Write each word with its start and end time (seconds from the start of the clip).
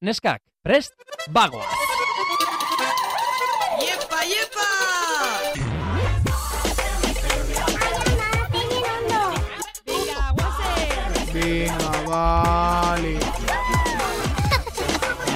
Neskak, 0.00 0.40
prest, 0.64 0.94
bagoa! 1.28 1.66
Iepa, 3.84 4.20
iepa! 4.24 4.68
Venga, 11.34 11.92
vale. 12.08 13.18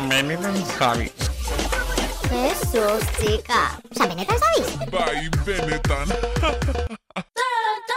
Benetan 0.09 0.57
Javi. 0.79 1.13
Jesus, 2.33 3.05
chica. 3.21 3.77
Osa, 3.93 4.09
benetan 4.09 4.39
zabiz? 4.41 4.69
Bai, 4.89 5.29
benetan. 5.45 6.09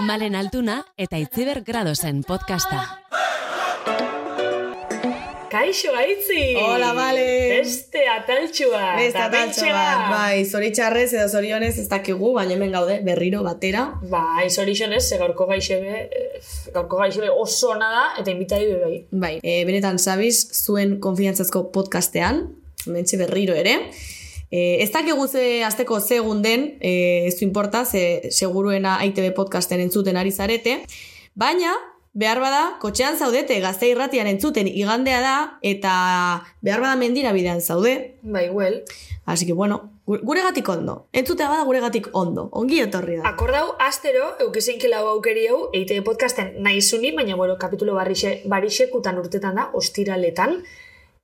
Malen 0.03 0.35
Altuna 0.35 0.83
eta 0.97 1.15
Itziber 1.15 1.63
Gradosen 1.63 2.25
podcasta. 2.27 3.06
Kaixo 5.67 5.91
gaitzi! 5.91 6.55
Hola, 6.55 6.93
Male. 6.95 7.23
Beste 7.59 8.05
ataltxua! 8.07 8.93
Beste 8.95 9.19
ataltxo 9.19 9.65
bat, 9.67 10.03
bai, 10.13 10.45
zoritxarrez 10.47 11.09
edo 11.09 11.25
zorionez 11.27 11.73
ez 11.81 11.89
dakigu, 11.91 12.29
baina 12.37 12.55
hemen 12.55 12.71
gaude, 12.71 13.01
berriro 13.03 13.41
batera. 13.43 13.81
Bai, 14.07 14.45
zorixonez, 14.47 15.01
ze 15.09 15.17
gaurko 15.19 15.43
gaixebe, 15.49 16.05
eh, 16.05 16.39
gaurko 16.71 17.01
gaixebe 17.01 17.33
oso 17.43 17.73
ona 17.73 17.89
da, 17.91 18.05
eta 18.21 18.31
inbitai 18.31 18.61
bai. 18.85 18.93
Bai, 19.25 19.33
e, 19.43 19.57
benetan 19.67 19.99
sabiz, 19.99 20.37
zuen 20.55 21.01
konfiantzazko 21.03 21.65
podcastean, 21.75 22.45
mentxe 22.87 23.19
berriro 23.25 23.59
ere. 23.65 23.75
E, 24.47 24.79
ez 24.85 24.87
dakigu 24.95 25.27
ze 25.27 25.65
azteko 25.67 25.99
segun 25.99 26.47
den, 26.47 26.77
e, 26.79 26.95
ez 27.27 27.35
du 27.41 27.43
importa, 27.43 27.83
ze 27.83 28.31
seguruena 28.31 29.01
ITB 29.03 29.33
podcasten 29.35 29.83
entzuten 29.83 30.15
ari 30.15 30.31
zarete, 30.31 30.79
baina 31.35 31.75
behar 32.17 32.39
bada, 32.41 32.61
kotxean 32.81 33.17
zaudete 33.21 33.59
gazte 33.61 33.91
irratian 33.91 34.25
entzuten 34.25 34.65
igandea 34.67 35.19
da, 35.21 35.33
eta 35.61 35.91
behar 36.65 36.81
bada 36.81 36.95
mendira 36.97 37.31
bidean 37.35 37.61
zaude, 37.61 38.15
Bai, 38.23 38.49
well. 38.49 38.81
Así 39.27 39.45
que 39.45 39.53
bueno, 39.53 39.91
gu- 40.07 40.21
guregatik 40.23 40.67
ondo. 40.71 41.07
Entzutea 41.13 41.49
bada 41.51 41.63
guregatik 41.67 42.07
ondo. 42.13 42.47
Ongi 42.53 42.79
etorri 42.81 43.17
da. 43.17 43.27
Akordau, 43.29 43.75
astero, 43.79 44.31
eukizein 44.39 44.79
lau 44.89 45.03
aukeri 45.13 45.45
hau, 45.51 45.59
eite 45.73 46.01
podcasten 46.01 46.55
nahi 46.63 46.81
zuni, 46.81 47.11
baina, 47.11 47.35
bueno, 47.35 47.57
kapitulo 47.59 47.93
barixe, 47.93 48.41
barixekutan 48.45 49.19
urtetan 49.19 49.55
da, 49.59 49.67
ostiraletan, 49.73 50.63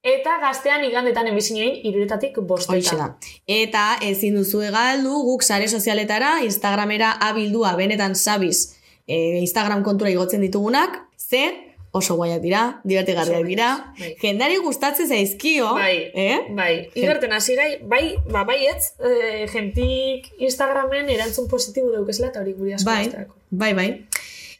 eta 0.03 0.37
gaztean 0.41 0.83
igandetan 0.83 1.27
emizinoin, 1.31 1.79
iruretatik 1.87 2.37
Hoxe 2.37 2.47
bostetan. 2.47 2.99
da. 2.99 3.33
Eta 3.47 3.85
ezin 4.01 4.35
duzu 4.35 4.61
egaldu 4.61 5.15
guk 5.23 5.41
sare 5.43 5.67
sozialetara, 5.67 6.43
Instagramera 6.43 7.13
abildua 7.31 7.75
benetan 7.79 8.15
sabiz 8.15 8.75
e, 9.07 9.39
Instagram 9.39 9.83
kontura 9.83 10.09
igotzen 10.11 10.41
ditugunak, 10.41 11.01
ze 11.17 11.73
oso 11.93 12.15
guaiak 12.17 12.41
dira, 12.41 12.61
divertigarriak 12.89 13.43
dira, 13.45 13.67
bai. 13.99 14.15
jendari 14.17 14.57
gustatzen 14.57 15.07
zaizkio, 15.07 15.75
Bai, 15.77 16.09
eh? 16.17 16.39
bai. 16.57 16.89
Igarten 16.97 17.35
hasi 17.37 17.53
gai, 17.55 17.77
bai, 17.85 18.15
ba, 18.31 18.41
baietz, 18.49 18.95
e, 18.97 19.45
gentik 19.51 20.31
Instagramen 20.39 21.11
erantzun 21.13 21.47
positibo 21.51 21.91
daukezela, 21.93 22.31
eta 22.33 22.41
hori 22.41 22.55
guri 22.57 22.73
asko 22.73 22.89
Bai, 22.89 23.27
bai, 23.51 23.73
bai. 23.77 23.87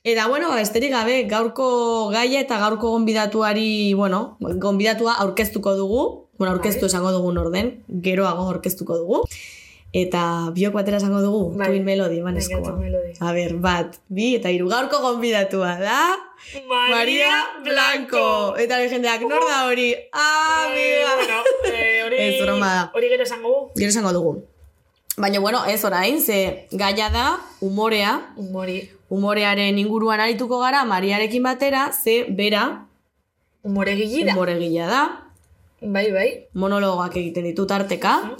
Eta, 0.04 0.28
bueno, 0.28 0.52
besterik 0.54 0.92
gabe, 0.92 1.24
gaurko 1.32 2.12
gaia 2.14 2.44
eta 2.44 2.60
gaurko 2.60 2.92
gonbidatuari, 2.92 3.96
bueno, 3.98 4.38
gonbidatua 4.40 5.16
aurkeztuko 5.26 5.74
dugu, 5.80 6.04
bueno, 6.38 6.54
aurkeztu 6.54 6.86
Bai. 6.86 6.92
esango 6.92 7.16
dugun 7.16 7.38
orden, 7.42 7.74
geroago 8.04 8.46
aurkeztuko 8.52 8.98
dugu. 9.00 9.24
Eta 9.94 10.50
biok 10.56 10.74
batera 10.74 10.98
esango 10.98 11.20
dugu, 11.22 11.42
Bai. 11.58 11.68
Twin 11.70 11.84
Melody. 11.86 12.20
Twin 12.22 12.80
Melody. 12.80 13.14
A 13.22 13.32
ber, 13.32 13.54
bat, 13.62 14.00
bi 14.10 14.36
eta 14.40 14.50
hiru 14.50 14.68
gaurko 14.72 15.00
gonbidatua 15.04 15.76
da... 15.80 16.00
Maria 16.68 17.30
Blanco. 17.64 18.56
Eta 18.58 18.80
hori 18.80 18.90
jendeak, 18.90 19.22
nor 19.30 19.46
da 19.48 19.68
hori? 19.68 19.94
Ah, 20.12 20.66
Eh, 20.74 21.04
amiga. 21.06 21.16
bueno, 21.16 21.78
eh, 21.78 22.02
hori, 22.06 22.16
Ez, 22.26 22.42
broma 22.42 22.92
hori 22.94 23.08
gero 23.10 23.24
esango 23.24 23.50
gu. 23.54 23.72
Gero 23.78 23.90
esango 23.94 24.12
dugu. 24.14 24.34
Baina, 25.16 25.40
bueno, 25.40 25.64
ez 25.66 25.84
orain, 25.86 26.20
ze 26.20 26.68
gaia 26.72 27.10
da, 27.14 27.38
umorea, 27.62 28.34
Humori, 28.36 28.90
umorearen 29.10 29.78
inguruan 29.78 30.20
arituko 30.20 30.58
gara, 30.60 30.84
Mariarekin 30.86 31.44
batera, 31.44 31.92
ze 31.94 32.26
bera, 32.30 32.88
humore 33.62 33.94
gila. 33.96 34.34
umoregila 34.34 34.88
da, 34.88 35.04
Bai, 35.82 36.10
bai. 36.12 36.30
monologoak 36.54 37.16
egiten 37.16 37.44
ditu 37.46 37.68
tarteka, 37.68 38.32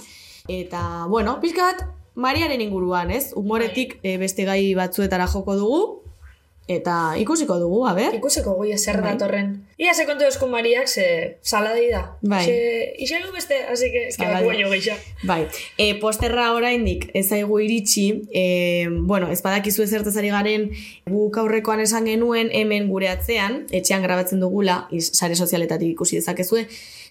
eta, 0.48 1.06
bueno, 1.08 1.40
pixka 1.40 1.62
bat, 1.62 1.84
Mariaren 2.14 2.60
inguruan, 2.60 3.10
ez? 3.10 3.32
Umoretik 3.34 3.98
eh, 4.04 4.18
beste 4.18 4.44
gai 4.46 4.74
batzuetara 4.78 5.26
joko 5.26 5.56
dugu, 5.58 5.78
eta 6.70 7.16
ikusiko 7.18 7.56
dugu, 7.58 7.80
a 7.88 7.92
ber? 7.96 8.14
Ikuseko 8.14 8.54
goia 8.54 8.76
zer 8.78 9.00
Bai. 9.02 9.14
datorren. 9.14 9.48
Ia 9.82 9.92
se 9.94 10.06
kontu 10.06 10.24
eskun 10.24 10.52
mariak, 10.52 10.86
ze 10.86 11.38
saladei 11.42 11.90
da. 11.90 12.04
Bai. 12.22 12.44
Ixe 13.02 13.18
lu 13.20 13.32
beste, 13.32 13.58
así 13.72 13.90
que, 13.90 14.06
eske 14.08 14.22
Saladei. 14.22 14.44
baku 14.46 14.52
baino 14.54 14.70
geixa. 14.70 14.94
Bai, 15.24 15.48
e, 15.76 15.94
posterra 15.98 16.52
oraindik 16.54 17.10
ez 17.14 17.26
zaigu 17.28 17.58
iritsi, 17.58 18.22
e, 18.32 18.88
bueno, 19.00 19.32
ez 19.32 19.42
badakizu 19.42 19.82
ezertaz 19.82 20.16
ari 20.16 20.30
garen, 20.30 20.70
guk 21.10 21.36
aurrekoan 21.36 21.80
esan 21.80 22.06
genuen 22.06 22.52
hemen 22.52 22.88
gure 22.88 23.08
atzean, 23.08 23.64
etxean 23.72 24.02
grabatzen 24.06 24.40
dugula, 24.40 24.84
sare 25.00 25.34
sozialetatik 25.34 25.96
ikusi 25.96 26.22
dezakezue, 26.22 26.68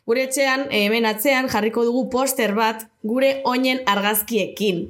gure 0.07 0.25
etxean, 0.27 0.67
hemen 0.71 1.07
atzean 1.07 1.47
jarriko 1.51 1.85
dugu 1.87 2.09
poster 2.11 2.53
bat 2.57 2.87
gure 3.03 3.39
oinen 3.49 3.81
argazkiekin. 3.87 4.89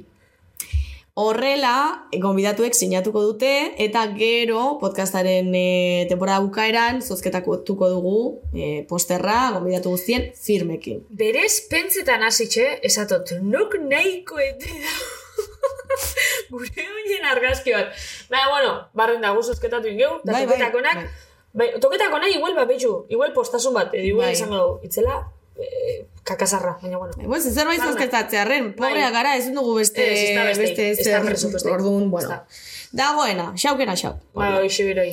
Horrela, 1.14 2.08
gonbidatuek 2.18 2.74
sinatuko 2.74 3.20
dute, 3.22 3.50
eta 3.78 4.00
gero 4.16 4.80
podcastaren 4.80 5.52
e, 5.54 6.06
temporada 6.10 6.40
bukaeran, 6.42 6.98
zozketatuko 7.06 7.90
dugu 7.92 8.16
e, 8.50 8.82
posterra, 8.90 9.52
gonbidatu 9.54 9.92
guztien, 9.94 10.32
firmekin. 10.34 11.04
Berez, 11.14 11.68
pentsetan 11.70 12.26
hasitxe, 12.26 12.66
esatot, 12.90 13.36
nok 13.46 13.78
nahiko 13.86 14.42
ete. 14.42 14.74
Gure 16.50 16.88
oinen 16.96 17.30
argazki 17.30 17.76
bat. 17.76 17.94
Baina, 18.26 18.50
bueno, 18.50 18.74
barren 18.98 19.22
dago 19.22 19.46
zozketatu 19.46 19.94
ingeu, 19.94 20.16
da 20.26 20.34
Bai, 20.34 20.42
bai, 20.48 20.56
toketakonak, 20.58 21.06
bai. 21.54 21.70
bai, 21.70 21.80
toketakonak 21.80 22.28
igual 22.34 22.54
bat 22.58 22.68
betxu, 22.68 23.06
igual 23.08 23.32
postasun 23.32 23.72
bat, 23.74 23.94
edo 23.94 24.04
igual 24.12 24.26
Bai. 24.26 24.34
izango 24.34 24.56
dugu, 24.56 24.80
itzela, 24.84 25.14
eh, 25.56 26.04
kakasarra, 26.24 26.78
baina 26.82 26.98
bueno. 26.98 27.14
Pues, 27.26 27.44
zer 27.54 27.66
bai 27.66 27.78
Barna. 27.78 27.92
zozketatzearen, 27.92 28.74
pobrea 28.74 29.04
Bai. 29.10 29.12
gara, 29.12 29.36
ez 29.36 29.46
dugu 29.54 29.76
beste, 29.76 30.02
Ez, 30.12 30.18
ez 30.30 30.34
da 30.36 30.44
beste, 30.44 30.82
beste 30.90 31.10
ez 31.14 31.24
presupuestorik. 31.24 31.74
orduan, 31.78 32.10
bueno. 32.10 32.28
da. 32.28 32.46
Dagoena, 32.92 33.52
xaukena 33.56 33.94
xau. 33.96 34.14
Ba, 34.34 34.60
hoxe 34.60 34.84
beroi. 34.84 35.12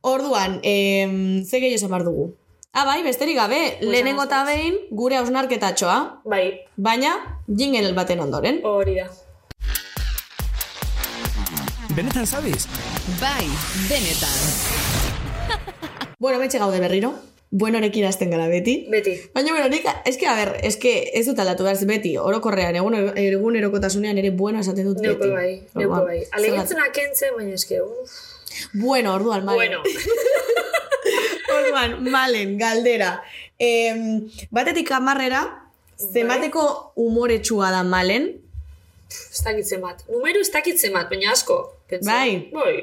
Orduan, 0.00 0.60
em, 0.62 1.44
ze 1.44 1.58
gehiago 1.60 1.76
esan 1.76 1.90
behar 1.90 2.04
dugu. 2.04 2.34
Ah, 2.72 2.84
bai, 2.84 3.02
besterik 3.02 3.36
gabe, 3.36 3.78
lehenengo 3.80 4.24
eta 4.24 4.44
behin 4.44 4.74
gure 4.90 5.16
hausnarketatxoa, 5.16 6.20
Bai, 6.24 6.60
baina 6.76 7.12
jingle 7.48 7.92
baten 7.92 8.20
ondoren. 8.20 8.60
hori 8.64 8.96
da. 8.96 9.06
Benetan 11.96 12.26
zabiz? 12.26 12.66
Bai, 13.20 13.46
benetan. 13.88 14.85
Bueno, 16.18 16.38
betxe 16.38 16.58
gaude 16.58 16.80
berriro, 16.80 17.12
buenorekin 17.50 18.06
hasten 18.08 18.30
gara 18.30 18.48
beti. 18.48 18.86
Beti. 18.90 19.16
Baina, 19.34 19.52
bueno, 19.52 19.68
nik, 19.68 19.84
eske, 20.08 20.26
a 20.26 20.34
ber, 20.38 20.54
eske 20.64 20.94
ez 21.18 21.26
dut 21.28 21.38
aldatu 21.38 21.66
behar 21.66 21.82
beti, 21.88 22.16
orokorrean, 22.18 22.76
egun, 22.76 22.96
egun 23.20 23.58
erokotasunean 23.60 24.18
ere 24.18 24.30
bueno 24.30 24.60
esaten 24.64 24.88
dut 24.88 25.02
beti. 25.02 25.12
Neuko 25.12 25.34
bai, 25.34 25.50
neuko 25.74 26.00
bai. 26.06 26.22
Alegitzen 26.38 26.80
akentzen, 26.84 27.36
baina 27.36 27.54
eske, 27.60 27.82
uff. 27.82 28.16
Bueno, 28.72 29.14
orduan, 29.14 29.44
male. 29.44 29.56
Bueno, 29.56 29.82
Orduan, 31.56 32.00
malen, 32.10 32.56
galdera. 32.58 33.22
Em, 33.58 34.26
batetik 34.50 34.90
amarrera, 34.92 35.44
zenbateko 35.96 36.92
umoretsua 36.96 37.70
da 37.70 37.84
malen? 37.84 38.32
ez 39.08 39.44
dakitzen 39.44 39.80
bat. 39.80 40.02
Numero 40.10 40.40
ez 40.42 40.50
dakitzen 40.52 40.92
bat, 40.96 41.08
baina 41.10 41.32
asko. 41.32 41.58
Pentsa. 41.90 42.10
Bai. 42.10 42.48
Bai. 42.52 42.76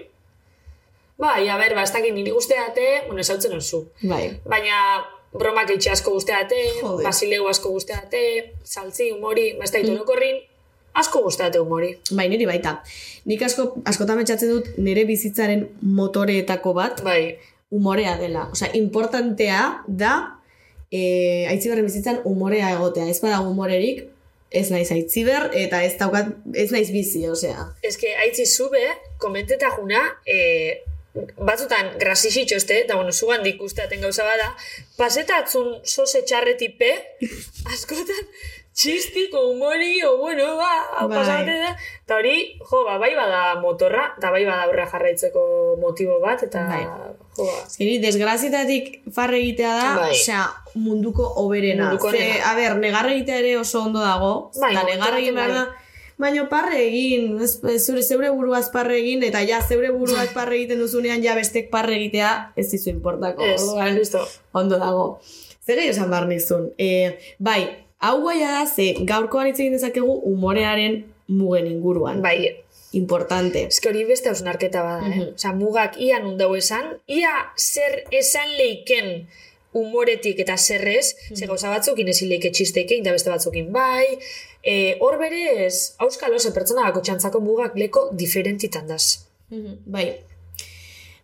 Bai, 1.17 1.47
a 1.49 1.57
ber, 1.57 1.75
ba, 1.75 1.83
ez 1.83 1.91
dakit 1.93 2.13
niri 2.15 2.31
guzteate, 2.31 3.03
bueno, 3.07 3.21
esautzen 3.21 3.53
oso. 3.57 3.83
Bai. 4.01 4.39
Baina 4.49 4.79
bromak 5.33 5.69
eitxe 5.73 5.89
asko 5.93 6.11
guzteate, 6.13 6.57
basileu 7.03 7.47
asko 7.49 7.69
guzteate, 7.73 8.21
saltzi, 8.63 9.11
humori, 9.11 9.49
ez 9.61 9.71
dakit 9.71 9.89
Mm. 9.89 9.95
orokorrin, 9.95 10.41
asko 10.93 11.21
guzteate 11.23 11.59
humori. 11.59 11.95
Bai, 12.11 12.27
niri 12.29 12.45
baita. 12.45 12.83
Nik 13.25 13.41
asko, 13.41 13.75
askotan 13.85 14.17
metxatzen 14.17 14.49
dut 14.49 14.67
nire 14.77 15.05
bizitzaren 15.05 15.67
motoreetako 15.81 16.73
bat 16.73 17.01
Bai, 17.03 17.37
umorea 17.71 18.17
dela. 18.17 18.47
Osea, 18.51 18.69
importantea 18.73 19.83
da 19.87 20.39
e, 20.91 21.47
aitziberren 21.49 21.85
bizitzan 21.85 22.19
umorea 22.25 22.71
egotea. 22.75 23.07
Ez 23.09 23.19
badago 23.21 23.49
umorerik, 23.49 24.03
ez 24.51 24.69
naiz 24.69 24.91
aitziber, 24.91 25.49
eta 25.53 25.83
ez 25.83 25.95
daukat, 25.97 26.27
ez 26.53 26.69
naiz 26.71 26.91
bizi, 26.93 27.23
osea. 27.27 27.71
eske 27.81 28.13
haitzi 28.15 28.45
zube, 28.45 28.83
komenteta 29.17 29.71
juna, 29.79 30.03
e, 30.27 30.83
batzutan 31.13 31.93
grasixitxoste, 32.01 32.79
eta 32.85 32.95
bueno, 32.97 33.11
zugan 33.13 33.45
ikusteaten 33.45 34.01
gauza 34.01 34.25
bada, 34.25 34.49
pasetatzun 34.97 35.79
sose 35.85 36.23
txarretipe, 36.25 36.89
askotan, 37.73 38.25
txistiko 38.73 39.43
humori, 39.51 40.01
bueno, 40.19 40.55
ba, 40.57 40.71
Bai. 41.05 41.19
pasabate 41.19 41.59
da. 41.61 41.75
Eta 42.03 42.17
hori, 42.17 42.37
jo, 42.57 42.81
ba, 42.87 42.97
bai 42.97 43.11
bada 43.15 43.43
motorra, 43.61 44.07
eta 44.17 44.31
bai 44.33 44.41
bada 44.47 44.65
aurrea 44.65 44.87
jarraitzeko 44.89 45.43
motibo 45.81 46.17
bat, 46.23 46.41
eta, 46.47 46.65
Bai. 46.71 46.81
jo, 47.37 47.45
ba. 47.45 47.59
Zeri, 47.69 47.99
desgrazietatik 48.01 48.89
farre 49.13 49.37
egitea 49.43 49.75
da, 49.77 49.93
Bai. 50.01 50.11
osea, 50.17 50.47
munduko 50.73 51.29
oberena. 51.45 51.91
Munduko 51.91 52.11
Ze, 52.11 52.41
a 52.41 52.55
ber, 52.57 52.77
negarra 52.81 53.13
egitea 53.13 53.39
ere 53.45 53.55
oso 53.61 53.83
ondo 53.85 54.01
dago, 54.01 54.33
Bai, 54.57 54.73
eta 54.73 54.87
negarra 54.89 55.21
egin 55.21 55.37
behar 55.37 55.53
batean 55.53 55.69
da, 55.75 55.82
baina 56.17 56.47
parre 56.49 56.79
egin, 56.87 57.39
ez, 57.41 57.59
ez 57.63 57.85
zure 57.85 58.01
zeure 58.03 58.29
buruaz 58.31 58.69
parre 58.71 58.97
egin, 58.99 59.23
eta 59.23 59.41
ja 59.41 59.61
zeure 59.61 59.91
buruaz 59.91 60.29
parre 60.33 60.55
egiten 60.55 60.79
duzunean 60.79 61.23
ja 61.23 61.35
bestek 61.35 61.69
parre 61.69 61.95
egitea 61.95 62.53
ez 62.55 62.69
dizu 62.71 62.89
importako. 62.89 63.43
Ez, 63.43 63.61
orduan, 63.63 63.95
listo. 63.95 64.25
Ondo 64.53 64.77
dago. 64.79 65.19
Zer 65.65 65.79
gehi 65.79 65.89
esan 65.93 66.09
behar 66.11 66.27
nizun? 66.27 66.69
E, 66.77 67.17
bai, 67.39 67.61
hau 67.99 68.17
guaia 68.21 68.51
da, 68.59 68.65
ze 68.67 68.93
gaurkoan 69.07 69.47
hitz 69.47 69.59
egin 69.59 69.73
dezakegu 69.77 70.11
umorearen 70.33 71.03
mugen 71.27 71.67
inguruan. 71.67 72.21
Bai, 72.21 72.59
Importante. 72.93 73.63
eske 73.71 73.89
hori 73.89 74.03
beste 74.05 74.29
hausnarketa 74.29 74.83
bada, 74.83 75.07
eh? 75.07 75.15
Mhm. 75.15 75.33
Osea, 75.35 75.53
mugak 75.57 75.95
ia 75.97 76.19
nun 76.21 76.37
dau 76.37 76.51
esan, 76.55 76.91
ia 77.07 77.31
zer 77.57 78.03
esan 78.11 78.51
leiken 78.57 79.27
umoretik 79.73 80.39
eta 80.43 80.57
zer 80.57 80.87
ez, 80.87 81.15
Mhm. 81.15 81.35
ze 81.39 81.47
gauza 81.47 81.69
batzukin 81.69 82.07
ezin 82.07 82.29
leike 82.29 82.51
txisteikein, 82.51 83.03
da 83.03 83.11
beste 83.11 83.29
batzukin 83.31 83.71
bai, 83.73 84.05
e, 84.63 84.97
hor 84.99 85.17
berez, 85.19 85.95
auskalo, 85.99 86.39
ze 86.39 86.51
pertsona 86.55 86.85
bako 86.87 87.01
txantzako 87.03 87.41
mugak 87.43 87.75
leko 87.75 88.09
diferentitan 88.11 88.87
daz. 88.87 89.25
Mhm, 89.51 89.77
Bai. 89.85 90.07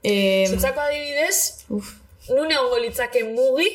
E, 0.04 0.46
Zutzako 0.48 0.80
adibidez, 0.80 1.66
uf, 1.70 1.94
nun 2.30 2.52
egongo 2.52 2.78
litzake 2.80 3.24
mugi, 3.24 3.68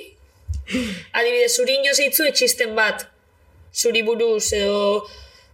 adibidez, 1.12 1.50
zuri 1.56 1.78
inoz 1.80 1.98
eitzu 2.00 2.24
etxisten 2.30 2.74
bat, 2.76 3.06
zuri 3.74 4.02
buruz 4.06 4.52
edo 4.52 5.04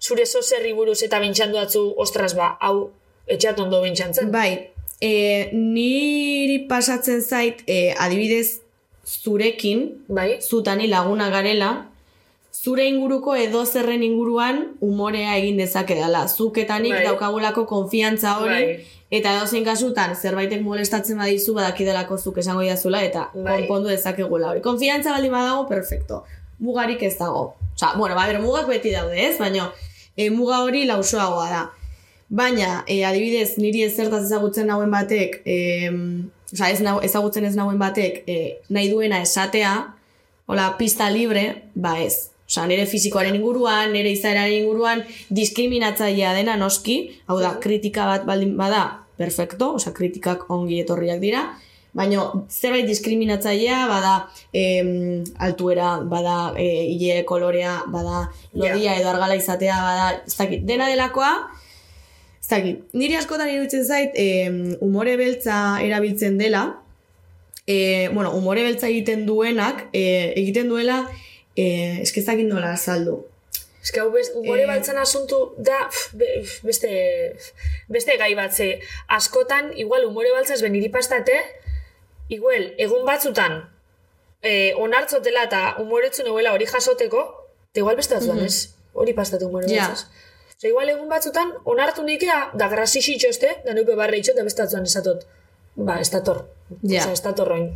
zure 0.01 0.27
zozerri 0.27 0.73
buruz 0.73 1.03
eta 1.03 1.19
bintxandu 1.21 1.59
atzu, 1.59 1.83
ostras 1.99 2.35
ba, 2.39 2.55
hau 2.61 2.91
etxat 3.27 3.59
ondo 3.61 3.83
bintxantzen. 3.83 4.31
Bai, 4.33 4.71
e, 5.01 5.51
niri 5.53 6.67
pasatzen 6.69 7.21
zait, 7.23 7.63
e, 7.67 7.95
adibidez, 7.99 8.61
zurekin, 9.07 10.05
Bai? 10.09 10.39
zutani 10.41 10.87
laguna 10.87 11.31
garela, 11.31 11.90
zure 12.61 12.85
inguruko 12.89 13.35
edo 13.37 13.65
zerren 13.65 14.03
inguruan 14.05 14.59
umorea 14.85 15.37
egin 15.39 15.57
dezake 15.61 15.95
dela. 15.97 16.27
Zuketanik 16.29 16.93
Bai. 16.93 17.05
daukagulako 17.07 17.65
konfiantza 17.67 18.37
hori, 18.41 18.65
Bai. 18.65 18.81
eta 19.11 19.33
edozein 19.39 19.65
kasutan 19.65 20.13
zerbaitek 20.17 20.61
molestatzen 20.63 21.19
badizu 21.19 21.55
badakidalako 21.57 22.19
zuk 22.19 22.39
esango 22.43 22.63
idazula, 22.63 23.03
eta 23.03 23.31
Bai. 23.35 23.61
konpondu 23.61 23.89
dezakegula 23.89 24.51
hori. 24.51 24.61
Konfiantza 24.61 25.15
baldin 25.17 25.33
badago, 25.33 25.67
perfecto. 25.69 26.25
Mugarik 26.59 27.03
ez 27.03 27.17
dago. 27.19 27.55
Osa, 27.75 27.95
bueno, 27.97 28.15
ba, 28.15 28.27
ber, 28.27 28.41
mugak 28.43 28.69
beti 28.69 28.91
daude, 28.93 29.17
ez? 29.31 29.39
Baina, 29.39 29.71
e, 30.17 30.29
muga 30.31 30.61
hori 30.61 30.85
lausoagoa 30.85 31.47
da. 31.49 31.63
Baina, 32.29 32.85
e, 32.87 33.05
adibidez, 33.09 33.57
niri 33.57 33.87
ez 33.87 33.95
zertaz 33.97 34.27
ezagutzen 34.27 34.69
nauen 34.69 34.91
batek, 34.93 35.41
e, 35.47 35.89
oza, 36.53 36.69
ez 36.69 36.83
nau, 36.85 36.99
ezagutzen 37.01 37.49
ez 37.49 37.55
nauen 37.57 37.81
batek, 37.81 38.21
e, 38.29 38.37
nahi 38.69 38.91
duena 38.93 39.23
esatea, 39.25 39.73
hola, 40.47 40.75
pista 40.77 41.09
libre, 41.09 41.63
ba 41.75 41.97
ez. 42.03 42.29
Osa, 42.51 42.65
nire 42.67 42.83
fisikoaren 42.91 43.37
inguruan, 43.39 43.93
nire 43.95 44.11
izaeraren 44.11 44.65
inguruan, 44.65 45.05
diskriminatzailea 45.31 46.33
dena 46.35 46.57
noski, 46.59 46.97
hau 47.31 47.37
da, 47.39 47.53
kritika 47.63 48.09
bat 48.09 48.25
baldin 48.27 48.57
bada, 48.59 49.05
perfecto, 49.21 49.77
osa, 49.79 49.93
kritikak 49.95 50.49
ongi 50.51 50.81
etorriak 50.83 51.23
dira, 51.23 51.45
baina 51.95 52.25
zerbait 52.51 52.89
diskriminatzailea, 52.91 53.79
bada 53.87 54.17
em, 54.51 55.23
altuera, 55.39 55.93
bada 56.11 56.51
e, 56.59 56.67
ile 56.97 57.23
kolorea, 57.31 57.77
bada 57.87 58.27
lodia 58.59 58.99
edo 58.99 59.15
argala 59.15 59.39
izatea, 59.39 59.79
bada, 59.87 60.11
ez 60.27 60.35
dakit, 60.35 60.67
dena 60.67 60.91
delakoa, 60.91 61.33
ez 62.43 62.51
dakit, 62.51 62.85
niri 62.99 63.15
askotan 63.23 63.55
iruditzen 63.55 63.87
zait, 63.87 64.19
em, 64.19 64.63
umore 64.83 65.15
beltza 65.23 65.79
erabiltzen 65.87 66.43
dela, 66.43 66.67
e, 67.63 68.09
bueno, 68.11 68.35
umore 68.35 68.67
beltza 68.67 68.91
egiten 68.91 69.23
duenak, 69.31 69.87
e, 69.95 70.33
egiten 70.35 70.67
duela, 70.67 71.05
e, 71.57 72.01
eskezakit 72.03 72.47
nola 72.49 72.73
azaldu. 72.73 73.27
Ez 73.83 73.91
hau 73.99 74.11
umore 74.35 74.63
Eh. 74.63 74.67
baltzan 74.67 74.99
asuntu 74.99 75.55
da 75.57 75.89
pf, 75.89 76.13
be- 76.15 76.41
pf, 76.43 76.63
beste, 76.63 76.91
beste 77.89 78.17
gai 78.19 78.35
bat 78.35 78.53
ze. 78.53 78.81
Askotan, 79.09 79.73
igual 79.79 80.05
umore 80.05 80.31
baltzaz 80.33 80.61
beniri 80.63 80.89
pastate, 80.91 81.33
igual, 82.29 82.75
egun 82.79 83.05
batzutan, 83.07 83.71
eh, 84.43 84.75
onartzotela 84.77 85.45
eta 85.45 85.77
umoretzun 85.79 86.27
eguela 86.27 86.53
hori 86.53 86.67
jasoteko, 86.67 87.23
eta 87.71 87.81
igual 87.81 87.97
beste 87.97 88.15
batzutan 88.15 88.45
ez, 88.45 88.69
hori 88.93 89.13
pastatu 89.15 89.47
umore 89.49 89.67
Ja. 89.73 89.87
baltzaz. 89.89 90.07
Osa, 90.59 90.69
igual 90.69 90.89
egun 90.91 91.09
batzutan, 91.09 91.55
onartu 91.65 92.03
nikea, 92.05 92.51
da 92.55 92.69
grasixi 92.69 93.15
itxoste, 93.15 93.63
da 93.65 93.73
neupe 93.73 93.95
barre 93.97 94.19
itxot, 94.19 94.37
da 94.37 94.43
beste 94.45 94.63
batzutan 94.63 94.85
esatot. 94.85 95.25
Ba, 95.77 96.01
ez 96.01 96.11
dator. 96.11 96.45
Ja. 96.83 97.01
Osa, 97.01 97.13
ez 97.13 97.23
dator 97.23 97.49
roin. 97.49 97.71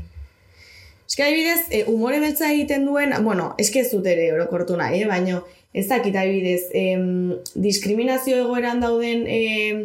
Eske 1.09 1.23
adibidez, 1.23 1.67
e, 1.71 1.85
umore 1.91 2.21
beltza 2.21 2.51
egiten 2.53 2.87
duen, 2.89 3.13
bueno, 3.25 3.53
eske 3.59 3.83
ez 3.85 3.91
dut 3.93 4.07
ere 4.07 4.31
orokortu 4.33 4.79
nahi, 4.81 5.03
eh? 5.03 5.09
baina 5.11 5.43
ez 5.75 5.89
dakit 5.91 6.17
adibidez, 6.17 6.71
em, 6.73 7.35
diskriminazio 7.55 8.39
egoeran 8.45 8.81
dauden 8.81 9.27
em, 9.29 9.85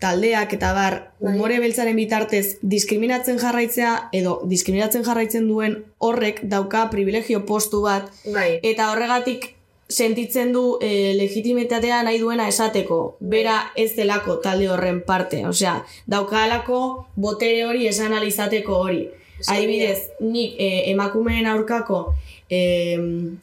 taldeak 0.00 0.52
eta 0.56 0.72
bar, 0.74 0.96
Bai. 1.20 1.34
umore 1.34 1.58
beltzaren 1.62 1.96
bitartez 1.96 2.58
diskriminatzen 2.62 3.38
jarraitzea 3.38 3.92
edo 4.16 4.40
diskriminatzen 4.50 5.04
jarraitzen 5.06 5.46
duen 5.48 5.84
horrek 5.98 6.42
dauka 6.50 6.88
privilegio 6.90 7.44
postu 7.46 7.82
bat 7.84 8.10
Bai. 8.24 8.58
eta 8.66 8.90
horregatik 8.92 9.52
sentitzen 9.88 10.50
du 10.52 10.78
e, 10.82 11.14
legitimitatea 11.14 12.00
nahi 12.02 12.18
duena 12.18 12.48
esateko, 12.50 13.16
bera 13.20 13.70
ez 13.78 13.92
delako 13.94 14.40
talde 14.42 14.66
horren 14.68 14.98
parte, 15.06 15.44
osea, 15.46 15.76
daukalako 16.10 16.80
botere 17.14 17.62
hori 17.68 17.86
esan 17.86 18.12
alizateko 18.16 18.80
hori. 18.82 19.04
Adibidez, 19.48 20.08
nik 20.20 20.56
e, 20.58 20.90
emakumeen 20.92 21.46
aurkako 21.50 22.14
e, 22.48 22.60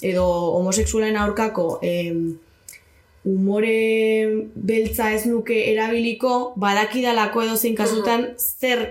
edo 0.02 0.26
homosexualen 0.58 1.18
aurkako 1.22 1.68
e, 1.86 1.94
umore 3.24 4.50
beltza 4.56 5.12
ez 5.14 5.26
nuke 5.30 5.60
erabiliko, 5.72 6.54
badakidalako 6.60 7.46
edo 7.46 7.56
zein 7.56 7.76
kasutan 7.78 8.26
zer 8.38 8.84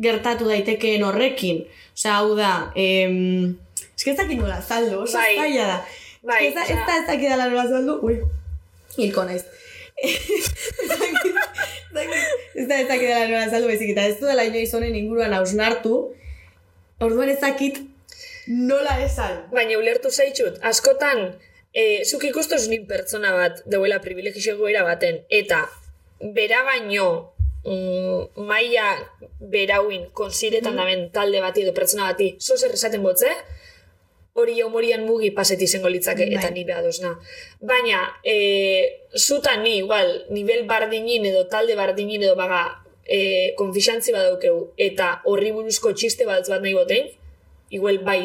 gertatu 0.00 0.48
daitekeen 0.50 1.04
horrekin. 1.06 1.62
Osea, 1.94 2.18
hau 2.18 2.34
da, 2.38 2.72
em, 2.78 3.56
eske 3.96 4.12
ez 4.12 4.18
dakit 4.18 4.38
nola 4.38 4.58
azaldu, 4.60 5.00
oso 5.06 5.18
Bai. 5.18 5.32
zaila 5.38 5.70
da. 5.72 5.78
Bai, 6.28 6.42
ez 6.48 6.54
da, 6.54 6.66
ez 6.66 6.82
da 6.86 6.98
ez 7.00 7.06
dakit 7.08 7.32
nola 7.32 7.64
azaldu, 7.64 7.98
ui, 8.06 8.20
hilko 8.98 9.24
naiz. 9.26 9.46
Ez 12.58 12.66
da 12.68 12.78
ez 12.78 12.88
dakit 12.88 13.08
dela 13.08 13.26
nola 13.26 13.44
azaldu, 13.46 13.68
baizik 13.70 13.90
eta 13.94 14.06
ez 14.06 14.16
du 14.20 14.26
dela 14.30 14.44
inoiz 14.46 14.70
honen 14.74 14.94
inguruan 14.98 15.34
hausnartu, 15.34 15.94
orduan 17.02 17.32
ez 17.32 17.40
dakit 17.42 17.80
nola 18.48 18.94
esan. 19.04 19.44
Baina 19.52 19.78
ulertu 19.78 20.10
zaitxut, 20.10 20.60
askotan, 20.70 21.18
e, 21.72 22.04
zuk 22.04 22.24
ikustuz 22.30 22.68
nin 22.70 22.86
pertsona 22.88 23.34
bat 23.36 23.62
deuela 23.66 23.98
privilegio 24.04 24.56
goera 24.60 24.84
baten, 24.86 25.20
eta 25.28 25.64
bera 26.34 26.62
baino 26.66 27.08
mm, 27.64 28.46
maila 28.48 28.88
berauin 29.38 30.08
konsidetan 30.12 30.76
daben 30.78 31.10
talde 31.14 31.42
bati 31.44 31.66
edo 31.66 31.74
pertsona 31.76 32.12
bati 32.12 32.36
zozer 32.40 32.72
esaten 32.78 33.02
botze, 33.02 33.30
hori 34.38 34.60
humorian 34.62 35.04
mugi 35.06 35.30
paset 35.36 35.60
izango 35.62 35.90
litzake, 35.92 36.26
Bai. 36.26 36.38
eta 36.38 36.50
ni 36.54 36.64
behadosna. 36.64 37.14
Baina, 37.60 38.02
e, 38.24 39.04
zuta 39.16 39.56
ni, 39.60 39.78
igual, 39.82 40.24
nivel 40.30 40.66
bardinin 40.66 41.26
edo 41.26 41.46
talde 41.52 41.76
bardinin 41.78 42.22
edo 42.22 42.36
baga, 42.38 42.64
e, 43.04 43.54
konfixantzi 43.58 44.12
badaukeu, 44.12 44.72
eta 44.76 45.14
horri 45.24 45.54
buruzko 45.56 45.94
txiste 45.96 46.28
bat 46.28 46.48
bat 46.48 46.62
nahi 46.62 46.76
botein, 46.76 47.08
igual 47.70 47.98
bai, 48.04 48.20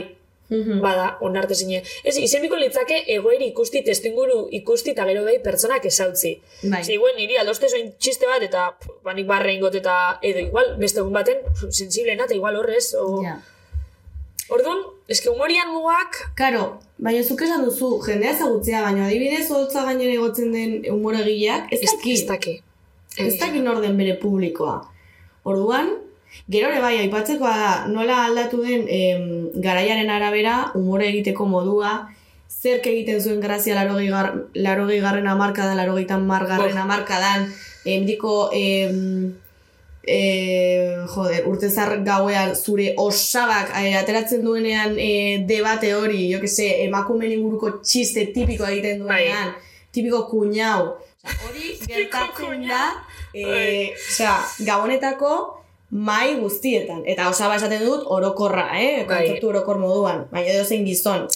bada, 0.82 1.18
onarte 1.22 1.56
zine. 1.56 1.82
Ez, 2.04 2.18
izenbiko 2.20 2.58
litzake 2.60 3.00
egoeri 3.16 3.48
ikusti, 3.52 3.82
testinguru 3.86 4.48
ikusti, 4.60 4.92
eta 4.94 5.06
gero 5.10 5.24
behi 5.26 5.40
pertsonak 5.44 5.86
esautzi. 5.90 6.36
Bai. 6.64 6.84
Ze, 6.84 6.94
igual, 6.98 7.16
niri 7.18 7.40
aldoste 7.42 7.70
zoin 7.70 7.94
txiste 7.98 8.30
bat, 8.30 8.44
eta 8.46 8.68
pff, 8.78 9.00
banik 9.08 9.28
barre 9.30 9.56
ingot, 9.56 9.76
eta 9.80 10.20
edo 10.22 10.44
igual, 10.44 10.76
beste 10.82 11.02
egun 11.02 11.16
baten, 11.16 11.42
sensiblena, 11.72 12.28
eta 12.28 12.38
igual 12.38 12.60
horrez, 12.62 12.94
o... 13.00 13.24
Ja. 13.26 13.40
Orduan, 14.52 14.80
eske 15.08 15.30
humorian 15.32 15.70
mugak, 15.72 16.18
Karo, 16.36 16.64
baina 17.00 17.24
zuk 17.24 17.42
esan 17.46 17.64
duzu, 17.64 17.96
jendea 18.06 18.34
ezagutzea, 18.36 18.82
baina 18.84 19.06
adibidez 19.08 19.46
holtza 19.52 19.86
gainen 19.88 20.10
egotzen 20.12 20.52
den 20.52 20.74
humoregileak, 20.92 21.70
ez 21.72 21.80
daki, 21.86 22.14
ez 22.18 22.26
daki. 22.28 22.56
ez 23.24 23.36
daki 23.40 23.62
nor 23.64 23.80
den 23.82 23.96
bere 23.98 24.18
publikoa. 24.20 24.82
Orduan, 25.48 25.94
gero 26.52 26.72
ere 26.72 26.82
bai, 26.84 26.98
aipatzekoa 27.06 27.54
da, 27.60 27.72
nola 27.88 28.26
aldatu 28.26 28.62
den 28.66 28.84
em, 28.90 29.30
garaiaren 29.64 30.10
arabera, 30.12 30.58
umore 30.76 31.08
egiteko 31.12 31.48
modua, 31.48 31.94
zerk 32.50 32.88
egiten 32.88 33.22
zuen 33.22 33.40
grazia 33.44 33.76
larogei, 33.76 34.10
gar, 34.12 34.34
larogei 34.56 35.00
garren 35.04 35.28
amarkadan, 35.28 35.78
larogeitan 35.80 36.28
margarren 36.28 36.76
Bof. 36.76 36.84
amarkadan, 36.84 37.48
em, 37.86 38.06
diko, 38.06 38.50
em, 38.54 39.34
e, 40.04 41.06
joder, 41.08 41.48
urtezar 41.48 41.96
gauean 42.04 42.56
zure 42.56 42.94
osabak 42.98 43.72
e, 43.80 43.94
ateratzen 43.96 44.44
duenean 44.44 44.98
e, 45.00 45.44
debate 45.48 45.94
hori, 45.96 46.28
jo 46.34 46.42
que 46.42 46.52
se, 46.52 46.68
emakumeen 46.86 47.38
inguruko 47.38 47.78
txiste 47.82 48.28
tipiko 48.36 48.68
egiten 48.68 49.04
Bai. 49.08 49.24
duenean, 49.24 49.56
tipiko 49.92 50.26
kuñau. 50.30 50.94
Hori 51.24 51.76
gertatzen 51.88 52.68
da, 52.68 52.86
e, 53.34 53.44
Bai. 53.44 53.92
osea, 53.96 54.38
gabonetako 54.68 55.63
mai 55.94 56.36
guztietan. 56.40 57.04
Eta 57.06 57.28
osaba 57.30 57.60
esaten 57.60 57.84
dut 57.86 58.08
orokorra, 58.10 58.66
eh? 58.80 59.04
Bai. 59.06 59.20
Kontzeptu 59.28 59.50
orokor 59.52 59.80
moduan. 59.82 60.24
Baina 60.32 60.56
edo 60.56 60.64
zein 60.66 60.88
gizon. 60.88 61.28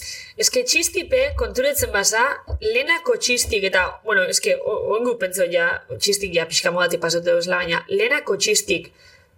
Eske 0.42 0.64
txistipe, 0.66 1.20
konturetzen 1.38 1.92
baza, 1.94 2.24
lehenako 2.64 3.16
txistik, 3.22 3.68
eta, 3.70 3.84
bueno, 4.04 4.26
eske, 4.26 4.56
oengu 4.58 5.14
pentso 5.20 5.46
ja, 5.52 5.70
txistik 5.94 6.34
ja 6.34 6.46
pixka 6.50 6.74
modati 6.74 6.98
pasatu 6.98 7.38
duzla, 7.38 7.62
baina, 7.62 7.84
lehenako 7.92 8.36
txistik, 8.36 8.90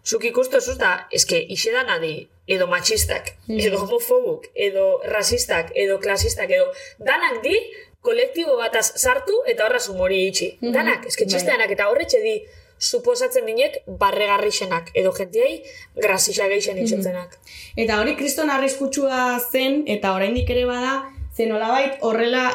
zuk 0.07 0.25
ikustu 0.25 0.61
da, 0.81 1.07
eske, 1.13 1.39
isedan 1.53 1.93
adi, 1.93 2.15
edo 2.49 2.67
matxistak, 2.67 3.35
edo 3.49 3.85
homofobuk, 3.85 4.49
edo 4.55 5.01
rasistak, 5.05 5.71
edo 5.77 6.01
klasistak, 6.01 6.51
edo 6.51 6.73
danak 6.99 7.43
di, 7.45 7.55
kolektibo 8.01 8.57
bataz 8.57 8.95
sartu 8.97 9.43
eta 9.47 9.67
horraz 9.67 9.87
humori 9.93 10.23
itxi. 10.31 10.55
Danak, 10.61 11.05
eske 11.07 11.27
Bai. 11.27 11.35
txisteanak, 11.35 11.77
eta 11.77 11.91
horretxe 11.93 12.23
di, 12.25 12.39
suposatzen 12.81 13.45
dinek 13.47 13.83
barregarrixenak, 14.01 14.91
edo 14.97 15.13
jentiei 15.13 15.61
grasisa 16.01 16.49
geixen 16.49 16.81
itxotzenak. 16.81 17.37
Eta 17.77 18.01
hori 18.01 18.17
kriston 18.17 18.51
arriskutsua 18.51 19.39
zen, 19.53 19.83
eta 19.87 20.15
oraindik 20.17 20.51
ere 20.51 20.65
bada, 20.69 20.97
zen 21.37 21.53
nolabait 21.53 22.01
horrela 22.01 22.49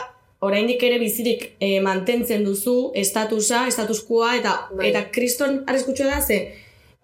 oraindik 0.45 0.83
ere 0.83 0.97
bizirik 1.01 1.45
eh, 1.59 1.79
mantentzen 1.81 2.43
duzu 2.45 2.91
estatusa, 2.97 3.65
estatuskoa, 3.69 4.35
eta 4.41 4.55
Bai. 4.73 4.89
eta 4.89 5.05
kriston 5.13 5.61
arriskutsua 5.69 6.09
da, 6.09 6.21
ze 6.21 6.41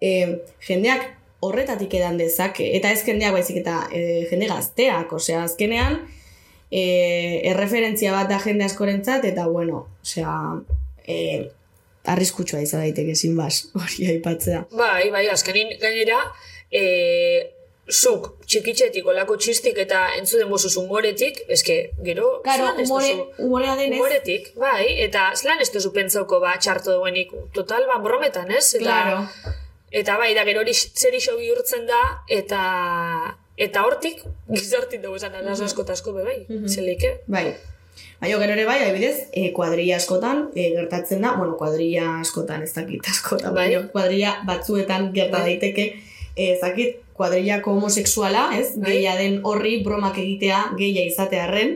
eh, 0.02 0.38
jendeak 0.66 1.08
horretatik 1.42 1.94
edan 1.98 2.18
dezake, 2.18 2.68
eta 2.76 2.90
ez 2.94 3.02
jendeak 3.06 3.38
baizik 3.38 3.62
eta 3.62 3.86
eh, 3.90 4.26
jende 4.30 4.50
gazteak, 4.50 5.14
osea, 5.14 5.46
azkenean, 5.48 5.98
eh, 6.70 7.40
erreferentzia 7.50 8.12
bat 8.14 8.30
da 8.30 8.38
jende 8.42 8.66
askorentzat, 8.66 9.26
eta 9.30 9.48
bueno, 9.50 9.86
osea, 10.02 10.36
eh, 11.06 11.50
arriskutsua 12.04 12.60
izan 12.60 12.80
daiteke 12.82 13.12
ezin 13.14 13.36
bas, 13.36 13.66
hori 13.78 14.08
aipatzea. 14.16 14.64
Bai, 14.74 15.10
bai, 15.14 15.26
azkenin 15.30 15.74
gainera, 15.80 16.18
e, 16.70 16.82
zuk 17.92 18.28
txikitxetik 18.46 19.06
olako 19.10 19.36
txistik 19.36 19.78
eta 19.82 20.04
entzuden 20.18 20.48
bozuz 20.50 20.72
humoretik, 20.78 21.42
eske, 21.48 21.90
gero, 22.06 22.40
ez 22.46 22.88
humore, 22.88 23.08
duzu- 23.08 23.26
humorea 23.44 23.74
denez, 23.76 23.98
Humoretik, 23.98 24.52
bai, 24.56 24.86
eta 25.04 25.32
zelan 25.36 25.60
ez 25.60 25.70
duzu 25.74 25.92
pentsauko 25.92 26.40
ba 26.40 26.54
txarto 26.58 26.94
duenik, 26.98 27.32
total, 27.54 27.86
ba, 27.90 27.98
brometan, 28.02 28.50
ez? 28.50 28.74
Eta, 28.74 28.84
claro. 28.84 29.26
eta 29.90 30.16
bai, 30.16 30.32
da 30.34 30.44
gero 30.48 30.62
hori 30.62 30.74
zer 30.74 31.14
iso 31.14 31.36
bihurtzen 31.36 31.86
da, 31.86 32.00
eta 32.28 32.62
eta 33.62 33.82
hortik, 33.84 34.22
gizartin 34.50 35.02
dugu 35.02 35.18
esan 35.20 35.34
arazo 35.38 35.64
asko 35.68 35.82
eta 35.84 35.92
asko 35.92 36.14
be 36.16 36.24
bai, 36.24 36.38
zelik, 36.66 37.04
eh? 37.04 37.18
Bai. 37.26 37.52
Baina 38.20 38.38
gero 38.38 38.52
ere 38.54 38.64
bai, 38.64 38.78
adibidez, 38.84 39.28
e, 39.32 39.52
kuadrilla 39.52 39.96
askotan 39.96 40.48
e, 40.54 40.70
gertatzen 40.76 41.20
da, 41.22 41.32
bueno, 41.36 41.56
kuadrilla 41.58 42.20
askotan 42.20 42.62
ez 42.62 42.72
dakit 42.74 43.08
askotan, 43.10 43.54
Bai. 43.54 43.68
baina 43.74 43.88
kuadrilla 43.92 44.36
batzuetan 44.46 45.10
gerta 45.12 45.38
Bai. 45.38 45.46
daiteke, 45.58 45.86
e, 46.36 46.52
ez 46.52 46.60
dakit, 46.60 47.00
kuadrillako 47.14 47.72
homosexuala, 47.74 48.50
ez? 48.58 48.76
Bai. 48.76 48.92
Geia 48.92 49.16
den 49.18 49.40
horri 49.42 49.82
bromak 49.84 50.18
egitea, 50.18 50.62
geia 50.78 51.04
izatearren, 51.04 51.74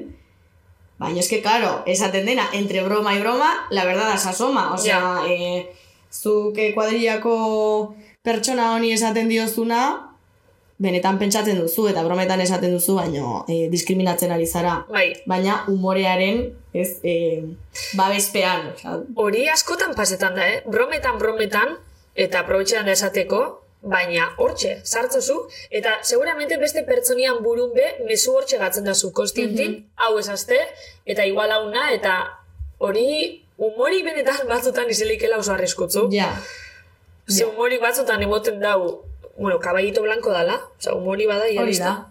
baina 0.98 1.20
eske, 1.20 1.42
claro, 1.42 1.82
esaten 1.86 2.24
dena, 2.26 2.48
entre 2.54 2.82
broma 2.82 3.14
y 3.16 3.20
broma, 3.20 3.50
la 3.70 3.84
verdad 3.84 4.14
es 4.14 4.24
asoma, 4.26 4.72
osea, 4.72 5.00
Ja. 5.00 5.26
e, 5.28 5.66
zuk 6.10 6.56
e, 6.58 6.72
kuadrillako 6.74 7.94
pertsona 8.22 8.74
honi 8.74 8.92
esaten 8.92 9.28
diozuna, 9.28 10.05
benetan 10.78 11.18
pentsatzen 11.18 11.58
duzu 11.60 11.86
eta 11.88 12.02
brometan 12.04 12.40
esaten 12.44 12.74
duzu, 12.76 12.96
baino 12.98 13.44
e, 13.48 13.68
diskriminatzen 13.72 14.32
ari 14.32 14.46
zara 14.46 14.78
Bai, 14.92 15.08
baina 15.26 15.62
umorearen 15.72 16.42
ez 16.76 16.98
e, 17.02 17.14
babespean. 17.96 18.72
Hori 19.16 19.46
askotan 19.48 19.94
pasetan 19.96 20.36
da, 20.36 20.48
eh? 20.48 20.58
Brometan, 20.66 21.16
brometan, 21.18 21.78
eta 22.14 22.42
aprobetxetan 22.44 22.84
da 22.88 22.92
esateko, 22.92 23.40
baina 23.86 24.28
hortxe, 24.42 24.80
sartzozu, 24.84 25.38
eta 25.70 25.96
seguramente 26.02 26.58
beste 26.58 26.82
pertsonian 26.84 27.40
burun 27.44 27.72
be, 27.72 27.86
mezu 28.08 28.34
hortxe 28.36 28.58
gatzen 28.58 28.84
da 28.84 28.94
zu 28.94 29.12
kostientin, 29.16 29.78
hau 29.96 30.18
esazte, 30.18 30.58
eta 31.06 31.24
igual 31.24 31.52
hauna, 31.54 31.88
eta 31.94 32.18
hori, 32.78 33.42
humori 33.56 34.02
benetan 34.04 34.44
batzutan 34.48 34.90
izelikela 34.90 35.38
oso 35.38 35.52
arriskutzu. 35.56 36.08
ja, 36.12 36.34
Ze 37.28 37.44
humori 37.44 37.78
batzutan 37.82 38.22
emoten 38.22 38.60
dau, 38.60 39.05
bueno, 39.38 39.58
kaballito 39.60 40.02
blanco 40.02 40.32
dala, 40.32 40.60
oza, 40.78 40.94
humori 40.94 41.26
bada, 41.26 41.46
ja 41.52 41.64
da. 41.78 42.10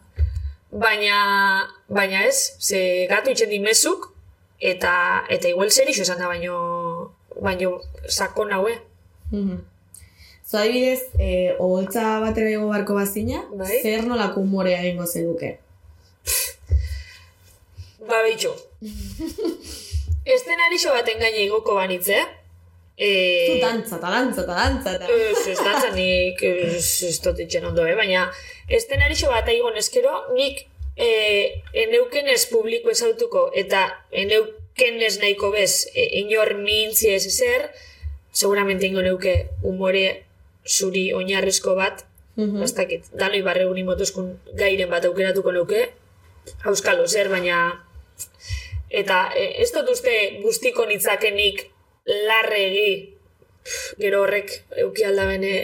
Baina, 0.71 1.67
baina 1.87 2.25
ez, 2.25 2.55
ze 2.59 3.07
gatu 3.09 3.31
itxen 3.31 3.49
di 3.49 3.59
mezuk, 3.59 4.11
eta, 4.59 5.23
eta 5.29 5.47
igual 5.47 5.71
zer 5.71 5.89
iso 5.89 6.03
esan 6.03 6.19
da, 6.19 6.27
baino, 6.27 7.15
baino 7.41 7.81
sakon 8.07 8.51
haue. 8.51 8.79
Mhm. 9.31 9.61
Zo 10.45 10.57
adibidez, 10.57 11.09
e, 11.17 11.55
oholtza 11.57 12.19
batera 12.21 12.51
ego 12.51 12.67
barko 12.69 12.93
bazina, 12.93 13.41
Bai. 13.51 13.81
zer 13.81 14.05
nolako 14.05 14.41
umorea 14.41 14.83
egingo 14.83 15.07
zenuke. 15.07 15.57
Ba, 18.05 18.21
behitxo. 18.21 18.53
Estenarixo 20.35 20.93
baten 20.93 21.19
gaine 21.19 21.45
igoko 21.45 21.73
banitz, 21.75 22.09
eh? 22.09 22.25
Zu 22.95 23.03
E, 23.03 23.59
dantza, 23.59 23.97
eta 23.97 24.09
dantza, 24.09 24.43
dantza, 24.47 24.93
eta... 24.95 25.07
Ez, 25.11 25.47
ez 25.51 25.57
dantza 25.59 25.89
nik 25.91 26.39
ez, 26.47 26.85
ez 27.03 27.17
dut 27.19 27.41
itxen 27.43 27.65
ondo, 27.67 27.83
eh? 27.83 27.95
baina 27.95 28.29
estenarixo 28.71 29.27
bat 29.27 29.49
aigon 29.51 29.75
eskero, 29.75 30.13
nik 30.33 30.61
e, 30.95 31.09
eneukenez 31.73 32.45
publiko 32.53 32.93
ezautuko 32.93 33.49
eta 33.53 33.81
eneukenez 34.11 35.17
nahiko 35.19 35.51
bez 35.51 35.89
e, 35.93 36.07
inor 36.21 36.53
mintzi 36.61 37.11
ez 37.11 37.25
ezer, 37.27 37.67
seguramente 38.31 38.87
ingo 38.87 39.03
neuke 39.03 39.49
umore 39.63 40.23
zuri 40.65 41.11
oinarrizko 41.13 41.75
bat, 41.75 42.05
Mhm. 42.35 42.63
ez 42.63 42.73
dakit, 42.75 43.05
danoi 43.15 43.41
barregun 43.41 43.77
imotuzkun 43.79 44.33
gairen 44.59 44.89
bat 44.91 45.05
aukeratuko 45.07 45.53
neuke, 45.55 45.85
auskalo 46.67 47.05
zer, 47.07 47.29
baina 47.31 47.85
eta 48.89 49.29
e, 49.35 49.45
ez 49.63 49.71
dut 49.71 49.87
uste 49.89 50.11
guztiko 50.43 50.85
nitzakenik 50.85 51.69
larregi 52.05 53.15
gero 53.99 54.21
horrek 54.23 54.51
euki 54.83 55.05
aldaben 55.07 55.43
e, 55.43 55.55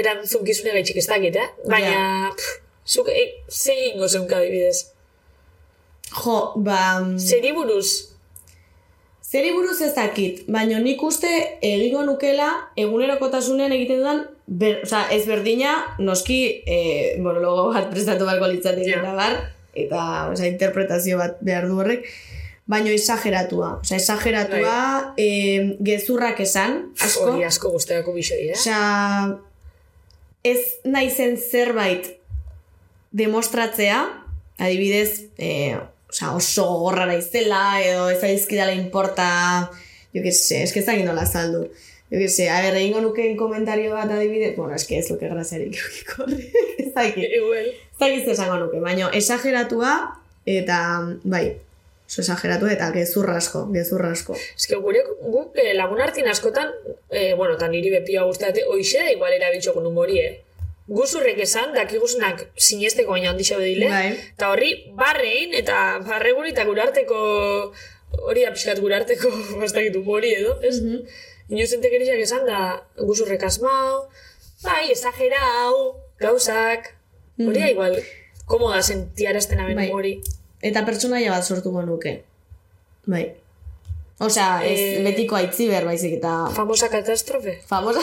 erantzunkizune 0.00 0.74
gaitxik 0.76 0.98
ez 1.02 1.06
dakit, 1.10 1.36
eh? 1.36 1.48
Baina, 1.70 2.30
pff, 2.34 2.58
zuk 2.86 3.10
e, 3.10 3.24
ze 3.50 3.74
egingo 3.74 4.08
zeunka 4.08 4.38
adibidez. 4.38 4.90
Jo, 6.14 6.52
ba... 6.56 6.78
Zeri 7.18 7.52
buruz, 7.56 8.14
Zeri 9.34 9.50
buruz 9.50 9.80
ez 9.82 9.90
dakit, 9.96 10.44
baina 10.46 10.78
nik 10.78 11.00
uste 11.02 11.30
egingo 11.64 12.04
nukela 12.06 12.52
egunerokotasunean 12.78 13.72
egiten 13.74 13.98
dudan, 13.98 14.20
ber, 14.46 14.76
oza, 14.84 15.00
ez 15.10 15.24
berdina, 15.26 15.72
noski 15.98 16.36
e, 16.70 16.76
monologo 17.24 17.72
bat 17.74 17.88
prestatu 17.90 18.28
balko 18.28 18.46
litzateke 18.52 18.92
Ja. 18.92 19.00
eta 19.00 19.14
bar, 19.16 19.34
eta 19.74 20.04
oza, 20.30 20.46
interpretazio 20.46 21.18
bat 21.18 21.42
behar 21.42 21.66
du 21.66 21.80
horrek, 21.82 22.06
baina 22.66 22.90
exageratua. 22.90 23.78
Oza, 23.82 23.96
exageratua, 23.96 25.14
e, 25.20 25.76
gezurrak 25.84 26.40
esan, 26.40 26.78
asko. 27.00 27.30
hori 27.30 27.44
asko 27.44 27.72
guzteako 27.74 28.14
bisoi, 28.16 28.48
eh? 28.48 28.58
Osea, 28.58 29.38
ez 30.44 30.60
naizen 30.88 31.36
zerbait 31.36 32.14
demostratzea, 33.14 34.00
adibidez, 34.58 35.26
e, 35.36 35.76
osea, 36.10 36.32
oso 36.32 36.66
gogorra 36.70 37.06
naizela, 37.10 37.80
edo 37.84 38.08
ez 38.12 38.22
aizkidala 38.24 38.74
importa, 38.76 39.26
jo 40.14 40.22
que 40.22 40.32
se, 40.32 40.62
es 40.62 40.72
que 40.72 40.80
ez 40.80 40.86
dakit 40.86 41.04
nola 41.06 41.26
saldu. 41.26 41.66
Jo 42.10 42.20
que 42.20 42.28
se, 42.28 42.48
a 42.48 42.62
ver, 42.62 42.76
egingo 42.78 43.00
nukeen 43.02 43.36
komentario 43.36 43.92
bat 43.94 44.10
adibidez, 44.10 44.54
bueno, 44.56 44.74
es 44.74 44.84
que 44.84 44.98
ez 44.98 45.10
luke 45.10 45.28
graziarik 45.28 45.76
eukiko 45.76 46.28
ez 46.80 46.92
dakit. 46.96 47.28
Ez 47.28 48.00
dakit 48.00 48.24
zer 48.24 48.34
esango 48.38 48.56
nuke, 48.62 48.80
baina 48.80 49.12
exageratua, 49.12 49.94
eta, 50.48 50.78
bai, 51.24 51.46
oso 52.06 52.20
exageratua 52.20 52.72
eta 52.74 52.90
gezurra 52.92 53.36
asko, 53.40 53.64
gezurra 53.72 54.10
asko. 54.12 54.36
Que 54.68 54.76
gure, 54.76 55.02
guk 55.22 55.56
eh, 55.60 55.72
lagun 55.74 56.00
hartin 56.04 56.28
askotan, 56.28 56.72
eh, 57.10 57.34
bueno, 57.34 57.56
eta 57.56 57.68
niri 57.68 57.90
bepia 57.90 58.24
guztate, 58.28 58.64
hoxe 58.68 59.00
da 59.00 59.12
igual 59.12 59.32
erabiltxokun 59.32 59.86
humori, 59.88 60.20
eh? 60.20 60.34
Guzurrek 60.84 61.38
esan, 61.40 61.72
dakiguzunak 61.72 62.42
sinesteko 62.60 63.14
baina 63.16 63.30
handi 63.32 63.46
xabe 63.48 63.64
dile, 63.64 63.88
Bai. 63.88 64.10
eta 64.36 64.50
horri 64.52 64.74
barrein, 64.98 65.54
eta 65.56 66.00
barreguri 66.04 66.52
eta 66.52 66.66
gure 66.68 66.84
arteko, 66.84 67.20
hori 68.20 68.44
da 68.44 68.52
pixkat 68.52 68.82
gure 68.84 68.98
arteko, 69.00 69.30
bastakit 69.62 69.96
humori 69.96 70.34
edo, 70.36 70.58
ez? 70.60 70.80
Mm 70.82 70.90
-hmm. 70.90 71.22
Inozentek 71.56 71.92
erizak 71.92 72.20
esan 72.20 72.44
da, 72.46 72.60
guzurrek 73.00 73.42
asmau, 73.42 74.08
bai, 74.62 74.92
esagerau, 74.92 75.96
gauzak, 76.20 76.94
hori 77.40 77.60
da 77.60 77.68
igual, 77.70 77.98
komoda 78.44 78.82
sentiarazten 78.82 79.60
aben 79.60 79.76
Bai. 79.76 79.88
humori. 79.88 80.20
Eta 80.64 80.82
pertsonaia 80.86 81.30
bat 81.34 81.44
sortuko 81.44 81.82
nuke. 81.84 82.22
Bai. 83.06 83.24
Osea, 84.24 84.62
ez 84.64 84.78
Eh, 84.80 85.02
betiko 85.04 85.36
aitziber 85.36 85.84
baizik 85.84 86.14
eta... 86.20 86.34
Famosa 86.56 86.88
katastrofe. 86.88 87.58
Famosa... 87.68 88.00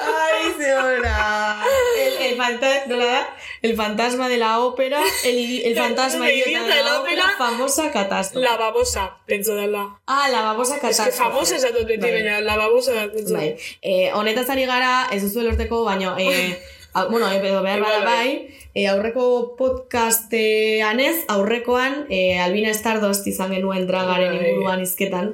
Ay, 0.00 0.52
señora. 0.58 1.62
El, 1.98 2.12
el, 2.32 2.36
fanta- 2.36 2.86
nola 2.86 3.04
da? 3.06 3.36
el 3.62 3.76
fantasma 3.76 4.28
de 4.28 4.36
la 4.38 4.60
ópera, 4.60 5.00
el, 5.24 5.62
el 5.64 5.76
fantasma 5.76 6.30
idiota 6.30 6.74
de 6.76 6.82
la 6.82 7.00
ópera, 7.00 7.24
famosa 7.38 7.90
catástrofe. 7.90 8.44
La 8.46 8.56
babosa, 8.56 9.16
pentso 9.26 9.54
dela. 9.54 9.98
Ah, 10.06 10.28
la 10.30 10.42
babosa 10.42 10.74
Ez 10.76 10.80
catástrofe. 10.80 11.10
que 11.10 11.16
famosa 11.16 11.56
esatut 11.56 11.86
beti, 11.86 12.00
Bai. 12.00 12.12
baina 12.12 12.40
la 12.40 12.56
babosa, 12.56 12.92
pentso. 13.12 13.34
Bai. 13.34 13.56
Eh, 13.82 14.10
honetaz 14.14 14.48
ari 14.50 14.66
gara, 14.66 15.08
ez 15.12 15.22
duzu 15.22 15.42
lorteko, 15.42 15.84
baina, 15.84 16.14
eh, 16.18 16.58
au- 16.98 17.08
bueno, 17.12 17.30
eh, 17.30 17.40
edo 17.50 17.62
behar 17.62 17.80
bada 17.84 18.00
bai, 18.04 18.30
eh, 18.74 18.86
aurreko 18.92 19.54
podcastean 19.58 21.00
ez, 21.00 21.16
aurrekoan, 21.28 22.06
eh, 22.10 22.38
Albina 22.40 22.72
Stardust 22.74 23.26
izan 23.26 23.52
genuen 23.54 23.86
dragaren 23.86 24.36
Bai. 24.38 24.50
inguruan 24.50 24.82
izketan, 24.82 25.30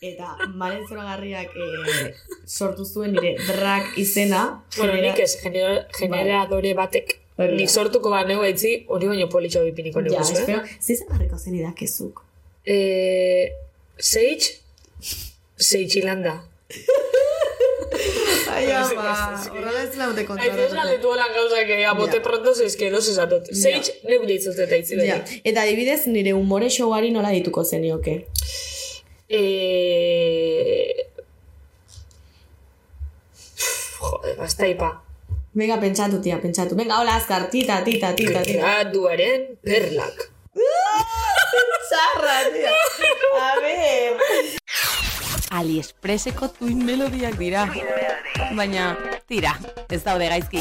eta 0.00 0.36
Malen 0.54 0.84
Zoragarriak 0.88 1.50
eh, 1.56 2.12
sortu 2.46 2.84
zuen 2.86 3.12
nire 3.16 3.36
drag 3.48 3.82
izena. 3.98 4.42
Bueno, 4.76 4.92
genera- 4.92 5.14
nik 5.14 5.24
ez, 5.24 5.38
genera- 5.42 5.86
generadore 5.98 6.74
batek. 6.74 7.16
Da. 7.38 7.46
Nik 7.54 7.70
sortuko 7.70 8.10
ba 8.10 8.24
neu 8.26 8.40
gaitzi, 8.42 8.84
hori 8.90 9.06
baino 9.06 9.28
politxo 9.30 9.60
bipiniko 9.62 10.00
Ja, 10.00 10.08
neguzu, 10.10 10.32
eh? 10.32 10.38
espero, 10.40 10.62
zizen 10.82 11.06
barriko 11.08 11.38
zen 11.38 11.54
idakezuk. 11.54 12.24
Eh, 12.64 13.52
Sage, 13.96 14.56
Sage 15.56 15.98
Ilanda. 16.00 16.34
Ai, 18.48 18.70
ama, 18.72 19.14
horrela 19.52 19.82
ez 19.82 19.96
laute 20.00 20.24
Aizu 20.24 20.60
ez 20.64 20.72
galdetu 20.72 21.10
holan 21.12 21.32
gauza 21.34 21.64
que 21.66 21.84
a 21.84 21.92
bote 21.94 22.20
pronto 22.20 22.54
dos 22.54 23.08
esatut. 23.08 23.50
Sage, 23.52 23.98
neuk 24.08 24.26
deitzut 24.26 24.58
eta 24.58 24.76
itzi 24.76 24.96
Ja. 25.04 25.18
Eta 25.44 25.62
adibidez, 25.62 26.06
nire 26.06 26.32
umore 26.34 26.70
showari 26.70 27.10
nola 27.10 27.30
dituko 27.30 27.64
zenioke. 27.64 28.26
Eh... 29.28 31.04
Joder, 33.98 34.36
basta 34.38 34.66
ipa. 34.66 34.90
Venga, 35.58 35.80
pentsatu, 35.80 36.20
tia, 36.22 36.38
pentsatu. 36.40 36.76
Venga, 36.76 37.00
hola, 37.00 37.16
azkar, 37.16 37.50
tita, 37.50 37.82
tita, 37.84 38.14
tita, 38.14 38.42
tita. 38.42 38.60
Graduaren 38.60 39.58
perlak. 39.62 40.30
Txarra, 41.88 42.38
tia. 42.54 42.72
A 43.42 43.50
ver. 43.60 44.58
AliExpresseko 45.50 46.48
tuin 46.58 46.84
melodiak 46.84 47.36
dira. 47.38 47.66
Baina, 48.56 48.90
tira, 49.28 49.54
ez 49.90 50.02
daude 50.04 50.28
gaizki. 50.28 50.60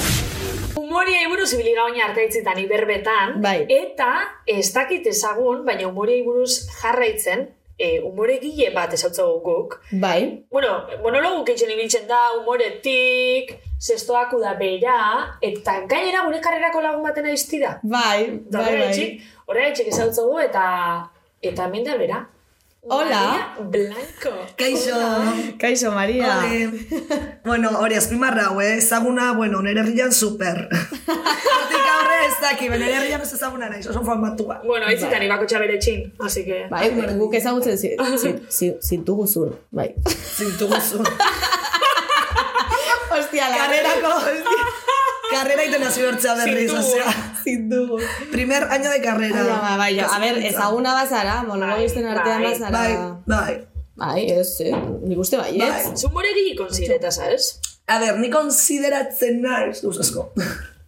Umoria 0.78 1.28
buruz 1.30 1.52
ibili 1.58 1.74
gauna 1.76 2.06
arteitzitan 2.10 2.60
iberbetan, 2.62 3.42
Bai. 3.44 3.66
eta 3.70 4.10
ez 4.48 4.72
dakit 4.74 5.08
ezagun, 5.12 5.64
baina 5.66 5.88
umoria 5.90 6.24
buruz 6.24 6.68
jarraitzen, 6.82 7.48
e, 7.78 8.00
umore 8.02 8.38
gile 8.42 8.70
bat 8.74 8.94
ezautzagu 8.94 9.40
guk. 9.44 9.76
Bai. 9.92 10.46
Bueno, 10.52 10.86
monologu 11.04 11.44
keitzen 11.50 11.72
ibiltzen 11.76 12.08
da, 12.08 12.22
umoretik, 12.40 13.58
zestoak 13.82 14.32
da 14.42 14.54
bera, 14.58 14.98
eta 15.42 15.82
gainera 15.90 16.24
gure 16.26 16.40
karrerako 16.42 16.82
lagun 16.82 17.04
baten 17.04 17.26
aiztida. 17.26 17.80
Bai, 17.84 18.40
Da 18.50 18.60
bai, 18.60 18.66
bai. 18.66 18.74
horretxik, 18.74 19.22
horretxik 19.48 19.88
ezautzagu 19.94 20.40
eta 20.40 20.66
eta 21.42 21.68
hemen 21.68 21.84
da 21.86 21.98
bera. 21.98 22.24
Hola. 22.90 23.54
Maria 23.60 23.70
Blanco. 23.70 24.32
Kaixo. 24.56 24.96
Kaixo, 25.60 25.92
Maria. 25.92 26.40
Ole. 26.40 26.70
bueno, 27.44 27.70
hori 27.80 27.96
azpimarra 27.96 28.46
hau, 28.48 28.62
eh? 28.62 28.78
ezaguna, 28.78 29.34
bueno, 29.34 29.62
nire 29.62 29.82
herrian 29.82 30.12
super. 30.14 30.70
Hortik 30.72 31.88
aurre 31.96 32.20
ez 32.28 32.38
daki, 32.42 32.70
nire 32.70 32.94
herrian 32.96 33.22
ez 33.22 33.34
ezaguna 33.34 33.70
naiz, 33.70 33.88
oso 33.88 34.04
famatua. 34.06 34.62
Bueno, 34.64 34.86
aitzitan 34.88 35.24
ibako 35.28 35.46
txabere 35.46 35.78
txin, 35.80 36.14
así 36.24 36.46
que... 36.46 36.64
Bai, 36.72 36.90
guk 37.20 37.34
ezagutzen 37.36 37.78
zi- 37.78 37.96
zi- 38.24 38.36
zi- 38.50 38.76
zintuguzun, 38.82 39.56
bai. 39.72 39.94
Zintu 40.08 40.68
guzu. 40.72 41.04
Ostia, 43.18 43.50
la 43.50 43.58
Karrerako, 43.58 44.12
hostia. 44.22 44.67
Karrera 45.38 45.64
iten 45.70 45.84
hasi 45.88 46.02
bertzea 46.02 46.34
berriz, 46.40 46.72
Zintugu. 46.72 46.82
osea. 46.92 47.14
zintugu. 47.44 48.00
Primer 48.32 48.64
año 48.76 48.90
de 48.90 49.02
carrera. 49.02 49.44
Bai, 49.44 49.78
bai, 49.78 49.96
bai, 49.96 50.00
a 50.00 50.20
ver, 50.20 50.38
ezaguna 50.46 50.94
bazara, 50.94 51.44
monologisten 51.44 52.04
Bai, 52.04 52.16
artean 52.18 52.42
bai, 52.44 52.52
bazara. 52.52 52.78
Bai, 52.78 52.94
bai. 53.26 53.68
Bai, 53.98 54.26
ez, 54.30 54.60
eh? 54.62 54.74
nik 55.10 55.18
uste 55.18 55.38
bai, 55.42 55.58
Bai. 55.58 55.70
ez? 55.70 56.02
Zumore 56.02 56.30
gili 56.36 56.56
konsidereta, 56.58 57.10
sabes? 57.12 57.60
A 57.90 57.98
ver, 58.00 58.20
ni 58.22 58.30
konsideratzen 58.30 59.40
naiz, 59.42 59.80
duz 59.82 59.98
asko. 60.04 60.28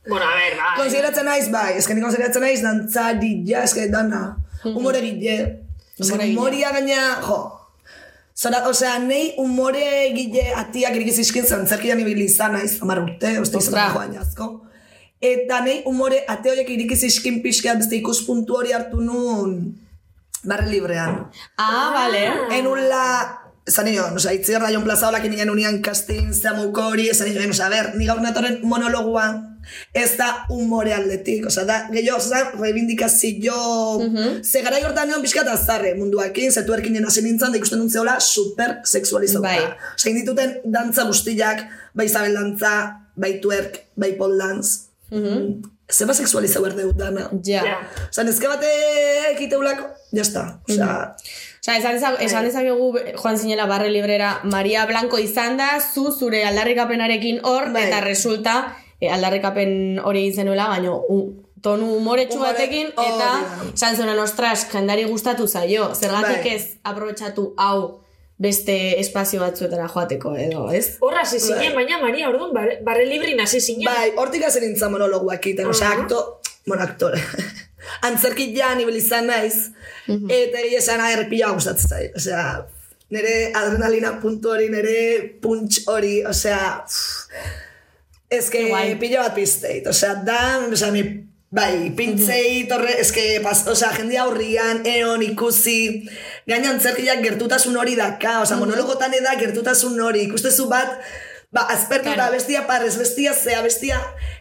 Bueno, 0.07 0.25
a 0.25 0.35
ver, 0.37 0.57
bai. 0.59 0.75
konsideratzen 0.77 1.25
naiz, 1.25 1.47
bai, 1.53 1.71
eske 1.79 1.95
ni 1.97 2.01
konsideratzen 2.05 2.41
naiz 2.45 2.61
dantzari, 2.61 3.31
ja, 3.49 3.63
eske 3.65 3.87
dana. 3.89 4.35
Humore 4.63 5.01
gile. 5.01 5.37
Eske 5.97 6.11
Humore 6.11 6.27
gile. 6.27 6.37
humoria 6.37 6.71
gaina, 6.75 7.01
jo. 7.25 7.39
Zora, 8.39 8.61
osea, 8.69 8.99
nei 9.03 9.33
humore 9.37 10.13
gile 10.15 10.45
atiak 10.55 10.95
irikiz 10.95 11.17
iskin 11.25 11.43
zantzerkian 11.43 11.99
ibili 11.99 12.23
izan 12.29 12.53
naiz, 12.55 12.77
amar 12.79 13.01
urte, 13.01 13.33
oste 13.41 13.59
izan 13.59 13.91
joan 13.91 14.13
asko. 14.21 14.47
Eta 15.19 15.57
nei 15.65 15.81
humore 15.89 16.21
ate 16.31 16.53
horiek 16.53 16.69
irikiz 16.71 17.01
iskin 17.03 17.41
pixkat 17.43 17.81
beste 17.81 17.97
ikuspuntu 17.97 18.55
hori 18.61 18.71
hartu 18.71 19.03
nun 19.03 19.57
barre 20.47 20.69
librean. 20.71 21.25
Ah, 21.59 21.91
vale. 21.97 22.23
Enula, 22.55 23.03
esan 23.67 23.91
nion, 23.91 24.15
osea, 24.15 24.37
itziar 24.39 24.63
da 24.63 24.71
jon 24.71 24.87
plaza 24.87 25.09
holak 25.09 25.27
inen 25.27 25.51
unian 25.51 25.81
casting, 25.83 26.31
zamuko 26.31 26.87
hori, 26.93 27.09
esan 27.11 27.27
nion, 27.33 27.51
osea, 27.51 27.67
ber, 27.75 27.91
ni 27.99 28.07
gaur 28.07 28.23
natorren 28.23 28.61
monologua, 28.63 29.27
ez 29.93 30.11
da 30.17 30.29
humore 30.49 30.93
aldetik, 30.93 31.47
osea, 31.49 31.65
da, 31.69 31.79
gehiago, 31.91 32.17
osea, 32.19 32.51
reivindikazio, 32.59 33.59
ze 34.43 34.63
gara 34.65 34.81
hortan 34.85 35.09
nion 35.09 35.23
pixka 35.25 35.43
eta 35.45 35.57
zarre 35.57 35.95
munduakin, 35.97 36.51
zetu 36.51 36.75
erkinen 36.77 37.05
hasi 37.05 37.23
nintzen, 37.25 37.51
da 37.51 37.61
ikusten 37.61 37.79
nuntzeola 37.83 38.19
super 38.19 38.79
sexualizauta. 38.83 39.47
Bai. 39.47 39.93
Osea, 39.95 40.13
indituten 40.13 40.59
dantza 40.65 41.07
guztiak, 41.09 41.65
bai 41.93 42.09
Isabel 42.11 42.37
dantza, 42.37 42.75
bai 43.19 43.37
twerk, 43.43 43.83
bai 43.99 44.13
pole 44.19 44.37
dance, 44.39 44.89
Zeba 45.89 46.13
sexualizau 46.13 46.61
erdeu 46.67 46.91
dana. 46.93 47.29
Ja. 47.45 47.63
Ja. 47.65 47.77
Osa, 48.11 48.23
nezke 48.23 48.49
batek 48.49 49.39
iteulako, 49.41 49.87
jazta. 50.13 50.43
Osa, 50.69 50.89
Osa, 51.59 51.77
esan, 51.79 51.95
dezak, 51.97 52.19
esan 52.21 52.45
dezakegu 52.45 52.91
joan 53.17 53.39
zinela 53.41 53.65
barre 53.69 53.89
librera 53.89 54.35
Maria 54.43 54.85
Blanco 54.85 55.17
izan 55.17 55.57
da, 55.57 55.71
zu 55.81 56.11
zure 56.13 56.43
aldarrikapenarekin 56.45 57.41
hor, 57.43 57.71
Bai. 57.73 57.87
eta 57.87 58.03
resulta 58.05 58.55
eh, 59.01 59.11
aldarrikapen 59.13 59.99
hori 60.03 60.19
egin 60.25 60.35
zenuela, 60.43 60.67
baina 60.67 60.91
tonu 61.61 61.95
umoretsu 61.97 62.37
Umore- 62.37 62.53
batekin, 62.53 62.91
hori 62.95 63.15
eta 63.15 63.29
esan 63.73 63.95
zuen, 63.97 64.19
ostras, 64.19 64.67
jendari 64.71 65.03
gustatu 65.09 65.47
zaio, 65.47 65.89
zergatik 65.95 66.43
Bai. 66.45 66.53
ez 66.55 66.65
aprobetxatu 66.83 67.53
hau 67.57 67.99
beste 68.39 68.99
espazio 69.01 69.41
batzuetara 69.41 69.87
joateko, 69.91 70.35
edo, 70.39 70.69
ez? 70.71 70.93
Horra 71.03 71.25
hasi 71.25 71.39
zinen, 71.43 71.73
baina 71.75 71.97
Maria, 72.01 72.29
orduan, 72.29 72.53
barre, 72.55 72.77
barre 72.83 73.05
librin 73.05 73.39
hasi 73.43 73.59
zinen. 73.59 73.83
bai, 73.85 74.13
hortik 74.15 74.45
hazen 74.47 74.63
nintzen 74.63 74.91
monologuak 74.91 75.43
egiten, 75.45 75.67
osea, 75.67 75.89
Aha. 75.89 76.01
akto, 76.05 76.39
bueno, 76.65 76.83
aktore. 76.83 77.19
Antzerkit 78.07 78.55
ja 78.55 78.73
nivel 78.75 78.95
izan 78.95 79.27
naiz, 79.27 79.71
eta 80.07 80.59
egia 80.63 80.79
esan 80.79 81.01
aher 81.03 81.25
pila 81.29 81.51
gustatzen 81.51 81.89
zait. 81.89 82.15
Osea, 82.15 82.65
nire 83.11 83.51
adrenalina 83.55 84.13
puntu 84.21 84.53
hori, 84.53 84.69
nire 84.71 84.95
punch 85.43 85.81
hori, 85.91 86.21
osea, 86.23 86.85
ez 88.29 88.49
que 88.49 88.67
Guai. 88.69 88.95
pila 88.99 89.23
bat 89.25 89.33
pizteit, 89.33 89.87
osea, 89.89 90.13
da, 90.25 90.41
osea, 90.69 90.91
mi, 90.93 91.03
bai, 91.49 91.89
pintzeit, 91.97 92.71
horre, 92.71 92.93
ez 93.01 93.09
que, 93.11 93.25
pas, 93.43 93.63
osea, 93.67 93.89
jende 93.97 94.19
aurrian, 94.21 94.83
eon, 94.85 95.23
ikusi, 95.25 96.05
gaina 96.49 96.69
antzerkiak 96.75 97.23
gertutasun 97.25 97.77
hori 97.81 97.97
daka, 97.97 98.39
osea, 98.43 98.59
monologotan 98.61 99.15
eda 99.17 99.33
gertutasun 99.39 99.97
hori, 100.05 100.27
ikustezu 100.29 100.69
bat, 100.69 100.99
ba, 101.51 101.65
azpertu 101.73 102.13
da, 102.19 102.29
bestia 102.33 102.67
parrez, 102.69 102.93
bestia 103.01 103.33
zea, 103.33 103.63
bestia, 103.65 103.97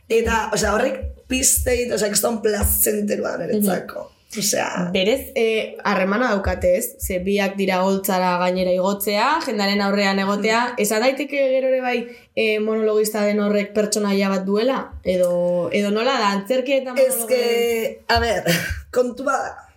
eta, 0.08 0.48
osea, 0.52 0.76
horrek 0.76 1.00
pizteit, 1.28 1.88
osea, 1.96 2.12
kriston 2.12 2.42
plazenterua 2.44 3.38
niretzako. 3.40 4.10
Osea, 4.36 4.90
Berez, 4.92 5.32
eh, 5.34 5.78
harremana 5.84 6.28
daukate 6.28 6.74
ez, 6.76 6.96
ze 7.00 7.16
biak 7.24 7.54
dira 7.56 7.78
holtzara 7.80 8.34
gainera 8.42 8.74
igotzea, 8.76 9.28
jendaren 9.46 9.80
aurrean 9.80 10.20
egotea, 10.20 10.74
esan 10.76 11.00
daiteke 11.00 11.46
gero 11.54 11.70
ere 11.70 11.80
bai 11.80 11.96
eh, 12.36 12.58
monologista 12.60 13.22
den 13.24 13.40
horrek 13.40 13.72
pertsonaia 13.72 14.28
bat 14.28 14.44
duela? 14.44 14.82
Edo, 15.02 15.70
edo 15.72 15.94
nola 15.94 16.18
da, 16.20 16.34
antzerki 16.36 16.76
eta 16.76 16.92
Ez 16.92 17.14
monologo... 17.16 17.28
que, 17.32 18.04
a 18.08 18.20
ver, 18.20 18.44
kontua 18.98 19.38
da. 19.46 19.67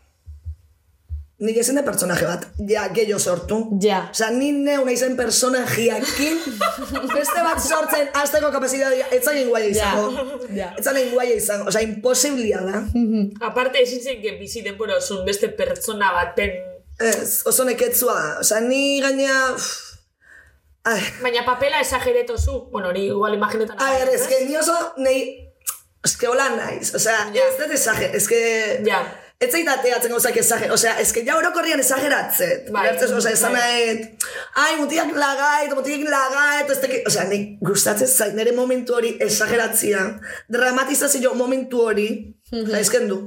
Nik 1.42 1.58
ezin 1.58 1.80
de 1.80 1.82
personaje 1.82 2.26
bat, 2.30 2.44
ja, 2.70 2.84
gehiago 2.94 3.18
sortu. 3.20 3.56
Ja. 3.82 4.04
Osa, 4.14 4.28
ni 4.30 4.52
neu 4.54 4.84
naizen 4.86 5.16
personajiakin, 5.18 6.36
beste 7.16 7.42
bat 7.42 7.62
sortzen, 7.64 8.12
azteko 8.22 8.52
kapazitatea, 8.54 9.08
ez 9.18 9.24
zain 9.26 9.50
guaia 9.50 9.72
izango. 9.72 10.28
Ja. 10.54 10.68
Ez 10.78 10.86
zain 10.86 11.10
guaia 11.16 11.40
izango, 11.40 11.66
osa, 11.72 11.82
imposiblia 11.82 12.62
da. 12.62 12.84
Aparte, 13.48 13.82
ezin 13.82 14.04
zen 14.04 14.20
que 14.22 14.36
bizi 14.38 14.62
denbora 14.62 15.00
osun 15.02 15.24
beste 15.26 15.50
pertsona 15.58 16.12
baten... 16.14 16.54
Ez, 17.02 17.42
oso 17.50 17.66
neketzua 17.66 18.20
da. 18.20 18.36
Osa, 18.44 18.62
ni 18.62 19.02
gaina... 19.02 19.40
Ai, 20.92 21.02
Baina 21.24 21.42
papela 21.46 21.82
esagereto 21.82 22.38
zu. 22.38 22.68
Bueno, 22.70 22.90
hori 22.94 23.08
igual 23.08 23.34
imaginetan... 23.34 23.82
a 23.82 23.90
ver, 23.98 24.14
ez 24.14 24.30
que 24.30 24.44
ni 24.46 24.62
oso, 24.62 24.78
nei... 25.02 25.50
Ez 26.06 26.16
que 26.18 26.30
hola 26.30 26.48
naiz, 26.54 26.94
osea, 26.98 27.28
ez 27.34 27.58
dut 27.58 27.74
esager, 27.74 28.14
ez 28.18 28.28
que... 28.30 28.46
Ja. 28.86 29.02
Ez 29.42 29.50
zait 29.50 29.68
ateatzen 29.72 30.12
gauzak 30.14 30.36
esager, 30.38 30.70
osea, 30.72 30.92
ez 31.02 31.10
que 31.16 31.24
ja 31.26 31.34
orokorrian 31.40 31.80
esageratzet. 31.82 32.68
Bai. 32.72 32.84
Bai. 32.94 33.08
Osea, 33.18 33.32
esan 33.34 33.56
Bai. 33.56 33.62
nahet, 33.62 34.26
ai, 34.62 34.76
mutiak 34.78 35.10
lagait, 35.18 35.72
mutiak 35.74 36.04
lagait, 36.14 36.70
ez 36.70 36.78
teki... 36.84 37.00
Osea, 37.10 37.24
nik 37.32 37.56
gustatzen 37.66 38.08
zait, 38.12 38.36
nire 38.38 38.54
momentu 38.54 38.94
hori 39.00 39.16
esageratzia, 39.26 40.04
dramatizazio 40.54 41.34
momentu 41.34 41.82
hori, 41.88 42.10
Mhm. 42.52 42.70
jaizken 42.76 43.08
du. 43.10 43.18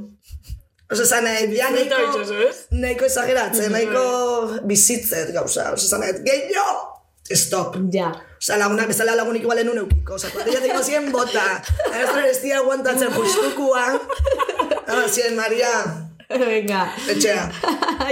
Osea, 0.92 1.04
esan 1.08 1.24
nahet, 1.26 1.50
ja 1.56 1.70
nahiko, 1.74 2.20
ez? 2.48 2.56
nahiko 2.70 3.04
esageratzen, 3.10 3.64
Mhm. 3.64 3.72
nahiko 3.72 4.66
bizitzet 4.70 5.32
gauza. 5.34 5.72
Osea, 5.72 5.88
esan 5.88 6.00
nahet, 6.04 6.22
gehiago, 6.24 6.76
stop. 7.34 7.76
Ja. 7.92 8.12
Osa, 8.38 8.58
lagunak, 8.60 8.86
bezala 8.86 9.14
lagunik 9.16 9.42
igualen 9.42 9.68
un 9.72 9.78
eukiko. 9.78 10.14
Osa, 10.14 10.28
kuadrilla 10.30 10.60
teko 10.60 10.82
zien 10.84 11.10
bota. 11.12 11.44
Ez 11.90 12.06
da, 12.12 12.26
ez 12.28 12.40
dira 12.42 12.58
aguantatzen 12.62 13.10
justukua. 13.16 13.84
Ah, 14.94 15.08
zien, 15.10 15.34
Maria, 15.36 15.70
Venga. 16.28 16.92
etxea. 17.08 17.34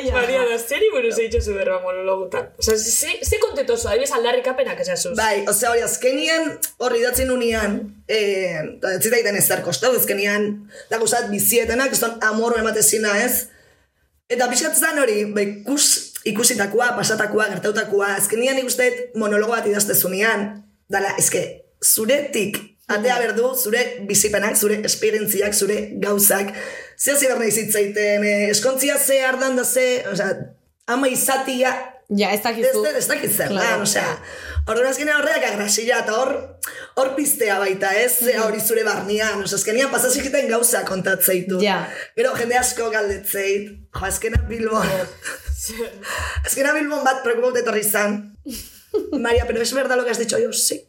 Ja. 0.03 0.13
Maria, 0.19 0.43
da, 0.51 0.59
zeri 0.59 0.89
buruz 0.93 1.15
eitxosu 1.19 1.55
berba 1.57 1.79
monologutan? 1.85 2.49
Osa, 2.59 2.77
ze, 2.77 3.13
ze 3.23 3.39
kontetoso, 3.41 3.89
adibidez 3.89 4.13
aldarrikapenak 4.17 4.81
esasuz. 4.85 5.15
Bai, 5.19 5.45
osea, 5.49 5.71
hori 5.73 5.85
azkenian, 5.87 6.51
hori 6.79 7.01
idatzen 7.01 7.31
unian, 7.33 7.79
eh, 8.09 8.61
da, 8.83 8.95
ez 8.97 9.03
zitaiten 9.07 9.39
ez 9.39 9.47
zer 9.47 9.63
kostau, 9.65 9.95
azkenian, 9.97 10.49
da 10.91 11.01
guzat 11.03 11.31
bizietenak, 11.33 11.95
ez 11.95 12.03
don 12.03 12.19
amorro 12.29 12.61
ematezina 12.61 13.15
ez. 13.25 13.47
Eta 14.33 14.49
pixkat 14.51 14.77
zan 14.79 15.01
hori, 15.03 15.25
ba, 15.33 15.45
ikus, 15.45 15.89
ikusitakoa, 16.29 16.93
pasatakoa, 16.99 17.49
gertautakoa, 17.57 18.15
azkenian 18.21 18.61
ikusteet 18.63 19.17
monologo 19.21 19.57
bat 19.57 19.67
idaztezunean, 19.69 20.51
dala, 20.93 21.17
eske, 21.21 21.43
zuretik, 21.83 22.61
atea 22.99 23.19
berdu, 23.19 23.55
zure 23.57 23.83
bizipenak, 24.09 24.57
zure 24.57 24.81
esperientziak, 24.85 25.55
zure 25.55 25.79
gauzak, 26.03 26.53
ze 26.99 27.13
hasi 27.13 27.27
behar 27.27 27.51
zitzaiten, 27.51 28.25
eh, 28.25 28.51
eskontzia 28.51 28.99
ze 28.99 29.21
ardan 29.25 29.57
da 29.57 29.65
ze, 29.65 30.05
osea, 30.13 30.33
ama 30.87 31.09
izatia, 31.09 31.89
Ja, 32.15 32.29
ez 32.35 32.41
Ez, 32.41 32.45
dakizu. 32.45 32.81
ez 32.99 33.07
dakit 33.09 33.31
zer, 33.33 33.47
Claro. 33.49 33.61
claro, 33.67 33.83
osea, 33.83 34.19
orduan 34.69 34.89
azkenean 34.91 35.17
horreak 35.23 35.45
agrasila, 35.49 36.01
eta 36.03 36.13
hor, 36.13 36.33
hor 37.01 37.15
piztea 37.17 37.55
baita, 37.59 37.95
ez, 37.97 38.19
zea 38.27 38.43
hori 38.45 38.61
zure 38.61 38.83
barnean, 38.85 39.41
osea, 39.47 39.57
azkenean 39.57 39.91
pasazikiten 39.91 40.49
gauza 40.51 40.83
kontatzeitu. 40.85 41.63
Ja. 41.63 41.79
Gero 42.17 42.35
jende 42.37 42.59
asko 42.61 42.91
galdetzeit, 42.93 43.71
jo, 43.97 44.05
azkenean 44.11 44.45
Bilbon, 44.51 44.87
azkenean 46.47 46.77
Bilbon 46.83 47.05
bat 47.07 47.23
preocupaute 47.25 47.63
etorri 47.63 47.81
izan. 47.81 48.19
María, 49.25 49.47
pero 49.47 49.63
es 49.63 49.73
verdad 49.73 49.97
lo 49.97 50.05
que 50.05 50.11
has 50.11 50.19
dicho, 50.19 50.39
yo, 50.39 50.53
sí. 50.53 50.85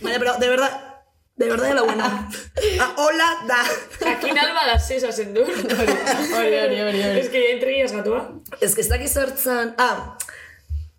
María, 0.00 0.18
pero 0.18 0.36
de 0.38 0.48
verdad, 0.48 0.70
de 1.36 1.48
verdad 1.48 1.68
de 1.68 1.74
la 1.74 1.82
buena. 1.82 2.30
Ah, 2.80 2.94
hola, 2.96 3.44
da. 3.48 3.64
Jakin 4.00 4.38
alba 4.38 4.66
da 4.66 4.78
zesa 4.78 5.12
zen 5.12 5.34
du. 5.34 5.42
hori, 5.42 5.52
hori, 6.32 6.80
hori, 6.80 7.02
hori. 7.02 7.20
Ez 7.20 7.28
que 7.30 7.42
ya 7.42 7.54
entregiaz 7.54 7.92
gatua. 7.92 8.42
Ez 8.60 8.74
que 8.74 8.80
ez 8.82 8.88
dakiz 8.88 9.12
zertzen, 9.12 9.74
ah, 9.78 10.18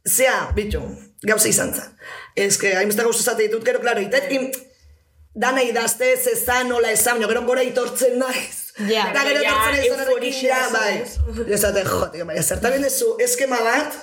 zea, 0.05 0.51
bitu, 0.55 0.81
gauza 1.21 1.49
izan 1.49 1.73
zen. 1.73 1.97
Ez 2.35 2.57
que 2.57 2.75
hainbeste 2.75 3.03
gauza 3.03 3.23
zate 3.23 3.47
ditut, 3.47 3.63
gero, 3.63 3.79
klaro, 3.79 4.01
itet, 4.01 4.31
im, 4.31 4.49
dana 5.33 5.63
idazte, 5.63 6.11
ez 6.13 6.25
ezan, 6.33 6.67
nola 6.69 6.91
ezan, 6.91 7.19
baina 7.19 7.29
gero 7.31 7.45
gora 7.45 7.63
itortzen 7.63 8.17
naiz. 8.19 8.73
Ja. 8.89 9.11
Gero 9.13 9.37
etortzen 9.37 9.77
naiz 9.77 9.91
horrekin, 9.93 10.09
euforia, 10.09 10.33
ja, 10.49 10.63
bai. 10.73 11.45
Esate, 11.59 11.85
jo, 11.85 12.09
tío, 12.15 12.25
baina 12.25 12.41
zertan 12.43 12.81
dezu 12.81 13.13
eskema 13.21 13.61
bat, 13.61 14.01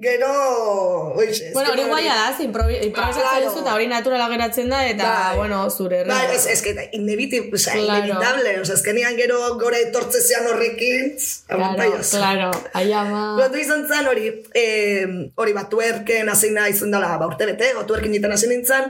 gero, 0.00 1.12
oixe, 1.14 1.50
Bueno, 1.52 1.72
hori 1.72 1.82
guaia 1.84 2.14
da, 2.14 2.36
ze 2.36 2.44
improvi- 2.44 2.78
improvisatzen 2.86 3.44
duzu 3.44 3.60
eta 3.60 3.74
hori 3.74 3.86
naturala 3.86 4.28
geratzen 4.32 4.70
da, 4.72 4.78
eta, 4.88 5.04
Bai. 5.28 5.36
bueno, 5.36 5.58
zure 5.70 5.98
error. 6.00 6.14
Bai, 6.14 6.34
ez, 6.36 6.46
ez 6.46 6.62
que 6.62 6.88
inevitable, 6.92 7.50
o 7.54 7.58
sea, 7.58 7.74
Claro. 7.74 8.04
inevitable, 8.06 8.60
o 8.60 8.64
sea, 8.64 8.74
azkenean 8.76 9.16
gero 9.16 9.58
gora 9.60 9.78
etortzezean 9.78 10.46
horrekin, 10.46 11.16
Claro, 11.46 11.98
claro, 12.10 12.50
ai 12.72 12.92
ama. 12.92 13.36
Kontu 13.42 13.58
izan 13.58 13.86
zen 13.88 14.08
hori, 14.08 14.30
eh, 14.54 15.06
hori 15.34 15.52
bat 15.52 15.68
tuerken 15.68 16.28
hasi 16.28 16.50
nahi 16.50 16.72
izan 16.72 16.90
dela, 16.90 17.18
ba 17.18 17.26
urte 17.26 17.44
bete, 17.46 17.74
o 17.76 17.84
tuerken 17.84 18.12
jitan 18.12 18.32
hasi 18.32 18.48
nintzen, 18.48 18.88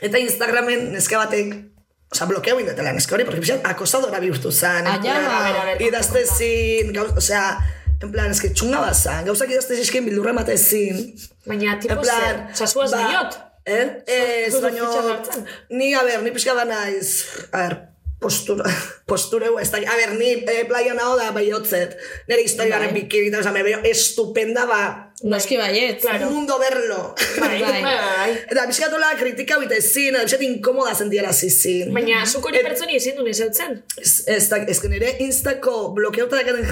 eta 0.00 0.18
Instagramen 0.18 0.92
neska 0.92 1.18
batek, 1.18 1.54
Osa, 2.12 2.26
blokeo 2.28 2.58
indetela 2.60 2.90
neska 2.92 3.14
hori, 3.14 3.24
porque 3.24 3.40
pixan 3.40 3.62
acosadora 3.64 4.18
bihurtu 4.20 4.50
zen. 4.52 4.86
Ah, 4.86 4.96
en 4.96 5.02
ja, 5.02 5.14
plan, 5.16 5.24
a 5.32 5.44
ver, 5.48 5.56
a 5.56 5.64
ver, 5.64 5.78
idazte 5.80 6.26
zin, 6.26 6.92
gauz, 6.92 7.14
osea, 7.16 7.56
en 8.02 8.10
plan, 8.12 8.32
eske 8.34 8.50
txunga 8.54 8.82
bazan, 8.82 9.24
gauzak 9.28 9.52
idazte 9.52 9.78
zizkin 9.78 10.06
bildurra 10.08 10.34
emate 10.34 10.56
zin. 10.58 11.00
Baina, 11.46 11.78
tipo 11.82 12.00
plan, 12.02 12.26
zer, 12.26 12.42
osa, 12.50 12.66
zuaz 12.66 12.90
ba, 12.94 13.06
diot. 13.08 13.38
Eh? 13.64 13.86
Ez, 14.18 14.58
baino, 14.62 14.90
ni, 15.70 15.92
a 15.94 16.02
ber, 16.06 16.22
ni 16.24 16.34
pixka 16.34 16.56
da 16.58 16.66
naiz, 16.66 17.12
a 17.52 17.62
ber, 17.62 17.78
postura, 18.22 18.66
postura 19.10 19.52
ez 19.62 19.70
da, 19.70 19.78
a 19.78 19.98
ber, 20.00 20.16
ni 20.18 20.32
eh, 20.40 20.64
playa 20.70 20.96
nao 20.98 21.14
da 21.18 21.30
baiotzet, 21.34 21.94
nire 22.30 22.42
historiaren 22.46 22.90
Bai. 22.90 23.04
bikini, 23.04 23.30
eta 23.38 23.54
me 23.54 23.62
veo 23.66 23.82
estupenda, 23.92 24.66
ba, 24.66 24.82
Noski 25.22 25.56
baiet. 25.56 26.00
Claro. 26.00 26.30
mundo 26.30 26.58
verlo. 26.58 27.14
Bai, 27.38 27.60
bai, 27.62 27.82
Bai. 27.82 27.82
bai. 27.82 28.30
Eta 28.50 28.64
pixkatola 28.66 29.12
kritika 29.18 29.58
bite 29.60 29.78
zin, 29.80 30.16
eta 30.16 30.24
pixkat 30.26 30.42
inkomoda 30.48 30.94
sentiera 30.98 31.32
zizin. 31.32 31.92
Baina, 31.94 32.24
zuk 32.26 32.48
hori 32.50 32.62
pertsoni 32.66 32.98
ezin 32.98 33.14
du 33.16 33.26
nezautzen. 33.26 33.78
Ez, 34.02 34.24
ez, 34.26 34.48
da, 34.50 34.58
ez 34.66 34.80
que 34.82 34.90
nire 34.90 35.14
instako 35.22 35.92
blokeauta 35.94 36.40
dakaten 36.40 36.66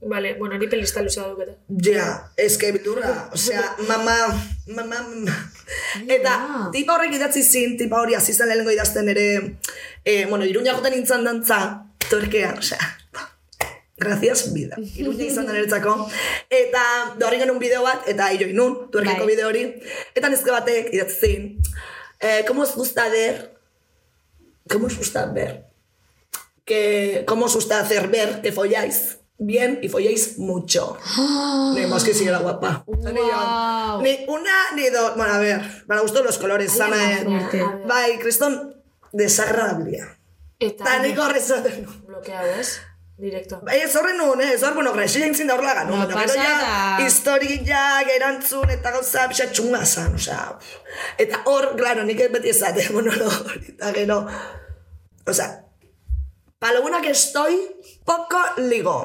Vale, 0.00 0.34
bueno, 0.34 0.56
ni 0.58 0.68
pelista 0.68 1.02
luzea 1.02 1.24
duketa. 1.26 1.52
Ja, 1.82 2.30
ez 2.36 2.56
que 2.56 2.70
bildurra, 2.72 3.30
osea, 3.32 3.76
mama, 3.88 4.14
mama, 4.68 5.02
mama. 5.02 5.34
Eta, 6.06 6.34
tipa 6.72 6.94
horrek 6.94 7.16
idatzi 7.18 7.42
zin, 7.42 7.74
tipa 7.76 7.98
hori 8.00 8.14
hasi 8.14 8.32
zen 8.32 8.46
lehenengo 8.46 8.70
idazten 8.70 9.10
ere, 9.10 9.26
eh, 10.04 10.24
bueno, 10.30 10.46
iruña 10.46 10.76
joten 10.76 10.94
nintzen 10.94 11.26
dantza, 11.26 11.58
torkean, 12.08 12.62
osea, 12.62 12.78
gracias 13.96 14.52
vida, 14.54 14.78
iruña 14.78 15.26
izan 15.26 15.50
da 15.50 15.58
niretzako. 15.58 15.96
Eta, 16.48 16.84
da 17.18 17.26
horri 17.26 17.42
genuen 17.42 17.58
bideo 17.58 17.82
bat, 17.82 18.06
eta 18.06 18.30
hilo 18.32 18.46
inun, 18.46 18.80
tuerkeko 18.94 19.26
Bai. 19.26 19.32
bideo 19.34 19.50
hori, 19.50 19.66
eta 20.14 20.30
nezke 20.30 20.54
batek 20.54 20.94
idatzi 20.94 21.18
zin, 21.26 21.48
eh, 22.20 22.44
¿cómo 22.46 22.62
os 22.62 22.76
gusta 22.78 23.08
ver, 23.10 23.50
cómo 24.70 24.86
os 24.86 24.96
gusta 24.96 25.26
ver, 25.26 25.64
que, 26.64 27.24
cómo 27.26 27.46
os 27.46 27.54
gusta 27.56 27.80
hacer 27.80 28.06
ver 28.06 28.40
que 28.42 28.52
folláis 28.52 29.17
bien 29.38 29.78
y 29.82 29.88
folláis 29.88 30.38
mucho? 30.38 30.98
Ni 31.74 31.86
más 31.86 32.04
que 32.04 32.12
si 32.14 32.26
era 32.26 32.38
guapa. 32.38 32.84
Ni, 32.86 33.14
yo- 33.14 34.00
ni 34.02 34.24
una 34.28 34.72
ni 34.74 34.88
dos. 34.90 35.16
Bueno, 35.16 35.32
a 35.34 35.38
ver, 35.38 35.84
para 35.86 36.00
gusto 36.00 36.22
los 36.22 36.38
colores, 36.38 36.72
sana. 36.72 37.12
eh. 37.12 37.24
fuerte. 37.24 37.62
Bai, 37.86 38.18
kriston 38.18 38.74
desagradablia. 39.12 40.18
Eta, 40.60 40.84
Ta 40.84 40.98
nik 41.02 41.18
horrezaten. 41.18 41.86
blokeado 42.06 42.48
ez, 42.58 42.80
directo. 43.16 43.60
Bai, 43.62 43.78
ez 43.80 43.94
horren 43.96 44.18
eh? 44.40 44.52
ez 44.54 44.62
hor, 44.64 44.74
bueno, 44.74 44.92
grexia 44.92 45.24
intzin 45.26 45.46
da 45.46 45.54
horrela 45.54 45.74
gano. 45.74 45.96
No, 45.96 46.08
pasa 46.08 46.34
ja, 46.34 46.96
da. 46.98 47.06
historiak, 47.06 48.08
erantzun, 48.16 48.68
eta 48.74 48.90
gauza, 48.90 49.28
pixa 49.28 49.46
txunga 49.52 49.84
zan, 49.86 50.16
osea. 50.18 50.58
Eta 51.16 51.42
hor, 51.46 51.76
claro, 51.76 52.02
nik 52.04 52.18
beti 52.32 52.50
ezate, 52.50 52.88
monologo 52.90 53.30
hori, 53.46 53.66
eta 53.76 53.92
gero, 53.94 54.18
osea, 55.26 55.48
Pa 56.58 56.72
lo 56.72 56.82
buena 56.82 57.00
que 57.00 57.10
estoy, 57.10 57.54
poco 58.04 58.38
ligo. 58.56 59.04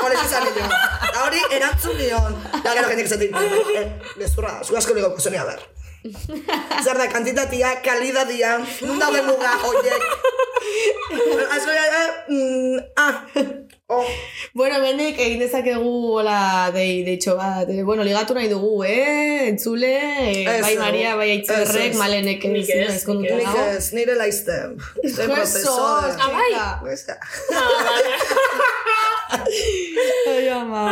Por 0.00 0.12
eso 0.12 0.24
sale 0.26 0.50
yo. 0.56 0.64
Eta 0.64 1.24
hori, 1.26 1.40
erantzun 1.52 1.98
dion. 1.98 2.36
Da 2.64 2.72
gero 2.72 2.88
jendik 2.88 3.08
zaten, 3.08 3.34
eh, 3.76 4.00
gezurra, 4.16 4.64
zu 4.64 4.76
asko 4.76 4.94
ligo, 4.96 5.12
kusoni, 5.12 5.36
a 5.36 5.44
ver. 5.44 5.60
Zer 6.80 6.96
da, 6.96 7.08
kantitatia, 7.12 7.82
kalidadia, 7.84 8.56
nun 8.88 8.98
daude 8.98 9.20
muga, 9.28 9.52
oiek. 9.68 10.08
Asko, 11.52 11.76
eh, 11.84 12.08
mm, 12.32 12.80
ah, 12.96 13.20
oh. 13.88 14.04
Bueno, 14.54 14.80
bendik 14.80 15.18
egin 15.20 15.40
dezakegu 15.42 15.90
hola 16.18 16.70
dei, 16.74 17.02
deitxo 17.06 17.36
bat. 17.36 17.68
Eh, 17.70 17.82
bueno, 17.82 18.04
ligatu 18.06 18.34
nahi 18.36 18.48
dugu, 18.48 18.84
eh? 18.84 19.48
Entzule, 19.48 19.90
eh, 19.94 20.56
Ez, 20.56 20.60
bai 20.62 20.72
ez. 20.74 20.78
Maria, 20.80 21.16
bai 21.16 21.30
Ez, 21.30 21.36
aitzerrek, 21.38 21.90
ez. 21.92 21.96
malenek 21.98 22.44
ez, 22.44 22.68
ez, 22.70 23.04
nik 23.06 23.38
Nik 23.38 23.46
dago. 23.46 23.64
ez, 23.76 23.92
nire 23.92 24.14
laizte. 24.16 24.58
Estoy 25.02 25.24
en 25.24 25.30
Ai, 30.28 30.48
ama. 30.48 30.84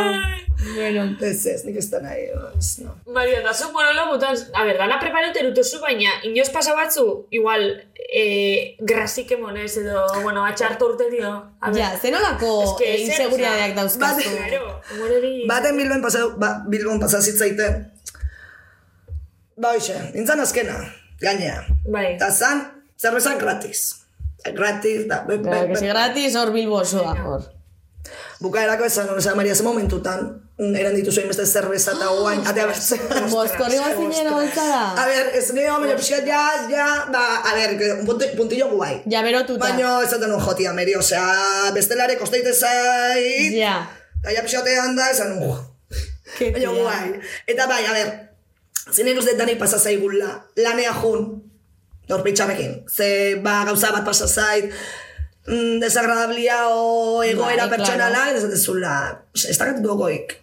Bueno, 0.75 1.17
Ez 1.21 1.45
ez, 1.45 1.65
nik 1.65 1.75
ez 1.77 1.89
da 1.91 1.99
nahi, 1.99 2.21
ez, 2.57 2.69
no. 2.79 2.93
Mario, 3.13 3.41
da 3.43 3.51
zu 3.53 3.67
monologutan, 3.73 4.37
a 4.55 4.63
ber, 4.63 4.77
dana 4.79 4.95
preparatu 5.01 5.39
erutuzu, 5.41 5.81
baina 5.83 6.09
inoz 6.23 6.49
pasa 6.55 6.73
batzu, 6.77 7.03
igual, 7.35 7.65
eh, 8.13 8.75
grasik 8.79 9.31
emonez 9.35 9.75
edo, 9.81 10.05
bueno, 10.23 10.45
atxartu 10.45 10.85
urte 10.93 11.09
dio. 11.11 11.31
Ja, 11.75 11.89
zenolako 11.99 12.53
Es 12.63 12.71
que 12.79 12.93
inseguridadeak 13.03 13.75
dauzkazu. 13.75 14.21
Bate- 14.21 14.47
Claro. 14.49 14.79
Baten 15.47 15.77
Bilbon 15.77 16.01
pasa, 16.01 16.19
ba, 16.37 16.63
Bilbon 16.67 16.99
pasa 16.99 17.21
zitzaiten. 17.21 17.91
Ba 19.57 19.73
hoxe, 19.75 19.97
nintzen 20.13 20.39
azkena, 20.39 20.77
gainea. 21.21 21.65
Bai. 21.85 22.13
Eta 22.15 22.31
zan, 22.31 22.63
zerbeza 22.97 23.35
gratis. 23.35 23.83
Gratis, 24.53 25.07
da, 25.07 25.21
be, 25.27 25.37
be, 25.37 25.43
Claro, 25.43 25.67
que 25.67 25.75
si 25.75 25.85
be. 25.85 25.89
gratis, 25.91 26.35
hor 26.35 26.51
bilbo 26.51 26.79
osoa, 26.81 27.13
hor. 27.25 27.43
Bukaerako 28.43 28.85
esan, 28.89 29.09
oza, 29.15 29.33
Maria, 29.39 29.55
ze 29.55 29.63
momentutan, 29.63 30.25
eran 30.59 30.93
dituzu 30.97 31.21
beste 31.29 31.45
zerbeza 31.47 31.93
eta 31.95 32.09
guain, 32.17 32.41
atea 32.49 32.65
bertzen. 32.69 32.99
Mozkorri 33.31 33.77
bazinen 33.79 34.27
holtzara. 34.33 34.81
A 34.99 35.05
ber, 35.09 35.29
ez 35.39 35.45
gehiago, 35.55 35.79
baina 35.83 35.95
pixkat, 35.99 36.27
ja, 36.27 36.41
ja, 36.71 36.87
ba, 37.13 37.23
a 37.49 37.53
ber, 37.55 37.75
un 38.01 38.05
punti- 38.09 38.33
puntillo 38.37 38.67
guai. 38.75 38.97
Ja 39.11 39.21
berotuta. 39.25 39.61
Baina 39.63 39.93
ez 40.03 40.09
zaten 40.11 40.33
un 40.35 40.43
jotia, 40.43 40.73
Meri, 40.77 40.95
osea, 40.99 41.23
bestelare 41.75 42.17
kosteite 42.19 42.53
zait, 42.53 43.55
Ja. 43.57 43.77
eta 44.21 44.35
ja 44.37 44.43
pixatean 44.45 44.95
da, 44.99 45.07
esan, 45.15 45.37
uh, 45.47 45.55
Ke 46.37 46.51
baina 46.51 46.75
guai. 46.75 47.15
Eta 47.47 47.65
bai, 47.71 47.81
a 47.87 47.95
ber, 47.95 48.11
zinen 48.93 49.17
uste 49.23 49.37
dani 49.39 49.55
pasa 49.55 49.79
zaigula, 49.79 50.35
lanea 50.59 50.91
jun, 51.01 51.29
norpitxarrekin, 52.09 52.83
ze, 52.91 53.07
ba, 53.43 53.63
gauza 53.65 53.91
bat 53.95 54.03
pasa 54.05 54.27
zait, 54.27 54.73
mm, 55.47 55.79
desagradablia 55.79 56.67
o 56.69 57.23
egoera 57.23 57.67
Bai, 57.67 57.77
pertsonala, 57.77 58.31
ez 58.31 58.43
dezula, 58.49 58.95
ez 59.33 59.57
da 59.57 59.65
gatu 59.71 59.95
goik. 59.97 60.37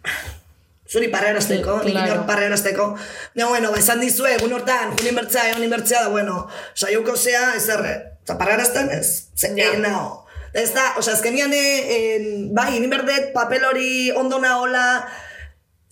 Zuri 0.90 1.06
parrerazteko, 1.08 1.82
nik 1.84 1.94
Claro. 1.94 2.14
inor 2.14 2.26
parrerazteko. 2.26 2.96
Ja, 3.38 3.46
bueno, 3.46 3.70
ba, 3.70 3.78
esan 3.78 4.00
dizue, 4.00 4.32
egun 4.34 4.52
hortan, 4.52 4.96
junin 4.98 5.14
bertzea, 5.14 5.50
egon 5.52 5.62
inbertzea, 5.62 6.02
da, 6.02 6.08
bueno, 6.10 6.48
saiuko 6.74 7.14
zea, 7.16 7.52
ez 7.54 7.68
erre. 7.68 7.92
Oza, 8.24 8.36
parrerazten 8.38 8.90
ez, 8.90 9.28
ze, 9.36 9.48
Ja. 9.54 9.54
yeah. 9.70 9.78
nao. 9.78 10.26
Ez 10.52 10.72
da, 10.74 10.94
oza, 10.98 11.12
azkenian, 11.12 11.52
eh, 11.54 12.48
bai, 12.50 12.76
inin 12.76 12.90
berdet, 12.90 13.32
papel 13.32 13.64
hori 13.64 14.10
ondo 14.10 14.38
nahola, 14.40 15.06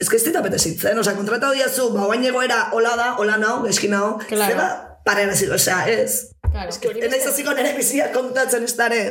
Ez 0.01 0.09
que 0.09 0.15
ez 0.15 0.23
dit 0.23 0.37
apetezitzen, 0.39 0.97
oza, 0.99 1.15
kontrata 1.17 1.49
diazu, 1.51 1.89
ba, 1.91 2.05
oain 2.07 2.23
egoera 2.25 2.69
hola 2.71 2.93
da, 2.95 3.07
hola 3.19 3.37
nao, 3.37 3.65
geski 3.65 3.89
nao, 3.91 4.19
Claro. 4.29 4.53
zeba, 4.53 4.99
parera 5.05 5.35
zigo, 5.35 5.55
osea, 5.55 5.89
ez. 5.91 6.29
Claro. 6.53 6.73
que 6.81 6.89
hori 6.89 7.01
naiz 7.01 7.27
hasiko 7.27 7.53
nire 7.55 7.75
bizia 7.77 8.09
kontatzen 8.13 8.65
ez 8.65 8.75
dare. 8.77 9.03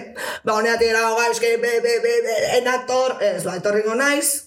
Ba, 0.44 0.58
honeatik 0.58 0.90
era, 0.90 1.04
ba, 1.16 1.30
eske, 1.32 1.56
be, 1.62 1.80
be, 1.84 1.96
be, 2.04 2.14
be, 2.26 2.36
enator, 2.58 3.18
ez, 3.22 3.44
ba, 3.46 3.56
etorringo 3.62 3.96
naiz, 3.96 4.47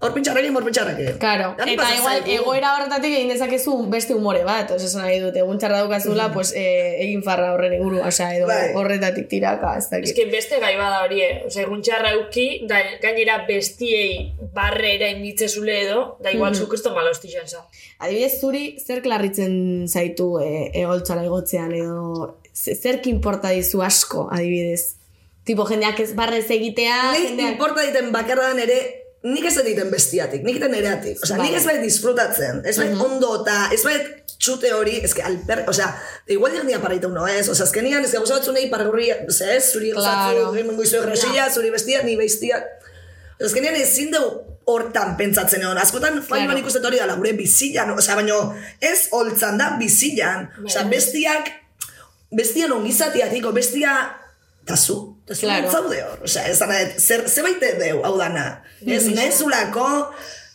hor 0.00 0.12
pintxarrekin, 0.14 0.54
hor 0.54 0.62
pintxarrekin. 0.64 1.16
Claro, 1.18 1.54
Dani 1.58 1.72
eta 1.74 1.86
igual 1.96 2.20
zaigu. 2.22 2.34
egoera 2.36 2.68
horretatik 2.76 3.14
egin 3.16 3.32
dezakezu 3.32 3.72
beste 3.90 4.14
umore 4.14 4.44
bat, 4.46 4.70
oza, 4.70 4.86
esan 4.86 5.02
nahi 5.02 5.16
dut, 5.24 5.34
egun 5.40 5.58
txarra 5.58 5.80
daukazula, 5.82 6.28
pues, 6.32 6.52
eh, 6.54 7.02
egin 7.02 7.24
farra 7.26 7.48
horren 7.56 7.72
inguru, 7.74 7.98
osea, 8.06 8.28
edo 8.36 8.46
Bai. 8.46 8.68
horretatik 8.78 9.26
tiraka, 9.28 9.72
ez 9.78 9.88
dakit. 9.90 10.12
Eske 10.12 10.26
beste 10.30 10.60
gai 10.62 10.76
bada 10.78 11.00
hori, 11.04 11.18
eh? 11.22 11.42
Ose, 11.46 11.62
egun 11.64 11.82
txarra 11.82 12.12
euki, 12.14 12.46
da, 12.70 12.78
gainera 13.02 13.40
bestiei 13.48 14.32
barrera 14.54 15.08
initzezule 15.16 15.80
edo, 15.88 16.16
da 16.22 16.30
igual 16.30 16.54
zuk 16.54 16.74
ez 16.78 16.82
tomala 16.86 17.10
hostixan 17.10 17.48
za. 17.50 17.64
Adibidez, 17.98 18.38
zuri 18.40 18.76
zer 18.78 19.02
klarritzen 19.02 19.88
zaitu 19.88 20.38
e, 20.38 20.70
egoltzara 20.84 21.24
igotzean 21.26 21.72
edo 21.74 22.36
ze- 22.54 22.76
zerk 22.78 23.06
inporta 23.10 23.50
dizu 23.50 23.82
asko, 23.82 24.28
adibidez? 24.30 24.94
Tipo, 25.42 25.64
jendeak 25.66 25.98
ez 26.04 26.14
barrez 26.14 26.46
egitea, 26.50 26.96
Nik 27.16 27.28
jendeak... 27.30 27.52
importa 27.56 27.82
diten 27.82 28.12
bakardan 28.12 28.58
ere, 28.60 28.78
nik 29.22 29.44
ez 29.44 29.56
egiten 29.58 29.90
bestiatik, 29.90 30.42
nik 30.46 30.56
egiten 30.56 30.74
ereatik. 30.78 31.18
Osea, 31.24 31.36
nik 31.42 31.54
ez 31.58 31.64
bait 31.66 31.80
disfrutatzen, 31.82 32.60
ez 32.64 32.76
bait 32.78 32.94
ondo 33.02 33.32
eta 33.42 33.68
ez 33.74 33.82
bait 33.84 34.12
txute 34.38 34.70
hori, 34.72 35.00
ez 35.02 35.10
que 35.14 35.22
alper, 35.26 35.64
osea, 35.68 35.88
igual 36.30 36.52
dirnia 36.54 36.78
paraita 36.80 37.08
uno, 37.10 37.24
ez? 37.26 37.48
Osea, 37.50 37.66
azkenian, 37.66 38.04
ez 38.06 38.12
gauza 38.14 38.36
batzu 38.38 38.52
nahi 38.54 38.68
pargurri, 38.70 39.08
osea, 39.26 39.56
ez, 39.56 39.72
zuri 39.72 39.90
Claro. 39.90 40.04
gauzatzu, 40.36 40.52
gimengo 40.56 40.82
izu 40.86 41.00
egresila, 41.02 41.48
zuri 41.50 41.70
bestia, 41.74 42.02
ni 42.06 42.14
bestia. 42.16 42.60
Azkenian 43.44 43.74
ezin 43.78 44.12
dugu 44.14 44.44
hortan 44.68 45.16
pentsatzen 45.16 45.62
egon. 45.62 45.78
Askotan, 45.78 46.20
Claro. 46.22 46.44
claro. 46.46 46.58
ikusten 46.60 46.84
hori 46.84 46.98
dala, 47.02 47.14
gure 47.18 47.32
bizilan, 47.32 47.90
osea, 47.98 48.14
baino, 48.14 48.54
ez 48.80 49.08
holtzan 49.10 49.58
da 49.58 49.72
bizilan. 49.80 50.46
Osea, 50.64 50.84
bestiak, 50.90 51.50
bestian 52.30 52.72
ongizatiatiko, 52.72 53.52
bestia, 53.52 53.94
eta 54.68 54.76
zu, 54.76 55.16
eta 55.24 55.34
zu 55.34 55.46
Claro. 55.46 55.70
zaude 55.72 56.02
hor. 56.04 56.18
Osea, 56.28 56.44
ez 56.52 56.58
dana, 56.60 56.76
zer, 57.00 57.22
zebaite 57.28 57.72
deu, 57.80 58.02
hau 58.04 58.18
dana. 58.20 58.62
Ez, 58.84 59.06
nahezulako, 59.08 59.86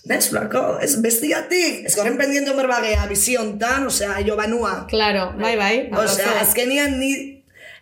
nahezulako, 0.06 0.62
ez 0.86 0.96
bestiatik, 1.02 1.86
ez 1.90 1.96
horren 1.98 2.18
pendiente 2.20 2.52
homer 2.54 2.68
bagea, 2.70 3.08
biziontan, 3.10 3.88
osea, 3.90 4.20
jo 4.28 4.36
banua. 4.38 4.86
Claro, 4.92 5.32
bai, 5.40 5.56
bai. 5.58 5.74
Osea, 5.90 6.28
arrazoi. 6.30 6.42
azkenian 6.46 7.00
ni, 7.00 7.12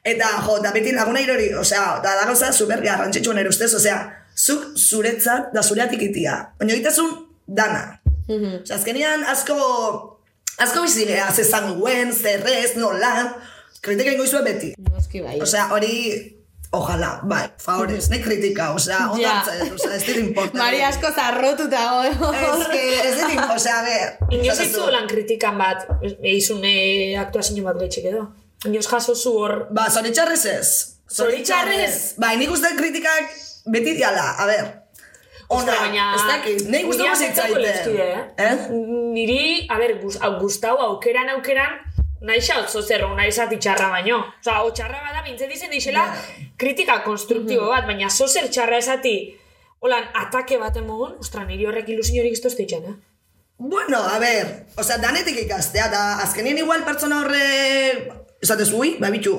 eta 0.07 0.29
jo, 0.45 0.55
eta 0.61 0.71
beti 0.71 0.95
laguna 0.95 1.19
irori, 1.21 1.51
osea, 1.53 1.97
eta 1.99 2.15
da 2.21 2.25
gauza 2.31 2.53
super 2.55 2.81
garrantzitsu 2.85 3.33
nire 3.35 3.49
ustez, 3.51 3.73
osea, 3.75 3.99
zuk 4.37 4.71
zuretzat 4.79 5.51
da 5.53 5.61
zureatik 5.63 6.01
itia. 6.07 6.37
Baina 6.59 6.73
egitazun 6.77 7.11
dana. 7.47 7.99
Mhm. 8.29 8.61
Osea, 8.63 8.77
azkenian 8.79 9.27
asko, 9.27 9.57
asko 10.61 10.85
bizigea, 10.87 11.27
zezan 11.35 11.73
guen, 11.79 12.13
zerrez, 12.13 12.77
nola, 12.77 13.15
kritika 13.81 14.11
ingo 14.13 14.23
izue 14.27 14.43
beti. 14.45 14.73
Noski 14.91 15.21
bai. 15.25 15.39
Osea, 15.41 15.67
hori, 15.73 15.93
ojalá, 16.71 17.19
bai, 17.23 17.47
favorez, 17.59 18.09
ne 18.09 18.19
kritika, 18.21 18.71
osea, 18.73 18.99
ondo 19.11 19.23
Ja. 19.23 19.31
hartzen, 19.39 19.73
osea, 19.73 19.95
ez 19.95 20.05
dit 20.05 20.17
importa. 20.17 20.57
Mari 20.57 20.81
asko 20.81 21.09
zarrotuta 21.15 21.81
go. 21.89 22.33
Ez 22.33 22.67
que, 22.71 22.83
ez 23.09 23.15
dit, 23.17 23.33
imp- 23.37 23.55
osea, 23.55 23.79
a 23.79 23.83
ver. 23.83 24.17
Inoz 24.37 24.61
du. 24.73 24.85
lan 24.91 25.07
kritikan 25.07 25.57
bat, 25.57 25.87
eizun 26.23 26.61
e, 26.63 27.15
aktuazio 27.17 27.63
bat 27.63 27.79
gaitxik 27.81 28.05
edo. 28.13 28.27
Inoz 28.65 28.85
jaso 28.87 29.15
zu 29.15 29.33
hor, 29.39 29.67
Ba, 29.73 29.89
zoritxarrez 29.89 30.45
ez. 30.45 30.67
Zoritxarrez? 31.11 32.13
Bai, 32.17 32.37
nik 32.37 32.51
uste 32.51 32.69
kritikak 32.77 33.33
beti 33.65 33.95
diala, 33.97 34.35
a 34.37 34.45
ber. 34.45 34.69
Ona, 35.51 35.73
ez 36.15 36.21
dakit, 36.29 36.61
nahi 36.71 36.85
guztu 36.87 37.03
guzitzaite. 37.03 37.59
lezkide, 37.59 38.05
eh? 38.13 38.21
Eh? 38.45 38.69
Niri, 38.71 39.65
a 39.67 39.75
ber, 39.81 39.97
gustau 40.39 40.77
aukeran 40.79 41.27
aukeran, 41.33 41.73
nahi 42.21 42.41
xa 42.41 42.59
otzo 42.61 42.81
zerro, 42.81 43.11
nahi 43.17 43.31
zati 43.31 43.57
txarra 43.57 43.89
baino. 43.89 44.19
Osa, 44.39 44.61
o 44.63 44.71
txarra 44.73 45.01
bada, 45.03 45.23
bintzen 45.25 45.49
dizen 45.49 45.71
dixela, 45.73 46.05
kritika 46.57 47.01
konstruktibo 47.05 47.69
bat, 47.73 47.87
baina 47.89 48.09
zozer 48.09 48.49
txarra 48.49 48.79
esati, 48.81 49.15
holan, 49.81 50.09
atake 50.23 50.59
bat 50.61 50.77
emogun, 50.77 51.17
ostra, 51.19 51.45
niri 51.45 51.65
horrek 51.69 51.89
ilusiorik 51.89 52.37
iztoz 52.37 52.53
ditxen, 52.59 52.85
eh? 52.91 52.97
Bueno, 53.61 53.99
a 54.09 54.17
ber, 54.21 54.47
osea, 54.81 54.97
danetik 55.01 55.37
ikastea, 55.43 55.87
da 55.93 56.03
azkenien 56.23 56.57
igual 56.61 56.85
pertsona 56.85 57.21
horre, 57.21 57.45
esatez, 58.41 58.71
ui, 58.73 58.95
ba, 59.01 59.11
bitu, 59.13 59.35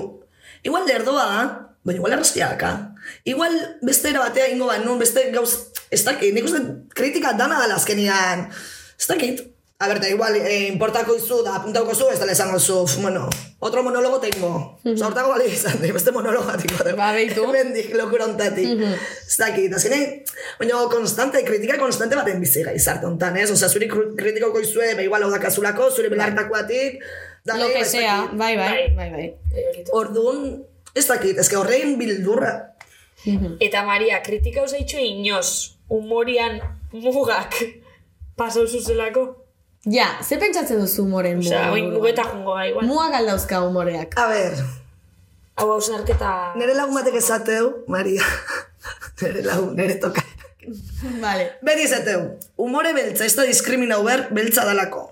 igual 0.63 0.87
lerdoa 0.87 1.29
baina 1.83 1.99
igual 1.99 2.13
errazkiaka. 2.15 2.71
Igual 3.27 3.55
beste 3.83 4.11
era 4.11 4.23
batea 4.23 4.49
ingo 4.53 4.69
bat, 4.71 4.85
nun 4.85 5.01
beste 5.01 5.25
gauz, 5.35 5.73
ez 5.91 6.03
dakit, 6.07 6.35
nik 6.35 6.47
uste 6.47 6.61
kritika 6.95 7.35
dana 7.39 7.59
dela 7.63 7.79
azkenian, 7.81 8.47
ez 8.99 9.09
dakit. 9.11 9.43
A 9.83 9.89
ber, 9.91 9.99
da 9.99 10.09
igual, 10.09 10.37
eh, 10.37 10.69
importako 10.71 11.17
izu, 11.19 11.41
da 11.43 11.57
apuntauko 11.59 11.95
zu, 11.99 12.07
ez 12.13 12.19
dela 12.21 12.31
esango 12.37 12.61
zu, 12.63 12.77
bueno, 13.03 13.25
otro 13.59 13.83
monólogo 13.83 14.21
tengo. 14.23 14.79
Osa, 14.87 15.09
hortako 15.09 15.33
bali 15.35 15.49
izan, 15.51 15.81
de, 15.83 15.91
beste 15.97 16.13
monólogo 16.15 16.53
tingo. 16.61 16.85
de- 16.87 16.93
Ba, 16.95 17.09
beitu. 17.17 17.49
Bendik, 17.51 17.89
lokura 17.99 18.29
ontatik. 18.31 18.79
Ez 19.27 19.37
dakit, 19.41 19.75
azkenean, 19.75 20.23
baina 20.61 20.85
konstante, 20.93 21.43
kritika 21.49 21.81
konstante 21.83 22.15
baten 22.15 22.39
bizi 22.45 22.63
gaizarte 22.63 23.07
hontan, 23.11 23.37
ez? 23.43 23.49
Osea, 23.51 23.69
zuri 23.75 23.89
kritikoko 23.91 24.63
izue, 24.63 24.93
ba 24.95 25.03
igual 25.03 25.27
hau 25.27 25.33
dakazulako, 25.35 25.91
zure 25.91 26.13
belartakoatik, 26.15 27.03
da, 27.45 27.57
Lo 27.59 27.67
que 27.75 27.85
sea, 27.85 28.29
bai, 28.39 28.55
bai, 28.57 28.71
Bai. 28.71 28.95
bai, 28.95 29.11
bai. 29.11 29.85
Orduan, 29.91 30.63
ez 30.95 31.09
dakit, 31.11 31.39
ez 31.43 31.49
que 31.51 31.59
horrein 31.59 31.97
bildurra. 31.99 32.55
Eta 33.59 33.83
Maria, 33.83 34.23
kritika 34.23 34.63
usaitxo 34.63 35.03
inoz, 35.03 35.75
humorian 35.91 36.61
mugak 36.93 37.59
pasau 38.37 38.69
zuzelako. 38.69 39.42
Ja, 39.91 40.07
ze 40.23 40.39
pentsatzen 40.39 40.79
duzu 40.79 41.03
humoren 41.03 41.41
Osea, 41.43 41.65
muga 41.65 41.73
oin 41.75 41.89
mugeta 41.91 42.23
jungo 42.29 42.55
gai, 42.55 42.69
igual. 42.71 42.87
Muak 42.87 43.17
aldauzka 43.19 43.59
humoreak. 43.65 44.15
A 44.15 44.29
ber, 44.31 44.61
Hau 45.59 45.67
hausnarketa... 45.75 46.29
nire 46.57 46.77
lagun 46.77 46.95
batek 46.97 47.19
esateu, 47.19 47.73
Maria, 47.91 48.23
nire 49.23 49.43
lagun, 49.45 49.75
nire 49.77 49.99
toka. 50.01 50.23
Vale. 51.21 51.49
Beti 51.67 51.89
esateu, 51.89 52.23
humore 52.63 52.95
beltza, 52.95 53.27
ez 53.27 53.35
da 53.35 53.49
diskriminau 53.49 54.01
ber, 54.07 54.29
beltza 54.31 54.65
dalako. 54.69 55.09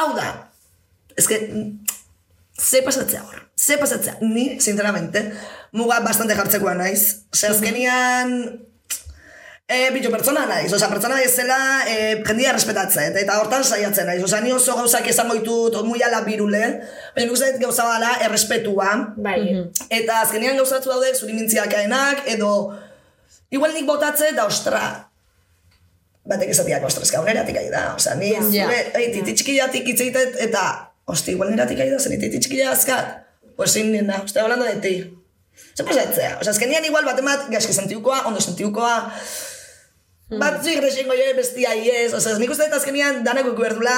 Hau 0.00 0.08
da, 0.16 0.32
ez 1.20 1.28
que, 1.28 1.38
ze 2.56 2.80
pasatzea 2.86 3.22
hor, 3.26 3.44
ze 3.60 3.76
pasatzea, 3.78 4.16
ni, 4.24 4.54
sinceramente, 4.60 5.26
muga 5.76 6.00
bastante 6.00 6.34
jartzekoa 6.38 6.78
naiz. 6.80 7.26
Ose, 7.28 7.52
azkenian, 7.52 8.34
e, 9.70 9.90
bitu 9.94 10.10
pertsona 10.10 10.42
naiz, 10.50 10.72
osea, 10.74 10.88
pertsona 10.90 11.16
bezala 11.22 11.58
e, 11.86 11.96
jendia 12.26 12.52
respetatzen, 12.56 13.14
eta 13.22 13.36
hortan 13.40 13.62
saiatzen 13.64 14.08
naiz, 14.10 14.22
osea, 14.26 14.40
ni 14.42 14.50
oso 14.52 14.74
gauzak 14.76 15.06
esango 15.12 15.36
ditut, 15.38 15.76
muy 15.86 16.02
ala 16.02 16.24
birule, 16.26 16.62
baina 17.14 17.26
nik 17.26 17.34
uste 17.36 17.52
gauza 17.62 17.86
bala 17.86 18.16
errespetua, 18.26 18.90
Bai, 19.16 19.40
Eta 19.90 20.20
azkenean 20.24 20.58
gauzatzu 20.58 20.90
daude 20.90 21.12
zuri 21.14 21.36
mintziakaenak, 21.38 22.24
edo 22.34 22.50
igual 23.54 23.72
nik 23.76 23.86
botatze 23.86 24.32
da 24.36 24.46
ostra. 24.50 24.82
Batek 26.30 26.50
esatiak, 26.52 26.84
ostra, 26.86 27.06
eska 27.06 27.22
horreratik 27.22 27.56
ari 27.56 27.70
da. 27.72 27.94
Osea, 27.96 28.14
ni 28.18 28.32
Ja. 28.34 28.42
zure, 28.42 28.80
ei, 28.98 29.06
titi 29.14 29.34
txikiatik 29.38 29.88
itzeitet, 29.94 30.36
eta, 30.48 30.64
hosti, 31.06 31.32
igual 31.38 31.50
neratik 31.50 31.80
ari 31.80 31.94
da, 31.94 31.98
zen 31.98 32.18
titi 32.20 32.38
txikia 32.42 32.70
azkat. 32.74 33.16
Pues 33.56 33.72
sin 33.72 33.92
nena, 33.92 34.22
estoy 34.24 34.42
hablando 34.42 34.64
de 34.64 34.76
ti. 34.80 34.94
Zer 35.76 35.86
pasatzea? 35.86 36.38
Osea, 36.40 36.52
azkenean 36.52 36.84
igual 36.84 37.04
bat 37.04 37.18
emat, 37.18 37.48
gaizki 37.52 37.72
sentiukoa, 37.76 38.22
ondo 38.26 38.40
sentiukoa, 38.40 38.94
bat 40.38 40.62
zuik 40.64 40.80
resengo 40.84 41.14
jo 41.18 41.34
bestia 41.36 41.74
iez, 41.74 42.12
osea, 42.14 42.38
nik 42.38 42.50
uste 42.50 42.66
dut 42.68 42.76
azkenean 42.78 43.24
danako 43.24 43.52
berdula 43.58 43.96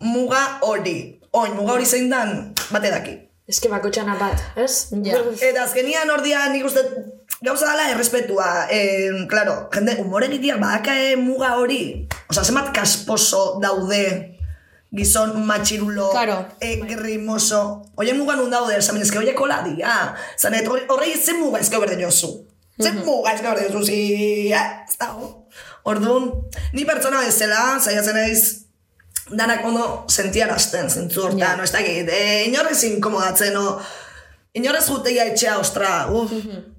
muga 0.00 0.58
hori. 0.62 1.18
Oin, 1.32 1.54
muga 1.56 1.72
hori 1.78 1.86
zein 1.86 2.10
dan, 2.10 2.52
bate 2.70 2.90
daki. 2.92 3.18
eske 3.48 3.68
bako 3.68 3.90
txana 3.90 4.14
bat, 4.20 4.38
ez? 4.56 4.88
Ja. 5.04 5.18
Eta 5.40 5.64
azkenian 5.64 6.10
ordia 6.10 6.44
nik 6.52 6.64
uste 6.64 6.80
gauza 7.42 7.66
dela 7.66 7.88
errespetua. 7.90 8.66
Eh, 8.70 9.10
claro, 9.28 9.68
jende, 9.74 9.96
humore 10.00 10.26
egiteak 10.30 10.60
badakae 10.60 11.16
muga 11.16 11.54
hori. 11.58 12.06
Osa, 12.30 12.44
zenbat 12.44 12.70
kasposo 12.74 13.58
daude 13.60 14.04
gizon 14.94 15.34
matxirulo, 15.46 16.10
Claro. 16.12 16.46
e, 16.60 16.76
grimoso. 16.84 17.82
Oie 17.96 18.12
muga 18.14 18.36
nun 18.36 18.50
daude, 18.52 18.76
esan 18.76 19.00
eske 19.00 19.18
oie 19.18 19.34
kola 19.34 19.62
dia. 19.64 20.14
Zan, 20.38 20.54
et, 20.54 20.68
horrei 20.68 21.14
zen 21.16 21.40
muga 21.40 21.58
ezkeo 21.60 21.80
berde 21.80 21.96
jozu. 22.02 22.46
Zen 22.80 23.02
muga 23.04 23.34
ezkeo 23.34 23.52
berde 23.52 23.68
jozu, 23.68 23.84
zi, 23.84 24.52
eh, 24.52 24.62
ez 24.88 24.96
dago. 25.00 25.46
Orduan, 25.84 26.30
ni 26.72 26.84
pertsona 26.88 27.20
bezala, 27.26 27.78
saiatzen 27.80 28.16
naiz, 28.16 28.42
danak 29.30 29.64
ondo 29.66 30.04
sentiarazten, 30.08 30.88
zentzu 30.90 31.22
hortan, 31.26 31.38
Ja. 31.38 31.56
no, 31.56 31.64
ez 31.64 31.72
dakit, 31.72 32.08
e, 32.08 32.44
inorrez 32.48 32.82
inkomodatzen, 32.84 33.52
no, 33.52 33.80
inorrez 34.54 34.86
juteia 34.88 35.26
etxea, 35.26 35.58
ostra, 35.58 36.06
uf, 36.10 36.32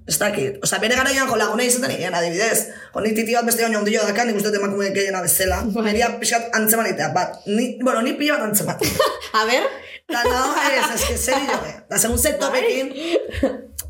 ez 0.06 0.18
dakit. 0.18 0.58
Osa, 0.62 0.78
bere 0.78 0.96
garaian 0.96 1.28
jo 1.28 1.36
laguna 1.36 1.64
izaten 1.64 1.90
egin, 1.90 2.14
adibidez. 2.14 2.68
Jo, 2.94 3.00
ni 3.00 3.14
titi 3.14 3.34
bat 3.34 3.44
beste 3.46 3.62
baino 3.62 3.78
ondillo 3.78 4.04
dakan, 4.06 4.28
nik 4.28 4.36
uste 4.36 4.50
dut 4.50 4.60
emakume 4.60 4.90
gehiena 4.94 5.22
bezala. 5.22 5.62
Neria 5.64 6.10
pixkat 6.20 6.50
antzeman 6.54 6.86
egitea, 6.86 7.12
bat, 7.14 7.40
ni, 7.46 7.78
bueno, 7.82 8.02
ni 8.02 8.12
pila 8.14 8.38
bat 8.38 8.48
antzeman. 8.50 8.76
A 9.40 9.44
ber, 9.46 9.68
Ta 10.06 10.20
no, 10.24 10.54
ez, 10.68 11.10
ez 11.10 11.28
eh. 11.28 11.82
Da, 11.88 11.96
segun 11.98 12.18
ze 12.18 12.34
topekin. 12.36 12.92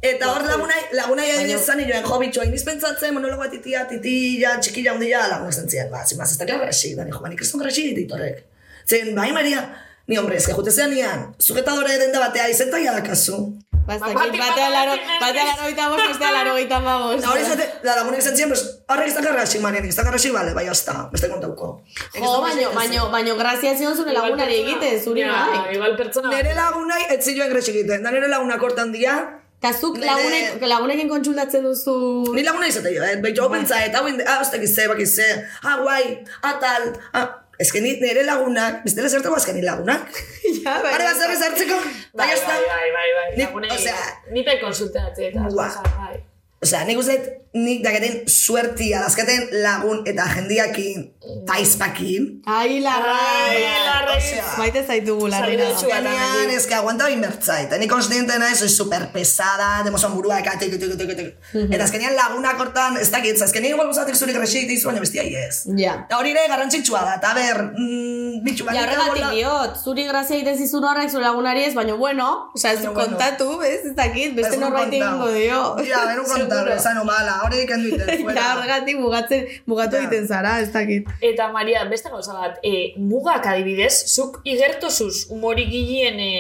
Eta 0.05 0.29
hor 0.29 0.43
lagunai, 0.45 0.81
lagunai 0.93 1.31
adibidez 1.33 1.63
zan 1.65 1.81
joen 1.81 2.05
jo 2.05 2.19
bitxoa, 2.21 2.45
iniz 2.51 2.61
pentsatzen 2.67 3.15
monologoa 3.17 3.49
titia, 3.53 3.87
titilla, 3.89 4.59
txikilla, 4.61 4.93
hundilla, 4.99 5.23
lagun 5.31 5.49
ez 5.49 5.57
zentzien, 5.63 5.89
ba, 5.93 6.03
zin, 6.05 6.21
ez 6.21 6.37
da 6.41 6.49
garrasi, 6.51 6.93
da, 6.99 7.07
nijo, 7.09 7.23
ba, 7.25 7.33
nik 7.33 7.41
ez 7.41 7.49
dut 7.49 7.63
garrasi 7.63 7.87
ditorek. 7.97 8.43
Zen, 8.85 9.15
bai, 9.17 9.31
Maria, 9.33 9.63
ni 10.07 10.19
hombre, 10.21 10.37
ez 10.37 10.45
que 10.45 10.57
jute 10.57 10.75
zean 10.75 10.93
nian, 10.93 11.31
sujetadore 11.41 11.97
denda 12.03 12.21
batea, 12.21 12.51
izenta 12.53 12.83
ya 12.83 12.93
dakazu. 12.99 13.47
bastakit, 13.85 14.17
batik 14.17 14.41
batea 14.41 14.69
bat 14.69 14.75
laro, 14.75 14.93
batea 15.21 15.45
laro 15.45 15.69
gita 15.69 15.87
bost, 15.93 16.05
bestea 16.09 16.33
laro 16.33 16.53
gita. 16.57 16.79
Eta 17.17 17.31
hori 17.33 17.45
zate, 17.45 17.69
da, 17.85 17.97
lagunek 17.99 18.23
zen 18.23 18.49
pues, 18.49 18.65
horrek 18.89 19.09
ez 19.09 19.15
da 19.17 19.23
garrasi, 19.25 19.61
manen, 19.65 19.89
ez 19.89 19.97
da 19.97 20.05
garrasi, 20.05 20.33
bale, 20.37 20.53
bai, 20.57 20.67
hasta, 20.73 20.95
beste 21.13 21.29
kontauko. 21.33 21.71
Jo, 22.17 22.35
baino, 22.45 22.73
baino, 22.77 23.09
baino, 23.13 23.39
grazia 23.41 23.73
zion 23.77 23.97
zure 23.97 24.13
lagunari 24.17 24.61
egite, 24.67 24.93
zuri 25.01 25.25
bai. 25.29 25.65
Igual 25.77 25.97
pertsona. 26.01 26.33
Nere 26.33 26.53
lagunai, 26.57 27.03
ez 27.17 27.23
zioen 27.25 27.53
gresi 27.53 27.73
egiten, 27.73 28.05
da 28.05 28.13
nere 28.13 28.29
lagunak 28.33 28.69
hortan 28.69 28.93
dia, 28.93 29.17
Eta 29.65 29.71
zuk 29.81 29.95
Nere- 29.97 30.11
lagunek, 30.13 30.65
lagunekin 30.69 31.09
kontsultatzen 31.09 31.63
duzu... 31.65 31.95
Ni 32.37 32.43
laguna 32.45 32.67
izate 32.69 32.91
jo, 32.93 33.01
eh? 33.07 33.15
Behitu 33.25 33.41
hau 33.41 33.49
pentsa, 33.49 33.79
eta 33.87 34.03
hau 34.03 34.11
inde, 34.11 34.27
ah, 34.29 34.43
ostek 34.45 34.61
ize, 34.67 34.85
bak 34.91 35.01
ize, 35.01 35.25
ah, 35.65 35.79
guai, 35.81 36.19
ah, 36.45 36.59
tal, 36.61 36.91
ah, 37.17 37.25
Ez 37.57 37.71
que 37.73 37.79
ni 37.81 37.93
nire 38.03 38.25
lagunak, 38.27 38.81
bestela 38.83 39.09
zertu 39.09 39.31
azken 39.33 39.55
ni 39.55 39.63
lagunak. 39.63 40.09
Ja, 40.65 40.73
bai. 40.83 40.91
Ara 40.97 41.05
bat 41.07 41.17
zerrez 41.23 41.41
hartzeko, 41.47 41.77
Bai, 42.19 42.27
bai, 42.27 42.29
ez 42.35 42.41
da. 42.43 42.49
bai, 42.49 42.65
bai, 42.67 42.89
bai, 42.97 43.09
bai. 43.17 43.27
Nik, 43.39 43.47
Lagunei, 43.47 43.71
osea, 43.77 44.03
ni 44.35 44.43
pe 44.45 44.59
konsultatze 44.61 45.29
eta. 45.31 45.45
Buah. 45.55 45.71
osea, 45.79 45.93
bai. 46.01 46.19
Osea, 46.67 46.81
nik 46.89 46.99
uste, 46.99 47.15
dut 47.23 47.44
nik 47.55 47.85
daketen 47.85 48.25
suertia, 48.27 49.01
dazkaten 49.05 49.49
lagun 49.63 50.03
eta 50.11 50.25
jendiakin, 50.35 51.05
taizpakin. 51.47 52.43
Ai, 52.47 52.81
larra. 52.83 53.15
Ai, 53.49 53.61
larra. 53.63 54.17
Osea, 54.19 54.45
Maite 54.59 54.83
zaitugu, 54.87 55.29
Ganean, 55.31 55.63
amendik. 55.71 56.57
ez 56.57 56.67
que 56.67 56.75
aguanta 56.75 57.07
bin 57.07 57.21
bertzait. 57.21 57.71
Ni 57.79 57.87
konstiente 57.89 58.39
naiz, 58.39 58.59
soy 58.59 58.69
super 58.69 59.09
pesada, 59.13 59.83
demosan 59.85 60.15
burua, 60.15 60.41
eka, 60.41 60.57
tek, 60.59 60.75
tek, 60.79 60.97
tek. 60.99 61.31
Eta 61.71 61.85
azkenean 61.85 62.15
lagunak 62.17 62.59
hortan, 62.61 62.99
ez 62.99 63.11
dakit, 63.11 63.41
azkenean 63.43 63.75
igual 63.75 63.87
guzatik 63.89 64.17
zuri 64.17 64.33
grexik 64.33 64.69
dizu, 64.69 64.89
baina 64.91 65.01
bestia 65.01 65.23
ez. 65.23 65.65
Ja. 65.79 65.95
Eta 66.09 66.19
hori 66.19 66.35
ere 66.35 66.47
garrantzitsua 66.49 67.05
da, 67.07 67.15
eta 67.21 67.33
ber, 67.39 67.63
mm, 67.79 68.43
bitxu 68.45 68.67
bat. 68.67 68.75
Ja, 68.75 68.83
horregatik 68.89 69.31
diot, 69.39 69.79
zuri 69.85 70.07
grazia 70.11 70.37
egiten 70.41 70.59
zizun 70.59 70.85
horrek 70.91 71.11
zure 71.11 71.25
lagunari 71.25 71.65
ez, 71.69 71.75
baina 71.75 71.95
bueno, 71.95 72.51
osea, 72.55 72.73
ez 72.73 72.79
Baina 72.83 72.93
bueno. 72.93 73.11
kontatu, 73.17 73.61
ez, 73.63 73.81
ez 73.91 73.95
dakit, 73.97 74.35
beste 74.35 74.55
Ez 74.55 74.61
nun 74.61 74.69
norbait 74.71 74.93
egingo 74.93 75.31
dio. 75.35 75.63
Ja, 75.89 76.05
benu 76.11 76.25
kontar, 76.35 76.65
Seguro. 76.67 76.77
esan 76.77 76.99
omala, 76.99 77.41
hori 77.45 77.63
ikendu 77.65 77.89
iten, 77.95 78.09
Ja, 78.15 78.19
fuera. 78.23 78.45
horregatik 78.57 78.99
mugatzen, 79.01 79.47
mugatu 79.67 79.97
Ja. 79.97 80.03
egiten 80.03 80.27
zara, 80.29 80.61
ez 80.61 80.71
dakit. 80.73 81.09
Eta 81.21 81.49
Maria, 81.53 81.85
beste 81.91 82.09
gauza 82.11 82.33
bat, 82.37 82.59
e, 82.63 82.93
mugak 82.99 83.47
adibidez, 83.47 83.93
zuk 84.15 84.41
igertozuz 84.45 85.27
humori 85.31 85.67
gilien 85.71 86.19
e, 86.21 86.31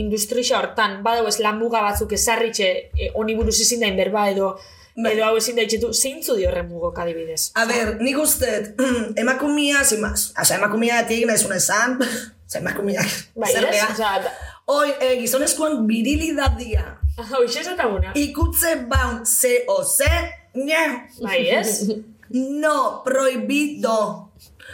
industrixa 0.00 0.58
hortan, 0.58 1.02
badau 1.02 1.26
ez 1.28 1.38
lan 1.40 1.58
muga 1.58 1.82
batzuk 1.82 2.12
ezarritxe, 2.12 2.70
e, 2.96 3.10
honi 3.14 3.34
buruz 3.38 3.60
ezin 3.60 3.80
da 3.80 3.90
berba 3.96 4.28
edo, 4.30 4.54
Bai. 4.96 5.12
edo 5.16 5.24
hau 5.26 5.36
ezin 5.36 5.56
da 5.56 5.62
itxetu, 5.66 5.92
zeintzu 5.92 6.36
di 6.38 6.44
horren 6.46 6.68
mugok 6.68 6.98
adibidez? 7.02 7.50
A 7.58 7.64
ber, 7.66 7.96
nik 8.00 8.18
uste, 8.18 8.74
emakumia, 9.22 9.82
sin 9.84 10.00
más. 10.00 10.32
Osa, 10.40 10.56
emakumiatik 10.60 11.26
nahi 11.26 11.38
zuen 11.38 11.56
esan, 11.56 11.96
osa, 12.46 12.58
emakumiak, 12.60 13.08
Bai, 13.34 13.50
zer 13.52 13.66
gea. 13.72 14.20
Hoi, 14.66 14.92
eh, 15.00 15.16
gizonezkoan 15.20 15.82
virilidadia. 15.86 16.84
Hoxe 17.18 17.60
ez 17.64 17.66
eta 17.74 17.86
una. 17.90 18.12
Ikutze 18.14 18.76
baun, 18.88 19.24
ze 19.26 19.64
o 19.68 19.82
ze, 19.84 20.08
nye, 20.54 21.08
Bai, 21.20 21.48
ez? 21.50 21.88
no, 22.30 23.02
prohibido. 23.04 24.32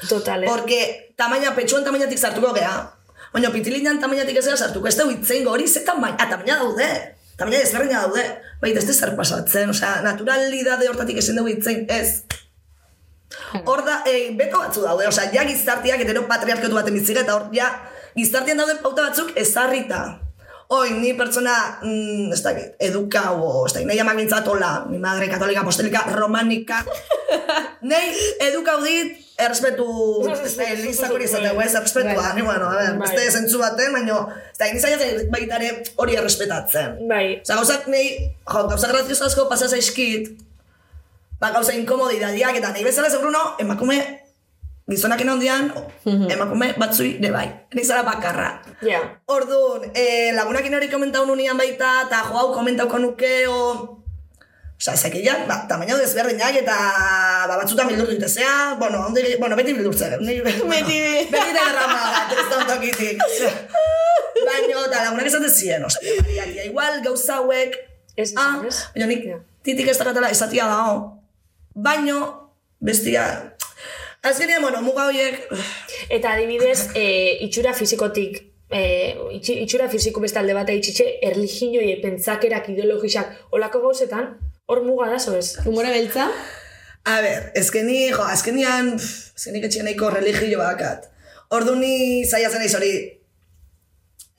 Total, 0.09 0.45
eh? 0.45 0.47
Porque 0.49 1.13
tamaina, 1.17 1.55
petxuan 1.55 1.85
tamainatik 1.85 2.19
sartuko 2.19 2.53
gea. 2.57 2.75
Baina 3.33 3.51
pitilinan 3.55 4.01
tamainatik 4.01 4.41
ez 4.41 4.49
sartuko, 4.57 4.89
ez 4.89 4.97
da 4.97 5.07
huitzen 5.07 5.47
hori 5.47 5.69
ze 5.69 5.85
tamaina, 5.87 6.17
ah, 6.19 6.29
tamaina 6.31 6.59
daude. 6.63 6.89
Tamaina 7.37 7.63
ezberdina 7.63 8.05
daude. 8.07 8.25
Baita 8.61 8.81
ez 8.81 8.97
zer 8.97 9.15
pasatzen, 9.17 9.71
osea, 9.71 10.01
naturalidade 10.05 10.89
hortatik 10.89 11.19
ezin 11.19 11.37
dugu 11.37 11.53
hitzen, 11.55 11.87
ez. 11.89 12.25
Hor 13.65 13.85
da, 13.87 14.03
eh, 14.07 14.33
beto 14.37 14.59
batzu 14.59 14.83
daude, 14.83 15.07
osea, 15.09 15.31
ja 15.33 15.45
gizartiak 15.47 16.03
etero 16.05 16.27
patriarkatu 16.29 16.75
baten 16.75 16.95
biziga, 16.95 17.23
eta 17.23 17.37
hor, 17.37 17.49
ja, 17.55 17.71
gizartian 18.17 18.59
daude 18.59 18.77
pauta 18.83 19.09
batzuk 19.09 19.33
ezarrita. 19.37 20.03
Hoi, 20.71 20.93
ni 21.03 21.15
pertsona, 21.19 21.55
mm, 21.83 22.33
ez 22.33 22.43
dakit, 22.45 22.75
eduka, 22.79 23.33
o, 23.35 23.67
ez 23.67 23.73
dakit, 23.75 23.89
nahi 23.89 23.99
amak 23.99 24.21
bintzatola, 24.21 24.85
mi 24.87 25.01
madre 25.03 25.27
katolika, 25.27 25.65
apostolika, 25.65 26.05
romanika, 26.15 26.85
Nei, 27.91 28.13
eduka 28.45 28.77
dit, 28.85 29.17
errespetu, 29.41 29.87
ez 30.45 30.53
da, 30.55 30.69
elizak 30.75 31.15
hori 31.15 31.27
izateko, 31.27 31.63
ez, 31.65 31.73
errespetua, 31.75 32.29
ni 32.37 32.45
bueno, 32.47 32.69
a 32.69 32.77
ver, 32.77 32.93
Bai. 33.01 33.09
beste 33.09 33.41
zentzu 33.41 33.59
baten, 33.59 33.95
baina, 33.97 34.21
ez 34.53 34.59
da, 34.61 34.69
ni 34.71 34.83
zaiatzen 34.83 35.31
baita 35.33 35.59
ere 35.59 35.73
hori 35.97 36.19
errespetatzen. 36.21 36.99
Bai. 37.11 37.25
Osa, 37.41 37.57
gauzak 37.57 37.89
nahi, 37.91 38.13
jo, 38.45 38.65
gauza 38.71 38.93
grazioso 38.93 39.27
asko 39.27 39.49
pasa 39.51 39.71
zaizkit, 39.73 40.35
ba, 41.41 41.55
gauza 41.57 41.75
inkomodidadiak, 41.79 42.61
eta 42.61 42.75
nahi 42.77 42.85
bezala 42.87 43.11
seguru 43.13 43.33
no, 43.35 43.47
emakume, 43.65 43.99
gizonak 44.91 45.21
ondian, 45.23 45.71
emakume 46.05 46.73
batzui, 46.79 47.13
de 47.23 47.31
bai, 47.31 47.47
nahi 47.75 47.85
zara 47.87 48.03
bakarra. 48.03 48.51
Ja. 48.83 48.99
Orduan, 49.31 49.85
eh, 49.95 50.33
lagunakin 50.35 50.75
hori 50.75 50.89
komentau 50.91 51.25
nunian 51.27 51.57
baita, 51.57 52.07
eta 52.09 52.25
jo 52.29 52.35
hau 52.37 52.53
komentauko 52.55 52.99
nuke, 52.99 53.47
o... 53.49 53.97
Osa, 54.81 54.95
ezakilan, 54.97 55.43
ba, 55.47 55.59
tamaina 55.69 55.93
desberdinak 56.01 56.57
eta 56.57 56.75
ba, 57.49 57.59
batzutan 57.61 57.87
bildurtu 57.91 58.15
ditezea, 58.17 58.77
bueno, 58.81 59.03
ondi, 59.11 59.37
bueno, 59.39 59.55
beti 59.59 59.75
bildurtze. 59.77 60.09
Ni, 60.25 60.39
bueno, 60.41 60.65
Beti. 60.73 61.01
beti 61.31 61.53
da 61.53 61.65
garrama 61.69 61.99
bat, 62.15 62.33
ez 62.33 62.47
da 62.49 62.59
ontokitik. 62.63 63.21
Baina, 64.41 64.81
eta 64.87 65.03
lagunak 65.05 65.27
esaten 65.29 65.53
ziren, 65.53 65.85
Maria, 65.85 66.47
tia, 66.49 66.65
igual 66.65 67.03
gauza 67.05 67.37
hauek, 67.43 67.77
ah, 68.41 68.57
baina 68.95 69.07
nik 69.13 69.27
Ja. 69.29 69.37
titik 69.63 69.89
ez 69.93 69.99
dakatela 70.01 70.31
esatia 70.33 70.65
dago. 70.67 71.21
Baino, 71.77 72.51
bestia, 72.81 73.53
azkenean, 74.23 74.63
bueno, 74.63 74.83
muga 74.83 75.07
horiek, 75.09 75.41
Eta 76.17 76.33
adibidez, 76.37 76.89
e, 76.95 77.05
itxura 77.47 77.73
fizikotik, 77.75 78.41
e, 78.71 78.81
itxi- 79.37 79.61
itxura 79.65 79.89
fiziko 79.93 80.21
beste 80.21 80.39
alde 80.41 80.55
bat 80.55 80.69
itxitxe, 80.71 81.07
erligioi, 81.23 81.97
pentsakerak, 82.03 82.69
ideologisak, 82.75 83.33
olako 83.57 83.81
gauzetan, 83.87 84.35
hor 84.67 84.83
muga 84.87 85.09
da, 85.11 85.19
zo 85.19 85.37
ez? 85.39 85.57
Humore 85.67 85.91
beltza? 85.95 86.29
A 87.09 87.21
ber, 87.25 87.51
ezkeni, 87.57 88.11
jo, 88.13 88.23
azkenian, 88.29 88.93
pff, 88.99 89.33
ezkenik 89.39 89.65
etxean 89.71 89.87
nahiko 89.89 90.11
religio 90.13 90.59
bakat. 90.61 91.07
Ordu 91.51 91.75
ni 91.81 92.25
zaiatzen 92.29 92.61
naiz 92.63 92.75
hori, 92.77 92.93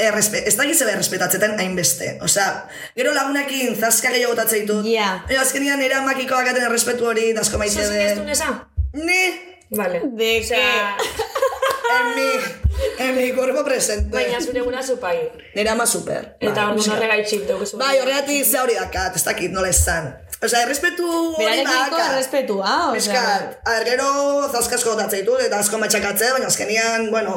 errespe, 0.02 0.40
ez 0.48 0.54
da 0.58 0.66
gizela 0.70 0.94
errespetatzetan 0.96 1.58
hainbeste. 1.60 2.14
Osea, 2.26 2.68
gero 2.98 3.12
lagunekin 3.18 3.76
zaska 3.76 4.12
gehiago 4.14 4.34
botatzen 4.36 4.64
ditut. 4.64 4.86
Ja. 4.90 5.10
Baina 5.28 5.42
azkenian 5.44 5.82
era 5.86 6.00
makiko 6.06 6.38
bakaten 6.38 6.64
errespetu 6.70 7.10
hori, 7.12 7.32
dasko 7.38 7.60
maite 7.62 7.76
Zo 7.82 7.90
zineztu 7.92 8.24
de. 8.24 8.30
nesa? 8.32 8.48
Ni, 8.94 9.20
Vale. 9.72 10.02
De 10.20 10.40
Osea, 10.42 10.98
en 11.98 12.16
mi, 12.16 12.30
en 13.00 13.16
mi 13.16 13.32
cuerpo 13.34 13.64
presente. 13.64 14.10
baina 14.12 14.42
zure 14.42 14.62
guna 14.62 14.82
zupai. 14.84 15.32
Nera 15.56 15.72
ama 15.72 15.86
super. 15.86 16.36
Eta 16.40 16.66
Bai, 16.66 16.76
pixka. 16.76 16.94
horregaitxik 16.98 17.46
dugu 17.48 17.66
Bai, 17.80 18.00
horregatik 18.00 18.46
ze 18.46 18.60
hori 18.60 18.76
dakat, 18.76 19.16
ez 19.16 19.24
dakit 19.24 19.52
nola 19.52 19.70
esan. 19.70 20.12
Osea, 20.44 20.64
errespetu 20.66 21.08
hori 21.38 21.64
bakat. 21.64 22.12
errespetua, 22.12 22.76
osea. 22.92 22.98
Piskat, 22.98 23.60
a 23.66 23.78
ber, 23.78 23.86
gero 23.86 24.08
zaskasko 24.52 24.96
botatzen 24.96 25.20
ditut, 25.24 25.40
eta 25.46 25.60
asko 25.64 25.78
matxakatze, 25.78 26.32
baina 26.34 26.48
azkenian, 26.48 27.10
bueno, 27.12 27.36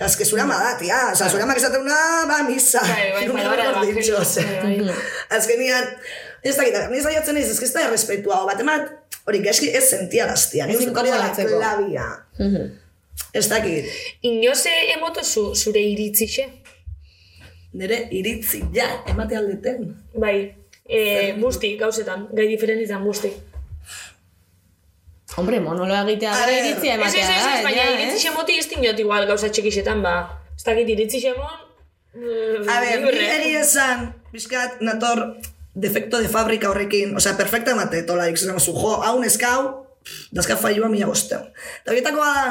azke 0.00 0.24
zure 0.24 0.42
ama 0.42 0.56
da, 0.58 0.72
tia, 0.80 1.00
oza, 1.12 1.28
zure 1.28 1.42
amak 1.44 1.58
esaten 1.60 1.82
una, 1.84 1.98
ba, 2.30 2.42
misa. 2.48 2.80
Bai, 2.80 3.12
bai, 3.12 3.28
mejor 3.28 3.56
del 3.56 3.94
dicho, 3.94 4.16
evangelio, 4.16 4.18
osea. 4.18 4.62
bai, 4.62 4.80
bai. 4.80 5.86
Ez 6.48 6.56
da 6.56 6.64
gita, 6.64 6.86
ni 6.92 7.00
zaiatzen 7.04 7.36
ez, 7.40 7.48
ez 7.62 7.72
da 7.74 7.82
errespetua, 7.88 8.38
bat 8.48 8.60
emat, 8.64 8.88
hori 9.28 9.40
gaizki 9.44 9.68
ez 9.76 9.84
sentiaraztia, 9.90 10.66
ni 10.66 10.74
Ez 10.76 10.80
uste 10.80 10.94
hori 10.94 11.10
da 11.12 11.18
la 11.20 11.28
inkomodatzeko. 11.28 11.58
klabia. 11.58 12.06
Ez 13.34 13.48
dakit, 13.50 13.86
Inoze 14.24 14.72
emoto 14.96 15.24
zu, 15.24 15.50
zure 15.54 15.80
iritzixe? 15.92 16.46
nire 17.78 17.98
iritzi 18.16 18.62
ja, 18.74 18.86
emate 19.06 19.36
aldeten. 19.36 19.90
Bai. 20.16 20.54
E, 20.88 21.34
busti, 21.36 21.74
gauzetan, 21.76 22.22
gai 22.32 22.46
diferentizan 22.48 23.02
busti. 23.04 23.28
Hombre, 25.36 25.60
monoloa 25.60 26.00
egitea 26.08 26.32
gara 26.34 26.54
iritzia 26.56 26.94
Ez, 26.94 26.98
ez, 26.98 27.14
ematea 27.14 27.26
ez, 27.36 27.42
da, 27.44 27.50
ez, 27.58 27.64
baina 27.66 27.82
ja, 27.84 27.90
iritzi 27.92 28.16
eh? 28.16 28.22
xemoti 28.24 28.56
ez 28.58 28.66
dinot 28.72 29.02
igual 29.04 29.26
gauza 29.28 29.50
txikixetan, 29.52 30.00
ba. 30.02 30.14
Ez 30.56 30.64
dakit 30.66 30.88
iritzi 30.94 31.20
xemon... 31.26 31.58
mm, 32.16 32.64
A 32.72 32.78
ver, 32.82 32.96
libre. 33.04 33.20
ni 33.20 33.28
egia 33.36 33.60
esan, 33.66 34.08
bizkat, 34.32 34.80
nator, 34.80 35.22
defecto 35.80 36.18
de 36.18 36.28
fábrica 36.28 36.70
horrekin, 36.70 37.16
osea, 37.16 37.36
perfecta 37.36 37.72
emate, 37.72 38.02
tola, 38.02 38.28
esan 38.28 38.58
zu, 38.60 38.74
jo, 38.76 38.96
hau 39.02 39.18
neskau, 39.20 39.86
dazka 40.32 40.56
failua 40.56 40.88
mila 40.88 41.08
bostean. 41.10 41.46
Eta 41.82 41.94
horietakoa 41.94 42.32
da, 42.34 42.48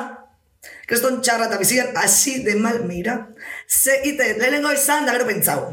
kreston 0.88 1.20
txarra 1.22 1.50
eta 1.50 1.60
bizigan 1.62 1.98
así 2.00 2.40
de 2.46 2.56
mal, 2.56 2.84
mira, 2.88 3.20
ze 3.68 4.02
ite, 4.08 4.36
lehenengo 4.40 4.72
izan, 4.74 5.06
da 5.06 5.16
gero 5.18 5.28
pentsau. 5.28 5.68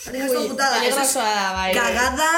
Ez 0.00 0.30
putada, 0.32 0.78
ez 0.80 0.94
peligrosoa 0.94 1.26
da, 1.28 1.48
bai, 1.52 1.66
bai. 1.66 1.72
Kagada 1.76 2.30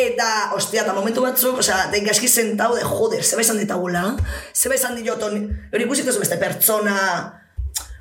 eta, 0.00 0.28
ostia, 0.56 0.86
eta 0.86 0.94
momentu 0.96 1.26
batzuk, 1.26 1.60
osea, 1.60 1.90
den 1.92 2.08
gaizki 2.08 2.30
sentau 2.30 2.72
de, 2.78 2.86
joder, 2.86 3.20
zeba 3.24 3.44
izan 3.44 3.60
ditagula, 3.60 4.06
zeba 4.56 4.78
izan 4.78 4.96
dioton, 4.96 5.44
hori 5.74 5.86
ikusiko 5.86 6.16
zu 6.16 6.24
beste 6.24 6.40
pertsona, 6.40 6.96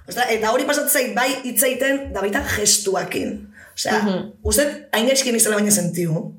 Ostra, 0.09 0.25
eta 0.33 0.49
hori 0.49 0.65
pasatzei 0.65 1.11
bai 1.13 1.29
hitzaiten 1.45 2.07
da 2.15 2.23
baita 2.23 2.41
gestuakin. 2.55 3.35
Osea, 3.79 3.99
uste, 4.43 4.63
hain 4.91 5.07
gaizkin 5.07 5.35
izela 5.39 5.55
baina 5.55 5.71
sentiu. 5.71 6.35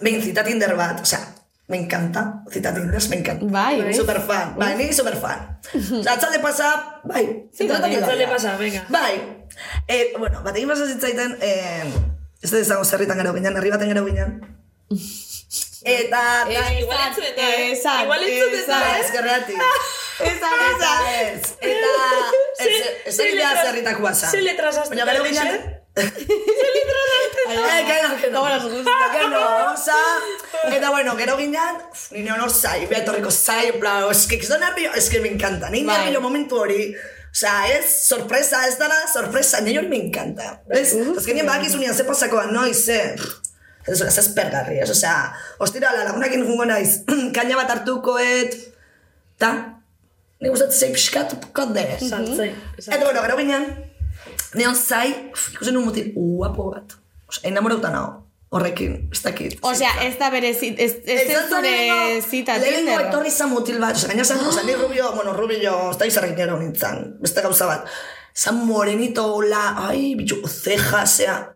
Behin, 0.00 0.22
zita 0.22 0.44
Tinder 0.46 0.76
bat, 0.78 1.00
osea, 1.02 1.18
me 1.68 1.76
encanta, 1.82 2.22
zita 2.52 2.70
Tinder, 2.74 3.02
me 3.10 3.16
encanta. 3.16 3.46
Bai, 3.50 3.82
bai. 3.82 3.94
Super 3.94 4.20
fan, 4.22 4.54
bai, 4.56 4.76
ni 4.78 4.92
super 4.94 5.16
fan. 5.18 5.58
Osea, 5.74 6.12
atzalde 6.14 6.38
pasa, 6.38 7.00
bai, 7.04 7.24
zita 7.52 7.80
Tinder. 7.82 8.04
Atzalde 8.04 8.28
pasa, 8.30 8.56
venga. 8.62 8.84
Bai. 8.88 9.14
Eh, 9.88 10.14
bueno, 10.18 10.42
bat 10.46 10.54
egin 10.56 10.68
pasa 10.70 10.86
zitzaiten, 10.86 11.34
eh, 11.40 11.84
ez 12.42 12.50
da 12.54 12.62
izango 12.62 12.84
zerritan 12.84 13.18
gero 13.18 13.34
ginen, 13.34 13.56
herri 13.58 13.70
baten 13.74 13.90
gero 13.90 14.06
ginen. 14.06 14.38
Eta, 15.84 16.46
Eh, 16.48 16.80
igual 16.80 16.98
entzuten 17.08 17.34
da, 17.36 17.48
eh? 17.58 18.02
Igual 18.04 18.22
entzuten 18.22 18.66
da, 18.68 18.80
eh? 18.96 19.00
eskerreatik. 19.02 19.56
Esan, 20.22 20.30
Eta 20.30 20.50
esan. 20.70 21.06
ez, 21.10 21.54
eta 21.58 21.92
ez, 22.58 22.66
Ze- 22.68 22.96
ez 23.08 23.16
ze 23.16 23.22
egitea 23.28 23.48
letra- 23.50 23.64
zerritakoa 23.66 24.14
zan. 24.14 24.30
ze 24.30 24.42
letras 24.42 24.76
has 24.78 24.88
Baina 24.90 25.04
gero 25.10 25.24
ginen... 25.24 25.81
Que 25.94 26.04
no, 28.00 28.16
que 28.20 28.30
no. 28.30 28.42
Que 29.12 29.28
no, 29.28 29.72
oza. 29.72 29.92
Eta 30.70 30.90
bueno, 30.90 31.16
gero 31.16 31.36
ginen, 31.36 31.76
uf, 31.90 32.12
ni 32.12 32.28
hor 32.30 32.50
zai, 32.50 32.86
beatorriko 32.86 33.30
zai, 33.30 33.68
en 33.68 33.80
plan, 33.80 34.04
es 34.10 34.26
que 34.26 34.38
nervio, 34.58 34.92
es 34.94 35.10
que 35.10 35.20
me 35.20 35.28
encanta, 35.28 35.68
ni 35.70 35.84
Bai. 35.84 36.04
nervio 36.04 36.20
momentu 36.20 36.56
hori. 36.56 36.94
O 36.94 37.34
sea, 37.34 37.66
es 37.72 38.06
sorpresa, 38.06 38.68
ez 38.68 38.78
dara 38.78 38.94
sorpresa, 39.12 39.60
ni 39.60 39.76
hori 39.76 39.88
me 39.88 39.96
encanta. 39.96 40.62
Es 40.70 40.94
que 41.26 41.34
nien 41.34 41.46
badakizu 41.46 41.78
nian 41.78 41.94
ze 41.94 42.04
pasakoa 42.04 42.46
noiz, 42.46 42.88
eh. 42.88 43.16
Ez 43.86 44.00
ez 44.00 44.18
aspergarri, 44.18 44.78
ez, 44.78 44.90
osea, 44.90 45.34
ostirala 45.58 46.04
lagunakin 46.04 46.44
jungo 46.46 46.64
naiz, 46.64 47.02
kaina 47.34 47.56
bat 47.56 47.70
hartukoet, 47.70 48.54
ta, 49.36 49.80
ni 50.38 50.48
gustatzen 50.48 50.78
zei 50.78 50.92
pixkat 50.94 51.34
kodere. 51.52 51.98
Saltzei. 51.98 52.52
Eta 52.78 53.02
bueno, 53.02 53.22
gero 53.26 53.36
ginen, 53.40 53.66
neon 54.54 54.74
zai, 54.76 55.30
ikusen 55.54 55.76
un 55.76 55.84
mutil 55.84 56.12
guapo 56.14 56.70
bat. 56.74 56.96
Osea, 57.28 57.48
enamorauta 57.50 57.90
nao, 57.90 58.26
horrekin, 58.52 59.08
ez 59.12 59.22
dakit. 59.24 59.58
Osea, 59.64 59.90
ez 60.04 60.18
da 60.18 60.30
bere, 60.30 60.52
zit- 60.54 60.78
ez, 60.78 60.96
ez, 61.04 61.20
ez 61.30 61.44
zure 61.48 62.20
zita 62.20 62.58
Tinder. 62.60 63.06
etorri 63.08 63.30
zan 63.30 63.50
mutil 63.50 63.78
bat, 63.80 63.96
osea, 63.96 64.08
gaina 64.12 64.24
zan, 64.24 64.42
osea, 64.46 64.62
ni 64.68 64.74
rubio, 64.74 65.12
bueno, 65.14 65.32
rubio, 65.32 65.90
ez 65.90 65.96
da 65.98 66.06
izarrinero 66.06 66.58
nintzen, 66.60 67.16
beste 67.20 67.40
gauza 67.40 67.66
bat. 67.66 67.86
Zan 68.34 68.60
morenito, 68.66 69.24
hola, 69.34 69.74
ai, 69.88 70.14
bitxu, 70.16 70.42
ceja, 70.48 71.06
zea, 71.06 71.51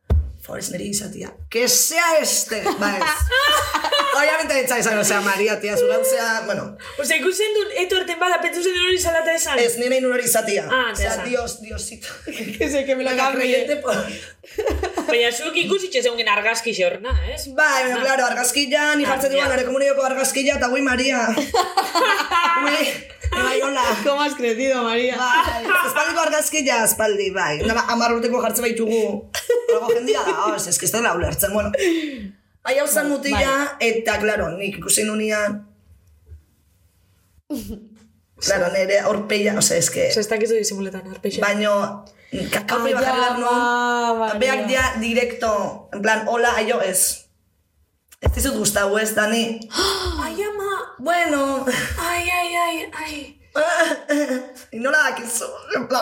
Favorez 0.47 0.68
niri 0.70 0.88
izatia. 0.94 1.32
Que 1.51 1.66
sea 1.68 2.18
este! 2.22 2.62
Ba 2.78 2.92
ez. 2.99 3.05
Obviamente 4.16 4.55
ditza 4.55 4.78
izango, 4.78 5.01
osea, 5.03 5.20
Maria, 5.20 5.59
tia, 5.61 5.76
zu 5.76 5.86
gauzea, 5.90 6.42
bueno, 6.47 6.78
Ose, 7.03 7.16
ikusten 7.18 7.53
dut, 7.53 7.72
eto 7.82 7.99
erten 8.01 8.16
bada, 8.22 8.38
pentsu 8.40 8.62
zen 8.64 8.78
hori 8.86 8.97
salata 9.03 9.34
esan. 9.36 9.59
ez 9.61 9.74
nire 9.76 9.99
inun 10.01 10.14
hori 10.16 10.24
izatia. 10.24 10.64
Ah, 10.72 10.86
osea. 10.94 11.16
Dios, 11.26 11.59
Diosito. 11.61 12.09
Que 12.59 12.70
se 12.70 12.84
que 12.86 12.97
me 12.97 13.05
Venga, 13.05 13.24
cambie. 13.24 13.42
creyente 13.42 13.76
por... 13.76 13.92
Baina 15.11 15.32
zuek 15.36 15.57
ikusi 15.66 15.90
txezeungen 15.92 16.28
argazki 16.32 16.72
xorna, 16.78 17.12
ez? 17.34 17.42
Bai, 17.53 17.82
baina, 17.82 18.01
claro, 18.07 18.24
argazkilla, 18.30 18.94
ni 18.97 19.05
jartzen 19.05 19.32
Ah, 19.32 19.34
duan, 19.34 19.49
ja. 19.51 19.57
nire 19.57 19.66
komunioko 19.68 20.03
argazkilla, 20.09 20.57
eta 20.62 20.70
ui, 20.72 20.80
Maria. 20.86 21.26
Bai, 23.31 23.61
hola. 23.62 23.83
¿Cómo 24.05 24.22
has 24.22 24.35
crecido, 24.35 24.83
María? 24.83 25.16
Bai, 25.16 25.64
espaldiko 25.87 26.20
argazkilla, 26.20 26.85
espaldi, 26.85 27.31
bai. 27.31 27.59
Nama, 27.66 27.85
amar 27.93 28.12
urteko 28.14 28.41
jartzen 28.43 28.66
baitugu. 28.66 29.31
Horako 29.70 29.93
jendia 29.95 30.22
da, 30.27 30.35
oh, 30.47 30.55
ez 30.57 30.79
que 30.79 30.87
ez 30.87 30.93
dela 30.93 31.14
ulertzen, 31.14 31.53
bueno. 31.53 31.72
Bai, 32.66 32.79
hau 32.79 32.87
zan 32.89 33.09
mutila, 33.11 33.77
eta, 33.81 34.18
claro, 34.22 34.51
nik 34.59 34.79
ikusi 34.83 35.05
nunean... 35.07 35.62
Claro, 38.37 38.68
nire 38.72 39.03
horpeia, 39.09 39.55
ose, 39.59 39.79
ez 39.79 39.89
que... 39.91 40.09
Osa, 40.11 40.20
ez 40.20 40.29
dakizu 40.29 40.59
disimuletan, 40.59 41.07
arpeixe. 41.09 41.41
Baino, 41.41 42.05
kakaupe 42.53 42.91
Ah, 42.91 42.93
ja, 42.93 42.97
bakarrak 42.99 43.39
non, 43.41 44.18
Maria. 44.18 44.39
beak 44.43 44.66
dia 44.68 44.83
directo, 45.01 45.89
en 45.93 46.03
plan, 46.03 46.27
hola, 46.29 46.53
aio, 46.61 46.83
ez. 46.83 47.26
Ez 48.25 48.31
dizut 48.33 48.55
gustau, 48.57 48.95
ez, 48.99 49.11
Dani? 49.14 49.43
Ai, 50.25 50.37
ama! 50.49 50.71
Bueno, 50.99 51.64
Ai, 52.01 52.23
ai, 52.31 52.55
ai, 52.57 52.77
ai. 53.03 53.17
y 54.73 54.79
nola 54.85 54.99
dakizu. 55.11 55.45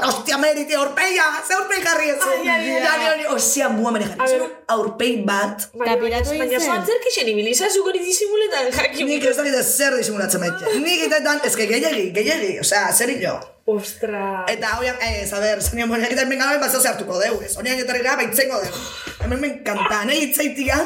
Hostia, 0.07 0.39
meriti, 0.39 0.75
aurpeia, 0.75 1.25
ze 1.47 1.55
aurpei 1.55 1.81
jarri 1.83 2.09
ez. 2.13 2.21
Ai, 2.23 2.49
ai, 2.49 2.71
ai. 2.71 2.81
Ja, 2.85 2.93
ni 2.99 3.09
hori, 3.11 3.27
ostia, 3.35 3.69
mua 3.69 3.91
mene 3.95 4.07
jarri. 4.09 4.29
Zer 4.31 4.41
ver. 4.45 4.53
aurpei 4.75 5.11
bat, 5.27 5.67
Baina, 5.75 5.97
piratu 6.01 6.31
egin 6.35 6.43
baina 6.45 6.59
zen? 6.61 6.67
zoan 6.71 6.87
zerkixen 6.87 7.31
ibiliza 7.35 7.69
zuk 7.71 7.91
hori 7.91 8.03
disimuletan, 8.07 8.71
jakin. 8.79 9.07
nik 9.11 9.27
ez 9.31 9.37
dakit 9.39 9.59
zer 9.63 9.99
disimulatzen 9.99 10.43
maite. 10.43 10.75
Nik 10.87 11.05
itetan, 11.09 11.43
ez 11.47 11.55
que 11.59 11.67
gehiagi, 11.71 12.09
gehiagi, 12.17 12.53
osea, 12.63 12.89
zer 12.95 13.15
jo. 13.23 13.37
Ostra. 13.75 14.45
Eta 14.51 14.75
hoian, 14.81 14.99
ez, 15.03 15.31
a 15.35 15.43
ber, 15.43 15.63
zenian 15.63 15.91
moneak 15.91 16.15
eta 16.15 16.27
hemen 16.27 16.43
gabe, 16.43 16.59
bazau 16.63 16.83
hartuko 16.91 17.19
deu, 17.23 17.39
ez. 17.47 17.55
Honean 17.59 17.79
etorri 17.83 18.03
gara, 18.07 18.19
baitzengo 18.23 18.59
deu. 18.67 18.83
Hemen 19.23 19.41
me 19.41 19.53
encanta, 19.57 20.03
nahi 20.11 20.27
itzaitia, 20.31 20.81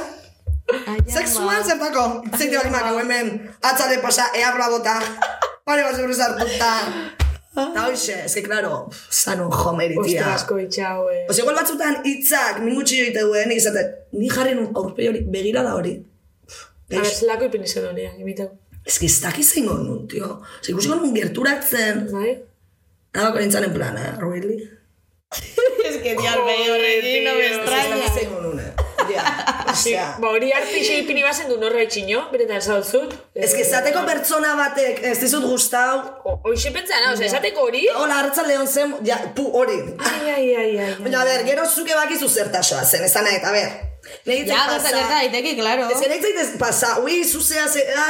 Sexual 1.06 1.64
zertako. 1.64 2.22
Itzaitia 2.28 2.60
bali 2.60 2.70
mako, 2.74 2.98
hemen, 3.00 3.30
atzade 3.62 3.98
pasa, 4.02 4.28
earra 4.36 4.68
bota, 4.70 4.98
pare 5.64 5.82
bat 5.86 5.96
zebru 5.96 6.14
zartuta. 6.14 6.72
Eta 7.58 7.86
hoxe, 7.88 8.14
ez 8.24 8.34
que, 8.36 8.42
claro, 8.44 8.88
sano 9.10 9.48
jo 9.50 9.72
meritia. 9.74 10.20
Ostra, 10.20 10.34
asko 10.36 10.58
itxau, 10.62 11.08
eh. 11.10 11.24
Osa, 11.30 11.40
igual 11.42 11.56
batzutan 11.58 11.96
hitzak 12.06 12.60
min 12.62 12.76
gutxi 12.76 13.00
joite 13.00 13.24
duen, 13.26 13.48
nik 13.50 13.58
izaten, 13.58 13.88
ni 14.14 14.28
jarri 14.30 14.52
nun 14.54 14.68
aurpegi 14.78 15.08
hori, 15.10 15.24
begira 15.32 15.64
da 15.66 15.72
hori. 15.74 15.96
A 15.98 17.00
ber, 17.00 17.08
zelako 17.08 17.48
ipini 17.48 17.66
zen 17.66 17.88
hori, 17.90 18.04
imitau. 18.22 18.50
Ez 18.86 18.98
que 19.00 19.08
ez 19.10 19.18
dakiz 19.24 19.48
zeingo 19.50 19.74
nun, 19.80 20.04
tio. 20.08 20.28
Osa, 20.60 20.70
ikusiko 20.70 21.00
nun 21.00 21.16
gerturatzen. 21.16 22.04
Bai? 22.12 22.36
Nagako 23.16 23.42
nintzen 23.42 23.66
en 23.66 23.74
plan, 23.74 23.96
eh, 23.98 24.12
really? 24.22 24.60
Es 25.88 25.96
que 26.04 26.14
tío, 26.14 26.30
el 26.30 26.42
bello 26.46 26.74
horrekin 26.76 27.24
no 27.24 27.32
me 27.34 27.46
Ez 27.46 27.56
extraña. 27.56 27.96
dakiz 27.96 28.14
zeingo 28.20 28.40
nun, 28.44 28.60
eh. 28.60 28.72
Ja, 29.08 29.24
osea. 29.72 30.04
Ba, 30.20 30.30
hori 30.36 30.52
arpixe 30.52 30.98
ipini 31.02 31.22
bazen 31.24 31.48
du 31.50 31.56
norra 31.60 31.82
itxino, 31.84 32.24
beretan 32.32 32.60
zauzut. 32.60 33.14
Ez 33.34 33.50
que 33.54 33.64
zateko 33.64 34.04
pertsona 34.06 34.54
batek 34.58 35.02
ez 35.10 35.16
dizut 35.20 35.44
gustau, 35.48 36.00
Hoxe 36.48 36.70
pentsa, 36.74 37.00
na, 37.04 37.12
oza, 37.14 37.24
esateko 37.26 37.66
hori. 37.68 37.84
hola 37.94 38.20
hartza 38.22 38.44
lehon 38.46 38.66
zen, 38.68 38.94
ja, 39.06 39.18
pu, 39.36 39.48
hori. 39.56 39.78
Ai, 39.98 40.30
ai, 40.34 40.46
ai, 40.54 40.70
ai. 40.78 40.94
Baina, 41.02 41.22
a 41.22 41.24
ber, 41.28 41.44
gero 41.48 41.66
zuke 41.66 41.94
bakizu 41.98 42.28
zertasoa 42.28 42.84
zen, 42.84 43.04
esan 43.04 43.24
nahi, 43.24 43.40
a 43.42 43.52
ber. 43.52 43.68
Nahi 44.26 44.44
Ya, 44.46 44.62
gerta, 44.70 44.88
gerta, 44.88 45.14
daiteke, 45.18 45.56
claro. 45.60 45.88
Ez 45.92 46.00
que 46.00 46.08
nahi 46.08 46.22
zaitez 46.22 46.54
pasa, 46.58 46.98
ui, 47.04 47.24
zuzea, 47.24 47.66
zera... 47.68 48.08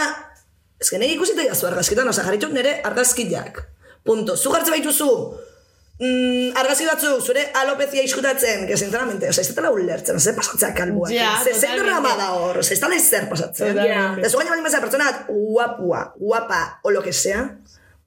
Ez 0.79 0.91
que 0.91 0.99
nahi 1.01 1.17
ikusita 1.17 1.43
jazu 1.43 1.67
argazkitan, 1.67 2.07
oza, 2.09 2.23
jarritxot 2.23 2.53
nire 2.55 2.77
argazkiak. 2.87 3.65
Punto. 4.07 4.37
Zu 4.37 4.53
jartze 4.55 4.71
baituzu, 4.71 5.09
mm, 6.01 6.57
argazki 6.57 6.87
batzu, 6.87 7.21
zure 7.21 7.45
alopezia 7.55 8.03
iskutatzen, 8.03 8.67
que 8.67 8.77
sinceramente, 8.77 9.29
oza, 9.29 9.41
ez 9.43 9.55
dela 9.55 9.71
ulertzen, 9.75 10.17
oza, 10.17 10.35
pasatzea 10.37 10.73
kalbuak. 10.75 11.13
Ja, 11.13 11.33
Ze- 11.45 11.53
Zer 11.55 11.61
totalmente. 11.61 11.85
drama 11.91 12.17
da 12.17 12.31
hor, 12.33 12.59
oza, 12.59 12.75
ez 12.75 12.81
dela 12.81 12.97
ezer 12.97 13.29
pasatzen. 13.29 13.75
Totalmente. 13.75 14.21
Eta 14.21 14.31
zu 14.31 14.39
gaina 14.39 14.51
baldin 14.55 14.65
bazea 14.71 14.81
pertsona 14.81 15.11
guapua, 15.29 16.03
guapa, 16.19 16.81
o 16.83 16.91
lo 16.91 17.03
que 17.03 17.13
sea, 17.13 17.59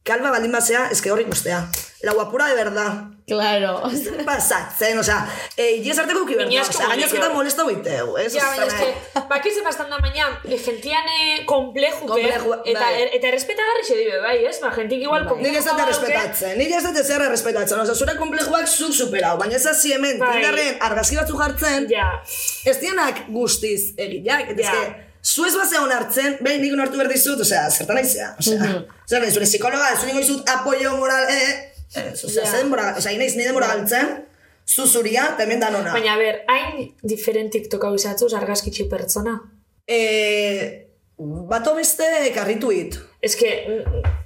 kalba 0.03 0.31
baldin 0.31 0.51
bazea, 0.51 0.87
ez 0.91 1.01
que 1.01 1.11
hor 1.11 1.21
ikustea. 1.21 1.67
La 2.01 2.13
guapura 2.13 2.47
de 2.47 2.55
verdad. 2.55 3.10
Claro. 3.31 3.73
Pasatzen, 4.27 4.99
oza, 4.99 5.17
e, 5.55 5.69
ies 5.79 5.97
arteko 6.01 6.23
uki 6.25 6.35
berda, 6.35 6.49
Miñasko 6.51 6.75
oza, 6.77 6.87
gainazketa 6.91 7.29
moliko. 7.29 7.37
molesta 7.39 7.63
buiteu, 7.67 8.17
ez? 8.19 8.33
Ja, 8.35 8.47
baina 8.51 8.65
Oza, 8.67 8.77
eske, 8.77 9.23
bakize 9.31 9.63
bastan 9.65 9.89
da 9.93 9.99
baina, 10.03 10.27
gentian 10.65 11.07
eh, 11.15 11.43
komplejuke, 11.49 12.07
Kompleju, 12.11 12.55
eta, 12.73 12.79
bai. 12.85 13.05
eta 13.17 13.29
errespetagarri 13.31 13.85
xe 13.87 13.99
dibe, 14.01 14.19
bai, 14.25 14.35
ez? 14.49 14.57
Ba, 14.63 14.71
gentik 14.75 15.05
igual 15.07 15.23
Nik 15.23 15.55
ez 15.55 15.63
dut 15.63 15.71
komplejo 15.71 15.87
errespetatzen, 15.87 16.57
nik 16.59 16.73
ez 16.77 16.83
dut 16.87 16.99
ezer 17.03 17.23
errespetatzen, 17.29 17.79
oza, 17.85 17.95
zure 17.95 18.17
komplejuak 18.19 18.67
zuk 18.67 18.93
superau, 18.93 19.37
baina 19.41 19.55
ez 19.55 19.65
hasi 19.71 19.93
hemen, 19.95 20.19
Bai. 20.21 20.33
Tinderren 20.35 20.83
argazki 20.89 21.15
batzu 21.21 21.39
jartzen, 21.39 21.87
Ja, 21.91 22.09
ez 22.67 22.77
dianak 22.83 23.23
guztiz 23.29 23.93
eta 23.97 24.11
Ja. 24.27 24.41
eske, 24.41 25.07
zu 25.23 25.45
ez 25.45 25.55
bazea 25.55 25.81
onartzen, 25.85 26.37
behin 26.41 26.61
nik 26.61 26.73
onartu 26.73 26.97
behar 26.97 27.11
dizut, 27.11 27.39
osea, 27.41 27.67
zertan 27.71 27.97
aizea, 27.97 28.35
osea, 28.39 28.69
zer, 29.07 29.25
zure 29.31 29.45
psikologa, 29.45 29.91
ez 29.93 30.03
niko 30.07 30.19
izut 30.19 30.49
apoio 30.49 30.95
moral, 30.97 31.27
eh, 31.29 31.70
ez, 31.95 32.23
osea, 32.25 32.43
Ja. 32.45 32.51
zen 32.51 32.69
mora, 32.69 32.95
osea, 32.97 33.11
inaiz 33.11 33.35
nire 33.35 33.53
mora 33.53 33.67
galtzen, 33.67 34.27
Zuzuria, 34.67 35.35
temen 35.37 35.59
danona. 35.59 35.91
Baina, 35.91 36.15
ber, 36.17 36.43
hain 36.47 36.93
diferent 37.03 37.51
TikTok 37.51 37.83
hau 37.83 37.95
izatzuz 37.97 38.31
argazkitxi 38.37 38.85
pertsona. 38.91 39.33
E, 39.87 40.87
bato 41.49 41.75
beste 41.75 42.05
karrituit. 42.35 42.97
Ez 43.21 43.35
que... 43.35 43.51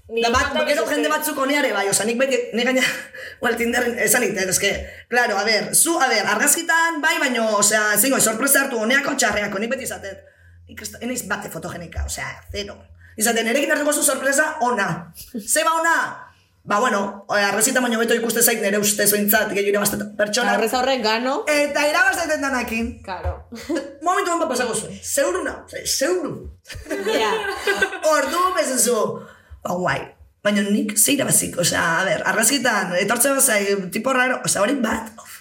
ni 0.08 0.22
Da 0.22 0.30
bat, 0.30 0.54
gero 0.68 0.86
jende 0.86 1.10
batzuk 1.10 1.40
oneare 1.42 1.72
bai, 1.74 1.88
oza, 1.90 2.06
nik 2.06 2.20
beti, 2.20 2.38
nik 2.54 2.68
gaina, 2.68 2.84
well, 3.42 3.58
Tinderren, 3.58 3.98
esan 4.00 4.24
ite, 4.28 4.46
ez 4.48 4.60
que, 4.62 4.72
claro, 5.10 5.38
a 5.40 5.44
ver, 5.44 5.74
zu, 5.74 5.98
a 6.00 6.08
ver, 6.12 6.28
argazkitan, 6.36 7.02
bai, 7.02 7.16
baino, 7.20 7.48
osea, 7.58 7.98
zingo, 7.98 8.20
sorpresa 8.22 8.62
hartu 8.62 8.78
honeako 8.84 9.16
txarreako, 9.18 9.60
nik 9.60 9.74
beti 9.74 9.88
izatet, 9.90 10.22
nik 10.70 10.86
ez, 10.86 11.24
bate 11.28 11.50
fotogenika, 11.50 12.06
osea, 12.06 12.30
zero. 12.54 12.78
Izaten, 13.18 13.48
erekin 13.48 13.72
hartuko 13.72 13.94
zu 13.96 14.04
sorpresa, 14.04 14.58
ona. 14.62 14.88
Zeba 15.34 15.74
ona? 15.80 15.98
Ba, 16.66 16.80
bueno, 16.80 17.28
eh, 17.30 17.44
arrezita 17.46 17.80
baino 17.80 18.00
beto 18.02 18.16
ikuste 18.18 18.42
zait 18.42 18.58
nire 18.58 18.80
ustez 18.82 19.12
ointzat, 19.14 19.52
gehiago 19.54 19.70
irabazte 19.70 20.00
pertsona. 20.18 20.56
Arrez 20.58 20.72
horrek 20.74 21.04
gano. 21.04 21.36
Eta 21.46 21.84
irabazten 21.86 22.42
danakin. 22.42 22.88
Claro. 23.06 23.36
Momentu 24.08 24.34
honpa 24.34 24.48
pasako 24.50 24.74
zuen. 24.74 24.98
Zeuru 24.98 25.44
na, 25.46 25.60
zeuru. 25.86 26.34
Ja. 27.06 27.30
Ordu 28.16 28.42
bezezu. 28.58 28.98
Ba, 29.62 29.78
guai. 29.78 30.00
Baina 30.46 30.66
nik 30.66 30.98
ze 30.98 31.14
irabazik, 31.14 31.56
osea, 31.62 31.84
a 32.00 32.04
ber, 32.06 32.26
arrazkitan, 32.30 32.92
etortze 33.00 33.32
bazai, 33.34 33.62
tipo 33.94 34.14
raro, 34.14 34.42
osea, 34.46 34.62
hori 34.62 34.76
bat, 34.78 35.08
of, 35.18 35.40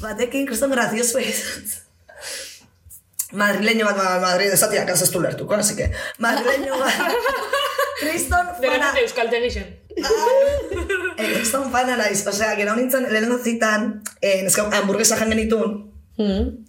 batekin, 0.00 0.46
kriston 0.48 0.74
grazioso 0.74 1.22
izan. 1.22 1.68
Madrileño 3.42 3.86
bat, 3.86 4.00
ba, 4.00 4.16
Madrid, 4.24 4.50
esatia, 4.50 4.82
ez 4.82 5.10
du 5.12 5.22
lertuko, 5.22 5.54
así 5.54 5.76
que, 5.78 5.92
madrileño 6.18 6.80
bat, 6.82 6.98
kriston 8.00 8.46
De 8.60 8.66
fana, 8.68 8.86
repente 8.90 9.00
Euskal 9.04 9.30
Tegixen. 9.30 9.66
eh, 11.16 11.32
kriston 11.34 11.70
fana 11.72 11.96
naiz, 11.96 12.26
osea, 12.26 12.54
gero 12.56 12.74
nintzen, 12.76 13.06
lehen 13.12 13.38
zitan, 13.44 14.02
eh, 14.20 14.42
neska, 14.42 14.68
hamburguesa 14.72 15.16
jan 15.16 15.30
genitun, 15.30 15.92
Hmm. 16.18 16.64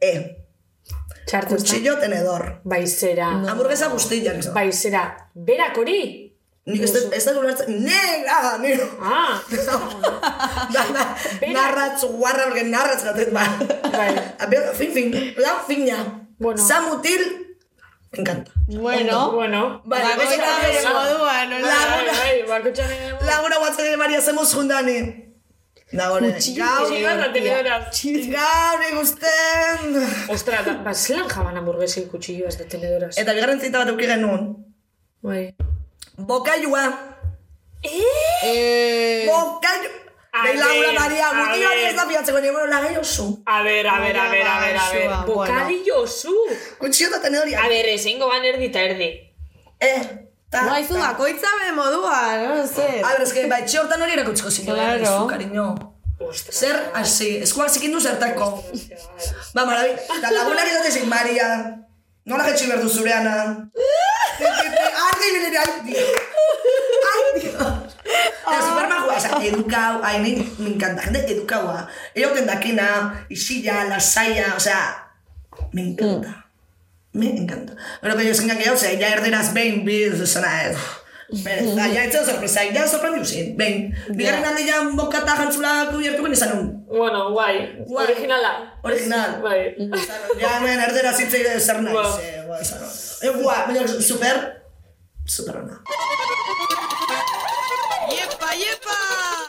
eh, 0.00 0.38
Txartu 1.26 1.54
ez 1.54 1.64
tenedor, 2.00 2.60
Baizera. 2.64 3.28
hamburguesa 3.48 3.88
guztiak, 3.88 4.38
izan. 4.38 4.54
Baizera. 4.54 5.02
Berak 5.34 5.76
hori? 5.78 6.28
Nik 6.64 6.82
ez 6.82 6.92
dut- 6.94 7.12
ez 7.14 7.24
dut 7.24 7.36
ulertzen, 7.40 7.82
nega, 7.84 8.58
nega. 8.62 8.86
Ah, 9.00 9.40
Da, 10.72 10.82
da, 10.94 11.16
narratz, 11.52 12.04
guarra, 12.04 12.44
porque 12.48 12.62
narratz 12.64 13.02
gatet, 13.04 13.32
ba. 13.32 13.46
Bai. 13.92 14.14
A 14.38 14.46
ver, 14.46 14.72
fin, 14.74 14.92
fin, 14.92 15.10
lau, 15.38 15.56
fina. 15.66 16.26
Bueno. 16.38 16.58
Samutil, 16.66 17.51
me 18.12 18.18
encanta. 18.20 18.52
Bueno. 18.66 19.32
bueno. 19.32 19.82
Vale, 19.84 20.04
Bakoitza 20.04 20.36
bakoitza 20.36 20.60
bere 20.62 20.78
bere 20.78 20.94
moduan, 20.94 21.50
no? 21.50 21.56
Bai, 21.66 22.06
bai, 22.12 22.42
bakotxan 22.48 22.90
ere. 22.90 23.12
Laguna 23.26 23.58
guatzen 23.58 23.86
ere 23.86 23.96
Maria 23.96 24.20
zemuz 24.20 24.54
jundani. 24.54 24.98
Nagore, 25.92 26.28
gaur, 26.56 26.88
gaur 28.32 28.80
ikusten. 28.90 29.80
Ostra, 30.32 30.62
ba, 30.84 30.94
zelan 30.94 31.28
jaban 31.28 31.56
hamburguesi 31.56 32.06
kutsilloaz 32.08 32.56
de 32.58 32.64
tenedoras. 32.64 33.18
Eta 33.18 33.34
bigarren 33.36 33.60
zita 33.60 33.78
bat 33.78 33.88
euki 33.92 34.06
genuen. 34.08 34.54
Bai. 35.22 35.54
Bokailua. 36.16 37.12
Eh, 37.82 39.26
Bokailu. 39.26 39.88
A 39.88 40.01
Dei 40.32 40.56
Laura 40.56 40.92
Maria, 40.98 41.28
a 41.28 41.32
gutio 41.34 41.68
hori 41.68 41.80
ver. 41.82 41.90
ez 41.90 41.96
da 41.96 42.06
piatzeko, 42.08 42.40
nire 42.40 42.52
bueno, 42.52 42.66
lagai 42.72 42.96
oso. 42.96 43.42
A 43.44 43.60
ver, 43.62 43.86
a 43.86 43.98
ver, 44.00 44.16
a 44.16 44.30
ver, 44.30 44.46
a 44.46 44.60
ver, 44.60 44.76
a 44.78 44.88
ver. 44.90 45.08
Bueno. 45.26 45.26
Bokadillo 45.26 46.06
zu. 46.06 46.32
Kutxio 46.78 47.08
eta 47.08 47.20
tenedoria. 47.20 47.60
A 47.62 47.68
ver, 47.68 47.90
ezingo 47.92 48.28
ban 48.28 48.42
erdi 48.42 48.70
eta 48.70 48.80
erdi. 48.80 49.10
Eh, 49.78 50.00
ta, 50.48 50.62
no, 50.62 50.72
aizu 50.72 50.94
ta. 50.94 51.12
bakoitza 51.12 51.52
bere 51.60 51.76
moduan, 51.76 52.48
no 52.48 52.66
sé. 52.66 53.02
A 53.04 53.12
ver, 53.12 53.22
es 53.28 53.32
que, 53.36 53.46
bai, 53.46 53.60
txe 53.66 53.82
hortan 53.82 54.00
hori 54.08 54.16
erakutziko 54.16 54.50
zinu. 54.50 54.72
Claro. 54.72 55.04
Zu, 55.04 55.28
cariño. 55.34 55.68
Zer, 56.32 56.80
hasi, 56.94 57.36
eskuak 57.44 57.68
zikindu 57.68 58.00
zertako. 58.00 58.54
Ba, 59.52 59.66
marabi, 59.66 59.92
eta 60.16 60.32
lagunak 60.32 60.72
izatezik, 60.72 61.04
Maria. 61.12 61.48
Nola 62.24 62.48
jetxi 62.48 62.72
berdu 62.72 62.88
zureana. 62.88 63.36
Argi 64.40 65.32
bilere, 65.36 65.58
ai, 65.58 65.80
dio. 65.84 65.98
Ai, 66.00 66.06
dio. 66.16 66.31
Eta 68.42 68.60
super 68.60 68.88
majua, 68.90 69.16
esa, 69.16 69.38
edukau, 69.38 70.00
ai, 70.02 70.18
ni, 70.22 70.32
me 70.58 70.74
encanta, 70.74 71.02
jende 71.06 71.24
edukaua. 71.30 71.86
Egoten 72.14 72.46
dakina, 72.46 72.88
isilla, 73.30 73.84
lasaia, 73.88 74.54
o 74.56 74.60
sea, 74.60 75.12
me 75.72 75.82
encanta. 75.82 76.46
Me 77.12 77.30
encanta. 77.30 77.76
Pero 78.00 78.16
que 78.16 78.24
yo 78.24 78.32
esan 78.32 78.50
gehiago, 78.50 78.74
ose, 78.74 78.98
ja 78.98 79.12
erderaz 79.14 79.52
behin, 79.54 79.84
biz, 79.84 80.20
esana, 80.20 80.64
ez. 80.64 80.76
Berez, 81.32 81.70
da, 81.72 81.86
ja, 81.88 82.02
etzen 82.04 82.26
sorpresa, 82.28 82.60
ja 82.74 82.82
sorprendiu 82.84 83.24
zin, 83.24 83.54
behin. 83.56 83.86
Bigarren 84.12 84.44
handi 84.44 84.66
ja 84.68 84.82
bokata 84.92 85.36
jantzula 85.38 85.86
kubiertu 85.88 86.26
ben 86.26 86.34
izan 86.36 86.52
un. 86.58 86.66
Bueno, 86.90 87.30
guai. 87.32 87.54
Guai. 87.88 88.04
Originala. 88.04 88.50
Original. 88.84 89.38
Bai. 89.40 89.72
Ja, 90.40 90.58
hemen 90.58 90.82
erdera 90.84 91.14
zitzei 91.16 91.46
zer. 91.58 91.80
Wow. 91.86 92.18
eh, 92.20 92.42
guai, 92.44 92.60
esan. 92.60 92.84
Eh, 93.22 93.32
guai, 93.38 93.58
baina 93.70 93.88
super, 93.88 94.42
super 95.24 95.62
ona. 95.62 95.80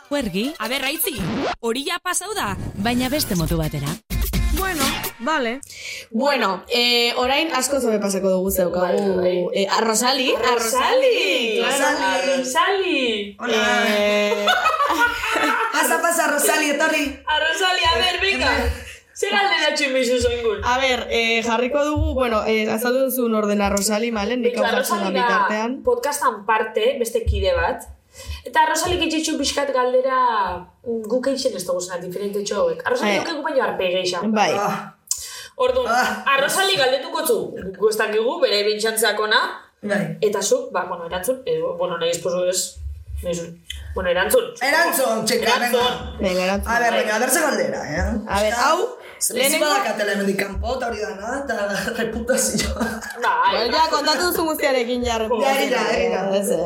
Huergi, 0.10 0.54
aber 0.64 0.80
raitzi, 0.80 1.12
hori 1.60 1.82
ja 1.84 1.98
pasau 2.00 2.30
da, 2.38 2.54
baina 2.86 3.10
beste 3.12 3.36
modu 3.36 3.58
batera. 3.60 3.90
Bueno, 4.56 4.84
vale. 5.20 5.60
Bueno, 6.12 6.64
eh, 6.72 7.12
orain 7.20 7.50
asko 7.58 7.82
zobe 7.82 8.00
pasako 8.00 8.30
dugu 8.32 8.52
zeukagu. 8.52 9.18
Bai, 9.20 9.34
Eh, 9.56 9.68
a 9.68 9.82
Rosali. 9.82 10.30
A 10.34 10.54
Rosali! 10.56 11.60
claro. 11.60 12.38
Rosali! 12.38 13.36
Hola. 13.40 13.86
Eh, 13.90 14.46
Pasa, 15.74 16.00
pasa, 16.02 16.28
Rosali, 16.32 16.70
etorri. 16.70 17.04
A 17.28 17.40
Rosali, 17.44 17.84
a 17.94 17.98
ver, 17.98 18.22
venga. 18.22 18.52
Zer 19.14 19.30
galdera 19.36 19.76
tximizu 19.76 20.22
zoingun? 20.22 20.64
a 20.64 20.78
ver, 20.80 21.08
eh, 21.12 21.44
jarriko 21.44 21.84
dugu, 21.86 22.14
bueno, 22.14 22.46
eh, 22.48 22.70
azaldu 22.72 23.04
duzun 23.10 23.36
ordena 23.36 23.68
Rosali, 23.70 24.12
malen, 24.12 24.42
nik 24.42 24.56
hau 24.58 24.64
jartzen 24.64 25.04
da 25.04 25.10
bitartean. 25.12 25.82
podcastan 25.84 26.46
parte, 26.46 26.96
beste 27.00 27.26
kide 27.26 27.52
bat. 27.54 27.84
Eta 28.46 28.66
Rosalik 28.70 29.02
itxitxu 29.06 29.38
pixkat 29.40 29.70
galdera 29.74 30.18
mm, 30.84 31.04
guk 31.08 31.28
eixen 31.32 31.56
ez 31.56 31.64
dugu 31.66 31.80
zena, 31.82 32.00
diferente 32.02 32.44
txoek. 32.44 32.82
Arrosali 32.86 33.16
Eh. 33.16 33.24
duke 33.24 33.42
baino 33.46 33.64
arpe 33.64 33.88
geixa. 33.94 34.20
Bai. 34.26 34.52
Ah, 34.58 34.94
Orduan, 35.56 35.86
Ah. 35.88 36.24
arrosali 36.36 36.76
galdetuko 36.76 37.26
zu, 37.28 37.38
guk 37.78 37.90
ez 37.92 37.98
dakigu, 37.98 38.40
bere 38.42 38.64
bintxantzeakona, 38.66 39.40
bai. 39.84 40.18
eta 40.22 40.42
zuk, 40.42 40.72
ba, 40.74 40.86
bueno, 40.90 41.06
erantzun, 41.06 41.44
eh, 41.46 41.62
bueno, 41.78 41.98
nahi 42.00 42.10
esposo 42.10 42.46
ez, 42.50 42.80
bueno, 43.94 44.10
erantzun. 44.10 44.52
Erantzun, 44.62 45.24
txeka, 45.26 45.60
venga. 45.60 45.68
Erantzun. 45.70 46.20
Venga, 46.20 46.44
erantzun. 46.50 46.72
A 46.72 46.80
ver, 46.80 46.94
venga, 47.00 47.30
ze 47.30 47.42
galdera, 47.42 47.82
eh? 47.94 48.06
A 48.28 48.42
ver, 48.42 48.54
hau, 48.54 48.78
Lehenengo... 49.32 49.66
badakatela 49.66 50.12
hemendik 50.12 50.40
kanpo, 50.42 50.74
eta 50.76 50.88
hori 50.90 51.00
dana, 51.00 51.38
eta 51.44 51.56
reputazioa. 52.02 52.88
Bai, 53.24 53.70
ja, 53.72 53.86
kontatu 53.92 54.28
duzu 54.28 54.44
guztiarekin 54.50 55.06
ja. 55.06 55.20
Ja, 55.30 55.54
eh, 55.62 55.70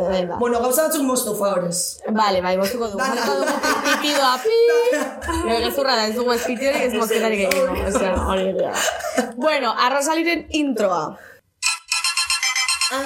venga. 0.09 0.39
Bueno, 0.39 0.61
gauza 0.63 0.87
batzuk 0.87 1.05
moztu 1.05 1.35
favorez. 1.37 1.99
Vale, 2.09 2.41
bai, 2.41 2.55
moztuko 2.57 2.89
dugu. 2.89 3.03
Moztuko 3.03 3.37
dugu 3.43 3.53
pitidoa, 3.85 4.33
pi. 4.41 4.57
Gero 5.29 5.59
gezurra 5.67 5.99
da, 5.99 6.07
ez 6.07 6.15
dugu 6.17 6.33
ez 6.33 6.41
pitiorik, 6.47 6.81
ez 6.89 6.93
mozketarik 6.97 7.45
egingo. 7.51 7.77
Osea, 7.91 8.15
hori 8.25 8.49
egia. 8.55 8.73
Bueno, 9.35 9.75
arrosaliren 9.77 10.47
introa. 10.63 11.03
Ah, 12.87 13.03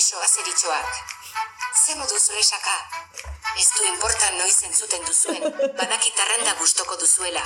Kaixo, 0.00 0.20
azeritxoak. 0.24 0.92
Ze 1.84 1.94
modu 1.94 2.18
zure 2.18 2.42
saka? 2.42 2.76
Ez 3.62 3.66
du 3.76 3.82
importan 3.84 4.38
noiz 4.38 4.62
entzuten 4.68 5.04
duzuen, 5.04 5.44
badakit 5.80 6.22
arranda 6.24 6.54
gustoko 6.60 6.96
duzuela. 7.02 7.42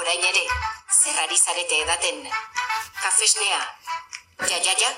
Orain 0.00 0.26
ere, 0.32 0.42
zer 0.98 1.22
ari 1.24 1.38
zarete 1.38 1.78
edaten? 1.86 2.20
Kafesnea? 3.00 3.62
Ja, 4.50 4.58
ja, 4.68 4.76
ja? 4.84 4.92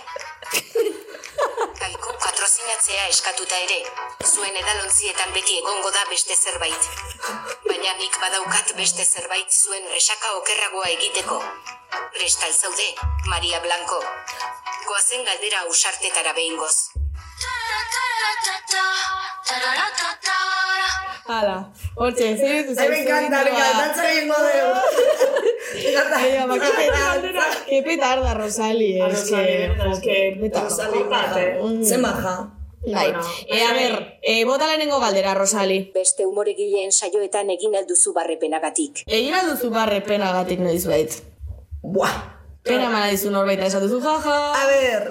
Kaiku 0.44 2.12
patrozinatzea 2.20 3.06
eskatuta 3.08 3.60
ere, 3.64 3.78
zuen 4.26 4.56
edalontzietan 4.60 5.32
beti 5.36 5.56
egongo 5.60 5.92
da 5.94 6.02
beste 6.10 6.36
zerbait. 6.36 6.88
Baina 7.64 7.94
nik 8.00 8.18
badaukat 8.20 8.74
beste 8.80 9.04
zerbait 9.04 9.56
zuen 9.60 9.88
resaka 9.94 10.34
okerragoa 10.40 10.90
egiteko. 10.96 11.40
Prestal 12.18 12.52
zaude, 12.52 12.90
Maria 13.32 13.60
Blanco. 13.64 14.02
Goazen 14.90 15.24
galdera 15.30 15.64
ausartetara 15.64 16.36
behingoz. 16.36 16.76
Hala, 21.26 21.72
hortxe, 21.96 22.36
zer 22.36 22.66
ditu 22.66 22.80
Ai, 22.80 22.88
me 22.88 22.98
encanta, 23.02 23.44
me 23.44 23.50
encanta, 23.50 23.78
dantza 23.78 24.10
egingo 24.12 24.34
dugu. 24.44 24.74
Me 25.74 25.90
encanta. 25.90 26.18
Venga, 26.22 26.46
ba, 26.46 26.56
qué 27.66 27.82
petarda, 27.82 28.34
Rosali, 28.34 29.00
es 29.00 29.08
Rosali, 29.08 29.46
que... 29.46 29.64
es 29.64 30.00
que 30.00 30.38
petarda. 30.40 30.68
Rosali, 30.68 31.02
Aparte. 31.02 31.60
Ze 31.84 31.98
maja. 31.98 32.50
Bai, 32.86 33.12
Bueno, 33.12 33.26
eh, 33.48 33.64
a 33.64 33.72
ber, 33.72 34.18
eh, 34.20 34.44
bota 34.44 34.66
lehenengo 34.66 35.00
galdera, 35.00 35.32
Rosali. 35.32 35.90
Beste 35.94 36.26
umoregileen 36.26 36.92
saioetan 36.92 37.48
egin 37.48 37.74
alduzu 37.74 38.12
barrepenagatik. 38.12 39.04
Egin 39.06 39.34
duzu 39.48 39.70
barre 39.70 40.02
penagatik 40.04 40.60
noiz 40.60 40.84
bait. 40.86 41.22
Buah. 41.80 42.12
Pena 42.62 42.90
mana 42.90 43.08
dizu 43.08 43.30
norbait 43.32 43.60
esan 43.64 43.88
duzu, 43.88 44.02
jaja. 44.04 44.36
A 44.60 44.66
ver, 44.68 45.08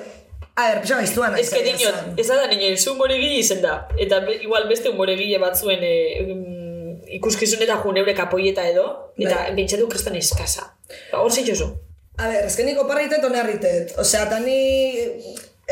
A 0.55 0.67
ber, 0.69 0.81
pixo 0.83 0.97
gaiztuan. 0.99 1.35
Ez 1.39 1.49
que 1.49 1.63
dinot, 1.65 2.19
ez 2.19 2.27
da 2.29 2.43
nire, 2.51 2.75
zu 2.77 2.93
humoregile 2.93 3.39
izen 3.41 3.63
da. 3.63 3.87
Eta 3.97 4.19
be, 4.25 4.37
igual 4.45 4.67
beste 4.69 4.91
humoregile 4.91 5.39
batzuen 5.41 5.81
e, 5.81 5.95
mm, 6.21 6.99
ikuskizun 7.17 7.63
eta 7.65 7.79
jun 7.81 7.97
eurek 8.03 8.21
apoieta 8.21 8.65
edo, 8.69 8.85
eta 9.17 9.39
Bai. 9.39 9.55
bentsatu 9.57 9.87
kristan 9.89 10.19
eskasa. 10.19 10.67
Ba, 11.11 11.23
Hor 11.23 11.33
zitxozu. 11.33 11.71
A 12.19 12.29
ber, 12.29 12.45
ez 12.45 12.53
que 12.55 12.67
niko 12.67 12.85
parritet 12.89 13.25
onerritet. 13.25 13.95
Osea, 13.97 14.27
eta 14.27 14.39
ni... 14.45 14.59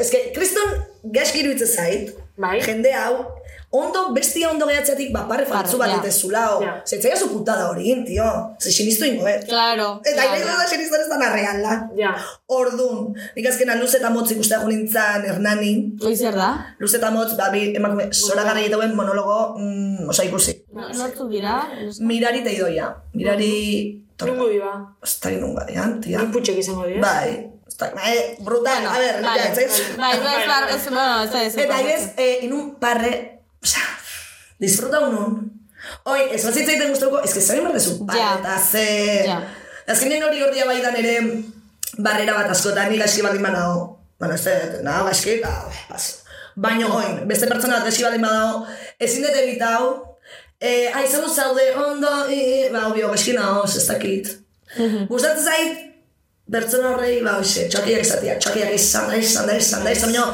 Ez 0.01 0.07
que, 0.09 0.23
kriston 0.33 0.73
gaizki 1.13 1.43
iruditzen 1.43 1.69
zait. 1.69 2.15
Bai. 2.41 2.57
Jende 2.65 2.95
hau, 2.97 3.27
ondo, 3.71 4.11
bestia 4.13 4.51
ondo 4.51 4.67
gehatzetik, 4.67 5.13
ba, 5.15 5.23
parre 5.29 5.45
faltzu 5.47 5.79
bat 5.79 5.89
ja. 5.89 5.99
ditezula, 5.99 6.43
o. 6.55 6.59
Ja. 6.63 6.73
Zeitzaia 6.85 7.15
zu 7.15 7.29
putada 7.31 7.69
hori, 7.71 7.93
tio. 8.05 8.27
Ze 8.59 8.71
sinistu 8.71 9.07
ingo, 9.07 9.27
eh? 9.27 9.39
Claro. 9.47 10.01
Eta 10.03 10.27
claro. 10.27 10.41
ire 10.41 10.57
da 10.59 10.67
sinisten 10.67 11.05
ez 11.05 11.09
da 11.09 11.19
narreala. 11.21 11.77
Ja. 11.97 12.11
Ordun, 12.51 13.15
nik 13.35 13.47
azkenan 13.47 13.79
luz 13.79 13.93
eta 13.95 14.11
motz 14.11 14.27
ikustea 14.35 14.59
jo 14.63 14.67
nintzen 14.67 15.23
Hernani. 15.29 15.71
Zer 16.11 16.35
da? 16.35 16.51
Luz 16.83 16.93
eta 16.99 17.13
motz, 17.15 17.31
ba, 17.39 17.47
bi 17.55 17.71
emakume, 17.71 18.09
zora 18.11 18.43
gara 18.43 18.59
egiteuen 18.59 18.95
monologo, 18.97 19.55
mm, 19.55 20.11
osa 20.11 20.27
ikusi. 20.27 20.57
Nortu 20.75 21.31
dira? 21.31 21.63
Mirari 22.03 22.43
teidoia. 22.47 22.91
Mirari... 23.15 23.53
Nungo 24.21 24.51
diba. 24.51 24.75
Ez 25.01 25.15
da 25.17 25.31
nunga 25.33 25.63
dian, 25.65 25.95
tia. 26.03 26.19
Nik 26.21 26.29
putxek 26.35 26.59
izango 26.61 26.85
dira. 26.85 27.01
Bai. 27.01 27.47
Bai, 27.81 28.35
brutal, 28.45 28.85
a 28.85 28.99
ver, 28.99 29.23
vale. 29.23 29.41
ja, 29.41 29.47
ez 29.47 29.55
zaiz. 29.57 29.97
Bai, 29.97 30.11
bai, 30.21 30.35
ez 30.37 30.45
bar, 30.45 30.63
ez, 30.69 30.83
bueno, 30.91 31.23
ez 31.23 31.55
da, 32.77 33.40
eh, 33.61 33.67
osea, 33.67 33.87
disfruta 34.59 34.99
unun. 35.07 35.39
Oi, 36.05 36.19
ez 36.35 36.43
bat 36.45 36.53
zitzaiten 36.53 36.89
guztuko, 36.93 37.21
ez 37.25 37.33
que 37.33 37.41
zain 37.41 37.63
berdezu 37.65 38.05
Ja. 38.13 38.37
eta 38.39 38.57
ze... 38.71 38.85
Ja. 39.25 39.41
Azkenean 39.87 40.23
hori 40.23 40.41
hori 40.41 40.61
baidan 40.67 40.95
ere 40.95 41.15
barrera 41.97 42.33
bat 42.37 42.51
askotan, 42.53 42.91
ni 42.91 42.97
gaizki 42.97 43.21
baldin 43.25 43.43
badago. 43.43 43.97
Bueno, 44.19 44.35
ez 44.35 44.43
dut, 44.45 44.83
nahi 44.85 45.03
gaizki, 45.09 45.33
eta, 45.39 45.49
pas. 45.89 46.05
Baina 46.55 46.87
oin, 46.87 47.27
beste 47.27 47.47
pertsona 47.49 47.79
bat 47.79 47.89
gaizki 47.89 48.05
baldin 48.05 48.21
badago, 48.21 48.65
ezin 48.99 49.25
dut 49.25 49.35
evitau, 49.41 49.89
eh, 50.61 50.91
ai, 50.93 51.07
zau 51.09 51.25
zaude, 51.27 51.65
ondo, 51.75 52.11
i, 52.29 52.69
ba, 52.71 52.85
obio, 52.91 53.09
gaizki 53.09 53.33
nago, 53.33 53.65
ez 53.65 53.87
dakit. 53.89 54.29
Gustatzen 55.09 55.43
zait, 55.43 55.81
pertsona 56.51 56.93
horrei, 56.93 57.17
ba, 57.25 57.39
hoxe, 57.41 57.65
txokiak 57.73 58.05
izatea, 58.05 58.37
txokiak 58.39 58.73
izan 58.77 59.09
da, 59.09 59.17
izan 59.17 59.49
da, 59.49 59.57
izan 59.57 59.83
da, 59.83 59.91
izan 59.97 60.13
da, 60.15 60.27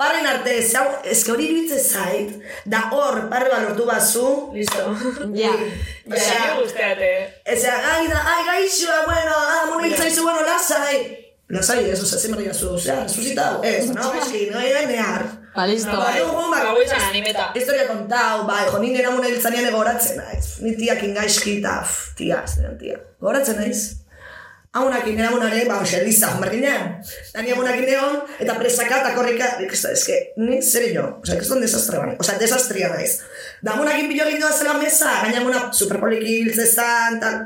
parren 0.00 0.26
arte, 0.26 0.56
zau, 0.62 0.84
ezke 1.04 1.32
hori 1.34 1.48
iruditzen 1.48 1.82
zait, 1.82 2.36
da 2.66 2.84
hor, 2.92 3.26
parre 3.32 3.50
balortu 3.52 3.86
bazu, 3.88 4.28
Listo. 4.56 4.92
Ja. 5.42 5.52
Osea, 6.10 6.54
guzteate. 6.60 7.10
Ezea, 7.44 7.76
ai, 7.94 8.06
da, 8.10 8.22
ai, 8.34 8.40
gaixoa, 8.50 9.02
bueno, 9.06 9.36
ah, 9.36 9.66
mono 9.70 9.84
hiltzaizu, 9.86 10.24
bueno, 10.26 10.42
lasai. 10.46 11.02
Lasai, 11.52 11.82
ez, 11.90 12.00
osea, 12.02 12.18
zemer 12.18 12.46
gazu, 12.48 12.74
osea, 12.74 13.02
resucitau, 13.04 13.60
ez, 13.62 13.90
no, 13.92 14.12
eski, 14.18 14.46
no, 14.50 14.60
era 14.60 14.86
near. 14.88 15.26
Ba, 15.54 15.66
listo. 15.68 15.92
Ba, 15.92 16.12
dugu, 16.16 16.46
ba, 16.50 16.62
Gau 16.64 16.78
izan 16.80 17.02
animeta. 17.10 17.50
Historia 17.54 17.84
kontau, 17.90 18.46
bai, 18.48 18.62
jo, 18.70 18.80
nire 18.80 19.04
amuna 19.10 19.28
hiltzanean 19.28 19.68
egoratzen 19.68 20.16
naiz. 20.16 20.46
Ni 20.64 20.72
tiak 20.78 21.02
ingaizki 21.04 21.58
eta, 21.60 21.82
tia, 22.16 22.40
zelan 22.48 22.78
tia. 22.80 22.96
Goratzen 23.20 23.60
naiz. 23.60 24.01
Amunak 24.72 25.04
nire 25.04 25.26
amunare, 25.28 25.66
ba, 25.68 25.82
hoxe, 25.82 25.98
liza, 26.00 26.30
jomerginean. 26.32 26.94
Da 27.34 27.42
ni 27.44 27.52
amunak 27.52 27.76
egon, 27.82 28.22
eta 28.40 28.54
presaka 28.56 29.02
eta 29.02 29.10
korrika, 29.12 29.50
da, 29.60 29.90
eske, 29.92 30.16
ni 30.40 30.62
zer 30.64 30.86
jo, 30.94 31.02
osea, 31.20 31.36
kriston 31.36 31.60
desastre 31.60 31.98
bani, 32.00 32.14
osea, 32.16 32.38
desastria 32.40 32.88
naiz. 32.88 33.18
Da 33.60 33.74
amunak 33.74 34.00
inpilo 34.00 34.24
egin 34.30 34.40
doa 34.40 34.52
zela 34.56 34.78
mesa, 34.80 35.18
gaina 35.26 35.42
amuna 35.42 35.66
superpoliki 35.76 36.38
hiltzezan, 36.38 37.18
tal. 37.20 37.36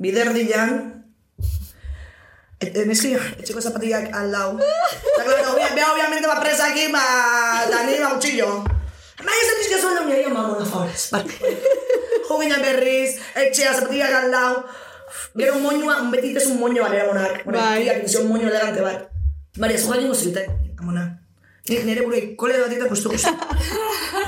Bider 0.00 0.32
dilan, 0.32 0.80
Et, 2.64 2.76
neski, 2.88 3.10
etxeko 3.42 3.60
zapatillak 3.60 4.14
al 4.16 4.30
lau. 4.32 4.54
Eta, 4.56 5.24
claro, 5.26 5.50
obvia, 5.52 5.68
vea, 5.74 5.90
obviamente, 5.92 6.28
va 6.30 6.38
presa 6.40 6.70
aquí, 6.70 6.86
ba, 6.92 7.02
da 7.68 7.82
ni 7.84 7.98
ba, 8.00 8.14
utxillo. 8.16 8.62
Baina 9.18 9.36
ez 9.42 9.58
dizke 9.58 9.80
sueldo 9.82 10.06
mi 10.06 10.14
aia 10.16 10.32
mamona, 10.32 10.64
favores, 10.64 11.04
barke. 11.12 11.52
Jo 12.24 12.40
ginen 12.40 12.64
berriz, 12.64 13.18
etxea, 13.44 13.74
zapatillak 13.74 14.16
al 14.22 14.30
lau. 14.32 14.54
Gero 15.36 15.58
moñua, 15.58 15.98
betit 16.10 16.36
es 16.36 16.46
un 16.46 16.60
moño 16.60 16.82
balera 16.82 17.06
monak. 17.06 17.44
Bai. 17.44 17.86
bai. 17.86 18.16
un 18.22 18.28
moño 18.28 18.48
elegante 18.48 18.80
bat. 18.80 19.10
Maria, 19.56 19.78
zuga 19.78 19.98
jingo 19.98 20.14
zilute, 20.14 20.46
amona. 20.78 21.20
Nik 21.68 21.84
nire 21.88 22.02
burui 22.04 22.34
kole 22.36 22.58
batita 22.60 22.88
kustu 22.88 23.08
kustu. 23.08 23.30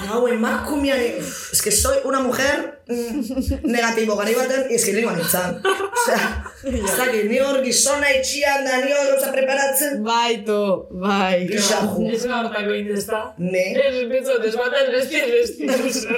Gau, 0.09 0.23
emakumean, 0.29 1.01
uf, 1.19 1.53
es 1.53 1.61
que 1.61 1.71
soy 1.71 1.99
una 2.05 2.21
mujer 2.21 2.81
mm, 2.89 3.67
negatibo, 3.75 4.17
gari 4.17 4.35
baten, 4.35 4.65
es 4.71 4.85
que 4.85 4.95
nire 4.95 5.07
banitzan. 5.07 5.61
Osea, 5.61 6.45
ez 6.65 6.97
dakit, 6.97 7.27
ni 7.29 7.39
hor 7.39 7.61
gizona 7.65 8.15
itxian 8.17 8.65
da, 8.65 8.79
ni 8.85 8.95
hor 8.95 9.11
gauza 9.11 9.35
preparatzen. 9.35 10.01
Bai, 10.07 10.45
to, 10.49 10.89
bai. 10.91 11.45
Gixajo. 11.51 12.09
Ez 12.09 12.25
gaurtako 12.25 12.73
indezta. 12.81 13.23
Ne. 13.37 13.67
Ez 13.85 14.09
bitzo, 14.09 14.39
desbaten 14.41 14.93
besti, 14.95 15.23
besti. 15.35 16.17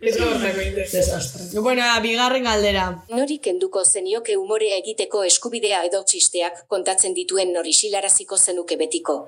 Ez. 0.00 0.92
Desastre. 0.92 1.60
Bueno, 1.60 1.82
bigarren 2.02 2.44
galdera. 2.44 3.02
Nori 3.08 3.38
kenduko 3.42 3.84
zenioke 3.84 4.36
umorea 4.36 4.76
egiteko 4.78 5.24
eskubidea 5.24 5.84
edo 5.88 6.02
txisteak 6.04 6.64
kontatzen 6.68 7.14
dituen 7.14 7.52
nori 7.52 7.72
silaraziko 7.72 8.36
zenuke 8.38 8.76
betiko. 8.76 9.18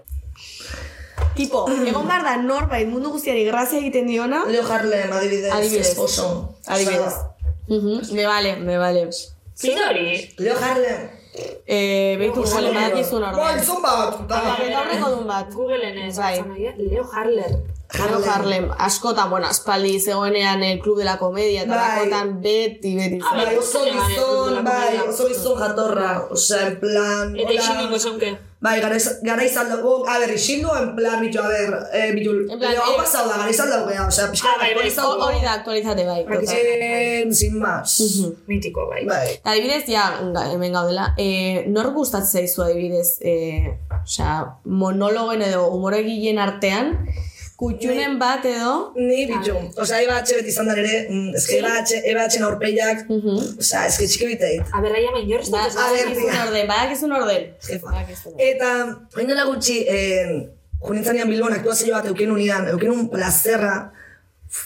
Tipo, 1.36 1.64
egon 1.86 2.06
behar 2.08 2.22
da 2.24 2.36
norbait 2.42 2.88
mundu 2.88 3.10
guztiari 3.14 3.44
grazia 3.44 3.78
egiten 3.80 4.06
diona. 4.06 4.44
Leo 4.48 4.64
Harlem, 4.66 5.12
adibidez, 5.12 5.52
Adibidez. 5.52 5.88
esposo. 5.88 6.54
Adibidez. 6.66 7.14
Mhm, 7.68 8.14
Me 8.14 8.26
vale, 8.26 8.56
me 8.56 8.78
vale. 8.78 9.08
Zin 9.56 9.78
hori? 9.78 10.34
Leo 10.38 10.56
Harlem. 10.58 11.08
Eh, 11.66 12.16
behitu 12.18 12.42
jale, 12.44 12.72
badakizun 12.74 13.22
Bai, 13.22 13.34
orden. 13.34 13.64
zon 13.64 13.82
bat. 13.82 14.16
Ba, 14.28 14.40
Ba, 14.42 14.56
Betaurreko 14.58 15.10
dun 15.10 15.26
bat. 15.28 15.52
Googleen 15.54 15.98
ez. 15.98 16.16
Bai. 16.16 16.40
Bai. 16.42 16.74
Leo 16.76 17.04
Harler. 17.12 17.52
Leo 17.92 18.22
Harlem, 18.30 18.68
askotan, 18.78 19.30
bueno, 19.30 19.46
aspaldi 19.46 20.00
zegoenean 20.00 20.62
el 20.62 20.78
Club 20.80 20.98
de 20.98 21.04
la 21.04 21.18
Comedia, 21.18 21.62
eta 21.62 21.74
Bai. 21.76 21.98
askotan 21.98 22.40
beti, 22.42 22.94
beti. 22.96 23.18
bai, 23.18 23.56
oso 23.56 23.80
gizon, 23.84 24.62
bai, 24.64 24.98
oso 25.08 25.26
gizon 25.28 25.58
jatorra. 25.58 26.26
Osea, 26.30 26.68
en 26.68 26.78
plan... 26.80 27.36
Eta 27.36 27.52
isilingo 27.52 27.98
zonke. 27.98 28.38
Bai, 28.60 28.78
garaiz, 28.80 29.06
garaiz 29.24 29.56
aldago, 29.56 30.06
a 30.06 30.18
ber, 30.20 30.34
isildu, 30.34 30.68
en 30.76 30.90
plan, 30.94 31.20
bitu, 31.24 31.40
a 31.40 31.48
ber, 31.48 31.70
eh, 31.96 32.10
bitu, 32.12 32.34
plan, 32.46 32.60
Leo, 32.60 32.82
hau 32.84 32.92
eh, 32.92 32.98
pasau 32.98 33.24
da, 33.28 33.38
garaiz 33.40 33.58
aldago, 33.64 33.86
gea, 33.88 34.04
osea, 34.06 34.26
pixka, 34.30 34.48
Ah, 34.52 34.58
bai, 34.60 34.74
bai. 34.74 34.90
Hori 35.26 35.40
da, 35.42 35.54
aktualizate 35.54 36.04
bai. 36.04 36.24
total. 36.28 36.56
Eh, 36.56 37.26
sin 37.32 37.58
más. 37.58 37.96
Mitiko, 38.46 38.86
bai. 38.90 39.06
Bai. 39.08 39.26
Eta 39.38 39.50
adibidez, 39.56 39.86
ja, 39.88 40.20
hemen 40.52 40.72
gaudela, 40.76 41.14
eh, 41.16 41.64
nor 41.68 41.90
gustatzen 41.96 42.42
zaizu 42.44 42.62
adibidez, 42.62 43.16
eh, 43.22 43.78
osea, 44.04 44.58
monologoen 44.64 45.40
edo 45.42 45.66
humoregileen 45.72 46.38
artean, 46.38 47.06
kutxunen 47.60 48.14
bat 48.20 48.44
edo, 48.48 48.70
Ni 48.96 49.26
bitu, 49.28 49.52
osea, 49.82 49.98
eba 50.06 50.16
atxe 50.22 50.38
beti 50.38 50.48
izan 50.54 50.70
da 50.70 50.76
ere, 50.80 50.94
mm, 51.10 51.34
eske 51.40 51.58
eba 51.60 51.74
atxe, 51.82 52.00
eba 52.12 52.24
atxen 52.24 52.46
aurpeiak, 52.48 53.04
osea, 53.60 53.82
eske 53.90 54.08
txiki 54.08 54.30
biteit. 54.32 54.72
A 54.72 54.80
ber, 54.84 54.94
aia 54.96 55.12
main 55.12 55.28
jorz. 55.28 55.50
ba, 55.52 55.66
A 55.68 55.90
ber, 55.92 56.66
badakizun 56.72 57.12
tia. 57.12 57.20
orden. 57.22 57.46
Jefa. 57.68 57.86
Badakizun 57.92 58.32
orden. 58.32 58.46
Eta, 58.48 58.72
hain 59.20 59.28
dela 59.34 59.44
gutxi, 59.50 59.76
eh, 59.88 60.48
junintzanean 60.80 61.28
Bilbon 61.28 61.52
aktuazio 61.58 61.94
bat 61.98 62.06
euken 62.08 62.32
unian, 62.32 62.68
euken 62.72 62.90
un 62.96 63.08
plazerra, 63.12 63.92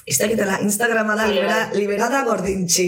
ez 0.07 0.17
dakitela, 0.17 0.61
Instagrama 0.65 1.17
da, 1.19 1.27
libera, 1.29 1.59
liberada 1.75 2.23
gordintxi. 2.25 2.87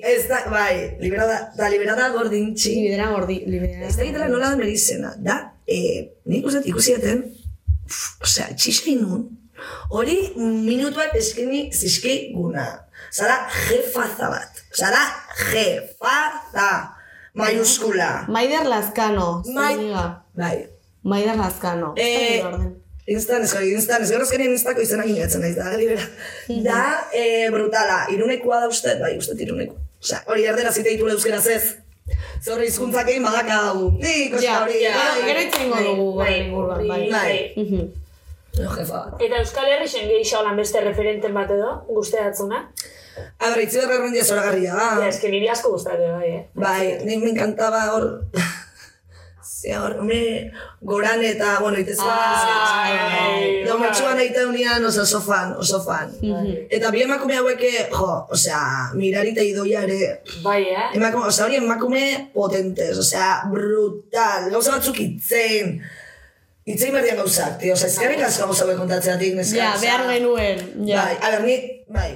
Ez 0.00 0.24
da, 0.32 0.40
bai, 0.50 0.96
liberada, 1.04 1.52
da 1.58 1.68
liberada 1.70 2.08
gordintxi. 2.16 2.72
Libera 2.80 3.10
gordi, 3.12 3.42
libera. 3.46 3.86
Ez 3.86 3.96
dakitela 4.00 4.26
nola 4.32 4.48
da 4.50 4.56
nire 4.58 4.72
izena, 4.72 5.12
da, 5.18 5.36
eh, 5.68 6.08
nik 6.32 6.46
uste 6.48 6.64
ikusieten, 6.72 7.22
osea, 8.22 8.50
txixein 8.54 9.02
nun, 9.02 9.24
hori 9.90 10.18
minutuak 10.36 11.14
eskeni 11.18 11.68
zizkiguna. 11.72 12.66
Zara 13.14 13.44
jefaza 13.68 14.30
bat. 14.32 14.62
Zara 14.74 15.02
jefaza. 15.50 16.70
Mayuskula. 17.34 18.26
Maider 18.28 18.66
Lazkano, 18.70 19.42
Mai-. 19.54 19.90
Bai. 20.38 20.68
Maider 21.02 21.36
Lazkano. 21.36 21.94
Eh. 21.96 22.42
Instan, 23.06 23.42
hori, 23.44 23.74
instan, 23.76 24.04
gaur 24.08 24.22
azkenean 24.24 24.54
instako 24.54 24.80
izena 24.80 25.04
ginetzen 25.04 25.42
naiz, 25.44 25.56
da, 25.58 25.74
libera. 25.76 26.06
Da, 26.64 26.84
eh, 27.12 27.50
brutala, 27.52 28.06
irunekoa 28.14 28.62
da 28.62 28.70
uste, 28.70 28.94
bai, 29.02 29.12
uste 29.20 29.36
iruneko. 29.44 29.76
Osea, 30.00 30.22
hori 30.30 30.46
erdera 30.48 30.72
zite 30.72 30.94
ditu 30.94 31.10
euskeraz 31.12 31.44
ez. 31.52 31.62
Zorri 32.44 32.66
hizkuntzak 32.68 33.08
egin 33.08 33.22
badaka. 33.24 33.58
Ni, 33.98 34.30
koska 34.30 34.44
Ja, 34.44 34.56
hori, 34.62 34.80
ja, 34.82 34.94
bai. 34.96 35.22
gero 35.28 35.44
itzengo 35.48 35.76
dugu 35.86 36.08
Bai, 36.18 36.26
horren 36.26 36.42
inguruan, 36.46 36.88
bai. 36.88 37.10
Bai. 37.10 37.52
Mhm. 37.56 37.86
Jefa 38.54 38.84
bat. 38.90 39.22
Eta 39.22 39.38
Euskal 39.42 39.66
Herri 39.66 39.88
zen 39.88 40.04
gehi 40.08 40.26
holan 40.38 40.56
beste 40.56 40.80
referenten 40.84 41.34
bat 41.34 41.50
edo, 41.50 41.70
guzteatzuna. 41.88 42.60
A 43.40 43.48
ber, 43.50 43.60
itzi 43.62 43.78
berra 43.80 43.96
errendia 44.00 44.24
zoragarria 44.24 44.74
da. 44.74 44.90
Ja, 45.00 45.08
eske 45.08 45.28
niri 45.30 45.48
asko 45.48 45.70
guztate, 45.72 46.10
bai, 46.18 46.28
eh? 46.28 46.44
Bai, 46.54 46.98
ni 47.04 47.16
me 47.16 47.30
encantaba 47.30 47.86
hor... 47.94 48.06
Zea 49.64 49.78
hor, 49.80 49.94
hombre, 50.00 50.50
goran 50.84 51.22
eta, 51.24 51.54
bueno, 51.60 51.78
itez 51.80 51.96
Ai, 52.04 53.64
Da, 53.64 53.70
bai. 53.72 53.78
matxuan 53.80 54.18
eite 54.20 54.44
unian, 54.44 54.84
oso, 54.84 55.02
oso 55.06 55.20
fan, 55.24 55.54
oso 55.56 55.80
fan. 55.80 56.10
Eta 56.68 56.90
bi 56.92 57.00
emakume 57.06 57.38
haueke, 57.38 57.70
jo, 57.94 58.10
osea, 58.36 58.60
mirarita 58.94 59.40
idoia 59.40 59.86
ere, 59.88 60.20
Bai, 60.44 60.62
eh? 60.68 60.90
emakume, 60.98 61.30
osea, 61.32 61.46
hori 61.46 61.56
emakume 61.62 62.04
potentes, 62.34 62.98
osea, 63.00 63.30
brutal, 63.52 64.50
gauza 64.52 64.76
batzuk 64.76 65.00
itzen. 65.00 65.78
Itzei 66.68 66.90
berdian 66.92 67.16
gauzak, 67.22 67.56
tio, 67.60 67.72
oza, 67.76 67.88
ezkerrik 67.88 68.20
asko 68.28 68.50
gauza 68.50 68.64
hauek 68.68 68.78
kontatzeatik, 68.84 69.34
neska. 69.40 69.56
Ja, 69.62 69.72
osea, 69.78 69.96
behar 69.96 70.06
genuen. 70.12 70.62
Ja. 70.92 71.08
Bai, 71.08 71.16
a 71.24 71.32
ber, 71.38 71.48
ni, 71.48 71.56
bai, 71.88 72.10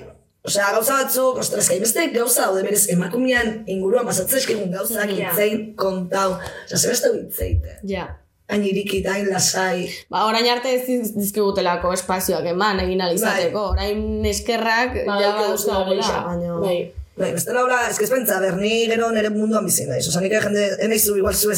osea, 0.44 0.70
gauza 0.72 1.02
batzuk, 1.02 1.38
ostras, 1.42 1.68
kai 1.68 1.80
beste 1.80 2.06
gauza 2.14 2.46
daude 2.46 2.62
berez 2.62 2.86
emakumean 2.94 3.64
inguruan 3.66 4.06
pasatzen 4.06 4.38
eskigun 4.38 4.70
gauzak 4.72 5.10
Ja. 5.10 5.30
itzein 5.32 5.74
kontau. 5.76 6.36
Osea, 6.66 6.78
zebeste 6.78 7.08
itzeite. 7.26 7.78
Ja. 7.84 8.06
Hain 8.48 8.62
irikit, 8.64 9.04
hain 9.06 9.26
lasai. 9.28 9.90
Ba, 10.10 10.22
orain 10.24 10.46
arte 10.48 10.70
ez 10.74 10.86
diz- 10.86 11.12
dizkigutelako 11.18 11.92
espazioak 11.92 12.46
eman 12.48 12.80
egin 12.80 13.02
alizateko. 13.04 13.66
Orain 13.74 14.24
eskerrak 14.24 14.94
Ba, 15.06 15.18
ja 15.20 15.32
gauza 15.36 15.82
gula. 15.84 16.22
Bai. 16.62 16.78
Bai, 17.18 17.32
beste 17.34 17.52
laura, 17.52 17.88
ez 17.90 17.98
que 17.98 18.04
ez 18.04 18.10
pentsa, 18.10 18.38
ber, 18.40 18.56
ni 18.56 18.86
gero 18.86 19.10
nire 19.10 19.28
munduan 19.34 19.64
bizi 19.66 19.84
naiz. 19.86 20.06
Osea, 20.08 20.20
nik 20.22 20.32
jende, 20.32 20.68
enaiz 20.80 21.04
zu 21.04 21.16
igual 21.18 21.34
zu 21.34 21.50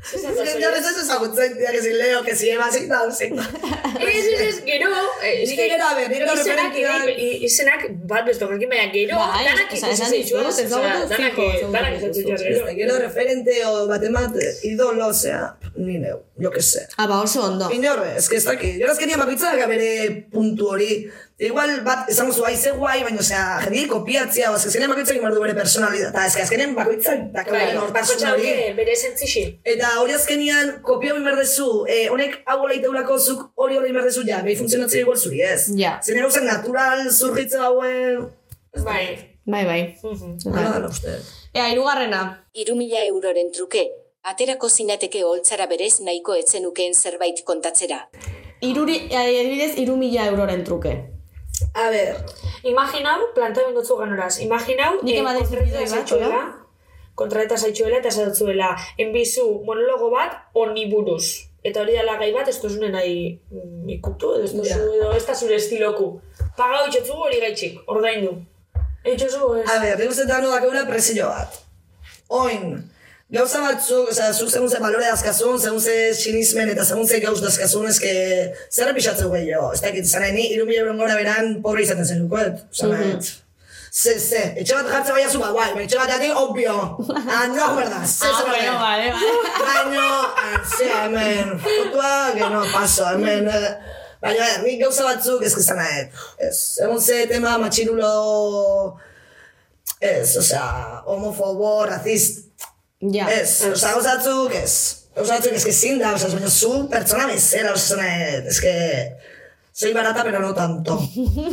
Jendea 0.00 0.70
ez 0.78 0.86
ez 0.86 0.98
ezagutzen, 1.02 1.56
tia, 1.58 1.70
que 1.70 1.82
si 1.82 1.92
leo, 1.92 2.22
que 2.24 2.34
si 2.34 2.48
eba, 2.50 2.70
zin 2.72 2.88
da, 2.88 3.00
zin 3.12 3.36
da. 3.36 3.44
Ez, 4.00 4.24
ez, 4.26 4.40
ez, 4.46 4.56
gero... 4.64 4.88
Nik 5.20 5.60
gero, 5.60 5.84
a 5.84 5.94
ber, 5.94 6.08
nik 6.08 6.74
gero 6.74 6.94
izenak, 7.46 7.84
bat 8.08 8.24
bestokekin, 8.26 8.70
baina 8.72 8.88
gero, 8.94 9.20
danak 9.20 9.74
ikusi 9.76 10.34
osea, 10.40 10.68
danak, 10.70 12.00
Beste, 12.00 12.32
gero. 12.40 12.66
gero 12.80 12.98
referente 13.04 13.58
o 13.66 13.86
bat 13.90 14.04
emat, 14.08 14.40
idolo, 14.64 15.10
osea, 15.12 15.42
ni 15.76 15.98
neu, 16.00 16.22
jo 16.40 16.50
que 16.50 16.62
sé. 16.62 16.86
Ah, 16.96 17.06
ba, 17.06 17.20
oso 17.20 17.44
ondo. 17.44 17.70
Inorre, 17.70 18.16
ez 18.16 18.28
que 18.28 18.36
ez 18.40 18.44
daki. 18.48 18.78
Jo 18.80 18.90
azkenia 18.90 19.20
bakoitzak 19.20 19.66
bere 19.68 19.90
puntu 20.32 20.72
hori. 20.72 20.94
Igual 21.40 21.70
bat, 21.86 22.04
esango 22.12 22.34
zu, 22.36 22.42
aize 22.44 22.74
guai, 22.76 22.98
baina, 23.00 23.22
osea, 23.22 23.42
jendik 23.64 23.86
kopiatzia, 23.88 24.50
oz, 24.52 24.58
azkenean 24.68 24.90
bakoitzak 24.92 25.16
imar 25.16 25.32
du 25.32 25.40
bere 25.40 25.54
personalidad. 25.56 26.12
Ez 26.20 26.34
azkenean 26.42 26.74
bakoitzak 26.76 27.22
daka 27.32 27.54
bere 27.54 27.70
Claro, 27.70 27.78
nortasun 27.86 28.18
bakotxa 28.18 28.32
hori. 28.34 28.74
bere 28.76 28.96
zentzixi. 28.96 29.44
Eta 29.64 29.94
hori 30.02 30.12
azkenean, 30.18 30.72
kopia 30.84 31.14
hori 31.14 31.22
merdezu, 31.24 31.68
eh, 31.88 32.08
honek 32.12 32.42
hau 32.44 32.58
hola 32.66 32.74
iteulako 32.76 33.16
zuk 33.18 33.46
hori 33.56 33.78
hori 33.80 33.92
merdezu, 33.96 34.24
ja, 34.28 34.42
behi 34.44 34.56
funtzionatzea 34.58 35.00
igual 35.06 35.16
zuri 35.16 35.40
ez. 35.40 35.70
Ja. 35.80 35.94
Zene 36.04 36.20
gauzak 36.20 36.44
natural, 36.44 37.06
zurgitze 37.10 37.56
hauen... 37.58 38.26
Bai. 38.84 39.06
Bai, 39.46 39.64
bai. 39.64 39.78
Hala 40.04 40.74
dala 40.74 40.88
uste. 40.92 41.14
Ea, 41.54 41.70
irugarrena. 41.72 42.20
Iru 42.52 42.76
mila 42.76 43.00
euroren 43.06 43.48
truke, 43.56 43.86
aterako 44.28 44.68
zinateke 44.68 45.24
holtzara 45.24 45.66
berez 45.72 45.94
nahiko 46.04 46.36
etzenukeen 46.36 46.92
zerbait 46.94 47.40
kontatzera. 47.48 48.02
Iruri, 48.60 48.98
adibidez, 49.08 49.72
iru 49.80 49.96
mila 49.96 50.28
euroren 50.34 50.62
truke. 50.68 50.92
A 51.74 51.90
ber, 51.90 52.16
Imaginau, 52.62 53.32
planteamendu 53.34 53.84
zu 53.84 53.96
ganoraz. 53.96 54.40
Imaginau, 54.40 55.00
Nik 55.02 55.14
eh, 55.14 55.20
ematen 55.20 55.46
kontrata 55.46 55.80
bat, 55.80 55.88
zaitxuela, 55.88 56.40
kontrata 57.14 57.56
zaitxuela 57.56 58.00
eta 58.00 58.10
esatzuela, 58.12 58.74
enbizu 58.98 59.46
monologo 59.64 60.10
bat 60.12 60.36
honi 60.54 60.86
buruz. 60.92 61.46
Eta 61.64 61.82
hori 61.82 61.96
dela 61.96 62.16
gai 62.20 62.30
bat, 62.32 62.48
ez 62.48 62.56
duzune 62.60 62.88
nahi 62.92 63.16
mm, 63.36 63.88
ikutu, 63.96 64.32
ez 64.44 64.52
duzu, 64.54 64.78
edo 64.96 65.10
ez 65.16 65.24
da 65.28 65.34
zure 65.34 65.58
estiloku. 65.60 66.12
Paga 66.56 66.86
itxotzu 66.88 67.18
hori 67.26 67.40
gaitxik, 67.42 67.82
ordaindu. 67.86 68.38
Eitxozu, 69.04 69.54
ez? 69.60 69.66
A 69.68 69.80
ber, 69.82 70.00
nik 70.00 70.12
uste 70.12 70.24
dakeula 70.28 70.86
presio 70.88 71.28
bat. 71.28 71.60
Oin, 72.40 72.78
gauza 73.30 73.60
batzuk, 73.62 74.08
osea, 74.10 74.32
zuk 74.32 74.50
segun 74.50 74.70
ze 74.70 74.80
balore 74.82 75.06
dazkazun, 75.06 75.58
segun 75.62 75.80
ze 75.80 76.14
sinismen 76.18 76.72
eta 76.72 76.84
segun 76.84 77.06
ze 77.06 77.20
gauz 77.22 77.38
dazkazun, 77.42 77.86
eske 77.90 78.14
zer 78.70 78.90
pixatzeu 78.96 79.30
gehiago. 79.34 79.70
Ez 79.74 79.82
dakit, 79.84 80.08
nahi, 80.18 80.32
ni 80.34 80.48
iru 80.54 80.66
mila 80.66 80.82
euron 80.82 80.98
gora 80.98 81.18
beran 81.20 81.60
pobre 81.62 81.86
izaten 81.86 82.06
zen 82.06 82.24
dukoet. 82.24 82.64
Zan 82.74 82.90
nahi, 82.94 83.12
ze, 83.92 84.16
ze, 84.18 84.42
etxe 84.62 84.74
bat 84.74 84.90
jartzen 84.94 85.14
baina 85.14 85.30
zu, 85.30 85.42
ba, 85.44 85.52
guai, 85.54 85.68
etxe 85.84 86.00
bat 86.02 86.16
ati, 86.16 86.32
obvio. 86.42 86.74
Ah, 87.36 87.46
no, 87.54 87.70
berda, 87.78 88.02
ze, 88.06 88.26
Ah, 88.26 88.34
ze, 88.40 88.50
bueno, 88.50 88.74
vale, 88.82 89.14
vale. 89.14 89.30
Baina, 89.62 90.04
ah, 90.42 90.58
ze, 90.76 90.90
hemen, 90.90 91.56
fotua, 91.62 92.12
que 92.34 92.50
no, 92.56 92.66
paso, 92.74 93.06
hemen, 93.14 93.48
eh, 93.48 93.72
Baina, 94.20 94.46
nik 94.60 94.82
gauza 94.82 95.06
batzuk, 95.06 95.46
ez 95.46 95.54
gizan 95.56 95.78
nahi, 95.80 96.02
ez, 96.44 96.56
egon 96.84 96.98
ze 97.00 97.22
tema 97.30 97.54
matxirulo, 97.62 98.10
ez, 99.96 100.36
osea, 100.36 100.66
homofobo, 101.06 101.70
racist, 101.88 102.49
Ja. 103.00 103.30
ez, 103.32 103.62
osea, 103.64 103.94
gauza 103.94 104.16
batzuk, 104.18 104.54
ez, 104.54 104.72
gauza 105.16 105.38
batzuk, 105.38 105.54
ez 105.56 105.64
que 105.64 105.72
zin 105.72 106.00
da, 106.02 106.12
osea, 106.18 106.28
baina 106.34 106.50
zu 106.52 106.72
pertsona 106.92 107.30
bezera, 107.30 107.72
nahi, 107.96 108.26
ez 108.52 108.58
que, 108.60 108.74
soy 109.80 109.92
barata 109.92 110.22
pero 110.24 110.38
no 110.40 110.52
tanto. 110.54 110.98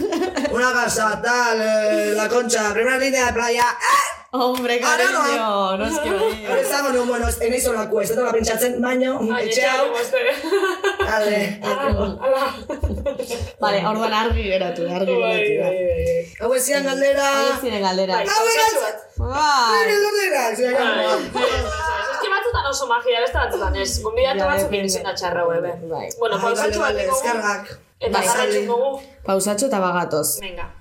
Una 0.52 0.72
casa, 0.74 1.22
tal, 1.24 1.58
eh, 1.62 2.14
la 2.16 2.28
concha, 2.28 2.74
primera 2.74 2.98
línea 2.98 3.28
de 3.28 3.34
playa, 3.34 3.64
¡eh! 3.72 4.14
Hombre, 4.32 4.80
Ara 4.84 5.04
cariño, 5.06 5.78
no 5.78 5.86
es 5.86 6.00
que 6.00 6.10
Hori 6.10 6.46
bai. 6.48 6.66
zango 6.70 6.90
nu, 6.90 7.06
bueno, 7.06 7.28
ez 7.30 7.38
nahi 7.40 7.62
zolako, 7.62 8.02
ez 8.02 8.10
dut 8.16 8.28
pentsatzen, 8.36 8.74
baino, 8.84 9.14
etxe 9.40 9.64
hau, 9.66 9.86
ale, 11.16 11.38
Ala. 11.64 12.44
Vale, 13.64 13.80
orduan 13.88 14.14
argi 14.14 14.44
geratu, 14.52 14.84
argi 14.98 15.16
geratu. 15.16 15.22
bai, 15.24 15.58
da. 15.58 15.70
bai. 15.72 16.28
hau 16.44 16.52
ezian 16.60 16.84
galdera, 16.90 17.30
Haiek 17.38 17.64
ziren 17.64 17.82
galdera. 17.88 18.20
Hau 18.36 18.46
egan, 18.52 18.78
bat. 18.84 18.98
Bai. 19.24 19.80
nire 19.88 19.98
galdera, 20.06 20.44
Ez 20.52 22.20
que 22.22 22.30
batzutan 22.36 22.66
oso 22.76 22.86
magia, 22.92 23.24
beste 23.24 23.38
batzutan 23.40 23.76
ez. 23.76 23.90
Gonbidatu 24.04 24.40
Ja, 24.40 24.46
batzuk 24.52 24.70
depende. 24.70 24.92
izin 24.92 25.04
da 25.08 25.16
txarra 25.16 25.48
webe. 25.48 25.72
Bai. 25.96 26.08
Bueno, 26.20 26.40
pausatxo 26.44 26.80
bat 26.84 26.94
dugu. 27.00 27.16
eskargak. 27.16 27.78
Eta 28.00 28.20
Bai. 28.20 28.28
jarraitzen 28.28 28.68
dugu. 28.70 29.00
Pausatxo 29.26 29.68
eta 29.68 29.80
bagatoz. 29.82 30.40
Venga. 30.42 30.72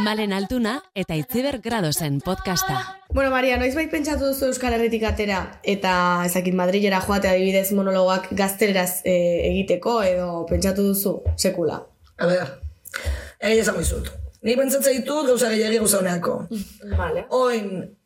Malen 0.00 0.32
Altuna 0.32 0.78
eta 0.94 1.14
Itziber 1.14 1.58
Gradosen 1.60 2.20
podcasta. 2.20 2.98
Bueno, 3.12 3.30
Maria, 3.30 3.58
noiz 3.60 3.74
pentsatu 3.90 4.30
duzu 4.30 4.46
Euskal 4.46 4.72
Herritik 4.72 5.02
atera 5.04 5.60
eta 5.62 6.24
ezakit 6.24 6.54
Madrilera 6.54 7.00
joate 7.04 7.28
adibidez 7.28 7.72
monologoak 7.72 8.30
gazteleraz 8.32 9.02
eh, 9.04 9.50
egiteko 9.50 10.02
edo 10.02 10.46
pentsatu 10.48 10.86
duzu 10.92 11.18
sekula. 11.36 11.82
A 12.16 12.26
ber, 12.26 12.54
egin 13.40 13.60
esango 13.60 13.80
izut. 13.80 14.08
Ni 14.42 14.56
pentsatzen 14.56 14.96
ditut 15.02 15.26
gauza 15.26 15.50
gehiagi 15.52 15.78
gauza 15.78 15.98
honeako. 16.00 16.38
Vale. 16.96 17.26
Oin, 17.30 17.96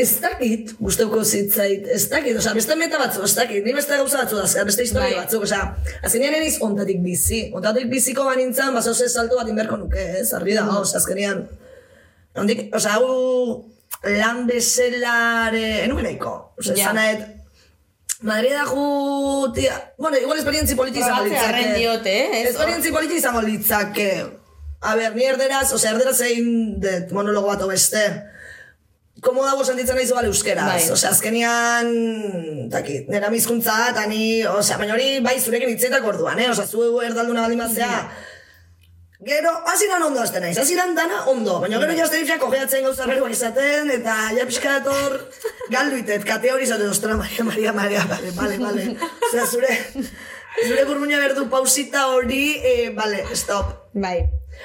ez 0.00 0.20
dakit, 0.22 0.74
guzteuko 0.80 1.22
zitzait, 1.24 1.86
ez 1.94 2.04
dakit, 2.10 2.36
osea, 2.40 2.54
beste 2.56 2.76
meta 2.80 3.00
batzu, 3.00 3.22
ez 3.26 3.34
dakit, 3.36 3.64
ni 3.64 3.74
beste 3.76 3.96
gauza 4.00 4.22
batzu 4.22 4.38
dazka, 4.40 4.64
beste 4.68 4.86
historia 4.86 5.08
Bai. 5.08 5.24
batzuk, 5.24 5.44
osea, 5.46 5.62
azkenean 6.06 6.36
eniz 6.40 6.56
ontatik 6.66 7.02
bizi, 7.04 7.42
ontatik 7.56 7.90
biziko 7.92 8.24
banintzan, 8.28 8.72
baso 8.76 8.94
ze 8.94 9.08
salto 9.08 9.38
bat 9.40 9.50
inberko 9.52 9.78
nuke, 9.80 10.06
ez, 10.20 10.30
argi 10.36 10.56
da, 10.58 10.64
osea, 10.78 11.02
azkenean, 11.02 11.44
ondik, 12.42 12.66
osea, 12.76 12.96
hau 12.96 13.66
lan 14.16 14.46
bezelare, 14.48 15.66
enuke 15.84 16.08
nahiko, 16.08 16.34
osea, 16.58 16.78
yeah. 16.78 16.90
zanaet, 16.90 17.28
Madrida 18.20 18.66
jutia, 18.68 19.94
bueno, 19.96 20.18
igual 20.18 20.36
esperientzi 20.38 20.74
politi 20.76 21.00
izango 21.00 21.24
litzake. 21.24 21.62
diote, 21.72 22.16
eh? 22.20 22.42
Esperientzi 22.50 22.92
politi 22.92 23.16
izango 23.16 23.40
litzake. 23.40 24.10
A 24.80 24.92
ber, 24.96 25.14
ni 25.16 25.24
erderaz, 25.24 25.70
osea, 25.72 25.94
erderaz 25.94 26.18
egin 26.26 26.50
dut 26.84 27.14
monologo 27.16 27.48
bat 27.48 27.64
beste. 27.68 28.02
Komo 29.20 29.44
dago 29.44 29.64
sentitzen 29.64 29.98
nahi 29.98 30.08
bale 30.16 30.30
euskeraz. 30.30 30.66
Bai. 30.70 30.90
Osea, 30.94 31.10
azkenian, 31.12 31.88
dakit, 32.72 33.08
nera 33.12 33.28
mizkuntza 33.32 33.76
eta 33.90 34.06
ni, 34.08 34.42
osea, 34.48 34.78
baina 34.80 34.96
hori 34.96 35.20
bai 35.24 35.36
zurekin 35.40 35.72
hitzetak 35.74 36.06
orduan, 36.08 36.40
eh? 36.40 36.48
Osea, 36.52 36.66
zu 36.66 37.00
erdalduna 37.04 37.44
baldin 37.44 37.60
bazea. 37.60 38.00
Gero, 39.20 39.50
hasiran 39.68 40.06
ondo 40.06 40.22
hasten 40.22 40.40
naiz, 40.46 40.56
hasiran 40.62 40.94
dana 40.96 41.26
ondo, 41.28 41.58
baina 41.60 41.76
gero 41.82 41.96
jazte 41.98 42.22
difia 42.22 42.38
kogeatzen 42.40 42.86
gauza 42.86 43.08
berroak 43.10 43.34
izaten, 43.34 43.90
eta 43.92 44.14
ja 44.32 44.46
pixka 44.48 44.78
dator 44.78 45.18
galduitet, 45.74 46.24
kate 46.24 46.54
hori 46.54 46.64
izaten, 46.64 46.88
ostra, 46.88 47.18
Maria, 47.20 47.44
Maria, 47.44 47.74
Maria, 47.76 48.06
bale, 48.08 48.32
bale, 48.38 48.56
bale. 48.62 48.86
Osea, 49.28 49.44
zure, 49.44 49.74
zure 50.64 50.86
burmuina 50.88 51.20
berdu 51.20 51.44
pausita 51.52 52.06
hori, 52.14 52.46
eh, 52.64 52.88
bale, 52.96 53.26
stop. 53.36 53.90
Bai. 53.92 54.22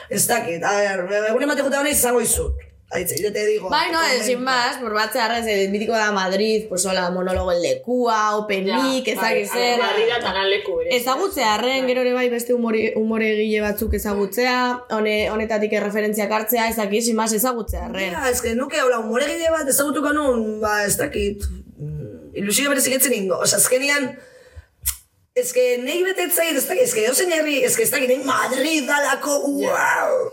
Ez 0.08 0.24
dakit, 0.30 0.64
a 0.64 0.78
ber, 1.04 1.28
egunen 1.34 1.52
bat 1.52 1.60
egotea 1.66 1.84
honez 1.84 1.98
izango 1.98 2.24
izut. 2.24 2.64
Aitze, 2.96 3.22
yo 3.22 3.32
te 3.34 3.46
digo. 3.46 3.70
Bai, 3.70 3.92
no, 3.92 4.00
más, 4.40 4.78
probatzea 4.78 5.26
arren, 5.26 5.48
el 5.50 5.70
mítico 5.70 5.92
da 5.92 6.12
Madrid, 6.12 6.66
pues 6.70 6.86
hola, 6.86 7.10
monologo 7.12 7.52
el 7.52 7.62
lekua, 7.62 8.38
openik, 8.38 9.08
ezagik 9.08 9.52
zer. 9.52 9.80
Barrira 9.80 10.20
eta 10.22 10.32
lan 10.34 10.50
leku 10.50 10.80
ere. 10.82 10.96
Ezagutzea 10.96 11.56
arren, 11.56 11.88
gero 11.90 12.06
ere 12.06 12.14
bai 12.16 12.30
beste 12.30 12.56
umore, 12.56 12.94
umore 12.96 13.34
egile 13.34 13.62
batzuk 13.66 13.98
ezagutzea, 14.00 14.60
hone, 14.96 15.16
honetatik 15.32 15.76
erreferentziak 15.80 16.32
hartzea, 16.32 16.70
ezakit, 16.72 17.04
sin 17.10 17.20
más 17.20 17.34
ezagutzea 17.36 17.90
arren. 17.90 18.14
Ja, 18.16 18.30
ez 18.32 18.40
que 18.42 18.56
nuke 18.56 18.80
hola 18.82 19.02
humoregile 19.04 19.52
bat 19.52 19.68
ezagutuko 19.76 20.14
nun, 20.16 20.46
ba, 20.64 20.78
ez 20.86 20.96
dakit, 21.02 21.44
mm, 21.76 22.32
ilusio 22.42 22.72
berezik 22.72 22.96
etzen 23.00 23.18
ingo. 23.20 23.42
Osa, 23.44 23.60
azkenian, 23.60 24.14
ez 25.36 25.52
que 25.52 25.68
nahi 25.84 26.06
betetzait, 26.08 26.56
ez 26.56 26.94
que 26.94 27.08
dozen 27.10 27.36
herri, 27.36 27.60
ez 27.64 27.76
que 27.76 27.84
ez 27.84 27.92
dakit, 27.92 28.16
Madrid 28.24 28.88
dalako, 28.88 29.42
wow! 29.60 30.32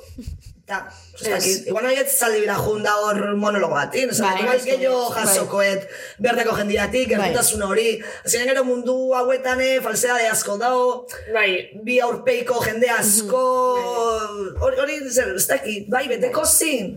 Ta, 0.73 1.37
ez 1.37 1.47
igual 1.69 1.85
nahi 1.85 1.99
ez 2.01 2.07
zaldi 2.17 2.41
bira 2.45 2.55
junda 2.57 2.95
hor 3.03 3.19
monologo 3.37 3.75
batin, 3.77 4.09
ez 4.11 4.21
Bai, 4.21 4.31
igual 4.41 4.57
asko, 4.57 4.67
gehiago 4.71 5.03
bai. 5.11 5.19
jasokoet 5.27 5.83
bertako 6.25 6.57
jendiatik, 6.61 7.09
Bai. 7.13 7.19
gertutasun 7.29 7.63
hori. 7.67 7.89
Azkenean 8.25 8.49
gero 8.53 8.65
mundu 8.65 8.97
hauetan, 9.19 9.61
eh, 9.61 9.81
falsea 9.85 10.17
de 10.23 10.27
asko 10.33 10.57
dago, 10.63 10.87
Bai. 11.35 11.51
bi 11.85 12.01
aurpeiko 12.01 12.63
jende 12.65 12.89
asko, 12.97 13.43
hori, 14.61 14.77
hori, 14.87 14.99
zer, 15.11 15.35
ez 15.37 15.47
dakit, 15.47 15.89
bai, 15.93 16.07
beteko 16.09 16.45
zin. 16.47 16.97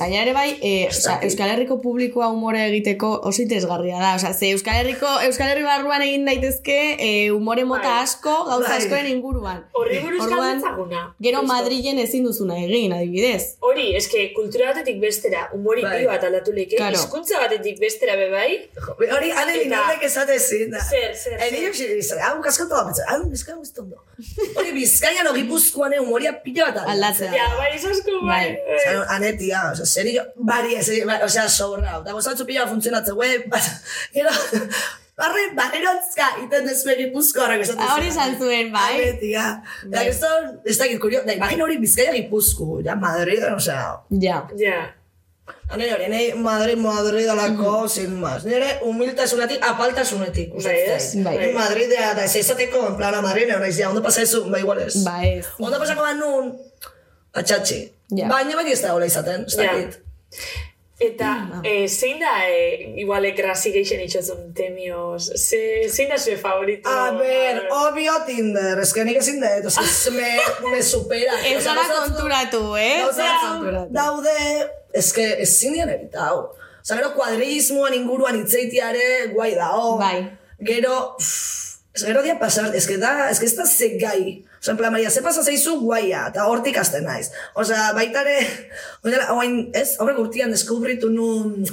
Gaina 0.00 0.22
ere 0.22 0.32
bai, 0.32 0.58
e, 0.64 0.86
osea, 0.88 1.18
Euskal 1.26 1.50
Herriko 1.52 1.76
publikoa 1.82 2.30
umore 2.32 2.62
egiteko 2.70 3.10
oso 3.28 3.42
interesgarria 3.42 3.98
da. 4.00 4.14
Osea, 4.16 4.32
ze 4.32 4.48
Euskal 4.54 4.78
Herriko, 4.80 5.10
Euskal 5.26 5.50
Herri 5.52 5.62
barruan 5.66 6.00
egin 6.06 6.24
daitezke 6.24 6.76
e, 6.98 7.10
umore 7.36 7.66
mota 7.68 7.90
Bai. 7.90 8.02
asko, 8.06 8.32
gauza 8.48 8.68
Bai. 8.70 8.78
askoren 8.80 9.10
inguruan. 9.12 9.60
Horri 9.76 9.98
buruz 10.00 10.22
Orduan. 10.24 10.62
Gero. 11.20 11.42
Madrilen 11.50 11.98
ezin 12.00 12.24
duzuna 12.24 12.56
egin, 12.64 12.94
adibidez. 12.96 13.56
Hori, 13.60 13.90
eske 13.98 14.30
kultura 14.36 14.70
batetik 14.72 15.00
bestera, 15.04 15.48
humori 15.52 15.82
Bai. 15.84 16.06
bat 16.08 16.24
aldatu 16.24 16.52
leke, 16.56 16.76
Claro. 16.80 16.96
hizkuntza 16.96 17.40
batetik 17.44 17.78
bestera 17.80 18.16
be 18.16 18.30
bai. 18.32 18.50
Hori, 18.96 19.30
ane 19.30 19.52
Eta- 19.52 19.64
ninaldek 19.64 20.02
esate 20.08 20.34
ezin. 20.40 20.70
da. 20.70 20.80
Zer, 20.80 21.14
zer, 21.14 21.36
Eh, 21.40 22.22
hau 22.24 22.40
kaskatu 22.40 22.70
da 22.70 23.04
hau 23.12 23.24
bizkai 23.28 23.54
guztondo. 23.54 23.96
Hori, 24.56 24.72
bizkaian 24.76 25.26
o 25.30 25.34
gipuzkoan 25.36 25.94
humoria 26.00 26.32
pila 26.44 26.70
bat 26.70 26.88
Aldatzea. 26.94 27.32
Ja, 27.34 27.48
bai, 27.58 27.72
esasko 27.76 28.20
bai. 28.20 28.28
Bai. 28.30 28.46
bai. 28.66 28.76
Osea, 28.78 29.04
anetia, 29.16 29.64
osea, 29.72 29.86
serio, 29.86 30.24
bari, 30.36 30.76
serio, 30.82 31.06
bai, 31.10 31.20
osea, 31.26 31.48
sobra. 31.48 31.98
Eta 32.00 32.16
gozatzu 32.16 32.46
pila 32.48 32.66
funtzionatzen, 32.70 33.16
güey, 33.18 33.40
gero, 34.16 34.34
barre, 35.20 35.46
barrerontzka, 35.58 36.28
iten 36.44 36.68
dezue 36.70 36.96
gipuzko 37.00 37.44
horrek 37.46 37.66
esaten 37.66 37.84
Ah, 37.86 37.96
hori 37.96 38.08
esan 38.12 38.38
zuen, 38.38 38.70
bai. 38.72 38.94
Anetia. 39.00 39.48
Eta 39.88 40.06
esto, 40.12 40.30
ez 40.64 40.78
dakit, 40.80 41.00
kurio, 41.02 41.24
da, 41.26 41.36
imagina 41.36 41.66
hori 41.66 41.80
bizkaia 41.82 42.14
gipuzko, 42.16 42.80
ja, 42.86 42.96
Madrid, 42.96 43.44
osea, 43.54 43.84
Ja. 44.20 44.44
Ja. 44.60 44.80
Hane 45.70 45.86
hori, 45.94 46.08
nahi 46.10 46.32
Madrid, 46.34 46.76
Madrid 46.82 47.28
alako, 47.30 47.88
sin 47.88 48.18
más. 48.20 48.44
Nire 48.44 48.78
humiltasunetik, 48.82 49.62
apaltasunetik. 49.64 50.52
Bai, 50.64 50.76
ez? 50.96 51.12
Bai. 51.22 51.36
Ni 51.38 51.52
Madridea, 51.54 52.14
da 52.18 52.24
ez 52.24 52.34
izateko, 52.40 52.86
en 52.88 52.96
plana 52.98 53.20
Madrid, 53.22 53.52
hori 53.54 53.68
izia, 53.70 53.88
ondo 53.90 54.02
pasa 54.02 54.22
eso, 54.22 54.44
ba 54.50 54.58
igual 54.58 54.80
ez. 54.82 54.96
Ba 55.04 55.20
ez. 55.26 55.46
Ondo 55.58 55.78
pasako 55.78 56.02
ba 56.02 56.14
nun, 56.18 56.50
atxatxi. 57.32 57.84
Ja. 58.18 58.26
Baina 58.32 58.56
bai 58.58 58.72
ez 58.72 58.80
da 58.82 58.94
hola 58.96 59.06
izaten, 59.06 59.46
ez 59.46 59.54
Ja. 59.54 59.62
dakit. 59.70 60.00
Eta, 61.00 61.28
eh, 61.64 61.86
zein 61.88 62.18
da, 62.20 62.32
eh, 62.44 62.92
igual 63.00 63.24
ekrasi 63.24 63.70
geixen 63.72 64.02
itxozun 64.04 64.50
temioz? 64.52 65.30
Ze, 65.38 65.86
zein 65.88 66.10
da 66.10 66.18
zure 66.18 66.36
favorito? 66.36 66.90
A 66.90 67.12
ver, 67.16 67.62
obvio 67.72 68.12
Tinder, 68.26 68.78
es 68.82 68.92
que 68.92 69.04
nik 69.04 69.16
ezin 69.16 69.40
sea, 69.40 69.82
se 69.86 70.10
me, 70.18 70.28
me 70.70 70.82
supera. 70.82 71.32
Ez 71.46 71.56
O 71.56 71.60
sea, 71.62 71.72
zara 71.74 71.80
gauza 71.86 71.94
batzuk- 71.94 72.12
konturatu, 72.12 72.76
eh? 72.76 72.98
Gauza 73.00 73.22
Ez 74.92 75.12
que 75.12 75.26
ezin 75.42 75.76
dian 75.76 75.92
erita 75.92 76.28
hau. 76.28 76.50
Osa, 76.80 76.96
gero 76.96 77.12
kuadrismoan 77.14 77.94
inguruan 77.94 78.38
itzeitiare 78.40 79.32
guai 79.34 79.52
dao. 79.54 79.96
Bai. 80.00 80.30
Gero, 80.66 81.16
uff, 81.20 81.80
ez 81.94 82.04
gero 82.04 82.22
dia 82.22 82.38
pasar, 82.40 82.74
es 82.76 82.86
que 82.86 82.96
da, 82.98 83.30
es 83.30 83.40
que 83.40 83.46
ez 83.46 83.56
da 83.56 83.66
ze 83.66 83.96
gai. 83.98 84.44
Osa, 84.60 84.72
en 84.72 84.76
plan, 84.76 84.92
Maria, 84.92 85.10
ze 85.10 85.22
pasa 85.22 85.42
zeizu 85.42 85.78
guaia, 85.80 86.26
eta 86.28 86.46
hortik 86.48 86.76
hasten 86.76 87.06
naiz. 87.08 87.30
Osa, 87.54 87.92
baitare, 87.96 88.38
oain, 89.36 89.70
ez, 89.74 89.94
aurrek 89.98 90.18
urtian 90.20 90.52
deskubritu 90.52 91.08
nun, 91.12 91.64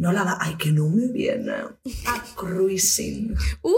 nola 0.00 0.24
da, 0.24 0.38
ai, 0.40 0.56
que 0.56 0.72
no 0.72 0.88
me 0.88 1.12
viene. 1.12 1.52
A 1.52 2.14
cruising. 2.34 3.36
Uh, 3.62 3.74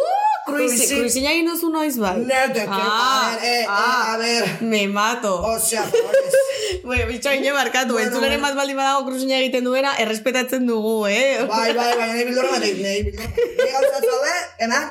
cruising. 0.46 0.78
Cruising. 0.78 0.98
Cruising 1.00 1.26
egin 1.26 1.50
duzu 1.50 1.70
noiz 1.74 1.96
bai? 1.98 2.20
Nete, 2.22 2.62
que, 2.62 2.82
a 2.86 3.34
ver, 3.34 3.48
eh, 3.48 3.60
eh, 3.62 3.66
a 3.68 4.16
ver. 4.20 4.46
Me 4.62 4.86
mato. 4.86 5.34
Osea, 5.42 5.84
pobres. 5.90 6.38
Bueno, 6.84 7.06
bitxoin 7.06 7.44
barkatu, 7.52 7.92
Bueno, 7.92 8.08
entzuleren 8.08 8.40
bueno. 8.40 8.54
bat 8.54 8.56
baldin 8.56 8.76
badago 8.76 9.04
krusina 9.06 9.36
egiten 9.38 9.64
duena, 9.64 9.92
errespetatzen 9.98 10.66
dugu, 10.66 11.06
eh? 11.06 11.44
Bai, 11.46 11.74
bai, 11.76 11.90
bai, 11.98 12.08
nahi 12.08 12.24
bildorra 12.24 12.54
bat 12.54 12.64
nahi 12.64 13.02
bildorra. 13.06 13.28
Nahi 13.58 13.72
gauzatu 13.74 14.10
hau, 14.14 14.32
eman, 14.66 14.88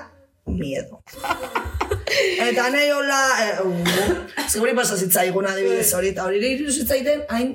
miedo. 0.62 1.02
Eta 2.46 2.70
nahi 2.76 2.94
hola, 2.96 3.20
eh, 3.44 3.66
uh, 3.66 4.48
seguri 4.48 4.76
pasa 4.78 4.96
zitzaigun 5.00 5.48
adibidez 5.48 5.90
hori, 5.98 6.14
eta 6.14 6.28
hori 6.28 6.40
iriru 6.40 6.72
zitzaiten, 6.72 7.26
hain 7.30 7.54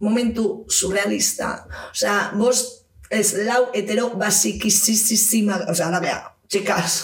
momentu 0.00 0.64
surrealista. 0.68 1.52
Osea, 1.90 2.16
bost, 2.36 2.85
ez, 3.10 3.34
lau 3.46 3.68
hetero 3.74 4.10
basikizizizima, 4.18 5.60
osea, 5.70 5.88
ala 5.88 6.00
bea, 6.00 6.18
txikas. 6.50 6.96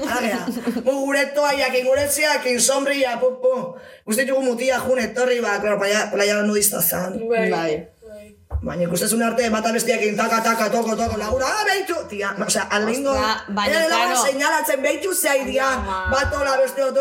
Ala 0.00 0.20
bea, 0.24 0.40
mu 0.86 0.96
gure 1.06 1.24
toaiak, 1.36 1.76
gure 1.86 2.06
ziak, 2.08 2.46
sombria, 2.58 3.16
pu, 3.20 3.32
pu. 3.42 3.54
Uste 4.06 4.26
ditugu 4.26 4.42
mutia 4.44 4.80
jun 4.82 5.00
etorri, 5.02 5.40
ba, 5.44 5.58
klaro, 5.62 5.78
playa, 5.80 6.08
playa 6.12 6.42
nudista 6.42 6.82
zan. 6.82 7.18
Bai. 7.30 7.86
Baina 8.60 8.84
ikustezun 8.84 9.22
arte 9.24 9.46
bata 9.48 9.70
bestiakin 9.72 10.16
taka 10.18 10.42
taka 10.44 10.66
toko 10.72 10.96
toko 10.98 11.16
lagura, 11.16 11.46
ah, 11.48 11.64
behitu, 11.64 11.96
tia, 12.10 12.34
osea, 12.44 12.66
alingo, 12.76 13.14
baina, 13.54 13.78
eh, 13.78 13.88
lagura 13.88 14.10
claro. 14.10 14.26
señalatzen 14.26 14.82
behitu 14.82 15.14
zei 15.14 15.46
dia, 15.46 15.70
bato 16.10 16.44
la 16.44 16.58
beste 16.60 16.84
oto, 16.84 17.00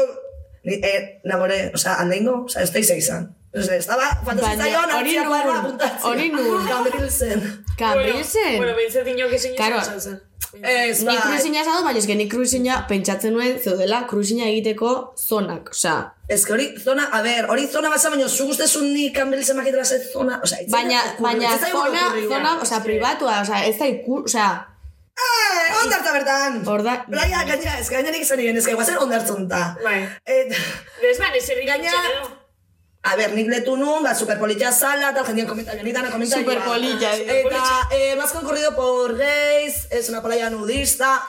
ni, 0.64 0.80
eh, 0.80 1.20
nagore, 1.26 1.72
osea, 1.74 1.98
alingo, 2.06 2.46
osea, 2.46 2.64
ez 2.64 2.72
teize 2.72 2.98
izan. 2.98 3.34
Osea, 3.54 3.76
estaba 3.82 4.08
fantasizaion, 4.26 4.86
Baina, 4.86 4.98
hori 5.00 5.14
nun, 5.18 5.80
hori 6.04 6.28
nun. 6.30 6.68
Kamrilzen. 6.68 7.40
Kambilzen. 7.80 8.58
Bueno, 8.58 8.76
bintzat 8.78 9.08
inok 9.08 9.34
ezin 9.34 9.56
Claro. 9.58 9.80
zen. 10.00 10.20
Ez, 10.64 11.00
Ni 11.02 11.06
bai. 11.06 11.18
kruzina 11.22 11.62
esatu, 11.62 11.84
baina 11.86 12.00
eske 12.00 12.16
ni 12.18 12.28
kruzina 12.30 12.78
pentsatzen 12.90 13.34
nuen 13.34 13.60
zeudela 13.62 14.00
kruzina 14.10 14.46
egiteko 14.50 15.14
zonak, 15.18 15.70
osea. 15.74 16.14
Ez 16.28 16.44
que 16.46 16.54
hori 16.54 16.68
zona, 16.84 17.10
a 17.14 17.22
ver, 17.22 17.46
hori 17.50 17.68
zona 17.68 17.90
basa, 17.90 18.10
baina 18.10 18.30
zu 18.30 18.46
guztezun 18.50 18.88
ni 18.94 19.12
kamrilzen 19.14 19.58
makitela 19.58 19.86
ze 19.86 20.00
zona, 20.14 20.40
osea, 20.44 20.60
Baina, 20.70 21.02
baina 21.20 21.54
zona, 21.72 22.08
zona, 22.30 22.56
osea, 22.62 22.82
privatua, 22.84 23.42
osea, 23.42 23.64
ez 23.66 23.78
da 23.80 23.86
iku, 23.88 24.24
osea, 24.26 24.50
Eh, 25.20 25.72
ondarta 25.84 26.12
bertan. 26.14 26.62
hor 26.66 26.82
da, 26.84 27.04
Playa, 27.10 27.44
gaina, 27.46 27.78
ez 27.80 27.90
que 27.90 27.96
gainerik 27.96 28.22
izan 28.22 28.38
nien, 28.40 28.58
ez 28.58 28.66
que 28.66 28.74
guazen 28.74 28.98
ondartzon 28.98 29.48
da. 29.48 29.76
Bai. 29.84 30.08
Eta, 30.26 30.56
Bez 31.02 31.18
ban, 31.20 31.34
ez 31.36 31.50
errik 31.50 31.68
Gaina-. 31.68 32.39
A 33.02 33.16
ber, 33.16 33.32
nik 33.32 33.48
letu 33.48 33.78
nun, 33.80 34.04
ba, 34.04 34.12
superpolitia 34.16 34.74
sala, 34.76 35.14
tal, 35.16 35.24
jendean 35.24 35.48
komentario, 35.48 35.84
ni 35.84 35.94
dana 35.96 36.12
komentario. 36.12 36.44
Superpolitia, 36.44 37.16
Eta, 37.16 37.88
eh, 37.92 38.16
más 38.18 38.32
concurrido 38.32 38.76
por 38.76 39.16
gays, 39.18 39.88
es 39.90 40.10
una 40.10 40.22
playa 40.22 40.50
nudista. 40.50 41.22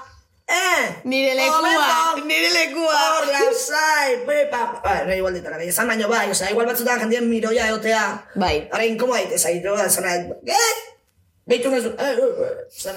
Eh! 0.51 1.01
nire 1.05 1.37
lekua, 1.37 2.17
nire 2.27 2.51
lekua. 2.51 2.91
Hor, 2.91 3.27
lasai, 3.29 4.27
pepa. 4.27 4.81
Ba, 4.83 5.05
re, 5.05 5.19
igual 5.19 5.35
ditara, 5.35 5.63
esan 5.63 5.87
baino 5.87 6.09
bai, 6.09 6.29
osea, 6.31 6.51
igual 6.51 6.67
batzutan 6.67 6.99
jendien 6.99 7.31
miroia 7.31 7.69
egotea. 7.69 8.27
Bai. 8.35 8.69
Ara, 8.73 8.85
inkomo 8.85 9.15
daite, 9.15 9.39
zaitu, 9.39 9.77
da, 9.77 9.87
zona, 9.89 10.17
eh? 10.17 10.90
Beitu 11.51 11.71
nezu, 11.73 11.91
eh, 11.99 12.15
eh, 12.15 12.17
eh, 12.47 12.91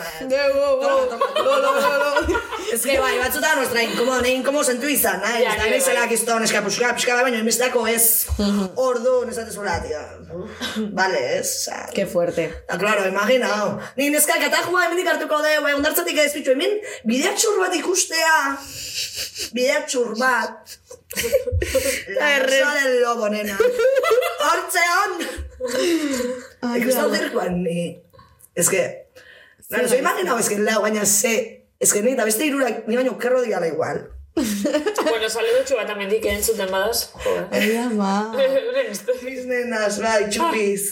Ez 2.73 2.81
que 2.85 2.97
bai, 2.99 3.17
batzutan, 3.17 3.59
ostra, 3.63 3.81
inkomo, 3.81 4.19
nahi 4.21 4.33
inkomo 4.37 4.63
sentu 4.63 4.87
izan, 4.89 5.19
nahi, 5.21 5.41
Ja, 5.43 5.49
ez 5.53 5.57
da, 5.57 5.63
nahi 5.63 5.71
bai. 5.73 5.81
zela 5.81 6.07
kizto, 6.09 6.35
neska, 6.41 6.61
puxka, 6.65 6.91
pixka, 6.97 7.15
baina 7.25 7.39
inbestako 7.41 7.87
ez, 7.89 8.05
ordu, 8.75 9.13
nesatez 9.25 9.57
hola, 9.57 9.79
tio. 9.81 10.01
Vale, 10.99 11.21
ez. 11.39 11.49
Qué 11.95 12.05
fuerte. 12.05 12.47
Ta, 12.67 12.77
claro, 12.81 13.07
imagina, 13.09 13.47
hau. 13.57 13.69
Ni 13.97 14.09
neska, 14.13 14.37
katajua 14.45 14.85
hemendik 14.85 15.09
hartuko 15.11 15.41
deu, 15.45 15.65
eh, 15.67 15.75
ondartzatik 15.79 16.17
ez 16.25 16.33
bitu, 16.37 16.53
hemen, 16.53 16.77
bideatxur 17.09 17.57
bat 17.61 17.73
ikustea, 17.81 18.37
bideatxur 19.57 20.13
bat, 20.21 20.77
la 22.19 22.31
rosa 22.45 22.71
del 22.83 23.01
lobo, 23.01 23.29
nena. 23.33 23.57
Hortze 24.47 24.87
hon! 24.93 25.13
Ikusten 26.77 27.13
dirkoan, 27.17 27.61
ni. 27.65 27.85
Ez 28.55 28.69
que, 28.69 29.07
claro, 29.67 29.87
soy 29.87 29.99
imaginado, 29.99 30.39
ez 30.39 30.49
que 30.49 30.57
lau, 30.59 30.81
baina 30.81 31.05
ze, 31.05 31.67
ez 31.79 31.93
que 31.93 32.01
ni, 32.01 32.11
eta 32.13 32.25
beste 32.25 32.45
irurak, 32.45 32.87
ni 32.87 32.95
baino 32.95 33.17
kerro 33.17 33.41
diala 33.41 33.67
igual. 33.67 34.09
Bueno, 35.03 35.29
saledotxu 35.29 35.75
bat 35.77 35.89
amendik 35.93 36.23
entzuten 36.25 36.71
badaz. 36.71 37.11
Joder. 37.23 37.43
Ai, 37.53 37.75
ama. 37.77 38.33
Mis 39.25 39.43
nenas, 39.45 39.99
bai, 40.01 40.29
txupiz. 40.29 40.87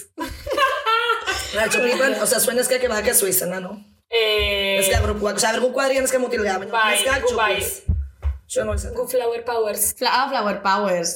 Bai, 1.56 1.66
txupiz, 1.68 1.96
o 2.22 2.28
sea, 2.30 2.40
zuen 2.40 2.60
eskak 2.62 2.86
badakezu 2.88 3.28
izena, 3.28 3.60
no? 3.60 3.74
Eh, 4.12 4.78
Ez 4.80 4.90
que 4.92 5.00
grupuak, 5.04 5.36
o 5.36 5.42
sea, 5.42 5.52
bergu 5.56 5.72
kuadrian 5.74 6.06
eske 6.06 6.20
mutil 6.22 6.44
geha, 6.46 6.60
baina 6.62 6.72
Bai, 6.72 6.94
eskak 7.00 7.26
gu 7.26 7.34
bai. 7.36 7.56
txupiz. 7.58 7.98
Zuen 8.52 8.68
no. 8.68 8.76
Gu 8.96 9.08
Flower 9.08 9.44
Powers. 9.48 9.94
Fla 9.98 10.14
ah, 10.22 10.30
Flower 10.30 10.62
Powers. 10.64 11.12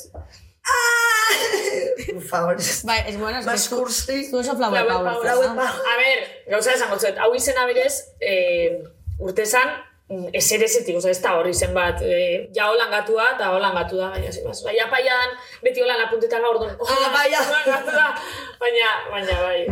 Por 2.14 2.24
favor. 2.24 2.58
Bai, 2.84 3.04
es 3.08 3.18
bueno, 3.20 3.40
es 3.40 3.46
que 3.46 3.52
Más 3.52 3.70
zu- 3.70 3.82
oso 3.84 4.56
Flower. 4.56 4.88
Powers. 4.88 5.18
Flower 5.22 5.50
ah. 5.60 5.74
A 5.94 5.98
ber, 5.98 6.20
gauza 6.48 6.74
esango 6.74 7.00
zuet, 7.00 7.18
hau 7.18 7.34
izena 7.36 7.66
berez, 7.66 7.96
eh, 8.20 8.84
urtezan, 9.20 9.70
mm, 10.10 10.28
ezer 10.34 10.64
ezetik, 10.64 10.98
oza, 10.98 11.10
ez 11.10 11.22
da 11.22 11.36
horri 11.38 11.54
zen 11.54 11.74
bat, 11.74 12.02
eh, 12.02 12.50
ja 12.56 12.70
holan 12.72 12.92
gatua, 12.92 13.30
eta 13.36 13.52
holan 13.56 13.76
gatu 13.76 13.98
da, 13.98 14.10
baina 14.16 14.32
zimaz. 14.32 14.60
Oza, 14.62 14.74
ja 14.78 14.88
paiadan, 14.92 15.36
beti 15.64 15.82
holan 15.82 16.02
apuntetaga 16.08 16.50
orduan, 16.50 16.76
Ah, 16.88 17.12
paia. 17.14 17.40
holan 17.42 17.66
gatu 17.72 17.92
da, 17.92 18.08
baina, 18.60 18.94
baina, 19.12 19.42
bai. 19.42 19.68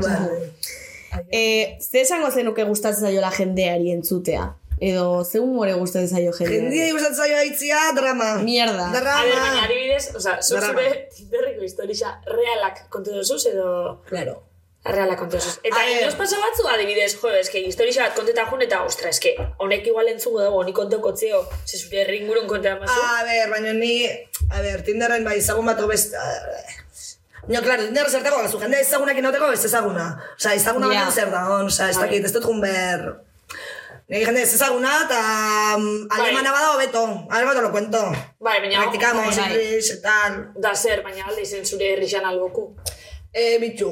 Eh, 1.32 1.78
ze 1.80 2.02
esango 2.02 2.32
zenuke 2.32 2.64
gustatzen 2.66 3.06
zaiola 3.06 3.30
jendeari 3.32 3.92
entzutea? 3.92 4.48
Edo 4.84 5.24
ze 5.24 5.40
humore 5.40 5.74
gustatzen 5.80 6.10
zaio 6.12 6.32
jendeari? 6.36 6.64
Jendia 6.66 6.88
gustatzen 6.96 7.20
zaio 7.24 7.38
aitzia, 7.40 7.78
drama. 7.96 8.30
Mierda. 8.44 8.88
A 8.90 8.96
ber, 8.96 9.06
baina 9.06 9.36
Drama. 9.36 9.62
adibidez, 9.68 10.10
oza, 10.20 10.34
zu 10.42 10.58
Drama. 10.58 10.74
zure 10.74 11.06
Tinderreko 11.16 11.64
historia 11.64 12.10
realak 12.26 12.82
kontu 12.92 13.14
dozuz, 13.16 13.46
edo... 13.54 14.02
Claro. 14.10 14.42
Realak 14.84 15.22
kontu. 15.22 15.40
Eta 15.64 15.86
inoz 15.88 16.16
pasa 16.20 16.36
batzu 16.42 16.68
adibidez, 16.74 17.14
jo, 17.22 17.30
eske 17.40 17.62
historia 17.64 18.10
bat 18.10 18.18
konteta 18.18 18.44
jun, 18.50 18.66
eta 18.66 18.82
ostra, 18.84 19.14
eske, 19.16 19.32
honek 19.64 19.88
igual 19.88 20.10
entzugu 20.12 20.42
dago, 20.44 20.60
honi 20.60 20.74
konteko 20.76 21.14
zeo, 21.16 21.46
ze 21.66 21.78
zure 21.80 22.02
herringurun 22.04 22.50
kontera 22.52 22.76
mazu. 22.82 23.00
A 23.00 23.24
ver, 23.30 23.48
baina 23.54 23.72
ni, 23.78 23.94
a 24.52 24.62
ver, 24.66 24.84
Tinderren 24.84 25.24
bai, 25.24 25.38
zagun 25.42 25.66
bat 25.72 25.80
obest... 25.86 26.18
No, 27.48 27.60
claro, 27.62 27.84
Tinder 27.88 28.10
zertako 28.10 28.38
gazu, 28.44 28.60
jendea 28.60 28.80
ezagunak 28.84 29.18
inauteko 29.20 29.50
ez 29.56 29.64
ezaguna. 29.68 30.10
Osa, 30.38 30.54
ezaguna 30.56 30.88
Ja. 30.92 30.94
baino 31.00 31.12
zer 31.12 31.32
da, 31.32 31.42
on, 31.56 31.66
osa, 31.72 31.90
ez 31.92 31.98
dakit, 32.00 32.26
ez 32.28 32.32
dut 32.36 32.44
jun 32.48 32.60
behar. 32.64 33.08
Nire 34.10 34.26
jende 34.26 34.42
ez 34.44 34.54
ezaguna, 34.54 34.92
eta 35.06 35.20
mm, 35.78 36.08
alemana 36.12 36.52
bada 36.52 36.74
hobeto, 36.74 37.04
alemana 37.32 37.56
te 37.60 37.62
lo 37.64 37.72
cuento. 37.72 38.02
Bai, 38.40 38.60
baina... 38.60 38.82
Practicamos, 38.82 39.38
bai, 39.38 39.50
bai. 39.54 40.00
tal. 40.04 40.36
Da 40.60 40.74
zer, 40.76 41.02
baina 41.06 41.26
alde 41.30 41.42
izen 41.46 41.66
zure 41.66 41.94
herrixan 41.94 42.26
alboku. 42.28 42.66
Eh, 43.34 43.58
bitu, 43.64 43.90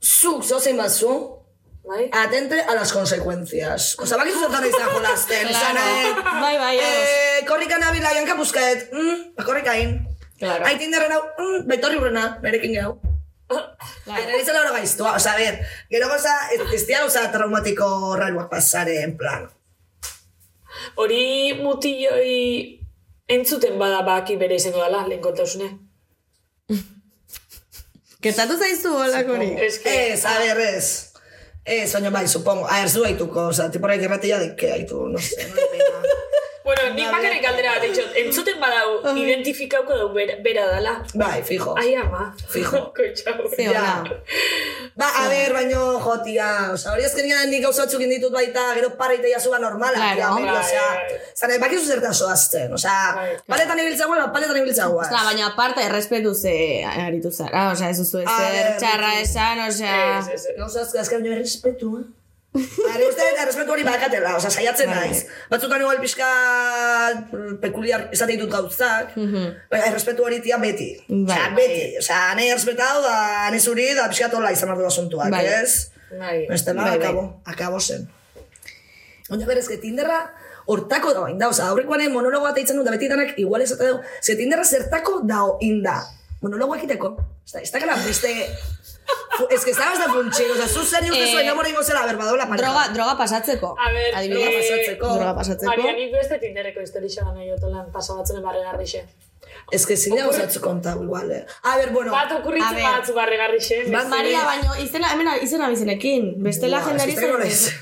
zuk 0.00 0.44
zozein 0.46 0.78
bazu, 0.78 1.38
Bai? 1.82 2.08
atente 2.14 2.60
a 2.62 2.74
las 2.78 2.92
consecuencias. 2.94 3.96
Osa, 3.98 4.16
bakizu 4.16 4.38
zertan 4.46 4.64
izan 4.70 4.88
jolasten, 4.94 5.48
Claro. 5.50 5.58
izan, 5.58 5.76
eh, 5.76 6.40
Bai, 6.40 6.56
bai, 6.58 6.76
eh, 6.78 7.44
korrika 7.48 7.78
nabila 7.82 8.14
janka 8.14 8.38
busket, 8.38 8.92
mm, 8.92 9.34
ba, 9.36 9.44
korrika 9.44 9.74
in. 9.76 9.98
Claro. 10.38 10.64
Ai, 10.66 10.78
tinderren 10.78 11.12
hau, 11.18 11.22
mm, 11.38 11.66
betorri 11.66 11.98
urrena, 11.98 12.38
nerekin 12.42 12.78
gau. 12.78 13.00
Izan 14.40 14.56
hori 14.56 14.72
gaiztua, 14.76 15.16
osa, 15.16 15.32
a 15.34 15.36
ver, 15.36 15.58
gero 15.90 16.08
goza, 16.08 16.32
ez, 16.54 16.60
ez 16.74 16.86
dira 16.86 17.02
goza 17.04 17.24
traumatiko 17.32 18.16
raruak 18.16 18.48
pasare, 18.50 19.02
en 19.02 19.16
plan. 19.16 19.48
Hori 20.96 21.52
mutilloi 21.60 22.80
entzuten 23.28 23.78
bada 23.78 24.02
baki 24.06 24.36
bere 24.40 24.56
izango 24.60 24.82
dela, 24.82 25.04
lehen 25.08 25.22
kontausune. 25.24 25.70
Gertatu 28.22 28.58
zaizu 28.58 28.94
holako 28.96 29.36
hori? 29.36 29.50
Es 29.66 29.78
que... 29.82 29.94
Ez, 30.12 30.24
a 30.24 30.38
ver, 30.38 30.60
ez. 30.60 31.12
Ez, 31.64 31.92
baina 31.92 32.10
bai, 32.10 32.26
supongo. 32.28 32.66
A 32.66 32.80
ver, 32.80 32.90
zu 32.90 33.04
haituko, 33.06 33.48
osa, 33.52 33.70
tiporrak 33.70 34.02
irratia 34.02 34.38
de 34.38 34.54
que 34.56 34.72
haitu, 34.72 35.06
no 35.08 35.18
sé, 35.18 35.48
no. 35.50 36.21
Bueno, 36.64 36.82
nik 36.94 37.08
bakarrik 37.10 37.42
galdera 37.42 37.72
bat 37.74 37.84
eitxot, 37.88 38.12
entzuten 38.22 38.60
badau, 38.62 39.16
identifikauko 39.18 39.96
dau 39.98 40.08
bera, 40.14 40.36
bera 40.44 40.66
dala. 40.70 40.92
Bai, 41.18 41.40
fijo. 41.42 41.74
Ai, 41.80 41.94
ama. 41.98 42.28
Fijo. 42.52 42.80
Koitxau. 42.96 43.48
Ze 43.56 43.66
ona. 43.72 44.04
Ba, 44.94 45.08
a 45.22 45.24
ver, 45.32 45.52
baino, 45.56 45.82
jotia, 46.04 46.48
osa, 46.74 46.92
hori 46.92 47.04
azkenean 47.08 47.50
nik 47.50 47.64
gauza 47.64 47.86
batzuk 47.86 48.04
inditut 48.06 48.32
baita, 48.34 48.68
gero 48.78 48.92
parreita 49.00 49.26
jazuba 49.32 49.58
normala, 49.58 49.96
Claro. 49.98 50.14
tia, 50.16 50.28
amigo, 50.28 50.54
bai. 50.54 51.18
zara, 51.34 51.58
bakizu 51.64 51.84
zertan 51.96 52.14
soazten, 52.14 52.72
osea, 52.78 52.96
Bai, 53.16 53.28
paletan 53.48 53.82
ibiltza 53.82 54.06
guaz, 54.06 54.28
paletan 54.38 54.56
ibiltza 54.62 54.86
guaz. 54.92 55.06
Ostra, 55.10 55.24
baina 55.32 55.46
aparte 55.50 55.82
errespetu 55.88 56.34
ze 56.34 56.54
aritu 56.84 57.30
zara, 57.32 57.70
osea, 57.72 57.90
ez 57.90 57.98
duzu 57.98 58.18
A 58.22 58.22
ezer 58.22 58.52
ver, 58.58 58.74
txarra 58.78 59.12
esan, 59.20 59.66
osea... 59.68 60.00
Ez, 60.18 60.28
ez, 60.28 60.44
ez. 60.52 60.58
Gauza 60.58 60.82
azka, 60.86 61.00
azka 61.00 61.18
baino 61.18 61.34
errespetu, 61.38 61.96
eh? 62.02 62.10
Are 62.52 63.06
uste, 63.08 63.24
errespetu 63.40 63.72
hori 63.72 63.84
bakatela, 63.86 64.34
osea, 64.36 64.50
saiatzen 64.52 64.90
Bai. 64.92 65.06
naiz. 65.08 65.22
Batzutan 65.48 65.80
igual 65.80 66.00
pixka 66.02 66.26
mm, 67.14 67.54
pekuliar 67.62 68.10
esate 68.12 68.36
ditut 68.36 68.52
gauzak, 68.52 69.14
baina 69.16 69.86
errespetu 69.88 70.26
hori 70.26 70.42
tia 70.44 70.58
beti. 70.60 70.90
Bai. 71.08 71.22
Osea, 71.32 71.46
beti. 71.56 71.86
Osea, 72.02 72.20
nahi 72.36 72.50
errespetau 72.52 73.00
da, 73.06 73.14
nahi 73.48 73.60
zuri, 73.60 73.88
da 73.96 74.04
pixka 74.12 74.28
tola 74.34 74.52
izan 74.52 74.68
behar 74.68 74.82
du 74.84 74.90
asuntuak, 74.90 75.32
Bai. 75.32 75.46
ez? 75.62 75.88
Bai. 76.12 76.36
Bai, 76.50 76.60
bai. 76.76 76.90
akabo, 76.98 77.24
akabo 77.48 77.80
zen. 77.80 78.04
Oina 79.32 79.48
berez, 79.48 79.64
que 79.68 79.80
Tinderra 79.80 80.20
hortako 80.66 81.14
da 81.16 81.30
inda, 81.32 81.48
oza, 81.48 81.70
aurrekoan 81.72 82.04
monologo 82.12 82.44
bat 82.50 82.60
eitzen 82.60 82.76
dut, 82.76 82.84
da 82.84 82.92
beti 82.92 83.08
danak 83.08 83.32
igual 83.40 83.64
esate 83.64 83.94
dugu, 83.94 84.04
ze 84.20 84.36
Tinderra 84.36 84.64
zertako 84.68 85.22
dao 85.24 85.56
inda. 85.64 86.02
Monologo 86.42 86.76
egiteko. 86.76 87.14
Ez 87.46 87.52
da, 87.54 87.60
ez 87.62 87.72
da 87.72 87.96
beste... 88.04 88.34
Ez 89.50 89.64
que 89.64 89.70
estabas 89.72 89.98
da 89.98 90.08
funtxik, 90.12 90.50
oza, 90.54 90.66
zu 90.68 90.82
zer 90.84 91.02
uste 91.08 91.22
Eh, 91.24 91.32
zuen 91.32 91.48
amore 91.48 91.70
ingo 91.70 91.82
zela, 91.82 92.04
ber, 92.06 92.16
badola 92.20 92.46
pareja. 92.48 92.66
Droga, 92.68 92.82
droga 92.94 93.16
pasatzeko. 93.16 93.74
A 93.78 93.90
ver, 93.90 94.14
Adibidez. 94.14 94.48
eh, 94.48 94.58
pasatzeko. 94.60 95.14
Droga 95.16 95.34
pasatzeko. 95.34 95.70
Maria, 95.72 95.92
nik 95.96 96.12
beste 96.12 96.38
tinderreko 96.38 96.80
historia 96.84 97.24
gana 97.24 97.44
jotolan 97.48 97.90
pasabatzen 97.92 98.38
emarregarrixe. 98.42 99.04
Ez 99.72 99.86
que 99.86 99.96
zine 99.96 100.20
gauzatzu 100.22 100.60
kontau, 100.60 101.02
igual, 101.02 101.30
eh. 101.32 101.46
A 101.62 101.76
ber, 101.78 101.90
bueno, 101.90 102.12
Bat 102.12 102.32
A 102.32 102.36
okurritzen 102.38 102.74
ver. 102.76 102.84
batzu 102.84 103.14
barregarrixe. 103.14 103.82
Bat, 103.90 104.08
Maria, 104.08 104.44
baino, 104.44 104.74
izena, 104.84 105.12
hemen 105.14 105.28
izena 105.42 105.68
bizenekin. 105.68 106.34
Bestela 106.42 106.80
jendari 106.82 107.12
ez 107.12 107.18
que 107.18 107.28
nola 107.32 107.44
zen. 107.44 107.50
ez. 107.50 107.72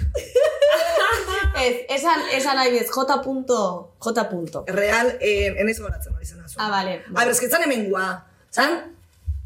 Ez, 1.61 1.77
esan, 1.99 2.21
esan 2.33 2.57
nahi 2.57 2.71
bez, 2.73 2.89
J. 2.91 3.23
punto, 3.23 3.93
J. 3.99 4.29
punto. 4.31 4.65
Real, 4.67 5.17
eh, 5.21 5.53
enaiz 5.59 5.79
goratzen 5.81 6.15
hori 6.15 6.25
zen 6.27 6.39
Ah, 6.57 6.71
vale. 6.71 7.03
A 7.15 7.25
ber, 7.25 7.29
ez 7.33 7.41
que 7.41 7.49
zan 7.49 7.63
hemen 7.63 7.91
gua. 7.91 8.25
Zan, 8.51 8.97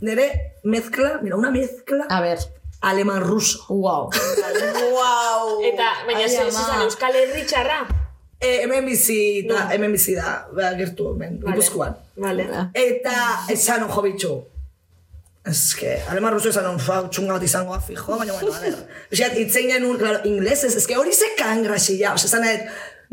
nire 0.05 0.29
mezcla, 0.63 1.19
mira, 1.23 1.37
una 1.37 1.51
mezcla 1.51 2.07
A 2.09 2.21
ver. 2.21 2.39
alemán-ruso. 2.81 3.65
Wow. 3.69 4.11
wow. 4.93 5.61
Eta, 5.65 5.91
baina 6.07 6.25
ama. 6.25 6.51
zizan 6.51 6.83
Euskal 6.87 7.17
Herri 7.17 7.45
txarra. 7.49 7.85
Eh, 8.41 8.59
hemen 8.65 8.85
bizi, 8.85 9.47
da, 9.49 9.69
hemen 9.73 9.95
bizi 9.95 10.15
da, 10.19 10.43
ba, 10.53 10.75
gertu 10.77 11.15
hemen, 11.15 11.39
Gipuzkoan. 11.41 11.95
Vale. 12.21 12.45
Eta 12.77 13.15
esan 13.55 13.87
on 13.87 13.93
jo 13.95 14.03
bitxu. 14.05 14.35
Ez 15.49 15.75
que, 15.77 15.95
alemán 16.09 16.33
ruso 16.33 16.51
esan 16.53 16.67
on 16.69 16.81
fau 16.81 17.07
txunga 17.13 17.39
bat 17.39 17.45
izango 17.45 17.77
fijo, 17.85 18.19
baina 18.21 18.37
bueno, 18.37 18.53
a 18.53 18.61
ver. 18.61 18.77
Osea, 19.13 19.31
itzen 19.41 19.71
genuen, 19.73 19.99
claro, 20.01 20.21
inglesez, 20.29 20.75
ez 20.77 20.87
que 20.89 20.97
hori 20.97 21.13
ze 21.13 21.31
kangrasilla, 21.39 22.15
osea, 22.17 22.31
esan 22.31 22.45
nahet, 22.45 22.69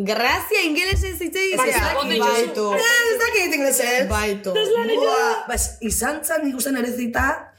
Grazia, 0.06 0.62
ingelesez 0.66 1.20
hitz 1.22 1.36
Ez 1.36 1.42
egitea. 1.42 1.80
dakit, 1.80 2.02
ondo 2.02 2.26
Baitu. 2.26 2.66
eh, 2.74 3.02
ez 3.12 3.18
dakit 3.20 3.56
inglesez. 3.56 4.08
Baitu. 4.10 4.54
Buah, 4.54 5.48
bas, 5.48 5.78
izan 5.82 6.24
zan 6.24 6.46
nik 6.46 6.56
usten 6.56 6.78
erezita, 6.78 7.54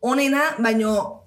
onena, 0.00 0.42
baino, 0.58 1.24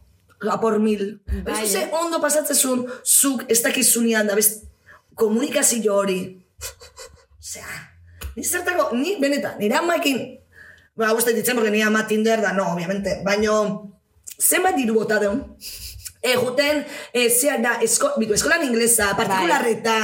apor 0.51 0.79
mil. 0.79 1.19
Bai, 1.27 1.53
Bai, 1.53 1.67
ze 1.67 1.81
eh? 1.83 1.89
ondo 1.93 2.19
pasatzezun, 2.21 2.85
zuk 3.03 3.43
ez 3.49 3.61
dakizunean, 3.63 4.27
da, 4.27 4.35
bez, 4.35 4.61
komunikazio 5.15 5.95
hori. 5.95 6.19
Osea, 7.39 7.67
ni 8.35 8.43
zertako, 8.43 8.89
ni 8.95 9.17
benetan, 9.21 9.57
nire 9.59 9.75
amaekin, 9.79 10.21
ba, 10.95 11.13
uste 11.13 11.33
ditzen, 11.33 11.55
porque 11.55 11.71
nire 11.71 11.83
ama 11.87 12.07
Tinder 12.07 12.41
da, 12.41 12.53
no, 12.53 12.71
obviamente, 12.73 13.21
baino, 13.25 13.91
zenbat 14.39 14.75
diru 14.75 14.93
bota 15.01 15.19
deun? 15.19 15.43
E, 16.25 16.33
juten, 16.35 16.85
e, 17.13 17.29
zea 17.29 17.57
da, 17.61 17.75
esko, 17.85 18.13
bitu, 18.17 18.33
eskolan 18.33 18.63
inglesa, 18.65 19.11
partikularreta, 19.17 19.97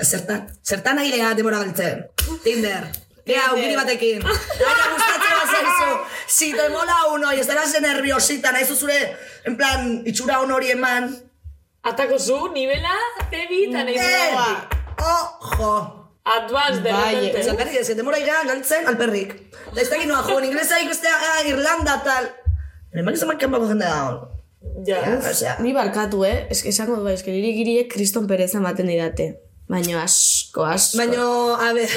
zertan, 0.00 0.48
zertan 0.64 0.96
nahi 0.96 1.12
geha 1.12 1.34
demora 1.34 1.58
galtzen. 1.58 2.06
Tinder. 2.44 2.88
Gea, 3.26 3.42
aukiri 3.52 3.76
batekin. 3.78 4.22
Baina 4.22 4.86
gustatzen 4.94 5.34
bat 5.38 5.50
zaizu. 5.54 5.90
Si 6.26 6.52
te 6.52 6.68
mola 6.70 6.96
uno 7.14 7.32
y 7.32 7.40
estarás 7.40 7.74
nerviosita, 7.80 8.52
nahi 8.52 8.64
zure, 8.64 9.16
en 9.44 9.56
plan, 9.56 10.02
itxura 10.06 10.40
on 10.40 10.50
hori 10.50 10.70
eman. 10.74 11.10
Atako 11.82 12.18
zu, 12.18 12.48
nivela, 12.54 12.94
tebi, 13.30 13.64
eta 13.70 13.84
nahi 13.84 13.98
zua. 13.98 14.68
ojo. 14.98 15.98
Advance, 16.24 16.82
de 16.82 16.92
Bai, 16.92 17.14
repente. 17.14 17.42
Zergatik 17.42 17.80
ez, 17.80 17.88
que 17.88 17.94
demora 17.98 18.18
ira 18.22 18.42
galtzen 18.46 18.86
alperrik. 18.86 19.32
Da 19.74 19.80
ez 19.82 19.88
dakit 19.90 20.06
noa 20.06 20.22
jo, 20.22 20.36
en 20.38 20.44
inglesa 20.46 20.78
ikustea, 20.80 21.14
ah, 21.18 21.40
Irlanda, 21.50 21.96
tal. 22.04 22.28
Hemen 22.94 23.14
izan 23.18 23.32
makan 23.32 23.50
bako 23.50 23.66
jende 23.72 23.88
da 23.88 24.04
hon. 24.06 24.20
Ja. 24.86 25.00
Osea, 25.18 25.56
Ni 25.58 25.72
barkatu, 25.74 26.22
eh? 26.24 26.46
Ez 26.50 26.60
esango 26.66 27.00
du, 27.00 27.08
ez 27.10 27.24
que 27.26 27.34
niri 27.34 27.50
giriek 27.56 27.90
kriston 27.90 28.28
pereza 28.30 28.58
ematen 28.58 28.86
didate. 28.86 29.41
Baina 29.72 30.02
asko, 30.02 30.66
asko. 30.68 30.98
Baino, 31.00 31.26
a 31.56 31.70
ber, 31.72 31.88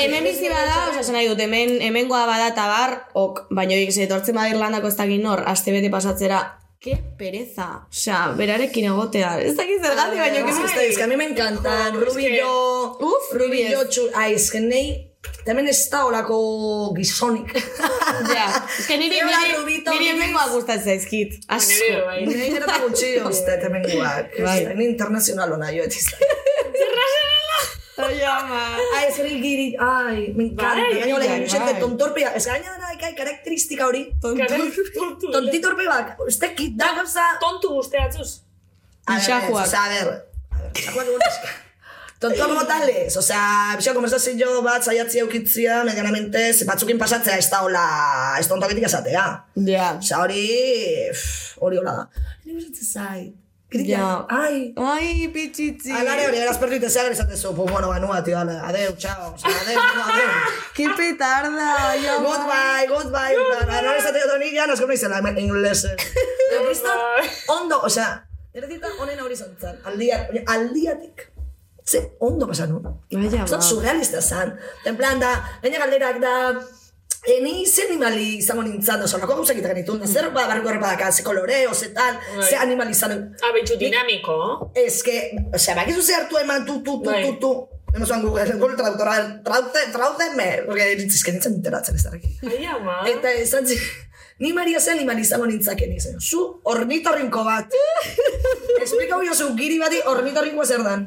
hemen 0.00 0.26
bizi 0.26 0.50
bada, 0.50 0.88
osea, 0.88 1.04
esan 1.04 1.14
nahi 1.14 1.30
dut, 1.30 1.44
hemen, 1.44 1.76
hemengoa 1.86 2.24
bada 2.26 2.50
eta 2.50 2.66
bar, 2.66 2.96
ok, 3.20 3.44
baina 3.54 3.78
ik 3.78 3.94
etortzen 4.06 4.34
bada 4.34 4.50
Irlandako 4.50 4.90
ez 4.90 4.98
dakit 4.98 5.22
nor, 5.22 5.44
aste 5.54 5.74
bete 5.76 5.92
pasatzera, 5.94 6.42
ke 6.82 6.98
pereza, 7.20 7.68
osea, 7.94 8.20
berarekin 8.40 8.90
egotea, 8.90 9.36
ez 9.46 9.54
dakit 9.60 9.86
zergatik, 9.86 10.18
baina 10.18 10.42
Es 10.42 10.58
que, 10.58 10.74
que 10.74 10.88
es 10.90 10.98
que 10.98 11.04
a 11.04 11.06
mí 11.06 11.16
me 11.16 11.30
encantan. 11.30 11.94
Rubillo. 11.94 12.52
Uf, 12.98 13.32
Rubillo 13.32 13.84
Rubi 13.84 13.90
txu... 13.90 15.13
Es 15.44 15.50
que. 15.50 15.50
Hemen 15.52 15.68
ez 15.68 15.90
da 15.90 16.04
olako 16.06 16.94
gizonik. 16.96 17.52
Ja, 18.34 18.46
ez 18.78 18.86
que 18.86 18.96
niri, 18.96 19.18
niri, 19.20 19.38
niri 19.44 19.56
Rubis. 19.58 20.10
hemengoa 20.10 20.44
gustatzen 20.52 20.84
zaizkit, 20.84 21.32
asko. 21.48 21.88
Bai. 22.06 22.20
Gero 22.28 22.64
eta 22.64 22.76
gutxi 22.84 23.08
uste, 23.26 23.56
hemen 23.66 23.82
guak. 23.90 24.36
Bai. 24.44 24.58
Ni 24.78 24.84
internacional 24.92 25.52
ona 25.52 25.70
jo, 25.74 25.82
etiz. 25.84 26.06
Ai, 27.96 28.22
ama. 28.26 28.60
Ai, 28.96 29.04
ez 29.08 29.18
hori 29.22 29.36
giri... 29.42 29.66
Ai, 29.78 30.32
me 30.36 30.48
encanta. 30.48 30.80
Bai, 30.80 31.00
Gaino, 31.00 31.18
bai, 31.18 31.26
lehen, 31.28 31.44
xente, 31.50 31.72
bai. 31.72 31.80
tontorpea. 31.80 32.32
Ez 32.38 32.44
gaina 32.46 32.72
dara, 32.74 32.94
ikai, 32.96 33.12
karakteristika 33.18 33.86
hori. 33.86 34.04
Tontu. 34.22 34.70
Tontitorpe 35.30 35.86
bak, 35.90 36.14
ez 36.26 36.38
tekit 36.42 36.74
da 36.80 36.90
gauza... 36.98 37.26
Tontu 37.42 37.74
guzteatzuz. 37.76 38.30
A 39.06 39.18
ver. 39.18 39.52
O 39.52 39.66
sea, 39.66 39.84
a 39.84 39.88
ver, 39.92 40.08
a 40.08 40.62
ver, 40.64 40.72
ixajuak 40.74 41.52
egun 42.20 42.32
eska. 42.32 42.46
Tonto 42.46 42.48
como 42.48 42.66
tales, 42.66 43.16
o 43.16 43.22
sea, 43.22 43.74
pixo, 43.76 43.94
konversazio 43.94 44.62
bat 44.62 44.82
zaiatzi 44.82 45.18
eukitzia, 45.18 45.84
medianamente, 45.84 46.52
ze 46.54 46.64
batzukin 46.64 46.98
pasatzea 46.98 47.38
ez 47.38 47.50
da 47.50 47.62
hola, 47.62 48.36
ez 48.38 48.48
tontoketik 48.48 48.84
esatea. 48.84 49.44
Ja. 49.66 49.96
Osa, 49.98 50.20
hori, 50.20 50.48
pff, 51.12 51.56
hori 51.60 51.78
hola 51.78 51.92
da. 51.92 52.08
Ni 52.44 52.54
gustatzen 52.54 52.86
zait. 52.86 53.34
Ja. 53.74 54.24
ai. 54.30 54.72
Ai, 54.76 55.28
pitxitzi. 55.34 55.90
Alare 55.90 56.28
hori, 56.28 56.38
eraz 56.38 56.58
perdu 56.58 56.76
itezeak 56.76 57.10
esatezu, 57.10 57.54
pues 57.56 57.72
bueno, 57.72 57.88
banua, 57.88 58.22
tío, 58.22 58.38
ale, 58.38 58.60
adeu, 58.62 58.94
chao, 58.96 59.34
o 59.34 59.38
sea, 59.38 59.50
adeu, 59.50 59.74
no, 59.74 60.04
adeu. 60.04 60.28
Ke 60.76 60.88
petarda, 60.94 61.72
ama. 62.14 62.22
Goodbye, 62.28 62.86
goodbye. 62.88 63.34
Ahora 63.66 63.96
esate 63.98 64.22
dut 64.22 64.36
honi, 64.36 64.52
ya 64.54 64.68
nos 64.68 64.80
como 64.80 64.92
izela, 64.92 65.18
ingleses. 65.36 65.96
Goodbye. 66.54 67.30
ondo, 67.48 67.80
o 67.82 67.90
sea, 67.90 68.28
eredita 68.52 68.86
honen 69.00 69.20
hori 69.20 69.36
zantzan, 69.36 69.80
aldia, 69.84 70.28
aldiatik. 70.46 71.33
Ze, 71.84 72.16
ondo 72.18 72.46
pasan 72.48 72.70
nun. 72.72 72.86
Ai, 73.12 73.26
ama. 73.36 73.46
Zot 73.46 73.62
surrealista 73.62 74.20
zan. 74.20 74.56
En 74.84 74.96
plan 74.96 75.20
da, 75.20 75.34
gaina 75.62 75.78
galderak 75.78 76.20
da, 76.20 76.34
E 77.26 77.40
ni 77.40 77.64
ze 77.66 77.86
animali 77.88 78.36
izango 78.36 78.62
nintzen, 78.62 79.00
oza, 79.02 79.16
lako 79.16 79.38
gauzak 79.38 79.56
egiten 79.56 79.72
genitun, 79.72 80.02
zer 80.06 80.26
ba, 80.34 80.42
barruko 80.44 80.68
errepadaka, 80.68 81.06
ze 81.12 81.22
koloreo, 81.24 81.72
ze 81.72 81.88
tal, 81.96 82.18
Bai. 82.36 82.48
ze 82.48 82.56
animali 82.60 82.92
izan. 82.92 83.14
Ah, 83.40 83.52
betxu 83.54 83.78
dinamiko. 83.80 84.34
Ez 84.76 85.00
que, 85.02 85.14
osea, 85.56 85.74
bakizu 85.78 86.02
ze 86.02 86.18
hartu 86.18 86.36
eman 86.36 86.66
tu, 86.66 86.82
tu, 86.84 87.00
tu, 87.00 87.14
tu, 87.22 87.30
tu. 87.40 87.52
Hemos 87.94 88.10
en 88.10 88.22
Google, 88.22 88.58
Google 88.58 88.76
Traductora, 88.76 89.40
trauze, 89.42 89.86
trauzeme, 89.92 90.64
porque 90.66 90.92
es 90.92 91.24
que 91.24 91.32
nintzen 91.32 91.54
enteratzen 91.54 91.94
ez 91.96 92.04
darrekin. 92.04 92.36
Ai, 92.50 92.66
ama. 92.66 92.98
Eta 93.08 93.32
esan 93.32 93.66
zi, 93.66 93.78
ni 94.38 94.52
Maria 94.52 94.80
zen 94.80 94.96
animali 94.98 95.22
izango 95.22 95.46
nintzaken 95.46 95.92
izan. 95.94 96.16
Zu 96.20 96.60
ornitorrinko 96.64 97.44
bat. 97.46 97.72
Esplikau 98.84 99.22
jo 99.24 99.34
zu 99.34 99.50
giri 99.56 99.78
bati 99.78 100.00
ornitorrinko 100.10 100.64
zer 100.66 100.82
dan. 100.82 101.06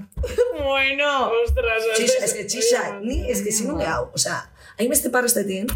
Bueno. 0.57 1.31
Ostras, 1.43 1.83
Txisa, 1.97 2.25
es 2.25 2.33
que 2.33 2.45
txisa, 2.45 2.83
ni 3.01 3.29
es 3.31 3.41
que 3.43 3.51
zinu 3.51 3.79
hau. 3.83 4.09
Osea, 4.15 4.39
hainbeste 4.79 5.09
parrestetin, 5.13 5.67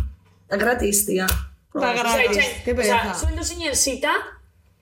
da 0.49 0.57
gratis, 0.57 1.05
tia. 1.05 1.27
Da 1.73 1.91
Osa, 1.91 1.93
gratis. 2.03 2.37
itxain, 2.37 2.63
Qué 2.65 2.71
osa, 2.73 2.81
pereza. 2.81 3.13
zueldo 3.19 3.43
zinen 3.43 3.75
zita, 3.75 4.13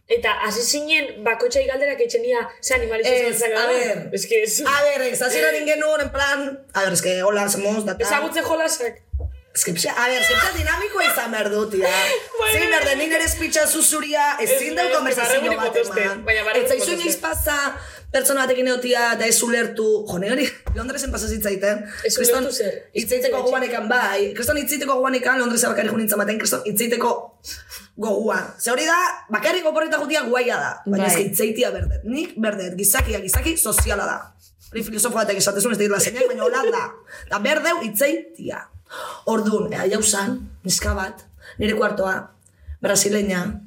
eta 0.08 0.32
hasi 0.46 0.64
zinen 0.66 1.20
bakotxai 1.26 1.68
galderak 1.68 2.00
etxenia, 2.02 2.48
ze 2.62 2.74
animalizo 2.76 3.12
Ez, 3.12 3.44
a 3.44 3.68
ver. 3.68 4.10
Es 4.14 4.26
que 4.26 4.42
ez... 4.44 4.62
A 4.66 4.82
ver, 4.88 5.02
ez 5.12 5.22
hasiera 5.22 5.52
genuen, 5.68 6.02
en 6.02 6.12
plan, 6.12 6.66
a 6.74 6.84
ver, 6.84 6.94
es 6.94 7.02
que 7.02 7.22
hola, 7.24 7.48
somos, 7.50 7.86
da 7.86 7.98
tal. 7.98 8.08
Ezagutze 8.08 8.42
jolasak. 8.42 9.02
Es 9.60 9.66
que, 9.66 9.74
pixa, 9.74 9.92
a 9.92 10.08
ver, 10.08 10.24
zentza 10.24 10.54
dinamiko 10.56 11.02
izan 11.04 11.34
behar 11.34 11.50
du, 11.52 11.66
tia. 11.68 11.90
Bai, 12.40 12.52
Zein 12.54 12.62
bai, 12.62 12.68
behar 12.70 12.86
bai. 12.86 12.94
den, 12.94 13.10
nire 13.10 13.26
espitxa 13.28 13.66
zuzuria, 13.68 14.38
ezin 14.40 14.78
Ez, 14.80 14.86
ez, 14.86 14.94
konversazio 14.94 15.56
bat 15.60 15.80
eman. 15.82 16.22
Ez 16.56 16.62
zaizu 16.70 16.94
inoiz 16.94 17.18
pasa, 17.20 17.58
pertsona 18.14 18.46
batekin 18.46 18.70
egotia, 18.72 19.10
da 19.20 19.28
ez 19.28 19.42
ulertu, 19.44 19.90
jo, 20.08 20.22
hori, 20.32 20.48
Londresen 20.78 21.12
pasa 21.12 21.28
zitzaiten. 21.28 21.84
Ez 22.08 22.14
ulertu 22.22 22.56
zer? 22.56 22.80
Itzaiteko 23.04 23.44
goguanekan, 23.50 23.92
bai, 23.92 24.30
kriston 24.40 24.62
itzaiteko 24.64 24.96
goguanekan, 24.96 25.44
Londresa 25.44 25.74
bakarrik 25.74 25.92
junintzen 25.98 26.24
baten, 26.24 26.40
kriston 26.40 26.64
itzaiteko 26.72 27.14
gogua. 28.00 28.40
Ze 28.64 28.72
hori 28.72 28.88
da, 28.88 28.98
bakarrik 29.28 29.68
oporreta 29.68 30.00
jutia 30.00 30.24
guaia 30.32 30.56
da. 30.56 30.74
Baina 30.88 31.04
Bai. 31.04 31.12
ez 31.12 31.20
que 31.20 31.28
itzaitia 31.34 31.76
berdet. 31.76 32.08
Nik 32.08 32.40
berdet, 32.40 32.80
gizakia, 32.80 33.20
gizaki 33.28 33.58
soziala 33.60 34.08
da. 34.08 34.18
Hori 34.72 34.88
filosofo 34.88 35.20
batek 35.20 35.44
esatezun 35.44 35.76
ez 35.76 35.84
dira 35.84 36.00
zeinak, 36.00 36.32
baina 36.32 36.48
hola 36.48 36.64
da. 36.72 36.90
Da 37.28 37.44
berdeu 37.44 37.84
itzaitia. 37.92 38.70
Orduan, 39.30 39.72
jauzan, 39.92 40.40
niska 40.64 40.94
bat, 40.98 41.26
nire 41.58 41.76
kuartoa, 41.78 42.16
brasileña, 42.82 43.62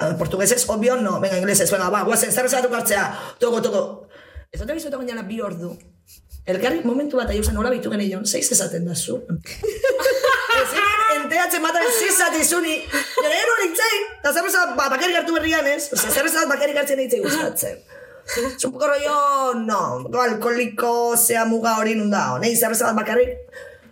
a 0.00 0.16
portuguesez, 0.16 0.64
obvio 0.68 0.96
no, 0.96 1.20
venga, 1.20 1.38
inglesez, 1.38 1.70
venga, 1.70 1.90
ba, 1.90 2.02
guazen, 2.02 2.32
zer 2.32 2.46
esatu 2.48 2.72
hartzea, 2.74 3.04
toko, 3.38 3.60
toko. 3.60 3.82
Ez 4.50 4.60
dut 4.60 4.70
egizu 4.72 4.88
eta 4.88 4.98
gainera 4.98 5.22
bi 5.28 5.40
ordu. 5.44 5.74
Elkarri 6.48 6.80
momentu 6.84 7.20
bat 7.20 7.28
aiusan 7.30 7.58
hola 7.60 7.70
bitu 7.70 7.92
geneion, 7.92 8.24
zeiz 8.24 8.48
esaten 8.50 8.88
da 8.88 8.96
zu. 8.96 9.20
Enteatzen 11.20 11.62
matan 11.62 11.84
zizat 11.90 12.34
izuni, 12.40 12.78
jere 12.88 13.36
ero 13.36 13.56
nintzen, 13.60 14.06
eta 14.18 14.32
zer 14.32 14.46
bezala 14.46 14.74
ba, 14.74 14.88
bakarrik 14.88 15.20
hartu 15.20 15.36
berrian 15.36 15.68
ez, 15.68 15.90
Osea, 15.92 16.10
zer 16.10 16.48
bakarrik 16.48 16.80
hartzen 16.80 16.98
nintzen 17.02 17.22
gustatzen. 17.26 17.82
Es 18.30 18.64
un 18.64 18.72
poco 18.72 18.86
rollo, 18.86 19.54
no, 19.60 20.08
alkoholiko, 20.22 21.16
zea 21.16 21.44
muga 21.44 21.76
hori 21.82 21.96
nunda, 21.98 22.38
nahi 22.40 22.56
zer 22.56 22.72
bezala 22.72 22.96
bakarrik. 22.96 23.36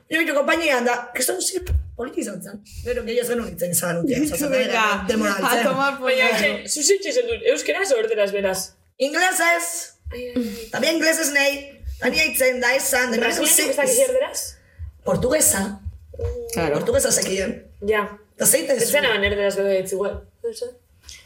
Jo 0.09 0.18
bitu 0.22 0.34
kompainia 0.34 0.80
da, 0.86 0.94
kriston 1.14 1.40
zir, 1.42 1.64
poliki 1.96 2.22
izan 2.22 2.38
zen. 2.42 2.61
Gero, 2.84 3.02
gehiago 3.04 3.24
ez 3.26 3.28
genuen 3.32 3.48
nintzen 3.50 3.74
izan 3.74 3.98
utia. 4.02 4.20
Venga, 4.52 4.84
a 4.92 5.02
demoraltzen. 5.09 5.66
Baina, 6.00 6.28
zuzitxe 6.68 7.12
zen 7.12 7.26
dut, 7.28 7.44
euskeraz 7.52 7.90
o 7.92 7.98
erderaz 8.00 8.30
beraz. 8.32 8.59
Inglesez, 8.96 9.66
también 10.72 10.96
inglesez 10.96 11.28
nahi, 11.34 11.59
tania 12.00 12.24
itzen 12.30 12.61
da 12.64 12.72
esan, 12.78 13.12
de 13.12 13.20
Brasileño 13.20 13.68
ez 13.70 13.76
dakiz 13.76 13.98
erderaz? 14.09 14.40
Portuguesa, 15.04 15.80
Claro. 16.54 16.74
portuguesa 16.80 17.12
zekien. 17.12 17.52
Ja. 17.86 18.06
Eta 18.36 18.46
zeite 18.46 18.72
Ez 18.78 18.90
zen 18.90 19.04
eban 19.04 19.24
erderaz 19.24 19.56
bebe 19.56 19.76
ditz 19.82 19.92
igual. 19.92 20.22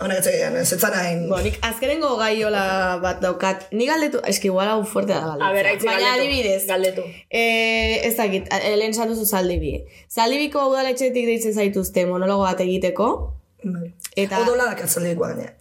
Honek 0.02 0.18
ez 0.18 0.24
zekien, 0.24 0.56
ez 0.56 0.72
etzan 0.74 0.94
hain. 0.98 1.24
Bo, 1.30 1.38
nik 1.44 1.58
azkenengo 1.62 2.16
gaiola 2.18 2.98
bat 3.02 3.20
daukat. 3.22 3.68
Ni 3.72 3.86
galdetu, 3.86 4.20
eski 4.26 4.48
igual 4.50 4.68
hau 4.72 4.82
fuerte 4.84 5.12
da 5.12 5.20
galdetu. 5.20 5.46
A 5.48 5.52
ber, 5.56 5.66
aitzi 5.72 5.86
Baina 5.86 6.00
galdetu. 6.08 6.26
adibidez, 6.26 6.66
Galdetu. 6.66 7.02
Eh, 7.30 8.00
ez 8.08 8.14
dakit, 8.16 8.46
eh, 8.50 8.76
lehen 8.76 8.90
esan 8.96 9.08
duzu 9.12 9.26
zaldibi. 9.26 9.74
Zaldibiko 10.10 10.64
udaletxetik 10.70 11.26
deitzen 11.26 11.54
zaituzte 11.54 12.06
monologo 12.06 12.42
bat 12.42 12.60
egiteko. 12.60 13.08
Eta... 14.16 14.40
Odola 14.42 14.70
da 14.72 14.74
katzaldikoa 14.78 15.34
gaina. 15.34 15.52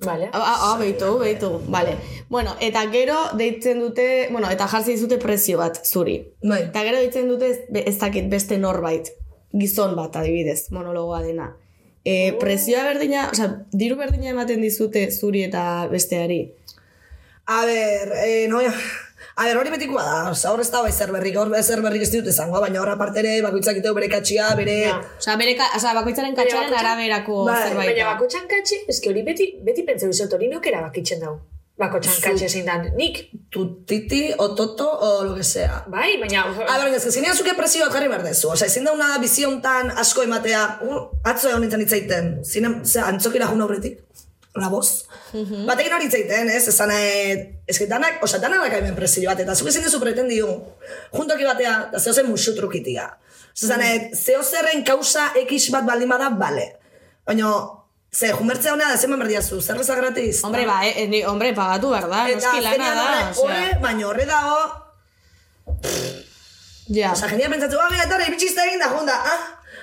Vale. 0.00 0.30
Ah, 0.32 0.72
ah, 0.72 0.76
behitu, 0.80 1.18
behitu, 1.18 1.48
vale. 1.68 1.96
Bueno, 2.30 2.54
eta 2.60 2.86
gero 2.92 3.16
deitzen 3.36 3.80
dute, 3.80 4.28
bueno, 4.30 4.48
eta 4.48 4.66
jartzen 4.66 4.94
dizute 4.94 5.18
prezio 5.20 5.58
bat 5.58 5.76
zuri. 5.84 6.14
Bai. 6.42 6.62
Eta 6.70 6.84
gero 6.86 6.96
deitzen 7.02 7.28
dute 7.28 7.50
ez, 7.50 7.58
ez 7.84 7.98
dakit 8.00 8.30
beste 8.32 8.56
norbait, 8.56 9.10
gizon 9.52 9.96
bat 9.98 10.16
adibidez, 10.16 10.70
monologoa 10.72 11.20
dena. 11.26 11.50
E, 12.04 12.32
prezioa 12.40 12.82
berdina, 12.86 13.28
osea, 13.32 13.50
diru 13.76 13.96
berdina 14.00 14.30
ematen 14.32 14.62
dizute 14.64 15.10
zuri 15.10 15.42
eta 15.44 15.86
besteari. 15.90 16.40
A 17.50 17.64
ber, 17.66 18.12
eh, 18.24 18.46
no, 18.48 18.60
a 18.60 19.44
ber, 19.44 19.58
hori 19.60 19.70
betikoa 19.74 20.04
da, 20.06 20.16
oza, 20.30 20.52
hor 20.54 20.60
ez 20.64 20.70
da 20.72 20.80
bai 20.84 20.92
zer 20.92 21.12
berrik, 21.12 21.36
hor 21.36 21.52
zer 21.62 21.82
berrik 21.84 22.02
ez 22.06 22.10
ditut 22.12 22.30
izango, 22.32 22.60
baina 22.62 22.80
hor 22.80 22.88
aparte 22.94 23.20
ere, 23.20 23.34
bakoitzak 23.44 23.82
iteu 23.82 23.92
bere 23.96 24.08
katxia, 24.08 24.48
bere... 24.56 24.78
Ja. 24.86 24.96
Osea, 25.18 25.36
bere, 25.40 25.56
ka- 25.58 25.70
osea, 25.76 25.92
bakoitzaren 26.00 26.34
katxaren 26.38 26.76
araberako 26.80 27.44
Bai, 27.50 27.56
zerbait. 27.68 27.90
Baina 27.92 28.04
da. 28.06 28.12
bako 28.14 28.30
txankatxe, 28.32 28.80
eski 28.94 29.12
hori 29.12 29.22
beti, 29.26 29.50
beti 29.66 29.84
pentsa 29.88 30.08
bizot 30.08 30.32
hori 30.38 30.48
nok 30.52 30.66
erabakitzen 30.72 31.20
dau. 31.26 31.36
Bako 31.80 32.00
txankatxe 32.04 32.48
zein 32.50 32.66
dan. 32.68 32.90
Nik, 32.98 33.22
Tutiti, 33.50 34.34
o 34.36 34.50
toto, 34.54 34.86
o 34.86 35.24
lo 35.24 35.34
que 35.34 35.44
sea. 35.44 35.84
bai, 35.88 36.18
baina... 36.20 36.44
A 36.44 36.76
ber, 36.78 36.90
ez 36.92 37.04
que 37.04 37.12
zinean 37.12 37.36
zuke 37.36 37.54
presio 37.56 37.86
bat 37.86 37.96
jarri 37.96 38.10
behar 38.12 38.26
dezu. 38.26 38.50
Osa, 38.52 38.68
ezin 38.68 38.84
dauna 38.84 39.14
biziontan 39.22 39.88
asko 40.02 40.26
ematea, 40.26 40.60
uh, 40.84 41.00
atzo 41.24 41.48
egon 41.48 41.64
nintzen 41.64 41.84
hitzaiten, 41.86 42.28
zine, 42.44 42.74
ze, 42.84 43.00
antzokira 43.00 43.48
jun 43.48 43.64
aurretik, 43.64 43.96
la 44.60 44.68
voz. 44.68 45.06
Batekin 45.32 45.96
hori 45.96 46.10
hitzaiten, 46.10 46.52
ez, 46.52 46.66
esan, 46.68 46.92
eh, 46.92 47.56
ez 47.66 47.78
que 47.78 47.88
danak, 47.88 48.20
osa, 48.26 48.42
danak 48.42 48.76
hemen 48.76 48.94
presio 48.98 49.30
bat, 49.30 49.40
eta 49.40 49.56
zuk 49.56 49.72
ezin 49.72 49.86
dezu 49.86 50.02
pretendiu, 50.04 50.52
juntoki 51.16 51.48
batea, 51.48 51.76
eta 51.88 52.02
zeo 52.02 52.12
zen 52.12 52.28
musu 52.28 52.54
trukitia. 52.58 53.08
Zezan, 53.56 53.82
eh, 53.82 54.10
zeo 54.14 54.44
zerren 54.44 54.84
kausa 54.84 55.30
X 55.46 55.70
bat 55.72 55.88
baldin 55.88 56.12
bada, 56.12 56.28
bale. 56.30 56.74
Baina, 57.26 57.50
ze, 58.12 58.32
jumertzea 58.32 58.72
honea 58.74 58.88
da, 58.90 58.96
zeman 58.98 59.18
berdiazu, 59.22 59.60
zer 59.62 59.76
bezak 59.78 59.98
gratis? 60.00 60.40
Hombre, 60.44 60.64
ba, 60.66 60.80
eh, 60.86 61.06
ni- 61.08 61.22
hombre, 61.22 61.52
pagatu 61.54 61.90
behar 61.94 62.08
da, 62.10 62.28
Eta 62.28 62.40
noski 62.40 62.60
lana 62.64 62.94
da. 62.94 63.04
horre, 63.04 63.34
horre, 63.42 63.78
baina 63.82 64.06
horre 64.08 64.26
dago, 64.26 64.60
Ja, 66.90 67.12
Osa, 67.12 67.28
jendia 67.30 67.48
pentsatu, 67.48 67.78
ah, 67.78 67.86
mira, 67.90 68.02
etorri, 68.08 68.26
bitxista 68.34 68.64
egin 68.66 68.80
da, 68.82 68.88
jonda, 68.90 69.14
ah, 69.14 69.42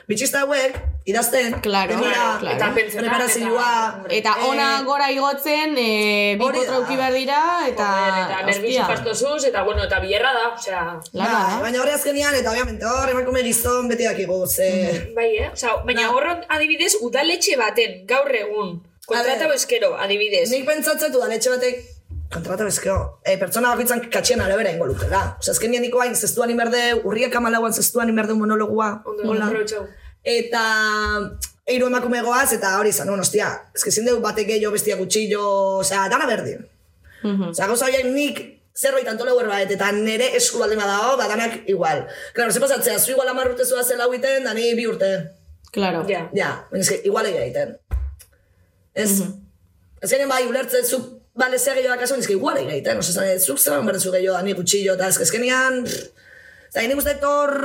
bitxista 0.10 0.42
hauek, 0.44 0.76
idazten, 1.08 1.54
Claro, 1.64 1.96
begira, 1.96 2.38
claro. 2.40 2.56
Eta 2.58 2.68
preparazioa, 3.00 4.04
eta- 4.10 4.16
Eta 4.18 4.34
ona 4.50 4.68
eh, 4.80 4.84
gora 4.84 5.08
igotzen, 5.12 5.76
e, 5.78 6.36
bi 6.40 6.44
hori 6.46 6.60
da. 6.60 6.66
potrauki 6.66 6.96
behar 7.00 7.14
dira, 7.14 7.40
eta... 7.68 7.88
Joder, 7.88 8.18
eta 8.26 8.42
nervioso 8.50 8.88
pastosuz, 8.88 9.46
eta 9.48 9.64
bueno, 9.64 9.84
eta 9.88 10.00
bierra 10.04 10.34
da, 10.34 10.46
osea... 10.54 10.82
lana 11.14 11.32
Bai, 11.32 11.52
da. 11.54 11.60
baina 11.64 11.82
horre 11.82 11.94
azkenian, 11.96 12.36
eta 12.36 12.52
obviamente 12.52 12.86
hor, 12.86 13.10
emakume 13.10 13.44
gizon 13.44 13.88
beti 13.88 14.04
dakigu, 14.10 14.42
ze... 14.48 15.12
Bai, 15.16 15.30
eh? 15.38 15.50
Osea, 15.54 15.78
baina 15.88 16.10
horron 16.12 16.44
adibidez, 16.50 16.98
udaletxe 17.02 17.56
baten, 17.60 18.02
gaur 18.10 18.34
egun, 18.36 18.74
kontratau 19.08 19.54
eskero, 19.56 19.94
adibidez. 19.98 20.50
Nik 20.52 20.66
pentsatzen 20.68 21.14
du 21.14 21.22
daletxe 21.24 21.54
batek, 21.56 21.86
kontrata 22.34 22.66
bezkeo, 22.68 22.98
e, 23.24 23.38
pertsona 23.40 23.70
bakoitzan 23.72 24.02
katxien 24.12 24.42
arabera 24.44 24.74
ingo 24.76 24.90
lukela. 24.90 25.38
Osa, 25.40 25.54
azkenian 25.56 25.82
niko 25.88 26.02
hain 26.04 26.16
zestuan 26.20 26.52
inberde, 26.52 26.82
urriak 27.08 27.40
amalauan 27.40 27.72
zestuan 27.74 28.12
inberde 28.12 28.36
monologua. 28.36 28.90
Ondo. 29.06 29.32
Eta 30.28 30.64
eiru 31.68 31.88
emakume 31.88 32.20
goaz, 32.24 32.52
eta 32.56 32.74
hori 32.80 32.92
izan, 32.92 33.08
no, 33.08 33.16
hostia, 33.24 33.50
eske 33.76 33.92
ezin 33.94 34.08
dugu 34.08 34.20
batek 34.24 34.50
gehiago 34.50 34.74
bestia 34.76 34.98
gutxillo, 35.00 35.44
osea, 35.84 36.08
dana 36.12 36.28
berdin. 36.28 36.64
Osea, 37.24 37.68
gauza 37.68 37.88
horiek 37.88 38.08
nik 38.12 38.42
zerbait 38.78 39.08
antoleu 39.10 39.40
erbait, 39.42 39.72
eta 39.74 39.90
nere 39.96 40.30
esku 40.38 40.62
baldin 40.62 40.80
badao, 40.80 41.16
badanak 41.20 41.64
igual. 41.72 42.06
Claro, 42.36 42.52
ze 42.52 42.62
pasatzea, 42.64 43.00
zu 43.00 43.12
igual 43.16 43.32
amar 43.32 43.50
urte 43.52 43.66
zua 43.66 43.84
zela 43.84 44.08
huiten, 44.08 44.44
da 44.44 44.54
ni 44.54 44.74
bi 44.76 44.88
urte. 44.88 45.12
Claro. 45.74 46.04
Ja. 46.10 46.28
Ja, 46.36 46.52
baina 46.72 46.86
eske, 46.86 47.02
igual 47.10 47.28
egiten. 47.32 47.76
Ez, 48.94 49.12
ez 50.02 50.12
genen 50.12 50.30
bai, 50.30 50.44
ulertzen, 50.48 50.86
zu, 50.86 51.02
bale, 51.38 51.60
zer 51.60 51.80
gehiago 51.80 51.96
dakasun, 51.96 52.22
eske, 52.24 52.38
igual 52.38 52.60
egiten. 52.62 53.02
Osa, 53.02 53.16
zan, 53.16 53.32
zuk 53.40 53.60
zer 53.60 53.80
behar 53.82 54.00
zu 54.00 54.14
gehiago, 54.14 54.38
da 54.38 54.44
ni 54.46 54.56
gutxillo, 54.58 54.96
eta 55.00 55.10
eske, 55.12 55.28
eskenean, 55.28 55.82
eta 56.70 56.86
nik 56.86 57.02
uste 57.02 57.18
tor, 57.24 57.58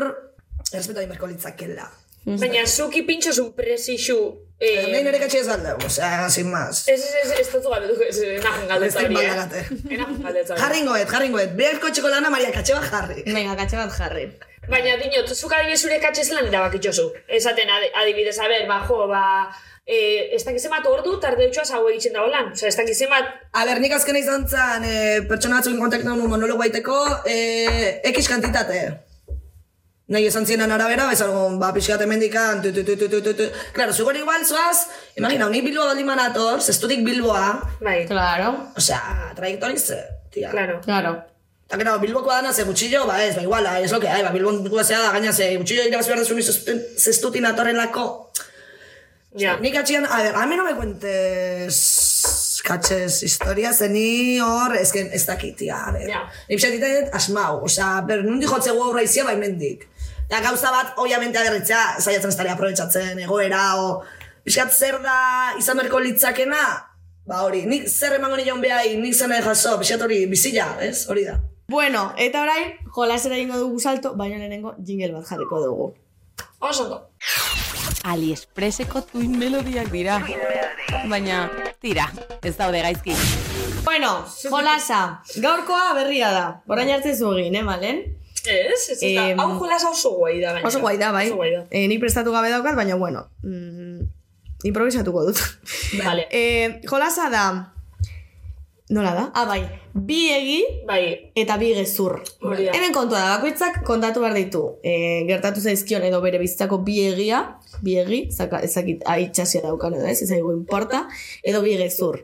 errespetu 0.73 1.05
egin 1.05 1.13
berko 1.13 1.31
litzakela. 1.31 1.91
Baina 2.25 2.67
zuki 2.67 3.03
pintxo 3.09 3.33
zu 3.33 3.53
presixu... 3.55 4.19
Eh, 4.63 4.69
Eh, 4.79 4.83
Nahi 4.93 5.03
nire 5.03 5.19
katxe 5.19 5.41
ez 5.43 5.49
aldeu, 5.51 5.75
osea, 5.87 6.29
sin 6.31 6.47
más. 6.49 6.85
Ez, 6.87 7.01
ez, 7.03 7.15
ez, 7.25 7.31
ez 7.41 7.49
dut 7.51 7.65
galdetu, 7.67 7.97
ez, 8.07 8.19
enajun 8.39 8.69
galdetza 8.71 9.01
hori, 9.03 9.17
eh? 9.19 9.65
Enajun 9.97 10.21
galdetza 10.23 10.55
hori. 10.55 10.61
Jarringoet, 10.63 11.09
jarringoet, 11.11 11.57
behar 11.59 11.81
kotxeko 11.83 12.13
lana 12.13 12.31
Maria 12.31 12.53
katxe 12.55 12.77
bat 12.77 12.87
jarri. 12.93 13.25
Venga, 13.27 13.57
katxe 13.59 13.81
bat 13.81 13.91
jarri. 13.97 14.29
Baina, 14.71 14.95
dinot, 15.03 15.35
zuk 15.35 15.51
adibidez 15.59 15.81
zure 15.83 15.99
katxe 16.05 16.23
zelan 16.29 16.47
erabakitxozu. 16.47 17.09
Esaten 17.27 17.75
adi- 17.75 17.91
adibidez, 18.05 18.37
a 18.39 18.47
ber, 18.55 18.63
ba, 18.71 18.79
jo, 18.87 19.01
ba, 19.11 19.25
eh, 19.85 20.31
ez 20.39 20.45
dakiz 20.47 20.63
emat 20.71 20.87
ordu, 20.87 21.19
tarde 21.19 21.51
utxoa 21.51 21.65
zau 21.67 21.83
egiten 21.91 22.15
da 22.15 22.23
holan. 22.23 22.53
Osa, 22.55 22.69
ez 22.71 22.77
dakiz 22.79 23.01
emat, 23.03 23.35
A 23.59 23.65
ber, 23.67 23.81
nik 23.83 23.99
azkena 23.99 24.23
izan 24.23 24.47
zen, 24.47 24.85
e, 24.87 25.23
pertsona 25.27 25.59
batzukin 25.59 25.81
kontaktu 25.83 26.07
nuen 26.07 26.31
monologo 26.31 26.63
baiteko, 26.63 27.01
e, 27.27 27.99
X 28.15 28.29
kantitate. 28.31 28.85
Nahi 30.13 30.27
esan 30.29 30.45
zienan 30.47 30.71
arabera, 30.77 31.07
ba, 31.09 31.13
esan, 31.17 31.59
ba, 31.59 31.73
pixkat 31.73 32.05
emendikan, 32.05 32.61
tu, 32.63 32.73
tu, 32.77 32.85
tu, 32.85 32.97
tu, 33.01 33.09
tu, 33.09 33.21
tu, 33.25 33.33
tu. 33.41 33.47
Claro, 33.73 33.93
zugor 33.97 34.17
igual 34.21 34.45
zoaz, 34.45 34.87
imagina, 35.17 35.49
nik 35.49 35.65
Bilboa 35.65 35.89
baldin 35.93 36.07
manator, 36.07 36.61
zestutik 36.61 37.03
Bilboa, 37.05 37.47
Bai, 37.81 38.05
Claro, 38.07 38.55
osea, 38.77 39.33
trajektori 39.37 39.79
ze, 39.79 40.01
tia. 40.31 40.51
claro. 40.51 40.81
claro. 40.85 41.13
Eta 41.67 41.79
gero, 41.81 41.93
Bilbokoa 42.03 42.43
dana, 42.43 42.53
ze 42.53 42.65
gutxillo, 42.69 43.07
ba 43.09 43.23
ez, 43.25 43.35
ba 43.35 43.43
iguala, 43.47 43.79
ez 43.81 43.91
lo 43.93 43.99
que 44.01 44.09
hai, 44.09 44.23
ba, 44.23 44.31
Bilbokoa 44.35 44.85
zea 44.85 44.99
da, 45.01 45.13
gaina, 45.15 45.33
ze 45.33 45.57
gutxillo 45.57 45.87
irabaz 45.89 46.07
behar 46.11 46.21
dezu 46.21 46.37
zestutin 47.01 47.47
atorrelako. 47.49 48.05
Ja. 49.41 49.55
Nik 49.65 49.79
atxian, 49.81 50.05
a 50.05 50.19
ver, 50.23 50.35
a 50.37 50.45
mí 50.47 50.57
no 50.61 50.65
me 50.67 50.75
cuentes 50.77 52.61
caches 52.63 53.23
historias, 53.23 53.79
ze 53.79 53.89
ni 53.89 54.39
hor, 54.41 54.77
ez 54.77 54.93
que 54.93 55.01
ez 55.13 55.25
dakit, 55.27 55.57
tia, 55.57 55.79
a 55.89 55.93
ver. 55.93 56.09
Ja. 56.11 56.21
Ni 56.49 56.57
pixatitet 56.57 57.09
asmau, 57.17 57.63
osea, 57.65 58.03
ber, 58.07 58.21
nundi 58.25 58.47
jotze 58.47 58.71
gu 58.77 58.83
aurra 58.85 59.03
izia 59.03 59.25
baimendik. 59.25 59.89
Eta 60.29 60.41
gauza 60.41 60.71
bat, 60.73 60.95
obviamente 60.97 61.39
agerritzea, 61.39 62.01
saiatzen 62.01 62.33
ez 62.33 62.37
tari 62.39 62.53
aprobetsatzen, 62.53 63.19
egoera, 63.27 63.63
o, 63.83 64.03
pixkat 64.47 64.73
zer 64.73 64.99
da 65.05 65.17
izan 65.59 65.81
berko 65.83 66.01
litzakena, 66.01 66.63
ba 67.29 67.43
hori, 67.47 67.65
nik 67.69 67.89
zer 67.89 68.17
emango 68.19 68.39
nion 68.41 68.63
behai, 68.65 68.97
nik 69.01 69.19
nahi 69.29 69.43
jaso, 69.45 69.77
pixkat 69.81 70.07
hori, 70.09 70.25
bizila, 70.31 70.77
ez, 70.81 71.05
hori 71.09 71.27
da. 71.29 71.39
Bueno, 71.73 72.13
eta 72.19 72.43
orain, 72.43 72.75
jolasera 72.95 73.39
ingo 73.39 73.59
dugu 73.61 73.79
salto, 73.81 74.15
baina 74.17 74.39
lehenengo 74.39 74.75
jingle 74.85 75.13
bat 75.13 75.29
jarriko 75.29 75.61
dugu. 75.63 75.95
Oso 76.59 76.85
ondo. 76.85 76.99
Aliexpreseko 78.05 79.03
tuin 79.09 79.39
melodiak 79.39 79.89
dira. 79.91 80.19
Baina, 81.09 81.45
tira, 81.81 82.09
ez 82.43 82.57
daude 82.59 82.83
gaizki. 82.83 83.15
Bueno, 83.85 84.11
jolasa, 84.51 85.23
gaurkoa 85.43 85.93
berria 85.99 86.31
da. 86.35 86.45
Orain 86.71 86.91
arte 86.95 87.15
zu 87.17 87.33
egin, 87.39 87.57
eh, 87.57 87.65
malen? 87.67 88.03
Ez, 88.47 88.89
ez, 88.91 89.03
ez 89.03 89.13
da. 89.15 89.27
Hau 89.43 89.59
jolasa 89.61 89.91
oso 89.91 90.17
guai 90.17 90.41
da, 90.41 90.55
baina. 90.57 90.69
Oso 90.69 90.81
guai 90.83 90.97
da, 90.99 91.13
bai. 91.15 91.27
Oso 91.31 91.39
guai 91.39 91.53
da. 91.55 91.63
Eh, 91.71 91.87
nik 91.91 92.01
prestatu 92.03 92.33
gabe 92.35 92.51
daukat, 92.51 92.75
baina 92.79 92.97
bueno, 92.99 93.27
mm, 93.45 94.09
improvisatuko 94.65 95.29
dut. 95.29 95.39
Vale. 96.03 96.27
eh, 96.41 96.81
jolasa 96.89 97.29
da, 97.31 97.45
nola 98.93 99.15
da? 99.15 99.25
Ah, 99.35 99.47
bai, 99.49 99.63
bi 99.95 100.27
egi 100.33 100.59
Bai, 100.87 101.33
eta 101.39 101.57
bi 101.61 101.73
gezur. 101.77 102.19
Hori 102.43 102.67
da. 102.67 102.75
Hemen 102.77 102.93
kontua 102.93 103.21
da, 103.21 103.37
bakoitzak 103.37 103.81
kontatu 103.89 104.21
behar 104.25 104.37
ditu. 104.37 104.65
E, 104.83 105.23
gertatu 105.31 105.63
zaizkion 105.63 106.05
edo 106.09 106.21
bere 106.25 106.41
bizitzako 106.43 106.83
bi 106.87 106.99
egia, 107.07 107.43
bi 107.85 107.97
egi, 108.03 108.25
zaka, 108.35 108.61
ezakit 108.67 109.07
aitxasia 109.09 109.63
daukan 109.65 109.97
edo 109.97 110.11
ez, 110.11 110.21
ez 110.23 110.31
importa, 110.43 111.07
edo 111.43 111.63
bi 111.65 111.79
gezur. 111.81 112.21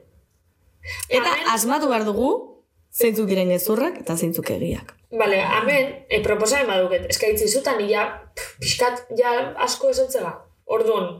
Eta 1.09 1.35
asmatu 1.55 1.89
behar 1.89 2.05
dugu, 2.09 2.58
zeintzuk 2.99 3.29
diren 3.31 3.51
gezurrak 3.55 4.01
eta 4.03 4.17
zeintzuk 4.17 4.51
egiak. 4.57 4.95
Bale, 5.19 5.39
hemen, 5.41 5.93
e, 6.11 6.21
proposamen 6.25 6.69
baduket, 6.69 7.07
eskaitzi 7.15 7.49
zutan, 7.49 7.81
ja, 7.89 8.05
pixkat, 8.61 9.07
ja, 9.17 9.37
asko 9.65 9.93
esotzega. 9.95 10.35
Orduan, 10.69 11.15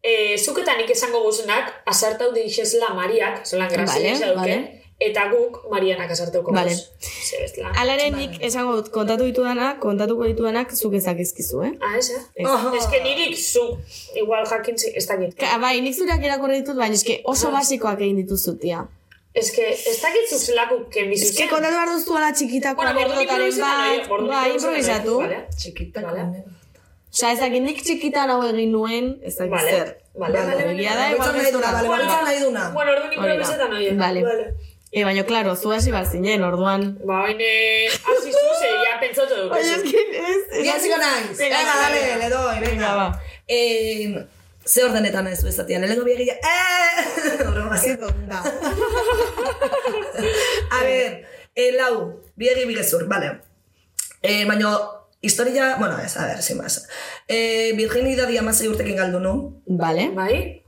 e, 0.00 0.38
zuketan 0.38 0.80
nik 0.80 0.94
esango 0.94 1.20
guzunak, 1.26 1.74
asartau 1.90 2.30
dirixezla 2.32 2.94
Mariak, 2.96 3.44
zelan 3.44 3.68
grazia 3.72 4.14
Vale, 4.14 4.32
vale, 4.38 4.38
vale. 4.38 4.80
eta 5.04 5.26
guk 5.28 5.58
Marianak 5.68 6.14
asartauko 6.14 6.54
Vale. 6.56 6.72
Alare 7.82 8.08
nik 8.16 8.40
esango 8.48 8.78
dut, 8.78 8.88
kontatu 8.94 9.28
ditudanak, 9.28 9.76
kontatuko 9.82 10.24
ditudanak 10.30 10.72
zuk 10.72 10.96
ezakizkizu, 10.96 11.62
eh? 11.68 11.72
Ah, 11.84 11.98
ez, 11.98 12.08
eh? 12.16 12.24
Ez. 12.46 12.88
Que 12.88 13.04
nirik 13.04 13.36
zu, 13.36 13.66
igual 14.16 14.48
jakin 14.48 14.80
ez 14.94 15.06
dakit. 15.10 15.36
Bai, 15.60 15.80
nik 15.84 15.98
zureak 15.98 16.24
irakurri 16.24 16.62
ditut, 16.62 16.80
baina 16.80 16.96
eske 16.96 17.20
oso 17.28 17.52
basikoak 17.52 18.00
egin 18.00 18.22
dituzu, 18.24 18.56
tia. 18.62 18.86
Que 19.34 19.64
ez 19.72 19.98
dakit 20.00 20.28
zu 20.30 20.38
zelako 20.38 20.76
kenbizu 20.94 21.24
Eske 21.26 21.48
kontatu 21.50 21.74
behar 21.74 21.88
duzu 21.90 22.14
ala 22.16 22.28
txikitako 22.32 22.82
Bueno, 22.82 23.00
anekdotaren 23.00 23.56
bat, 23.58 24.12
bai, 24.28 24.50
improvisatu? 24.52 25.16
Txikitako. 25.58 26.26
Osa, 27.14 27.32
ez 27.32 27.40
dakit 27.40 27.62
nik 27.62 27.82
txikitan 27.82 28.30
hau 28.30 28.40
egin 28.46 28.70
nuen, 28.74 29.08
ez 29.26 29.34
dakit 29.34 29.50
Vale, 29.56 29.72
zer. 29.72 29.90
vale, 30.14 30.38
vale, 30.38 30.54
vale. 30.60 30.76
Egia 30.76 30.94
da, 30.98 31.08
igual 31.16 31.34
nahi 31.34 31.50
duna, 31.56 31.72
bale, 31.74 32.06
nahi 32.28 32.38
duna. 32.44 32.62
Bueno, 32.76 32.94
orduan 32.94 33.12
improvisetan 33.18 33.74
oie. 33.80 33.90
Vale. 33.98 34.22
E, 34.94 35.02
baina, 35.02 35.24
klaro, 35.26 35.56
zu 35.58 35.74
hasi 35.74 35.90
bat 35.90 36.06
zinen, 36.10 36.42
orduan. 36.46 36.86
Ba, 37.06 37.24
oine, 37.26 37.50
hasi 37.90 38.30
zu, 38.38 38.46
ze, 38.60 38.70
ja 38.86 38.94
pentsatu. 39.02 39.48
Baina, 39.50 39.76
eske, 39.80 40.04
ez, 40.22 40.42
ez. 40.52 40.62
Ni 40.62 40.70
hasiko 40.76 40.98
naiz. 41.02 41.34
Venga, 41.42 41.64
dale, 41.72 42.02
le 42.22 42.30
doy, 42.30 42.54
venga. 42.62 42.70
Venga, 42.70 42.94
ba. 43.00 43.06
Eh, 43.48 44.26
ze 44.66 44.84
ordenetan 44.84 45.26
ez 45.26 45.44
bezatian, 45.44 45.80
lehenengo 45.80 46.04
biegia, 46.04 46.34
eh! 46.34 47.04
Horren 47.46 47.72
hasiko 47.72 48.06
da. 48.28 48.42
A 50.76 50.82
ver, 50.82 51.26
eh, 51.54 51.72
lau, 51.76 52.22
biegi 52.36 52.64
bigezur, 52.66 53.06
vale. 53.08 53.40
Eh, 54.22 54.44
baina, 54.48 54.78
historia, 55.20 55.76
bueno, 55.78 55.98
ez, 55.98 56.16
a 56.16 56.26
ver, 56.26 56.42
sin 56.42 56.58
más. 56.58 56.88
Eh, 57.28 57.72
virginidadi 57.76 58.38
amasei 58.38 58.68
urtekin 58.68 58.96
galdu 58.96 59.20
nu. 59.20 59.62
Vale. 59.66 60.10
Bai? 60.16 60.62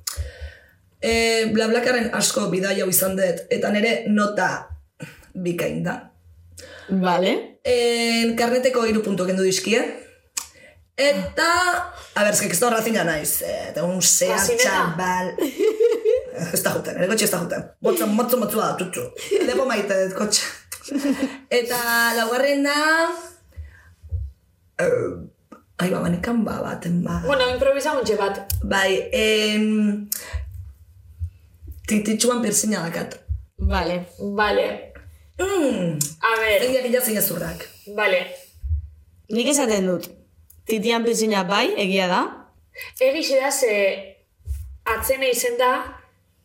Eh, 1.01 1.51
blablakaren 1.53 2.11
asko 2.15 2.51
bidai 2.51 2.81
hau 2.81 2.89
izan 2.89 3.17
dut, 3.17 3.47
eta 3.51 3.71
nere 3.73 4.05
nota 4.09 4.69
bikain 5.35 5.83
da. 5.85 6.13
Vale. 6.89 7.59
En 7.65 8.37
karneteko 8.37 8.87
hiru 8.87 9.03
puntu 9.03 9.27
kendu 9.27 9.45
dizkie. 9.45 10.06
Eta, 10.97 11.47
a 12.17 12.23
ber, 12.25 12.33
eskek 12.33 12.55
ez 12.55 12.61
da 12.63 12.71
horrazina 12.71 13.03
naiz, 13.05 13.43
eh, 13.45 13.69
eta 13.71 13.83
un 13.85 13.99
sea 14.01 14.39
txabal. 14.41 15.35
ez 16.55 16.63
da 16.65 16.73
juten, 16.73 16.97
ere 16.97 17.09
kotxe 17.11 17.27
ez 17.29 17.33
da 17.35 17.41
juten. 17.43 17.67
Motzo, 17.85 18.07
motzo, 18.09 18.39
motzua 18.41 18.71
da, 18.71 18.77
tutxu. 18.81 19.05
Lepo 19.45 19.67
maite 19.69 19.99
kotxe. 20.17 20.47
eta 21.61 21.77
laugarrena... 22.17 22.77
Uh, 24.81 25.29
ai, 25.81 25.91
ba, 25.93 26.01
manikan 26.01 26.41
ba, 26.49 26.59
baten 26.65 27.03
ba. 27.05 27.21
Bueno, 27.29 27.45
improvisa 27.53 27.93
muntxe 27.97 28.17
bat. 28.17 28.41
Bai, 28.65 28.97
em... 29.13 30.09
Tititxuan 31.87 32.41
piercina 32.43 32.81
dakat. 32.89 33.21
Vale. 33.59 34.01
Vale. 34.37 34.67
Mm, 35.39 35.99
A 36.25 36.31
ver, 36.41 36.63
zein 36.65 36.77
egila 36.81 37.01
zein 37.05 37.21
ezurrak. 37.21 37.69
vale. 37.97 38.25
Nik 39.29 39.49
esaten 39.53 39.87
dut. 39.93 40.09
Titian 40.67 41.05
pisina 41.07 41.45
bai, 41.47 41.69
egia 41.79 42.09
da. 42.11 42.23
Egixe 43.01 43.41
da, 43.41 43.51
ze 43.51 43.75
atzena 44.97 45.29
izen 45.31 45.59
da, 45.61 45.73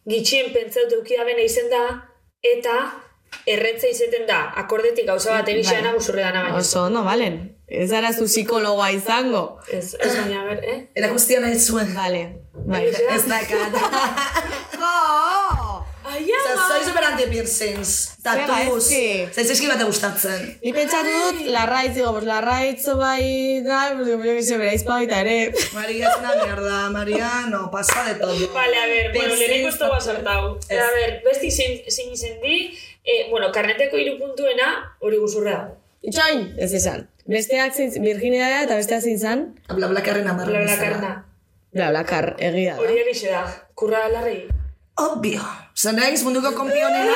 gitxien 0.10 0.52
pentsatu 0.54 1.00
eukia 1.02 1.26
bena 1.28 1.42
izen 1.46 1.70
da, 1.72 1.82
eta 2.42 2.76
erretza 3.50 3.90
izeten 3.90 4.28
da, 4.30 4.44
akordetik 4.62 5.08
gauza 5.10 5.34
bat 5.40 5.50
egixeana 5.50 5.90
Bai. 5.90 5.98
guzurre 5.98 6.24
dana 6.28 6.44
baino. 6.46 6.62
Oso, 6.62 6.88
no, 6.94 7.04
valen. 7.08 7.42
Ez 7.72 7.92
ara 7.96 8.12
zu 8.14 8.28
psikologoa 8.28 8.92
izango. 8.92 9.44
Ez, 9.72 9.96
ez 9.96 10.14
baina, 10.18 10.44
ber, 10.50 10.64
eh? 10.68 10.80
Erakustia 11.02 11.40
nahi 11.42 11.60
zuen. 11.60 11.94
Vale. 11.96 12.26
Bai. 12.54 12.84
Egixe 12.88 13.08
da? 13.08 13.16
Ez 13.16 13.26
dakat. 13.32 13.82
Oh! 14.82 15.51
Aia! 16.04 16.40
Soy 16.68 16.84
super 16.86 17.04
anti 17.04 17.26
piercings. 17.28 18.18
Tatuz. 18.24 18.92
eski. 18.92 19.44
Zaiz 19.46 19.68
bat 19.70 19.84
gustatzen. 19.86 20.58
Ni 20.64 20.74
pentsatu 20.74 21.12
dut, 21.12 21.42
larraitz, 21.54 21.94
digo, 21.96 22.12
pues 22.14 22.26
larraitz 22.26 22.86
bai, 22.98 23.62
da, 23.64 23.94
pues 23.96 24.08
yo 24.08 24.22
que 24.22 24.42
se 24.42 24.58
bereiz 24.58 24.84
baita 24.84 25.22
ere. 25.22 25.54
Maria 25.74 26.10
es 26.10 26.18
una 26.18 26.36
mierda, 26.44 26.90
Maria, 26.90 27.30
no, 27.50 27.70
pasa 27.72 28.06
de 28.06 28.16
todo. 28.16 28.54
Vale, 28.54 28.78
a 28.78 28.86
ver, 28.88 29.14
bueno, 29.14 29.36
lehenengo 29.36 29.70
esto 29.70 29.86
tatu. 29.86 29.94
basartau. 29.94 30.58
Ez. 30.70 30.80
A 30.80 30.92
ver, 30.92 31.22
besti 31.26 31.52
zein, 31.52 31.82
zein 31.90 32.12
izen 32.14 32.42
di, 32.42 32.78
eh, 33.04 33.28
bueno, 33.30 33.52
karneteko 33.52 33.98
hiru 33.98 34.18
puntuena, 34.18 34.96
hori 35.00 35.18
guzurre 35.18 35.52
da. 35.52 35.68
Itxoin! 36.02 36.56
Ez 36.58 36.74
esan. 36.74 37.10
Besteak 37.26 37.76
zein, 37.76 37.94
virginidadea 38.02 38.64
eta 38.64 38.76
besteak 38.76 39.02
zein 39.06 39.20
zan, 39.20 39.46
Bla 39.70 39.88
bla 39.88 40.02
karren 40.02 40.28
amarra. 40.28 40.50
Bla, 40.52 40.64
bla, 40.64 40.78
karna. 40.78 41.14
bla, 41.72 41.90
bla, 41.92 42.04
kar, 42.06 42.36
egia 42.40 42.76
da. 42.76 42.82
Hori 42.82 42.98
egixe 43.06 43.30
da. 43.30 43.46
Kurra 43.76 44.08
larrei. 44.10 44.61
Obvio. 45.08 45.42
Zan 45.82 45.96
naiz 45.96 46.22
munduko 46.24 46.52
konpionena 46.54 47.14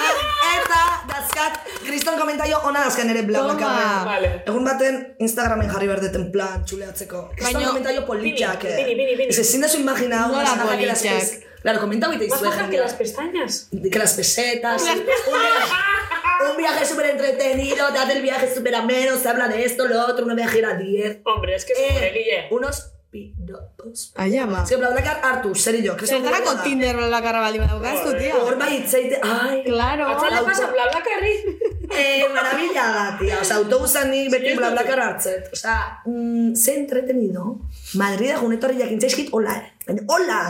eta 0.55 0.79
dazkat 1.09 1.57
kriston 1.85 2.15
komentario 2.19 2.57
ona 2.65 2.85
dazkan 2.85 3.09
ere 3.13 3.21
bla 3.27 3.41
bla 3.43 3.53
Toma. 3.53 3.59
karren. 3.59 4.05
Vale. 4.11 4.29
Egun 4.47 4.63
baten 4.65 4.95
Instagramen 5.19 5.69
jarri 5.69 5.87
berdeten 5.91 6.31
plan 6.31 6.63
txuleatzeko. 6.65 7.29
Kriston 7.35 7.53
Baina- 7.59 7.67
komentario 7.73 8.05
politxak. 8.07 8.63
Bini, 8.63 8.75
bini, 8.85 8.95
bini, 8.95 9.15
bini. 9.19 9.29
Ez 9.29 9.39
ezin 9.43 9.61
da 9.61 9.67
zu 9.69 9.77
imagina. 9.83 10.27
Nola 10.27 10.55
pes- 11.01 11.41
Claro, 11.65 11.79
comenta 11.79 12.05
ahorita 12.05 12.25
Más 12.29 12.41
bajas 12.43 12.69
que 12.69 12.77
las 12.77 12.93
pestañas. 12.93 13.69
que 13.91 13.97
las 13.99 14.13
pesetas, 14.13 14.83
un, 14.83 14.99
un 16.51 16.57
viaje 16.57 16.85
súper 16.85 17.07
entretenido, 17.07 17.91
te 17.91 17.97
hace 17.97 18.13
el 18.13 18.21
viaje 18.21 18.53
súper 18.53 18.75
ameno, 18.75 19.17
se 19.17 19.27
habla 19.29 19.47
de 19.47 19.65
esto, 19.65 19.87
lo 19.87 20.05
otro, 20.05 20.25
uno 20.25 20.35
viaje 20.35 20.63
a 20.63 20.75
10. 20.75 21.21
Hombre, 21.25 21.55
es 21.55 21.65
que 21.65 21.73
es 21.73 21.79
Eh, 21.79 21.85
eh, 22.07 22.11
Guille. 22.13 22.47
unos 22.51 22.91
piropos. 23.15 24.11
Ai, 24.15 24.37
ama. 24.37 24.63
Ez 24.63 24.69
que 24.69 24.77
BlaBlaCar 24.81 25.21
hartu, 25.23 25.53
zer 25.55 25.77
jo, 25.83 25.95
Zertarako 25.95 26.55
da. 26.57 26.63
Tinder 26.63 26.95
bla, 26.97 27.07
bla, 27.07 27.21
karra 27.25 27.41
baldin 27.45 27.63
badaukaztu, 27.63 28.13
tio. 28.19 28.41
Hor 28.45 28.57
bai 28.59 28.71
itzaite, 28.79 29.19
ai, 29.23 29.63
Claro. 29.65 30.09
Atzalde 30.13 30.43
pasa, 30.49 30.69
bla, 30.73 30.87
bla, 30.91 31.01
karri. 31.07 31.33
eh, 32.01 32.27
maravilla 32.35 32.85
da, 32.97 33.05
tia. 33.19 33.41
Osa, 33.41 33.59
autobusan 33.61 34.11
nik 34.11 34.31
beti 34.31 34.51
Sinestu. 34.51 34.61
BlaBlaCar 34.61 35.03
hartzet. 35.07 35.51
Osa, 35.57 35.75
mm, 36.05 36.55
ze 36.55 36.77
entretenido. 36.81 37.57
Madrid 38.01 38.35
egun 38.37 38.57
etorri 38.59 38.81
jakintzaizkit, 38.83 39.31
hola. 39.33 39.59
Baina, 39.87 40.07
hola! 40.15 40.41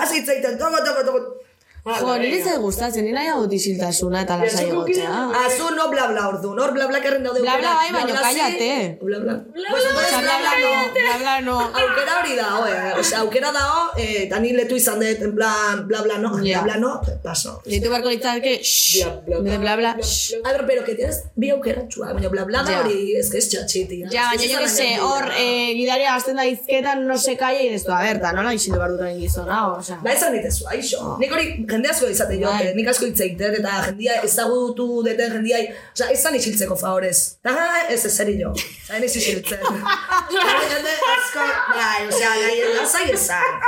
Hasi 0.00 0.20
itzaiten, 0.22 0.58
toko, 0.58 0.84
toko, 0.86 1.06
toko. 1.08 1.39
Jo, 1.80 2.16
nire 2.20 2.42
zait 2.44 2.60
gustatzen, 2.60 3.04
nire 3.06 3.16
nahi 3.16 3.32
dut 3.40 3.54
isiltasuna 3.56 4.24
eta 4.26 4.36
lasai 4.40 4.66
egotea. 4.68 5.20
Azu 5.46 5.70
no 5.76 5.86
bla 5.92 6.08
bla 6.10 6.26
ordu, 6.28 6.52
nor 6.54 6.74
bla 6.76 6.86
bla 6.90 7.00
kerren 7.00 7.24
daude 7.24 7.40
Bla 7.40 7.56
bla 7.56 7.72
aukerak. 7.72 8.02
bai, 8.20 8.34
baina 8.36 8.98
Bla 9.00 9.18
bla. 9.24 9.36
Bla 9.54 9.70
bla. 9.70 9.80
Bla 10.20 10.36
bla 10.42 10.52
no, 10.60 10.72
bla 10.92 11.14
bla 11.22 11.34
no. 11.46 11.56
Aukera 11.60 12.18
hori 12.20 12.36
da, 12.36 12.48
eh. 12.68 13.00
Osea, 13.00 13.20
aukera 13.20 13.52
eh, 13.96 14.24
eta 14.24 14.40
ni 14.40 14.52
letu 14.52 14.76
izan 14.76 15.00
dut, 15.00 15.22
en 15.22 15.34
plan, 15.34 15.86
bla 15.88 16.02
bla 16.02 16.18
no, 16.18 16.34
bla 16.36 16.62
bla 16.66 16.76
no, 16.76 17.00
paso. 17.22 17.62
Ditu 17.64 17.90
barko 17.90 18.12
litzateke, 18.12 18.58
shh, 18.62 19.06
bla 19.26 19.40
bla 19.40 19.76
bla. 19.76 19.96
A 20.44 20.52
ver, 20.52 20.64
pero 20.66 20.84
que 20.84 20.94
tienes 20.94 21.24
bi 21.34 21.50
aukera 21.50 21.86
txua, 21.88 22.12
baina 22.12 22.28
bla 22.28 22.44
bla 22.44 22.62
da 22.62 22.80
hori, 22.82 23.16
es 23.16 23.30
que 23.30 23.38
es 23.38 23.48
txatxiti. 23.48 24.02
Ja, 24.12 24.28
baina 24.34 24.52
jo 24.52 24.60
que 24.60 24.68
se, 24.68 24.90
hor, 25.00 25.30
eh, 25.38 25.72
gidaria 25.78 26.12
gazten 26.12 26.36
da 26.36 26.44
izketan, 26.44 27.06
no 27.06 27.16
se 27.16 27.36
calla, 27.40 27.62
y 27.62 27.68
esto, 27.68 27.94
a 27.94 28.02
ver, 28.02 28.20
ta, 28.20 28.34
nola 28.36 28.52
isildu 28.54 28.78
behar 28.78 28.96
duten 28.98 29.18
gizona, 29.20 29.62
osea. 29.72 30.00
Ba, 30.04 30.12
esan 30.12 30.36
ditezu, 30.36 30.68
aixo. 30.68 31.16
Nik 31.20 31.32
hori 31.32 31.48
jende 31.70 31.90
asko 31.92 32.08
izate 32.10 32.36
jote, 32.40 32.64
Bai. 32.70 32.74
nik 32.76 32.88
asko 32.92 33.06
hitz 33.08 33.20
egiten, 33.26 33.54
eta 33.60 33.76
jendia 33.86 34.16
ezagutu 34.26 35.02
deten 35.06 35.32
jendiai, 35.36 35.62
osea, 35.94 36.10
esan 36.14 36.36
isiltzeko 36.38 36.76
favorez. 36.80 37.16
Ta, 37.42 37.54
ez 37.88 38.00
ez 38.06 38.14
eri 38.24 38.36
jo. 38.40 38.50
Osea, 38.54 38.98
ez 38.98 39.16
isiltzen. 39.22 39.62
Jende 40.72 40.96
asko, 41.14 41.46
bai, 41.76 42.08
osea, 42.08 42.34
nahi, 42.42 42.64
lasai 42.78 43.06
esan. 43.14 43.62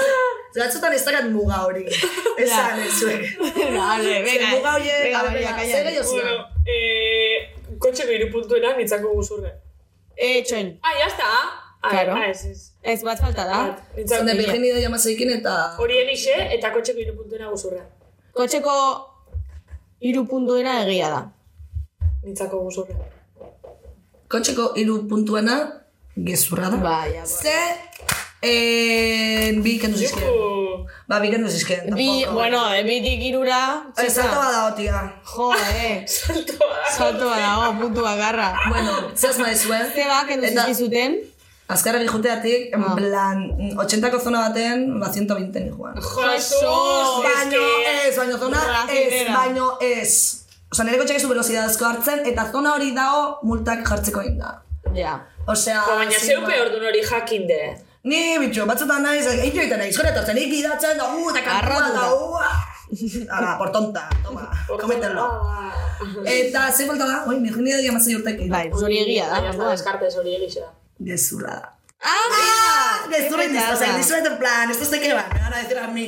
Batzutan 0.58 0.92
ez 0.92 1.04
dakat 1.06 1.28
muga 1.30 1.62
hori. 1.66 1.84
Esan, 1.86 2.80
ez 2.82 2.92
zuen. 2.98 3.24
Vale, 3.78 4.16
venga, 4.26 4.50
Muga 4.56 4.76
hori, 4.76 4.90
zer 4.90 5.86
gehiago 5.86 6.04
ziren? 6.04 6.10
Bueno, 6.10 6.46
eh, 6.66 7.76
kotxeko 7.80 8.16
irupuntuena 8.18 8.74
nitzako 8.78 9.14
guzurre. 9.14 9.52
Eh, 10.16 10.42
txoin. 10.44 10.74
Ah, 10.82 10.96
ya 10.98 11.06
está. 11.06 11.28
Ah, 11.28 11.69
Claro. 11.80 12.12
ah, 12.14 12.26
ez, 12.28 12.44
ez. 12.44 12.60
Ez 12.82 13.02
bat 13.02 13.18
falta 13.20 13.44
da. 13.48 13.60
Zende 14.06 14.34
virginidad 14.36 14.82
jamazeikin 14.82 15.30
eta... 15.38 15.54
Hori 15.80 15.96
elixe 16.02 16.34
eta 16.56 16.72
kotxeko 16.74 17.00
irupuntuena 17.00 17.48
guzurre. 17.48 17.80
Kotxeko 18.36 18.74
hiru 20.04 20.26
puntuena 20.28 20.82
egia 20.84 21.08
da. 21.14 21.22
Nitzako 22.24 22.60
guzurre. 22.66 22.94
Kotxeko 24.28 24.74
puntuena, 25.08 25.56
gezurra 26.16 26.68
da. 26.70 26.76
Bai, 26.84 27.14
ja, 27.16 27.24
Ze, 27.26 27.56
eh, 28.42 29.52
bi 29.64 29.78
kendu 29.80 29.98
zizken. 29.98 30.22
Juhu. 30.28 30.84
Ba, 31.08 31.18
bi 31.20 31.30
kendu 31.32 31.48
zizken. 31.50 31.90
Bi, 31.96 32.24
bueno, 32.32 32.60
eh, 32.74 32.84
bitik 32.84 33.24
irura, 33.30 33.90
Eh, 33.96 34.08
Salto 34.10 34.36
badago, 34.36 34.76
tia. 34.76 35.00
Jo, 35.24 35.50
eh. 35.54 36.04
Salto 36.96 37.24
badago, 37.30 37.72
puntu 37.80 38.00
bakarra. 38.02 38.52
Bueno, 38.68 39.10
zehaz 39.16 39.38
nahi 39.38 39.56
zuen. 39.56 39.90
Zeba, 39.94 40.24
kendu 40.28 40.46
Eta- 40.46 40.66
zizkizuten. 40.68 41.18
Azkarra 41.70 42.00
gijuteatik, 42.02 42.72
en 42.74 42.82
Ah. 42.84 42.94
plan, 42.98 43.38
80ko 43.84 44.18
zona 44.20 44.40
baten, 44.48 44.98
ba, 45.00 45.08
120 45.12 45.60
ni 45.60 45.70
joan. 45.70 45.94
Jesus! 45.94 46.62
Baino 47.26 47.62
ez, 48.06 48.16
baino 48.16 48.38
zona 48.38 48.60
ez, 48.88 49.26
baino 49.34 49.66
ez. 49.80 50.12
Osa, 50.72 50.84
nire 50.84 50.98
kotxek 50.98 51.16
ez 51.18 51.22
du 51.22 51.28
velocidadezko 51.28 51.84
hartzen, 51.86 52.24
eta 52.30 52.48
zona 52.52 52.74
hori 52.74 52.90
dago 52.94 53.38
multak 53.42 53.86
jartzeko 53.88 54.22
inda. 54.22 54.50
Ja. 54.94 55.14
Osea, 55.46 55.82
Jo, 55.86 55.94
baina 56.00 56.18
zeu 56.18 56.40
peor 56.46 56.70
dun 56.74 56.84
hori 56.90 57.02
jakinde. 57.06 57.60
Ni, 58.10 58.20
bitxo, 58.42 58.66
batzutan 58.66 59.02
naiz, 59.02 59.26
egin 59.26 59.54
joiten 59.60 59.78
naiz, 59.82 59.94
joretortzen, 59.96 60.34
nik 60.38 60.50
gidatzen, 60.50 60.96
da, 60.98 61.04
uh, 61.14 61.30
eta 61.30 61.42
kantua, 61.46 61.88
da, 61.94 62.04
uh, 62.14 62.66
Ara, 63.36 63.50
por 63.58 63.70
tonta, 63.70 64.08
toma, 64.24 64.48
kometelo. 64.80 65.26
Eta, 66.26 66.72
ze 66.72 66.86
falta 66.88 67.06
da, 67.06 67.18
oi, 67.28 67.36
virginidad 67.44 67.82
jamazei 67.84 68.16
urtekin. 68.16 68.48
Bai, 68.50 68.64
hori 68.72 68.98
egia 69.04 69.26
da. 69.28 69.34
Baina 69.36 69.50
ez 69.50 69.56
da 69.56 69.62
orduan. 69.62 69.76
deskartez 69.76 70.14
hori 70.18 70.34
egixe 70.40 70.64
Gezurra 71.04 71.50
da. 71.54 71.76
Ah, 72.02 73.04
Gezurra 73.10 73.44
indiz, 73.44 73.62
o 73.72 73.76
sea, 73.76 73.88
indizuet 73.92 74.24
en 74.26 74.38
plan, 74.38 74.70
estos 74.70 74.90
de 74.90 75.00
qué 75.00 75.12
van, 75.12 75.26
me 75.34 75.38
van 75.40 75.52
a 75.54 75.58
decir 75.62 75.78
a 75.78 75.86
mí. 75.88 76.06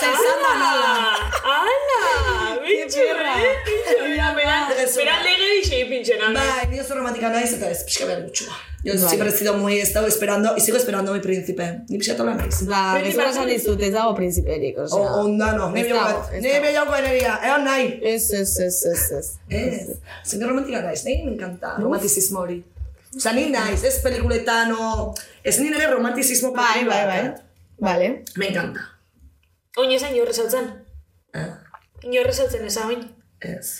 Zezanda 0.00 0.52
nola. 0.62 1.16
Ala! 1.56 2.60
Bitxo, 2.62 2.98
eh? 3.00 3.56
Bitxo, 3.66 4.04
mira, 4.08 4.34
beran, 4.34 4.68
beran 4.96 5.22
lege 5.24 5.46
dixe 5.54 5.78
ipintzen, 5.84 6.20
ala. 6.20 6.40
Bai, 6.40 6.66
ni 6.70 6.80
oso 6.80 6.94
romántica 6.94 7.30
naiz 7.30 7.52
eta 7.56 7.70
ez 7.70 7.80
pixka 7.84 8.04
behar 8.10 8.22
gutxua. 8.26 8.52
Yo 8.84 8.94
Vale. 8.94 9.08
siempre 9.08 9.28
he 9.28 9.32
sido 9.32 9.54
muy, 9.54 9.78
he 9.78 9.82
estado 9.82 10.06
esperando, 10.08 10.56
y 10.56 10.60
sigo 10.60 10.76
esperando 10.76 11.12
a 11.12 11.14
mi 11.14 11.20
príncipe. 11.20 11.80
Ni 11.88 11.98
pixka 11.98 12.16
tola 12.16 12.34
naiz. 12.34 12.64
Ba, 12.66 12.98
gezura 13.02 13.30
esan 13.30 13.46
dizut, 13.48 13.80
ez 13.80 13.92
dago 13.94 14.14
prinsiperik, 14.14 14.76
O, 14.78 14.82
osea. 14.84 15.12
onda 15.22 15.52
no, 15.52 15.70
ni 15.70 15.80
Ez 15.80 15.86
bilauko, 15.86 16.08
dago, 16.10 16.28
ez 16.34 16.42
ni 16.42 16.50
dago. 16.52 16.66
bilauko 16.66 16.94
energia, 16.96 17.38
egon 17.44 17.64
nahi. 17.64 17.88
Ez, 18.02 18.30
ez, 18.32 18.52
ez, 18.68 18.82
ez, 18.92 19.04
ez. 19.20 19.30
Ez, 19.48 19.96
zinke 20.26 20.46
romántica 20.46 20.82
naiz, 20.82 21.04
nahi 21.06 21.22
me 21.24 21.32
encanta 21.32 21.76
romanticismo 21.78 22.40
hori. 22.40 22.62
Osa, 23.16 23.32
ni 23.36 23.50
naiz, 23.50 23.82
ez 23.84 23.98
pelikuletan, 24.04 24.72
o... 24.72 25.14
Ez 25.44 25.58
ni 25.60 25.68
nire 25.70 25.86
romanticismo 25.90 26.52
Bai, 26.56 26.84
bai, 26.88 27.02
bai. 27.06 27.22
Vale. 27.82 28.08
Me 28.36 28.48
encanta. 28.48 28.80
Oin 29.76 29.90
esan 29.92 30.14
inorre 30.14 30.32
zautzen. 30.32 30.68
Eh? 31.34 31.48
Inorre 32.08 32.32
zautzen 32.32 32.64
eza 32.68 32.86
oin. 32.86 33.04
Ez. 33.40 33.72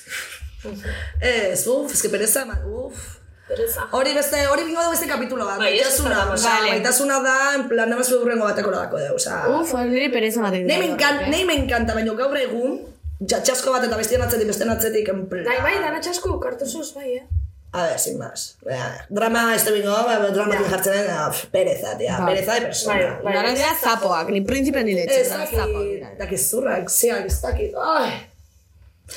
Ez, 1.20 1.66
uf, 1.66 1.92
ez 1.94 2.00
que 2.02 2.08
pereza, 2.12 2.44
ma- 2.48 2.60
uf. 2.66 3.02
Pereza. 3.48 3.84
Hori 3.92 4.14
beste, 4.14 4.46
hori 4.48 4.64
bingo 4.64 4.80
da 4.80 4.90
beste 4.92 5.08
kapitulo 5.10 5.44
bat. 5.44 5.58
Bai, 5.60 5.74
ez 5.78 5.88
osea, 6.00 6.24
vale. 6.30 6.70
maitasuna 6.70 7.18
da, 7.24 7.36
en 7.58 7.66
plan, 7.68 7.90
nabaz 7.90 8.08
urrengo 8.16 8.46
bateko 8.48 8.70
lagako 8.72 9.00
da, 9.02 9.10
osea. 9.16 9.42
Uf, 9.58 9.74
nire 9.90 10.08
pereza 10.14 10.40
batek 10.44 10.64
Nei 10.68 10.78
me 10.80 10.88
encanta, 10.94 11.26
nei 11.28 11.44
me 11.44 11.56
encanta, 11.60 11.94
baina 11.98 12.14
gaur 12.20 12.36
egun, 12.40 12.78
jatxasko 13.20 13.74
bat 13.74 13.84
eta 13.88 13.98
bestian 14.00 14.22
atzetik, 14.24 14.48
bestean 14.52 14.70
atzetik, 14.72 15.08
en 15.12 15.26
plan. 15.28 15.44
Bai, 15.50 15.58
bai, 15.66 15.74
dana 15.84 16.00
txasko, 16.00 16.38
kartuzuz, 16.40 16.92
bai, 16.96 17.18
eh? 17.18 17.26
A 17.74 17.86
ver, 17.86 17.98
sin 17.98 18.18
más. 18.18 18.58
Bea, 18.62 19.06
drama, 19.08 19.54
este 19.54 19.72
bingo, 19.72 19.90
ba, 19.90 20.18
drama 20.30 20.54
ja. 20.54 20.68
jartzen 20.68 20.92
den, 20.92 21.50
pereza, 21.50 21.96
tia, 21.96 22.18
Bai. 22.18 22.34
pereza 22.34 22.54
de 22.54 22.60
persona. 22.66 22.94
Bai, 23.14 23.22
bai. 23.24 23.34
Dara 23.34 23.54
dira 23.54 23.74
zapoak, 23.82 24.28
ni 24.28 24.42
prinsipe 24.42 24.82
ni 24.84 24.92
letxe. 24.94 25.20
Ez 25.22 25.30
daki, 25.30 26.02
daki 26.18 26.36
zurrak, 26.38 26.90
zeak, 26.90 27.24
ez 27.26 27.40
daki, 27.40 27.70
ai. 27.80 28.10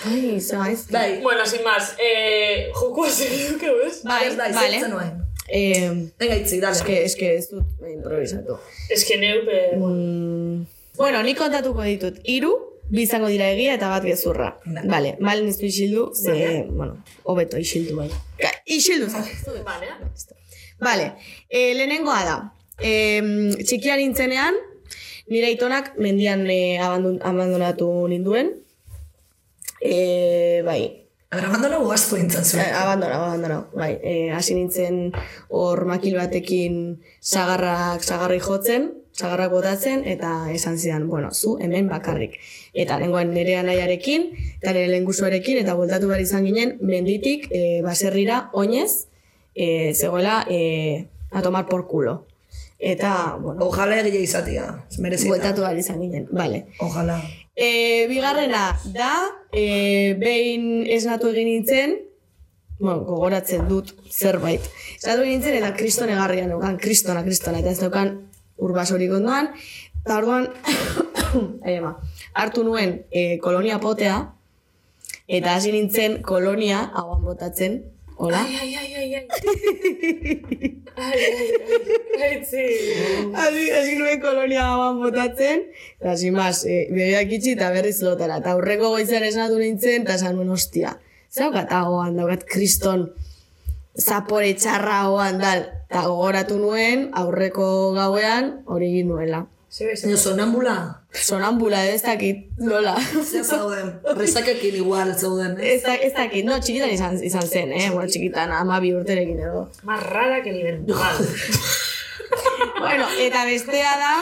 Ai, 0.08 0.40
zaiz. 0.40 0.86
Bai, 0.90 1.22
Bueno, 1.22 1.46
sin 1.46 1.64
más, 1.64 1.96
eh, 2.00 2.72
joku 2.74 3.06
segituko, 3.10 3.76
ez? 3.88 4.02
Bai, 4.04 4.28
ez 4.30 4.38
da, 4.38 4.48
vale. 4.52 4.68
izeltzen 4.78 4.92
nuen. 4.92 5.12
Eh, 5.48 5.92
Venga, 6.18 6.36
itzi, 6.36 6.60
dale. 6.62 6.76
es 6.76 6.82
que, 6.82 7.04
es 7.06 7.16
que 7.16 7.36
ez 7.38 7.50
dut 7.50 7.66
improvisatu. 7.92 8.58
Ez 8.90 9.04
que 9.06 9.18
neupe... 9.18 9.76
Mm, 9.78 10.66
bueno, 10.98 11.22
ni 11.24 11.36
kontatuko 11.36 11.84
ditut. 11.84 12.18
Hiru, 12.24 12.56
bi 12.90 13.02
izango 13.04 13.28
dira 13.32 13.48
egia 13.54 13.74
eta 13.80 13.90
bat 13.90 14.04
gezurra. 14.06 14.52
Vale. 14.66 14.88
Vale, 14.92 15.16
mal 15.20 15.44
niztu 15.46 15.66
isildu, 15.66 16.10
ze, 16.16 16.66
bueno, 16.70 17.00
hobeto 17.24 17.58
isildu 17.58 17.96
bai. 17.98 18.10
Isildu 18.66 19.10
zakezu. 19.10 19.58
Vale. 19.66 19.90
Vale, 20.80 21.12
e, 21.50 21.74
lehenengoa 21.74 22.22
da. 22.28 22.36
E, 22.84 22.92
txikia 23.64 23.96
nintzenean, 23.98 24.58
nire 25.32 25.48
aitonak 25.54 25.94
mendian 25.98 26.44
e, 26.52 26.78
abandon, 26.84 27.18
abandonatu 27.24 27.88
ninduen. 28.12 28.52
E, 29.82 30.62
bai, 30.66 30.82
abandona 31.36 31.80
guaztu 31.84 32.18
intzen 32.20 32.42
Eh, 32.42 32.46
zuen. 32.52 32.74
abandona, 32.76 33.16
abandona. 33.24 33.58
Bai, 33.76 33.94
eh, 34.04 34.30
hasi 34.32 34.56
nintzen 34.56 35.12
hor 35.50 35.86
makil 35.86 36.16
batekin 36.20 37.02
sagarrak, 37.22 38.04
sagarri 38.04 38.40
jotzen, 38.40 38.92
sagarrak 39.16 39.52
botatzen, 39.52 40.04
eta 40.06 40.52
esan 40.52 40.78
zidan, 40.78 41.08
bueno, 41.08 41.32
zu 41.32 41.58
hemen 41.62 41.88
bakarrik. 41.88 42.38
Eta 42.74 43.00
nengoen 43.00 43.32
nire 43.34 43.56
anaiarekin, 43.62 44.30
eta 44.60 44.74
nire 44.76 44.92
lengusuarekin, 44.92 45.62
eta 45.64 45.76
voltatu 45.80 46.12
behar 46.12 46.22
izan 46.22 46.46
ginen, 46.46 46.78
menditik, 46.82 47.48
eh, 47.52 47.82
baserrira, 47.84 48.50
oinez, 48.54 49.08
eh, 49.56 49.94
zegoela, 49.96 50.46
eh, 50.50 51.08
a 51.32 51.42
tomar 51.42 51.66
por 51.68 51.88
culo. 51.88 52.26
Eta, 52.78 53.38
bueno, 53.42 53.66
Ojalá 53.66 54.02
egia 54.02 54.20
izatia, 54.20 54.86
merezita. 55.00 55.30
voltatu 55.30 55.62
behar 55.62 55.78
izan 55.78 56.02
ginen, 56.02 56.28
vale. 56.32 56.66
Ojalá. 56.80 57.22
E, 57.56 58.06
bigarrena 58.10 58.78
da, 58.92 59.14
e, 59.54 60.14
behin 60.20 60.84
esnatu 60.92 61.32
egin 61.32 61.48
nintzen, 61.48 61.96
bueno, 62.80 63.06
gogoratzen 63.08 63.70
dut 63.70 63.96
zerbait. 64.12 64.62
Esnatu 64.98 65.24
egin 65.24 65.40
nintzen 65.40 65.56
eta 65.56 65.72
kriston 65.74 66.12
egarrian 66.12 66.52
neukan, 66.52 66.76
kristona, 66.78 67.24
kristona, 67.24 67.64
eta 67.64 67.72
ez 67.72 67.80
neukan 67.80 68.18
urbasorik 68.62 69.12
ondoan, 69.16 69.52
eta 70.04 70.20
orduan, 70.20 70.48
ama, 71.78 71.96
hartu 72.34 72.64
nuen 72.64 73.02
e, 73.12 73.38
kolonia 73.44 73.80
potea, 73.84 74.20
eta 75.28 75.56
hasi 75.58 75.74
nintzen 75.76 76.22
kolonia 76.26 76.86
hauan 76.94 77.24
botatzen, 77.26 77.82
hola? 78.18 78.44
Ai, 78.46 78.56
ai, 78.62 78.76
ai, 78.76 78.92
ai, 78.96 79.16
ai. 79.16 79.26
ai, 80.96 81.20
ai, 81.20 81.34
ai, 81.36 81.50
ai. 81.52 82.36
Hasi, 83.36 83.64
hasi 83.76 83.98
nuen 84.00 84.22
kolonia 84.24 84.70
hauan 84.72 85.02
botatzen, 85.04 85.68
eta 86.00 86.16
sin 86.20 86.38
más, 86.38 86.64
e, 86.64 86.86
begiak 86.94 87.36
itxi 87.40 87.58
eta 87.58 87.74
berriz 87.76 88.00
lotara. 88.06 88.40
Eta 88.44 88.56
aurreko 88.56 88.96
goizan 88.96 89.28
esnatu 89.28 89.60
nintzen, 89.60 90.08
eta 90.08 90.16
esan 90.20 90.40
nuen, 90.40 90.54
ostia, 90.56 90.96
zaukat 91.36 91.72
hagoan, 91.76 92.16
daukat 92.16 92.46
kriston 92.48 93.10
zapore 94.00 94.54
txarra 94.56 95.02
hagoan 95.06 95.40
dal. 95.42 95.66
Eta 95.90 96.06
gogoratu 96.08 96.58
nuen, 96.60 97.10
aurreko 97.14 97.68
gauean, 97.94 98.64
hori 98.66 98.90
egin 98.94 99.12
nuela. 99.14 99.46
Zer 99.76 99.98
sonambula, 100.18 101.02
Sonambula, 101.12 101.82
ez 101.92 102.02
dakit, 102.06 102.46
nola. 102.58 102.94
zer 103.24 103.44
zauden, 103.44 103.90
resakekin 104.16 104.76
igual 104.80 105.12
zauden, 105.18 105.58
eh? 105.60 105.74
Ez, 105.74 105.82
da, 105.84 105.96
ez 105.96 106.14
dakit, 106.16 106.46
no, 106.48 106.56
txikitan 106.64 106.94
izan, 106.94 107.18
izan 107.20 107.44
zen, 107.44 107.74
eh? 107.76 107.90
Bueno, 107.92 108.08
txikitan, 108.08 108.54
ama 108.56 108.80
bi 108.80 108.94
urterekin 108.96 109.42
edo. 109.44 109.66
Más 109.84 110.04
rara 110.08 110.42
que 110.44 110.54
el 110.54 110.62
eventual. 110.62 111.20
bueno, 112.80 113.06
eta 113.28 113.46
bestea 113.52 113.98
da, 114.00 114.16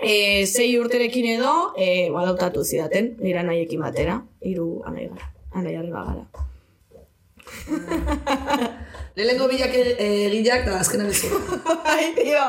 E, 0.00 0.46
sei 0.48 0.78
urterekin 0.80 1.26
edo, 1.34 1.74
e, 1.76 2.08
badautatu 2.08 2.62
zidaten, 2.64 3.16
nire 3.20 3.42
anaiekin 3.42 3.82
batera, 3.84 4.14
hiru 4.40 4.80
anai 4.88 5.10
gara, 5.10 5.26
anai 5.52 5.74
arreba 5.76 6.04
gara. 6.08 6.24
Lehenengo 9.20 9.48
bilak 9.52 9.74
egileak 9.76 10.62
eta 10.64 10.78
azkenan 10.80 11.10
ez 11.12 11.20
Bai, 11.84 12.12
tio, 12.16 12.44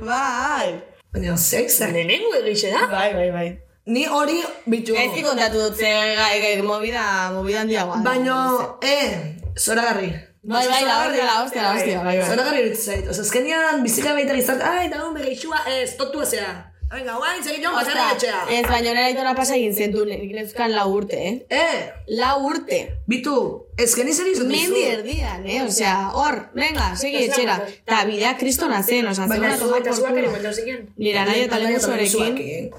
bai. 0.00 0.70
Baina, 1.12 1.36
zen. 1.36 1.92
Lehenengo 1.92 2.32
egixe 2.40 2.70
da? 2.72 2.86
Bai, 2.88 3.10
bai, 3.12 3.30
bai. 3.34 3.48
Ni 3.92 4.06
hori 4.08 4.38
bitu. 4.64 4.96
Ez 4.96 5.10
kontatu 5.26 5.60
dut, 5.60 5.76
ze, 5.76 6.62
movida, 6.64 7.04
movida 7.34 7.60
handiagoa. 7.60 8.00
Baina, 8.06 8.36
eh, 8.80 9.36
zoragarri. 9.60 10.14
Bai, 10.44 10.64
bai, 10.68 10.80
la 10.84 10.96
hostia, 11.04 11.24
la 11.24 11.42
hostia, 11.42 11.62
la 11.62 11.74
hostia, 11.74 12.00
bai, 12.04 12.16
bai. 12.18 12.28
Zoragarri 12.28 12.62
iruditzen 12.62 12.94
zait. 12.94 13.10
Osa, 13.12 13.20
azkenean 13.24 13.82
bizika 13.84 14.16
baita 14.16 14.36
gizarte, 14.36 14.64
ai, 14.64 14.88
da 14.92 15.04
hon 15.04 15.14
begeixua, 15.16 15.60
ez, 15.76 15.96
totu 16.00 16.24
ezea. 16.24 16.50
Venga, 16.94 17.14
guain, 17.18 17.40
Ostra, 17.40 17.70
pasaren 17.74 18.10
etxea. 18.14 18.40
ez, 18.54 18.66
baina 18.70 18.92
nera 18.94 19.08
itona 19.10 19.32
pasa 19.34 19.56
egin 19.56 19.72
zentu, 19.74 20.04
ginezkan 20.06 20.70
lau 20.76 20.84
urte, 20.94 21.16
eh? 21.28 21.32
Eh, 21.50 21.80
Lau 22.20 22.44
urte. 22.46 22.78
bitu, 23.10 23.34
ez 23.76 23.88
geni 23.96 24.12
zer 24.14 24.28
izan 24.30 24.46
Mendi 24.46 24.82
erdian, 24.92 25.42
eh? 25.46 25.62
Osea, 25.64 26.10
hor, 26.14 26.38
venga, 26.54 26.92
segi 26.96 27.24
etxera. 27.24 27.56
Ta 27.84 28.04
bidea 28.06 28.36
kristona 28.38 28.82
zen, 28.84 29.08
osea, 29.10 29.26
Baina 29.26 29.56
zegoela 29.56 29.58
zu 29.58 29.64
tomar 29.64 29.80
Eta 29.80 29.90
por 29.90 29.98
zuak 29.98 30.12
ere 30.12 30.26
culo. 30.28 30.36
kontau 30.36 30.52
ziken. 30.54 30.86
Nire 30.96 31.24
nahi 31.26 31.40
eta 31.48 31.58
lehengusuarekin. 31.58 32.70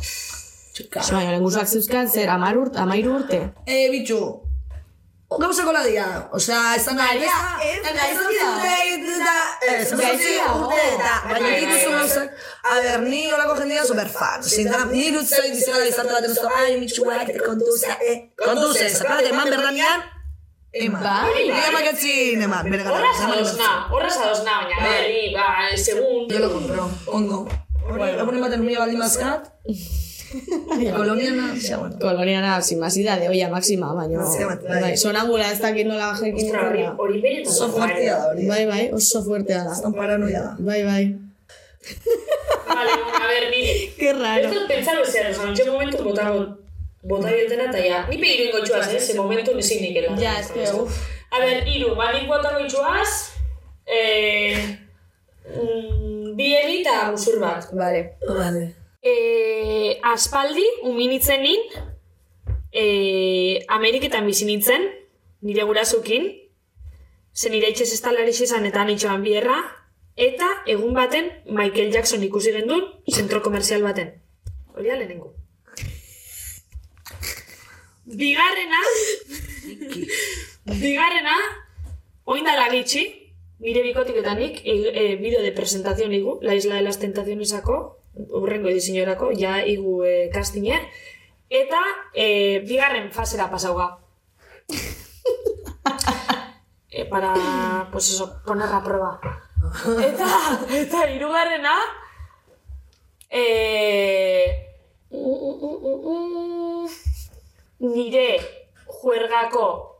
Txika. 0.75 1.03
Baina 1.11 1.31
lehengusuak 1.31 1.67
zeuzkan 1.67 2.09
zer, 2.09 2.29
amar 2.29 2.57
urte, 2.57 2.79
amairu 2.79 3.15
urte. 3.19 3.41
Eh, 3.65 3.89
bitxu, 3.91 4.21
gauzako 5.29 5.71
la 5.71 5.83
dia. 5.83 6.05
Osea, 6.31 6.75
ez 6.75 6.85
da 6.85 6.93
nahi, 6.93 7.19
Baina, 7.19 7.59
ez, 7.63 7.81
da. 7.83 9.35
Ez, 9.65 9.89
da, 9.89 10.53
urte 10.55 10.81
eta, 10.93 11.13
baina 11.25 11.39
Bai, 11.39 11.53
egiten 11.55 11.69
bai, 11.69 11.79
zuen 11.83 11.93
bai. 11.93 12.01
gauzak. 12.01 12.29
A 12.63 12.75
ber, 12.83 12.99
ni 13.09 13.21
olako 13.33 13.55
jendea 13.59 13.85
super 13.85 14.09
fan. 14.09 14.43
Zindara, 14.43 14.85
ni 14.91 15.07
irutzei 15.09 15.51
bizika 15.51 15.79
da 15.79 15.85
gizarte 15.89 16.13
baten 16.13 16.31
usto, 16.35 16.49
ai, 16.59 16.77
mitxuak, 16.81 17.25
te 17.31 17.39
konduze, 17.41 17.97
eh. 18.11 18.17
Konduze, 18.45 18.89
zapatak 18.89 19.31
eman 19.31 19.49
berdanean, 19.49 20.05
eman. 20.85 21.03
Bai, 21.03 21.43
Ni 21.49 21.61
amaketzin 21.73 22.41
eman, 22.47 22.69
bere 22.71 22.83
gara. 22.83 22.95
Horra 22.95 23.13
zadosna, 23.19 23.71
horra 23.91 24.09
zadosna, 24.13 24.61
baina, 24.63 24.81
berri, 24.87 25.27
ba, 25.35 25.51
segun. 25.75 26.25
Yo 26.29 26.39
lo 26.45 26.51
compro, 26.53 26.89
ondo. 27.19 27.45
Egun 27.85 28.37
ematen 28.41 28.65
mila 28.65 28.85
baldin 28.85 28.99
bazkat, 28.99 29.51
koloniana, 30.97 31.53
bueno. 31.79 31.99
Koloniana, 31.99 32.61
sin 32.61 32.79
más 32.79 32.97
idea 32.97 33.17
de 33.17 33.29
olla 33.29 33.49
máxima, 33.49 33.93
baina... 33.93 34.23
Bai. 34.23 34.81
Bai, 34.81 34.97
sonambula 34.97 35.51
ez 35.51 35.61
dakit 35.61 35.87
nola 35.87 36.15
jekin 36.15 36.45
Ostra, 36.45 36.95
hori. 36.97 37.43
Oso 37.47 37.69
fuertea 37.69 38.17
da 38.17 38.27
hori. 38.29 38.47
Bai, 38.47 38.65
bai, 38.65 38.89
oso 38.93 39.23
fuertea 39.23 39.63
da. 39.63 39.81
Tan 39.81 39.93
paranoia 39.93 40.41
da. 40.41 40.55
Bai, 40.59 40.83
bai. 40.83 41.15
Vale, 42.67 42.91
a 42.91 43.27
ver, 43.27 43.49
nire. 43.51 43.73
Qué 43.99 44.13
raro. 44.13 44.53
dut 44.53 44.67
pentsatu 44.67 45.05
zer, 45.05 45.31
oza, 45.31 45.49
ontxe 45.49 45.65
momentu 45.69 46.03
bota 46.03 46.31
bota 47.03 47.27
dietena 47.27 47.69
eta 47.69 47.83
ja. 47.85 47.99
Ni 48.09 48.31
ingo 48.47 48.63
txuaz, 48.63 48.87
eh, 48.93 48.99
ze 48.99 49.17
momentu 49.17 49.53
nezin 49.55 49.83
nikela. 49.83 50.15
Ja, 50.19 50.39
es 50.39 50.51
que, 50.51 50.65
uf. 50.73 51.03
A 51.31 51.43
ver, 51.43 51.67
iru, 51.67 51.93
ba, 51.95 52.11
nik 52.13 52.27
bota 52.27 52.55
txuaz, 52.57 53.11
eh, 53.85 54.57
mm, 55.51 56.33
bi 56.35 56.55
egi 56.55 56.81
eta 56.81 57.11
usur 57.13 57.39
bat. 57.39 57.69
Vale. 57.73 58.09
Vale. 58.27 58.84
Eh, 59.05 59.99
aspaldi, 60.01 60.63
uminitzen 60.81 61.43
nin, 61.45 61.59
eh, 62.71 63.61
Ameriketan 63.69 64.25
bizi 64.25 64.47
nintzen, 64.47 64.81
nire 65.45 65.65
gurasokin, 65.69 66.25
ze 67.31 67.51
nire 67.51 67.69
itxez 67.69 67.91
ez 67.93 68.41
izan 68.41 68.65
eta 68.65 68.83
nitxoan 68.83 69.21
bierra, 69.21 69.57
eta 70.15 70.47
egun 70.65 70.95
baten 70.95 71.29
Michael 71.45 71.91
Jackson 71.93 72.23
ikusi 72.23 72.51
gendun, 72.51 72.81
zentro 73.05 73.43
komerzial 73.43 73.83
baten. 73.83 74.15
Hori 74.73 74.89
lehenengo. 74.89 75.35
Bigarrena, 78.05 78.81
bigarrena, 80.81 81.35
oindala 82.23 82.71
gitxi, 82.71 83.05
nire 83.59 83.83
bikotik 83.83 84.17
eta 84.17 84.33
nik, 84.33 84.61
e, 84.65 84.73
e, 84.89 85.15
bideo 85.17 85.43
de 85.43 85.51
presentazion 85.51 86.11
igu, 86.11 86.39
La 86.41 86.55
Isla 86.55 86.75
de 86.75 86.81
las 86.81 86.99
Tentacionesako, 86.99 88.04
urrengo 88.15 88.69
edizinorako, 88.69 89.31
ja 89.37 89.65
igu 89.65 90.03
e, 90.05 90.29
kastine, 90.33 90.79
eta 91.49 91.81
e, 92.13 92.59
bigarren 92.67 93.11
fasera 93.11 93.49
pasauga. 93.51 93.97
e, 96.89 97.05
para, 97.05 97.89
pues 97.91 98.11
eso, 98.11 98.41
poner 98.45 98.69
a 98.71 98.83
prueba. 98.83 99.19
Eta, 100.05 100.27
eta 100.71 101.09
hirugarrena, 101.09 101.75
e, 103.29 103.43
mm, 105.11 105.17
mm, 105.17 106.05
mm, 106.05 106.87
nire 107.79 108.39
juergako 108.85 109.95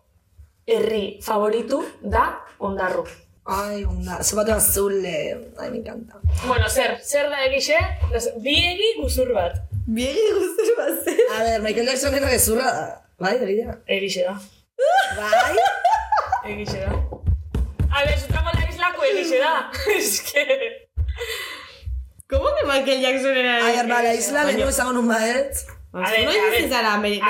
herri 0.66 1.20
favoritu 1.22 1.84
da 2.02 2.46
ondarru. 2.60 3.06
Ai, 3.46 3.84
onda, 3.86 4.24
zapatu 4.24 4.52
azule. 4.52 5.52
Ai, 5.60 5.70
me 5.70 5.78
encanta. 5.78 6.20
Bueno, 6.48 6.68
zer, 6.70 6.98
zer 7.04 7.30
da 7.30 7.46
egixe? 7.46 7.78
Bi 8.42 8.56
egi 8.72 8.90
guzur 9.02 9.30
bat. 9.36 9.60
Biegi 9.86 10.32
guztur 10.34 10.72
bat 10.80 11.04
zen. 11.06 11.20
A 11.36 11.44
ver, 11.44 11.62
Michael 11.62 11.86
Jackson 11.92 12.16
era 12.18 12.30
gezurra 12.30 12.72
da. 12.78 12.88
Bai, 13.20 13.36
egia. 13.38 13.78
Egixe 13.86 14.24
da. 14.26 14.34
Bai? 15.20 15.54
Egixe 16.54 16.80
da. 16.88 16.92
A 17.92 18.04
ver, 18.06 18.18
zutramo 18.20 18.50
la 18.58 18.66
islako 18.70 19.06
egixe 19.12 19.38
da. 19.38 19.54
Es 19.98 20.22
que... 20.22 20.44
¿Cómo 22.28 22.50
que 22.58 22.66
Michael 22.66 23.02
Jackson 23.02 23.38
era? 23.38 23.64
Ai, 23.68 23.78
arba, 23.78 24.02
la 24.02 24.16
isla 24.16 24.44
lehenko 24.44 24.70
ezago 24.74 24.94
nun 24.98 25.08
baet. 25.08 25.54
A 25.96 26.12
ver, 26.12 26.26
Noiz 26.26 26.38
a 26.38 26.70
zara 26.70 26.94
A 27.24 27.30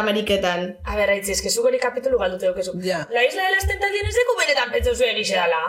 Ameriketan? 0.00 0.78
A 0.84 0.96
ver, 0.96 1.10
aitzi, 1.10 1.32
es 1.32 1.42
que 1.42 1.50
zuk 1.50 1.66
hori 1.68 1.78
kapitulu 1.78 2.18
galdute 2.18 2.46
dukezu. 2.46 2.72
Ja. 2.82 3.06
La 3.10 3.22
isla 3.24 3.44
de 3.44 3.50
las 3.52 3.66
tentaciones 3.66 4.14
de 4.14 4.20
benetan 4.40 4.70
pentsa 4.72 4.94
zu 4.94 5.04
egixe 5.04 5.34
dala. 5.34 5.62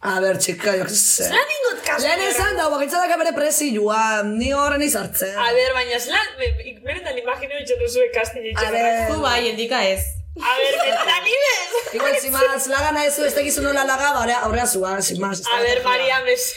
A 0.00 0.20
ber, 0.20 0.38
txika, 0.38 0.72
jo, 0.78 0.84
que 0.84 0.94
se. 0.94 1.24
Zelan 1.24 1.48
ingot 1.56 1.84
kasu. 1.86 2.06
Lehen 2.06 2.20
esan 2.30 2.56
da, 2.56 2.68
bakitzadak 2.70 3.16
bere 3.18 3.32
presioa, 3.34 4.22
ni 4.24 4.52
horren 4.52 4.82
izartzen. 4.82 5.34
A 5.38 5.52
ver, 5.52 5.72
baina 5.74 5.98
zelan, 5.98 6.28
be- 6.38 6.78
benetan 6.84 7.18
imagino 7.18 7.58
itxen 7.62 7.78
duzu 7.82 8.04
ekastin 8.10 8.44
A 8.46 8.52
itxen. 8.52 8.72
ver, 8.72 9.12
Zu 9.12 9.20
bai, 9.22 9.48
endika 9.48 9.82
ez. 9.88 10.02
A 10.38 10.54
ver, 10.60 10.74
benetan 10.84 11.26
ibez. 11.34 11.94
igual, 11.94 12.16
sin 12.22 12.32
más, 12.32 12.66
lagana 12.68 13.04
ez 13.06 13.18
ez 13.18 13.34
tegizu 13.34 13.62
nola 13.62 13.84
laga, 13.84 14.12
ba, 14.12 14.22
aurrea- 14.22 14.44
zua, 14.66 14.96
más. 15.18 15.42
A 15.52 15.60
ver, 15.62 15.82
Maria, 15.82 16.20
mes... 16.24 16.54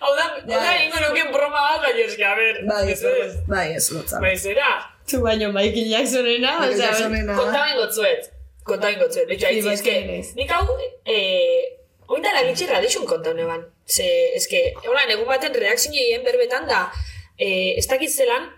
Hau 0.00 0.12
da, 0.16 0.24
hau 0.34 0.42
da, 0.48 0.58
Ja. 0.64 0.74
ingo 0.84 0.98
nuken 1.04 1.32
broma 1.32 1.60
bat, 1.66 1.80
baina 1.84 2.04
eski, 2.06 2.22
a 2.24 2.34
ver. 2.38 2.60
Bai, 2.68 2.84
ez, 2.92 3.02
bai, 3.48 3.66
ez, 3.76 3.86
lotza. 3.92 4.20
Bai, 4.20 4.34
zera. 4.36 4.68
Zu 5.08 5.20
baino 5.24 5.52
Michael 5.52 5.88
Jacksonena, 5.94 6.58
Michael 6.60 6.80
Jacksonena. 6.84 7.36
Konta 7.40 7.64
bengo 7.66 7.86
zuet. 7.92 8.30
Konta 8.64 8.86
bengo 8.90 9.08
zuet. 9.12 9.28
Betxo, 9.28 9.46
Sí, 9.46 9.52
aitzi, 9.52 9.66
bai, 9.68 9.74
eske, 9.74 10.34
nik 10.40 10.50
hau, 10.52 10.64
eh, 11.04 11.62
oin 12.08 12.22
da 12.22 12.32
lagitxe 12.36 12.66
radixun 12.72 13.06
konta 13.06 13.30
honeban. 13.34 13.64
Ze, 13.88 14.06
eske, 14.36 14.62
hola, 14.84 15.04
egun 15.08 15.26
baten 15.28 15.54
redakzioen 15.54 16.24
berbetan 16.24 16.66
da, 16.68 16.90
eh, 17.38 17.74
ez 17.78 17.86
dakit 17.88 18.10
zelan, 18.10 18.50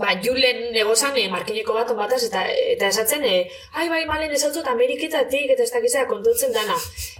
ba, 0.00 0.14
Julen 0.22 0.72
negozan 0.74 1.16
eh, 1.18 1.28
markineko 1.32 1.74
bat 1.76 1.90
bataz, 1.96 2.22
eta, 2.28 2.44
eta 2.74 2.88
esatzen, 2.92 3.24
eh, 3.28 3.50
ai, 3.72 3.88
bai, 3.92 4.02
malen 4.08 4.32
ezautzot 4.36 4.66
Ameriketatik, 4.70 5.50
eta 5.54 5.66
ez 5.66 5.70
dakitzea 5.72 6.06
kontontzen 6.10 6.54
dana. 6.54 6.76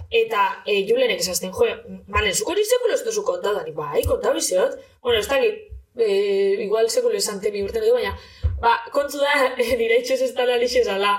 Eta 0.09 0.47
eh, 0.65 0.81
Julenek 0.87 1.23
esazten, 1.23 1.53
jo, 1.55 1.69
malen, 2.11 2.33
zuko 2.33 2.55
hori 2.55 2.65
sekulo 2.65 2.97
ez 2.97 3.03
duzu 3.05 3.23
kontatu, 3.27 3.63
ni, 3.65 3.75
bai, 3.77 4.03
kontatu 4.07 4.41
izeot. 4.41 4.77
Bueno, 5.01 5.19
ez 5.19 5.27
dakit, 5.29 5.61
eh, 5.97 6.63
igual 6.65 6.89
sekulo 6.89 7.15
esan 7.17 7.41
temi 7.41 7.63
urten 7.63 7.83
edo, 7.83 7.95
baina, 7.99 8.15
ba, 8.61 8.77
kontu 8.95 9.21
da, 9.23 9.51
nire 9.79 10.01
itxez 10.01 10.21
ez 10.27 10.33
dala 10.37 10.57
lixezala, 10.61 11.17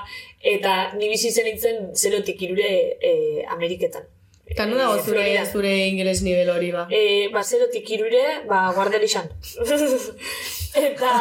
eta 0.56 0.76
ni 0.96 1.10
bizi 1.12 1.32
zen 1.32 1.50
nintzen 1.50 1.90
zerotik 1.94 2.42
irure 2.48 2.70
eh, 3.00 3.44
Ameriketan. 3.56 4.15
Eta 4.46 4.66
nu 4.66 4.78
dago 4.78 4.94
Eh, 4.96 5.02
zure, 5.02 5.24
zure 5.52 5.72
ingeles 5.88 6.22
nivel 6.22 6.50
hori 6.50 6.70
ba. 6.70 6.86
E, 6.90 7.28
ba, 7.34 7.42
zerotik 7.42 7.90
irure, 7.90 8.22
ba, 8.46 8.70
guardelixan. 8.76 9.28
eta, 10.86 11.12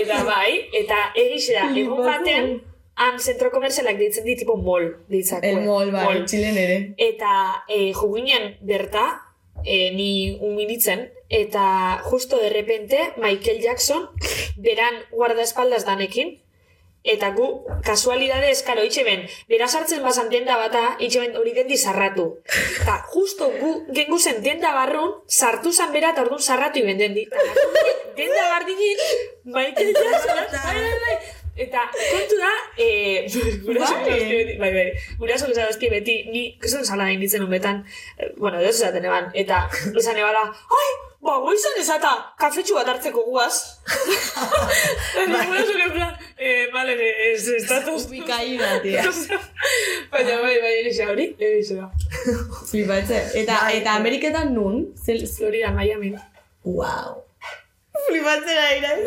eta 0.00 0.22
bai, 0.24 0.52
eta 0.72 1.00
egixe 1.14 1.58
da, 1.58 1.66
egun 1.74 2.04
batean, 2.06 2.52
han 2.96 3.18
zentro 3.20 3.50
komerzialak 3.50 3.98
deitzen 3.98 4.24
di, 4.24 4.36
tipo 4.38 4.56
mol, 4.56 4.88
deitzako. 5.10 5.44
El 5.44 5.66
mol, 5.66 5.90
bai, 5.92 6.22
txilen 6.24 6.56
ere. 6.62 6.78
Eta 6.96 7.34
e, 7.68 7.90
juginen 7.98 8.54
berta, 8.62 9.08
e, 9.64 9.90
ni 9.90 10.38
uminitzen, 10.40 11.08
eta 11.28 11.98
justo 12.04 12.38
de 12.38 12.50
repente 12.50 12.98
Michael 13.16 13.60
Jackson 13.60 14.08
beran 14.56 15.02
guardaespaldas 15.10 15.84
danekin, 15.84 16.36
eta 17.06 17.30
gu 17.36 17.46
kasualidade 17.86 18.50
eskalo 18.50 18.84
itxe 18.86 19.04
ben, 19.06 19.24
bera 19.48 19.68
sartzen 19.68 20.02
bazan 20.02 20.28
tienda 20.32 20.58
bata, 20.60 20.96
itxe 20.98 21.22
ben 21.22 21.36
hori 21.38 21.54
den 21.56 21.70
dizarratu. 21.70 22.28
Eta 22.82 22.98
justo 23.14 23.50
gu 23.60 23.72
gengu 23.94 24.18
zen 24.18 24.42
tienda 24.42 24.74
barrun, 24.74 25.16
sartu 25.26 25.72
zan 25.72 25.92
bera 25.94 26.12
eta 26.14 26.26
orduan 26.26 26.42
sarratu 26.42 26.82
iben 26.82 26.98
den 26.98 27.14
di. 27.14 27.26
Eta 27.30 27.96
denda 28.16 28.46
bardinin, 28.52 29.02
Michael 29.44 29.92
Jackson, 29.94 30.46
bai, 30.52 30.78
bai, 30.80 31.00
bai, 31.06 31.18
Eta 31.56 31.86
kontu 31.88 32.36
da, 32.36 32.50
eh, 32.76 33.24
guraso 33.64 33.94
Bai. 33.94 34.04
bai. 34.04 34.56
bai, 34.60 34.72
bai, 34.74 34.88
guraso 35.16 35.48
dazki 35.56 35.88
beti, 35.88 36.16
ni, 36.28 36.42
kesan 36.60 36.84
zala 36.84 37.06
nahi 37.06 37.16
nintzen 37.16 37.46
unbetan, 37.46 37.80
eh, 38.18 38.28
bueno, 38.36 38.60
edo 38.60 38.68
esaten 38.68 39.04
eban, 39.08 39.30
eta 39.32 39.62
esan 39.96 40.20
ebala, 40.20 40.42
ai, 40.52 40.90
ba, 41.26 41.36
goizan 41.42 41.76
esata, 41.80 42.12
kafetxu 42.40 42.78
bat 42.78 42.88
hartzeko 42.92 43.24
guaz. 43.26 43.56
Eta 45.22 45.42
guraso 45.48 45.76
en 45.86 45.92
plan, 45.92 46.14
eh, 46.38 46.66
vale, 46.72 46.96
ez, 47.32 47.48
estatus. 47.58 48.06
Ubikaida, 48.08 48.72
tia. 48.84 49.04
Baina, 50.12 50.40
bai, 50.40 50.56
bai, 50.62 50.72
erixe 50.80 51.10
hori, 51.10 51.28
erixe 51.38 51.78
da. 51.82 51.90
Flipatzen. 52.70 53.30
Eta, 53.42 53.60
eta 53.74 53.98
Ameriketan 54.00 54.54
nun? 54.54 54.82
Florida, 55.04 55.70
Miami. 55.74 56.14
wow. 56.64 57.25
Flipatzen 58.06 58.58
ari 58.66 58.80
naiz. 58.80 59.04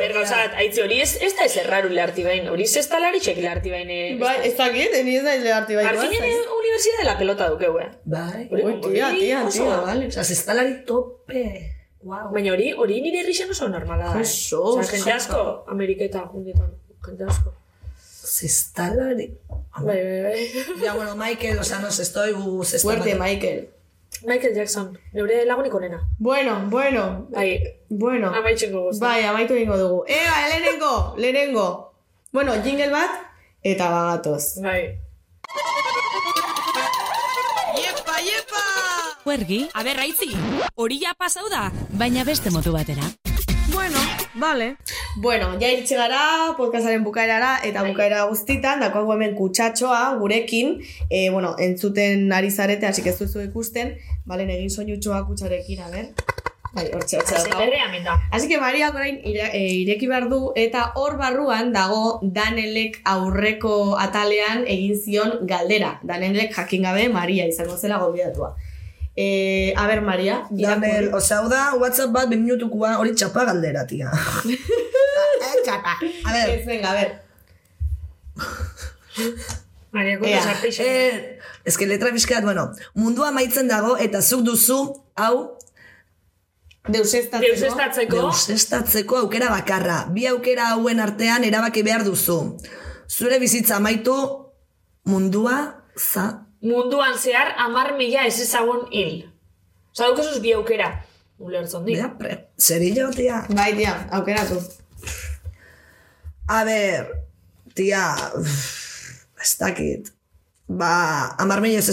Ber, 0.00 0.12
gauza, 0.16 0.36
bat, 0.40 0.54
aitzi 0.62 0.80
hori 0.84 1.00
ez, 1.04 1.10
ez 1.22 1.32
da 1.38 1.44
ez 1.46 1.56
erraru 1.62 1.90
leharti 1.92 2.24
bain, 2.26 2.48
hori 2.52 2.64
ez 2.64 2.86
da 2.90 2.98
laritxek 3.02 3.38
leharti 3.42 3.70
bain. 3.74 3.90
eh, 3.90 4.16
Bai, 4.20 4.36
ez 4.48 4.54
dakit, 4.58 4.96
ni 5.06 5.16
ez 5.18 5.24
da 5.26 5.34
leharti 5.44 5.76
bai. 5.78 5.84
Markinen 5.84 6.40
Universidad 6.60 6.98
de 7.02 7.04
la 7.10 7.16
Pelota 7.18 7.48
dukeu, 7.52 7.78
eh? 7.82 7.88
Bai. 8.04 8.48
Ui, 8.50 8.74
tia, 8.84 9.10
tia, 9.18 9.44
tia, 9.50 9.76
vale. 9.86 10.06
Osa, 10.12 10.24
zestalari 10.24 10.74
tope. 10.88 11.44
Wow. 12.02 12.30
Baina 12.32 12.52
hori, 12.54 12.70
hori 12.72 13.00
nire 13.04 13.20
errixen 13.24 13.50
oso 13.52 13.68
normala 13.68 14.06
da. 14.14 14.18
eh? 14.18 14.22
Oso, 14.24 14.62
Osea, 14.80 14.96
jende 14.96 15.12
asko, 15.18 15.40
Ameriketa, 15.68 16.22
jungetan, 16.32 16.70
jende 17.06 17.26
asko. 17.28 17.52
Zestalari. 18.30 19.26
Bai, 19.80 19.98
bai, 20.04 20.22
bai. 20.22 20.48
Ya, 20.82 20.94
bueno, 20.94 21.14
Michael, 21.16 21.58
o 21.58 21.64
sea, 21.64 21.78
no 21.80 21.90
sé, 21.90 22.02
estoy. 22.02 22.32
Fuerte, 22.82 23.14
Michael. 23.16 23.68
Michael 24.26 24.54
Jackson, 24.54 24.98
neure 25.12 25.44
lagunik 25.44 25.74
onena. 25.74 26.00
Bueno, 26.18 26.66
bueno, 26.68 27.26
Bai, 27.30 27.60
bueno. 27.88 28.32
amaitxengo 28.34 28.82
guzti. 28.86 29.00
Bai, 29.00 29.24
amaitu 29.24 29.54
egingo 29.54 29.76
dugu. 29.78 30.04
Eba, 30.06 30.48
lehenengo, 30.48 31.14
lehenengo. 31.16 31.94
Bueno, 32.32 32.52
jingle 32.62 32.90
bat, 32.90 33.10
eta 33.62 33.88
bagatoz. 33.90 34.60
Bai. 34.62 34.98
Huergi, 39.24 39.68
aber 39.74 39.96
raitzi, 39.96 40.30
hori 40.74 40.96
ja 40.98 41.12
pasau 41.14 41.44
da, 41.52 41.70
baina 42.00 42.24
beste 42.24 42.50
modu 42.50 42.72
batera. 42.72 43.04
Bueno, 43.70 44.00
vale. 44.34 44.76
Bueno, 45.16 45.52
ja 45.60 45.70
iritsi 45.72 45.94
gara 45.94 46.54
podcastaren 46.56 47.04
bukaerara 47.04 47.58
eta 47.66 47.84
bukaera 47.84 48.24
guztitan, 48.30 48.80
dakoago 48.80 49.14
hemen 49.14 49.34
kutsatxoa 49.34 50.16
gurekin, 50.20 50.78
e, 51.08 51.30
bueno, 51.30 51.56
entzuten 51.58 52.32
ari 52.32 52.50
zarete, 52.50 52.86
hasi 52.86 53.06
ez 53.08 53.18
duzu 53.18 53.42
ikusten, 53.42 53.96
balen 54.26 54.50
egin 54.50 54.70
soinutxoa 54.70 55.24
kutsarekin, 55.26 55.80
a 55.82 55.90
ber. 55.90 56.12
Bai, 56.72 56.86
hortxe, 56.94 57.18
hortxe. 57.18 57.34
Así 58.30 58.46
que 58.46 58.60
Mariak 58.60 58.94
orain 58.94 59.18
e, 59.24 59.62
ireki 59.82 60.06
behar 60.06 60.28
du 60.30 60.52
eta 60.54 60.92
hor 60.94 61.16
barruan 61.18 61.72
dago 61.72 62.20
Danelek 62.22 63.00
aurreko 63.04 63.96
atalean 63.98 64.62
egin 64.68 64.94
zion 64.94 65.32
galdera. 65.50 65.96
Danelek 66.06 66.54
jakin 66.54 66.86
gabe 66.86 67.08
Maria 67.08 67.48
izango 67.50 67.76
zela 67.76 67.98
gonbidatua. 67.98 68.54
E, 69.16 69.74
a 69.76 69.86
ber, 69.86 70.00
Maria, 70.00 70.46
osea, 71.12 71.38
hau 71.40 71.48
da, 71.50 71.74
WhatsApp 71.76 72.12
bat, 72.14 72.28
ben 72.30 72.42
minutukua, 72.44 72.96
hori 72.98 73.14
txapa 73.14 73.44
galdera, 73.44 73.86
tia. 73.86 74.10
Eh, 75.40 75.56
txapa. 75.64 75.96
A 76.28 76.32
ver, 76.32 76.50
Ez, 76.50 76.66
venga, 76.66 76.90
a 76.90 76.94
ber. 76.94 77.10
Maria, 79.92 80.42
sarteixen. 80.42 80.86
eh, 80.86 81.38
ez 81.64 81.76
que 81.76 81.86
letra 81.86 82.12
pixkat, 82.12 82.44
bueno, 82.44 82.70
mundua 82.94 83.28
amaitzen 83.28 83.68
dago, 83.68 83.96
eta 83.98 84.20
zuk 84.22 84.44
duzu, 84.46 84.78
hau, 85.16 85.56
Deusestatzeko. 86.88 87.44
Deusestatzeko. 87.44 88.16
deusestatzeko 88.16 89.16
aukera 89.18 89.50
bakarra. 89.52 90.06
Bi 90.14 90.24
aukera 90.26 90.70
hauen 90.72 90.98
artean 91.00 91.44
erabaki 91.44 91.82
behar 91.84 92.04
duzu. 92.06 92.56
Zure 93.06 93.38
bizitza 93.38 93.76
amaitu, 93.76 94.14
mundua, 95.04 95.58
za, 95.96 96.46
Munduan 96.62 97.16
zehar, 97.18 97.54
amar 97.58 97.94
mila 97.96 98.26
ez 98.28 98.40
ezagun 98.44 98.86
hil. 98.92 99.14
Osa, 99.92 100.04
daukazuz 100.04 100.40
bi 100.44 100.52
aukera. 100.54 100.90
Ulertzen 101.40 101.84
di. 101.86 101.94
Bea, 101.96 102.10
pre, 102.18 102.34
zerillo, 102.60 103.08
tia. 103.16 103.40
Bai, 103.56 103.72
tia, 103.78 103.94
aukeratu. 104.12 104.58
A 106.52 106.64
ber, 106.68 107.06
tia, 107.74 108.02
uff, 108.36 109.24
ez 109.40 109.54
dakit. 109.60 110.12
Ba, 110.68 110.90
amar 111.40 111.60
mila 111.64 111.78
ez. 111.80 111.88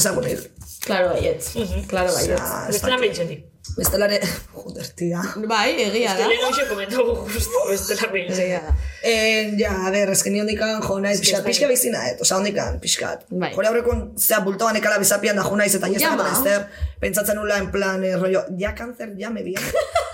Claro, 0.87 1.13
baietz. 1.13 1.53
Claro, 1.87 2.11
baietz. 2.13 2.41
Ah, 2.41 2.65
ez 2.67 2.75
Bestela 2.75 2.95
dakit. 2.97 3.05
mentxen 3.07 3.27
di. 3.27 3.37
Bestelare, 3.75 4.19
joder, 4.55 4.87
tia. 4.95 5.21
Bai, 5.49 5.73
egia 5.83 6.13
da. 6.17 6.27
Lehen 6.29 6.45
hoxe 6.47 6.65
komentau 6.69 7.03
justo, 7.33 7.63
bestela. 7.69 8.09
Egia 8.23 8.61
da. 8.63 8.73
Eh, 9.03 9.53
ja, 9.59 9.73
a 9.87 9.91
ber, 9.93 10.13
ni 10.31 10.39
hondikan 10.41 10.81
jo 10.81 10.99
naiz, 11.03 11.19
pixkat, 11.21 11.43
pixka 11.45 11.67
bizina, 11.71 12.05
et, 12.09 12.21
oza, 12.23 12.37
hondikan, 12.39 12.79
pixkat. 12.83 13.27
Bai. 13.29 13.51
Jore 13.55 13.69
aurrekoan, 13.71 14.03
zea, 14.17 14.39
bultoan 14.45 14.79
ekala 14.79 14.97
bizapian 15.01 15.37
da 15.37 15.43
jo 15.47 15.55
naiz, 15.59 15.73
eta 15.75 15.89
Jama. 15.91 16.15
nizan 16.23 16.33
ester, 16.33 16.67
pentsatzen 17.01 17.37
nula, 17.39 17.59
en 17.63 17.71
plan, 17.71 18.03
eh, 18.03 18.15
rollo, 18.17 18.45
ja 18.59 18.73
kanzer, 18.77 19.13
ja 19.19 19.29
me 19.29 19.43
bien. 19.45 19.61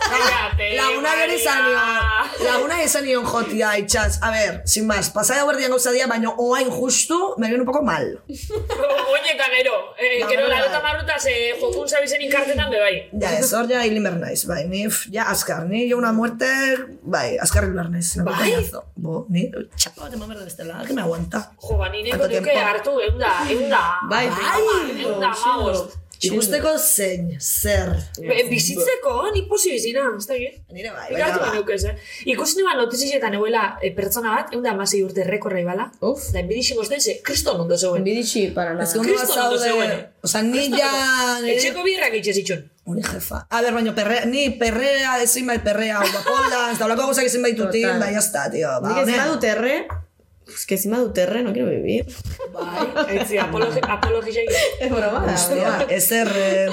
Cállate, 0.04 0.74
Laguna 0.80 1.14
gero 1.22 1.38
izan 1.40 1.64
nion, 1.70 2.36
laguna 2.46 2.82
izan 2.84 3.06
nion 3.08 3.26
jotia, 3.26 3.72
itxaz, 3.82 4.20
a 4.22 4.32
ber, 4.36 4.62
sin 4.70 4.86
más, 4.88 5.10
pasai 5.16 5.40
hau 5.42 5.48
erdian 5.54 5.72
gauza 5.74 5.94
dia, 5.96 6.08
baina 6.12 6.36
oain 6.38 6.70
justu, 6.72 7.18
me 7.38 7.48
viene 7.48 7.64
un 7.64 7.70
poco 7.72 7.82
mal. 7.88 8.06
Oineka 9.14 9.48
gero. 9.56 9.74
Eh, 9.98 10.20
La 10.22 10.28
gero 10.30 10.48
larota 10.52 10.82
marrutaz 10.84 11.24
eh, 11.32 11.54
jokun 11.60 11.88
zabizen 11.90 12.22
inkartetan 12.22 12.70
bebai. 12.72 12.94
Ja, 13.22 13.32
ez 13.44 13.52
hor 13.58 13.70
ja 13.72 13.82
hilin 13.86 14.04
behar 14.08 14.20
naiz, 14.22 14.42
bai, 14.50 14.62
ni, 14.72 14.84
ja, 15.14 15.28
azkar, 15.34 15.66
ni 15.70 15.84
jo 15.90 15.98
una 16.02 16.12
muerte, 16.16 16.50
bai, 17.04 17.38
azkar 17.46 17.68
hil 17.68 17.76
behar 17.78 17.90
naiz. 17.94 18.14
Bai? 18.28 18.54
Bo, 18.96 19.26
ni, 19.30 19.48
txapa 19.76 20.06
bat 20.08 20.14
eman 20.18 20.30
behar 20.32 20.40
da 20.44 20.48
bestela, 20.50 20.84
que 20.88 20.94
me 20.98 21.04
aguanta. 21.06 21.44
Jo, 21.62 21.78
ba, 21.82 21.90
ni 21.94 22.04
neko 22.08 22.18
Tanto 22.24 22.32
duke 22.36 22.50
tiempo. 22.52 22.70
hartu, 22.70 22.96
eunda, 23.10 23.34
eunda. 23.58 23.84
Bai, 24.10 24.26
eunda, 25.04 25.34
magost. 25.46 26.00
Ikusteko 26.28 26.72
zein, 26.78 27.32
zer. 27.40 27.90
Be- 28.20 28.46
Bizitzeko, 28.50 29.14
ni 29.34 29.42
posi 29.50 29.72
bizina, 29.76 30.06
ez 30.18 30.26
da 30.30 30.38
git. 30.40 30.60
Nire 30.72 30.92
bai, 30.96 31.10
baina 31.12 31.38
ba. 31.38 31.52
eh? 31.90 31.96
Ikusi 32.34 32.58
niban 32.58 32.78
notizietan 32.78 33.34
euela 33.40 33.78
eh, 33.82 33.92
pertsona 33.96 34.36
bat, 34.36 34.54
eunda 34.54 34.72
amasei 34.72 35.04
urte 35.04 35.24
rekorra 35.28 35.60
ibala. 35.62 35.90
Uf. 36.02 36.30
Da, 36.34 36.40
enbidixin 36.40 36.78
gozten 36.78 37.02
ze, 37.02 37.20
kriston 37.24 37.60
ondo 37.62 37.78
zeuen. 37.78 38.04
Biditxi, 38.04 38.48
para 38.56 38.74
nada. 38.74 38.84
Ez 38.84 38.94
que 38.94 39.00
ondo 39.00 39.14
Kriston 39.14 39.40
ondo 39.48 39.58
zaude, 39.58 39.70
zegoen. 39.70 40.06
oza, 40.24 40.42
ni 40.42 40.70
ja, 40.78 40.92
Etxeko 41.46 41.84
birrak 41.84 42.14
itxe 42.22 42.34
zitxun. 42.40 42.70
uni 42.86 43.02
jefa. 43.04 43.46
A 43.50 43.62
ber, 43.62 43.74
baina 43.74 43.94
perre, 43.96 44.26
ni 44.26 44.50
perrea, 44.60 45.22
ezin 45.24 45.48
bai 45.48 45.60
perrea, 45.64 46.00
guapola, 46.04 46.66
ez 46.72 46.78
da 46.80 46.86
olako 46.86 47.06
gauzak 47.08 47.26
ezin 47.30 47.42
baitutin, 47.42 47.86
Total. 47.88 48.00
bai, 48.00 48.14
jazta, 48.14 48.50
tio, 48.52 48.74
ba, 48.82 48.90
Nik 48.90 49.04
ezin 49.04 49.14
honen. 49.14 49.30
badu 49.30 49.40
es 50.48 50.66
que 50.66 50.76
ezin 50.76 50.92
badu 50.92 51.12
terre, 51.14 51.44
no 51.44 51.54
quiero 51.54 51.70
vivir. 51.70 52.06
Bai, 52.52 53.16
etzi, 53.18 53.38
apologi. 53.38 53.80
Es 54.80 54.90
broma 54.92 55.26
Hostia, 55.34 55.70
broma. 55.70 55.86
eh, 56.36 56.70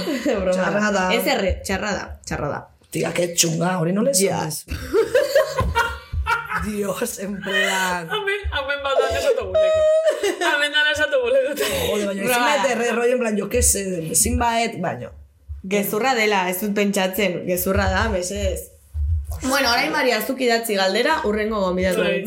txarrada. 0.53 1.15
Ez 1.15 1.27
erre, 1.27 1.61
txarrada, 1.65 2.21
txarrada. 2.25 2.61
Tia, 2.91 3.13
que 3.15 3.29
txunga, 3.35 3.79
hori 3.79 3.93
no 3.93 4.03
les 4.03 4.19
Ja. 4.19 4.39
sabes. 4.51 4.67
Dios, 6.67 7.19
en 7.21 7.41
plan... 7.41 8.09
Amen, 8.11 8.41
amen 8.53 8.83
bat 8.85 8.99
da 9.01 9.07
esatu 9.19 9.47
buleko. 9.47 9.85
Amen 10.55 10.73
da 10.75 10.83
esatu 10.93 11.21
buleko. 11.23 11.55
Jode, 11.57 12.05
baina 12.07 12.21
ezin 12.21 12.27
Broma. 12.27 12.51
baet 12.51 12.71
erre 12.75 12.91
rollo, 12.93 13.13
en 13.15 13.19
plan, 13.23 13.39
jo 13.39 13.49
que 13.49 13.63
se, 13.63 13.85
ezin 14.13 14.37
baet, 14.39 14.77
baina. 14.83 15.09
Gezurra 15.71 16.13
dela, 16.19 16.43
ez 16.51 16.59
dut 16.61 16.75
pentsatzen, 16.77 17.41
gezurra 17.49 17.89
da, 17.93 18.03
mesedez. 18.13 18.67
Bueno, 19.47 19.71
orain 19.71 19.93
Maria, 19.95 20.19
zuk 20.27 20.41
idatzi 20.43 20.75
galdera, 20.77 21.21
urrengo 21.25 21.61
gonbidatu 21.63 22.03
Bai, 22.03 22.19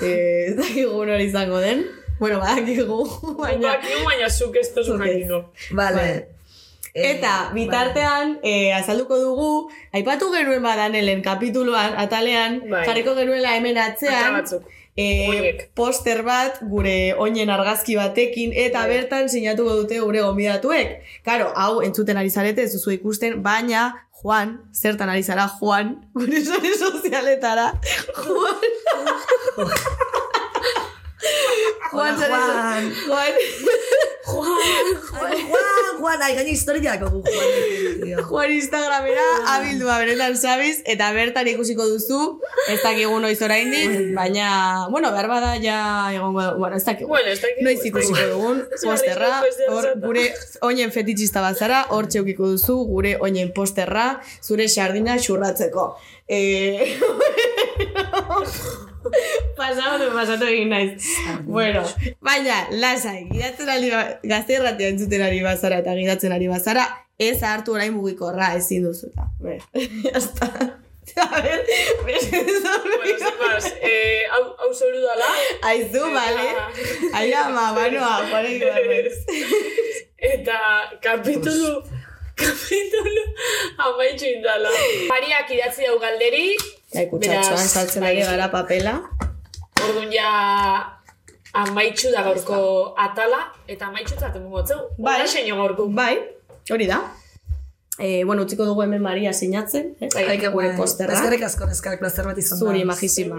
Eh, 0.00 0.48
ez 0.50 0.56
dakigu 0.56 0.90
hori 1.00 1.24
izango 1.24 1.58
den. 1.60 1.84
Bueno, 2.18 2.38
badakigu, 2.40 3.00
baina... 3.40 3.74
Bakiu 3.74 4.04
baina 4.06 4.28
zuk 4.30 4.56
ez 4.56 4.68
tozu 4.74 4.92
Zuk 4.92 5.02
ez. 5.06 5.12
jakingo. 5.12 5.40
Vale. 5.72 6.06
Eh, 6.10 6.30
Eta, 6.94 7.50
bitartean, 7.54 8.36
eh, 8.46 8.70
azalduko 8.76 9.16
dugu, 9.18 9.48
aipatu 9.92 10.28
genuen 10.30 10.62
badanelen 10.62 11.22
kapituluan, 11.26 11.96
atalean, 11.98 12.60
Bai. 12.70 12.84
jarriko 12.86 13.16
genuela 13.18 13.56
hemen 13.56 13.78
atzean, 13.82 14.44
Oiek. 14.96 15.70
poster 15.74 16.22
bat 16.22 16.60
gure 16.70 17.14
oinen 17.18 17.50
argazki 17.50 17.96
batekin, 17.98 18.52
eta 18.54 18.84
Bai. 18.84 18.94
bertan 18.94 19.28
sinatuko 19.28 19.74
dute 19.82 19.98
gure 19.98 20.22
gonbidatuek. 20.22 21.00
Karo, 21.26 21.50
hau 21.56 21.82
entzuten 21.82 22.16
ari 22.16 22.30
zarete, 22.30 22.62
ez 22.62 22.72
duzu 22.76 22.94
ikusten, 22.94 23.42
baina 23.42 23.92
Juan, 24.22 24.60
zertan 24.72 25.10
ari 25.10 25.22
zara, 25.22 25.48
Juan, 25.58 25.96
gure 26.14 26.44
sare 26.44 26.74
sozialetara, 26.78 27.72
Juan... 28.22 30.10
Juan, 31.94 32.18
sare 32.18 32.34
so- 32.34 33.08
Juan. 33.08 33.32
Juan, 34.24 34.52
Juan, 35.12 35.32
Juan, 35.50 35.98
Juan, 36.00 36.22
ai, 36.22 36.34
gaini 36.34 36.50
historiako 36.56 37.10
gu, 37.12 37.20
Juan. 37.26 38.22
Juan 38.28 38.50
Instagramera 38.54 39.24
abildua 39.54 39.98
benetan 40.00 40.36
sabiz, 40.36 40.80
eta 40.84 41.10
bertan 41.16 41.48
ikusiko 41.52 41.86
duzu, 41.88 42.40
ez 42.72 42.78
dakigu 42.82 43.18
noiz 43.20 43.36
oraindik, 43.42 43.92
baina, 44.16 44.86
bueno, 44.90 45.12
behar 45.12 45.28
bada 45.28 45.52
ja 45.62 45.78
egongo, 46.14 46.46
bueno, 46.58 46.76
ez 46.76 46.84
dakigu. 46.88 47.08
Bueno, 47.08 47.28
ez 47.30 47.40
dakigu. 47.42 47.64
Noiz 47.68 47.84
ikusiko 47.90 48.26
dugun, 48.32 48.64
posterra, 48.82 49.42
hor 49.68 49.90
gure 50.02 50.26
oinen 50.62 50.92
fetitxista 50.94 51.44
bazara, 51.44 51.84
hor 51.94 52.08
txeukiko 52.08 52.54
duzu, 52.56 52.80
gure 52.90 53.16
oinen 53.20 53.52
posterra, 53.56 54.08
zure 54.42 54.68
xardina 54.68 55.18
xurratzeko. 55.20 55.92
Eh, 56.28 56.96
Pasatu, 59.58 60.10
pasatu 60.14 60.46
egin 60.50 60.70
naiz. 60.72 60.92
bueno, 61.46 61.82
baina, 62.20 62.62
lasai, 62.70 63.28
gidatzen 63.32 63.68
ari 63.70 63.90
ba, 63.90 64.04
gazte 64.24 64.58
irratia 64.58 64.88
entzuten 64.92 65.22
ari 65.22 65.42
bazara 65.44 65.82
eta 65.84 65.94
gidatzen 65.98 66.32
ari 66.32 66.48
bazara, 66.50 66.86
ez 67.18 67.42
hartu 67.42 67.76
orain 67.76 67.94
mugikorra 67.94 68.54
ezin 68.58 68.88
duzu 68.88 69.12
eta. 69.12 69.28
Be, 69.40 69.60
Jazta. 70.08 70.50
A 71.16 71.40
ver, 71.42 71.66
Bueno, 72.02 73.30
más, 73.38 73.74
eh, 73.82 74.22
hau, 74.30 74.56
hau 74.58 74.72
zoru 74.72 75.00
dala. 75.00 75.26
Aizu, 75.62 76.00
bale? 76.00 76.48
Ai 77.12 77.32
ama, 77.32 77.72
banoa, 77.72 78.26
jore. 78.30 79.10
Eta 80.18 80.56
kapitulu, 81.02 81.82
kapitulu 82.34 83.24
amaitxu 83.78 84.26
indala. 84.32 84.70
Mariak 85.08 85.50
idatzi 85.50 85.84
dau 85.86 85.98
galderi, 86.00 86.56
Ai, 86.94 87.08
kutsatxoan 87.10 87.68
saltzen 87.68 88.04
ari 88.06 88.22
gara 88.22 88.50
papela. 88.52 89.00
orduan 89.84 90.12
ja 90.12 90.28
amaitxu 91.54 92.12
da 92.14 92.22
gaurko 92.26 92.94
atala, 92.98 93.40
eta 93.68 93.90
amaitxu 93.90 94.16
zaten 94.20 94.48
motzeu. 94.48 94.78
Bai. 94.98 95.18
Bai. 95.18 95.28
seino 95.28 95.56
gaurko. 95.60 95.88
Bai, 95.88 96.16
hori 96.70 96.86
da. 96.86 97.02
E, 97.96 98.24
bueno, 98.24 98.42
utziko 98.42 98.64
dugu 98.66 98.82
hemen 98.82 99.02
Maria 99.02 99.32
sinatzen, 99.32 99.92
eh? 100.00 100.08
Bai, 100.14 100.24
Haike 100.32 100.48
gure 100.50 100.72
Bai, 100.72 100.76
posterra. 100.76 101.14
Eskerrik 101.14 101.44
asko, 101.46 101.68
neskak, 101.70 102.00
plazer 102.00 102.26
bat 102.26 102.38
izan 102.42 102.58
da. 102.58 102.66
Zuri 102.66 102.82
magisima. 102.84 103.38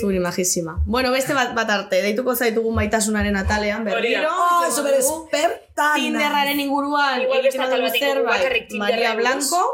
Zuri 0.00 0.20
magisima. 0.22 0.76
Bueno, 0.86 1.10
beste 1.10 1.34
bat, 1.34 1.50
bat 1.56 1.72
arte, 1.74 2.02
deituko 2.04 2.36
zaitugu 2.36 2.70
maitasunaren 2.76 3.34
atalean, 3.40 3.82
berriro. 3.88 4.30
Oh, 4.30 4.68
super 4.70 4.94
espertana. 5.00 5.96
Tinderraren 5.98 6.62
inguruan 6.62 7.26
egiten 7.26 7.66
dugu 7.66 7.90
zerbait. 7.98 8.78
Maria. 8.78 9.16
Blanco. 9.18 9.64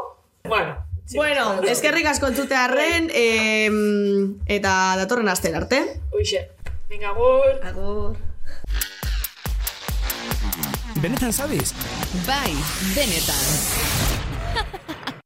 Bueno, 0.49 0.77
Bueno, 1.11 1.61
eskerrik 1.67 2.07
asko 2.07 2.29
entzutearren, 2.31 3.09
em, 3.13 4.39
eta 4.47 4.95
datorren 4.97 5.27
aster 5.27 5.55
arte. 5.55 5.81
Hoxe, 6.15 6.47
venga, 6.89 7.11
gor. 7.11 7.59
Agur. 7.63 8.15
Benetan 11.03 11.33
sabes? 11.33 11.73
Bai, 12.25 12.53
benetan. 12.95 13.43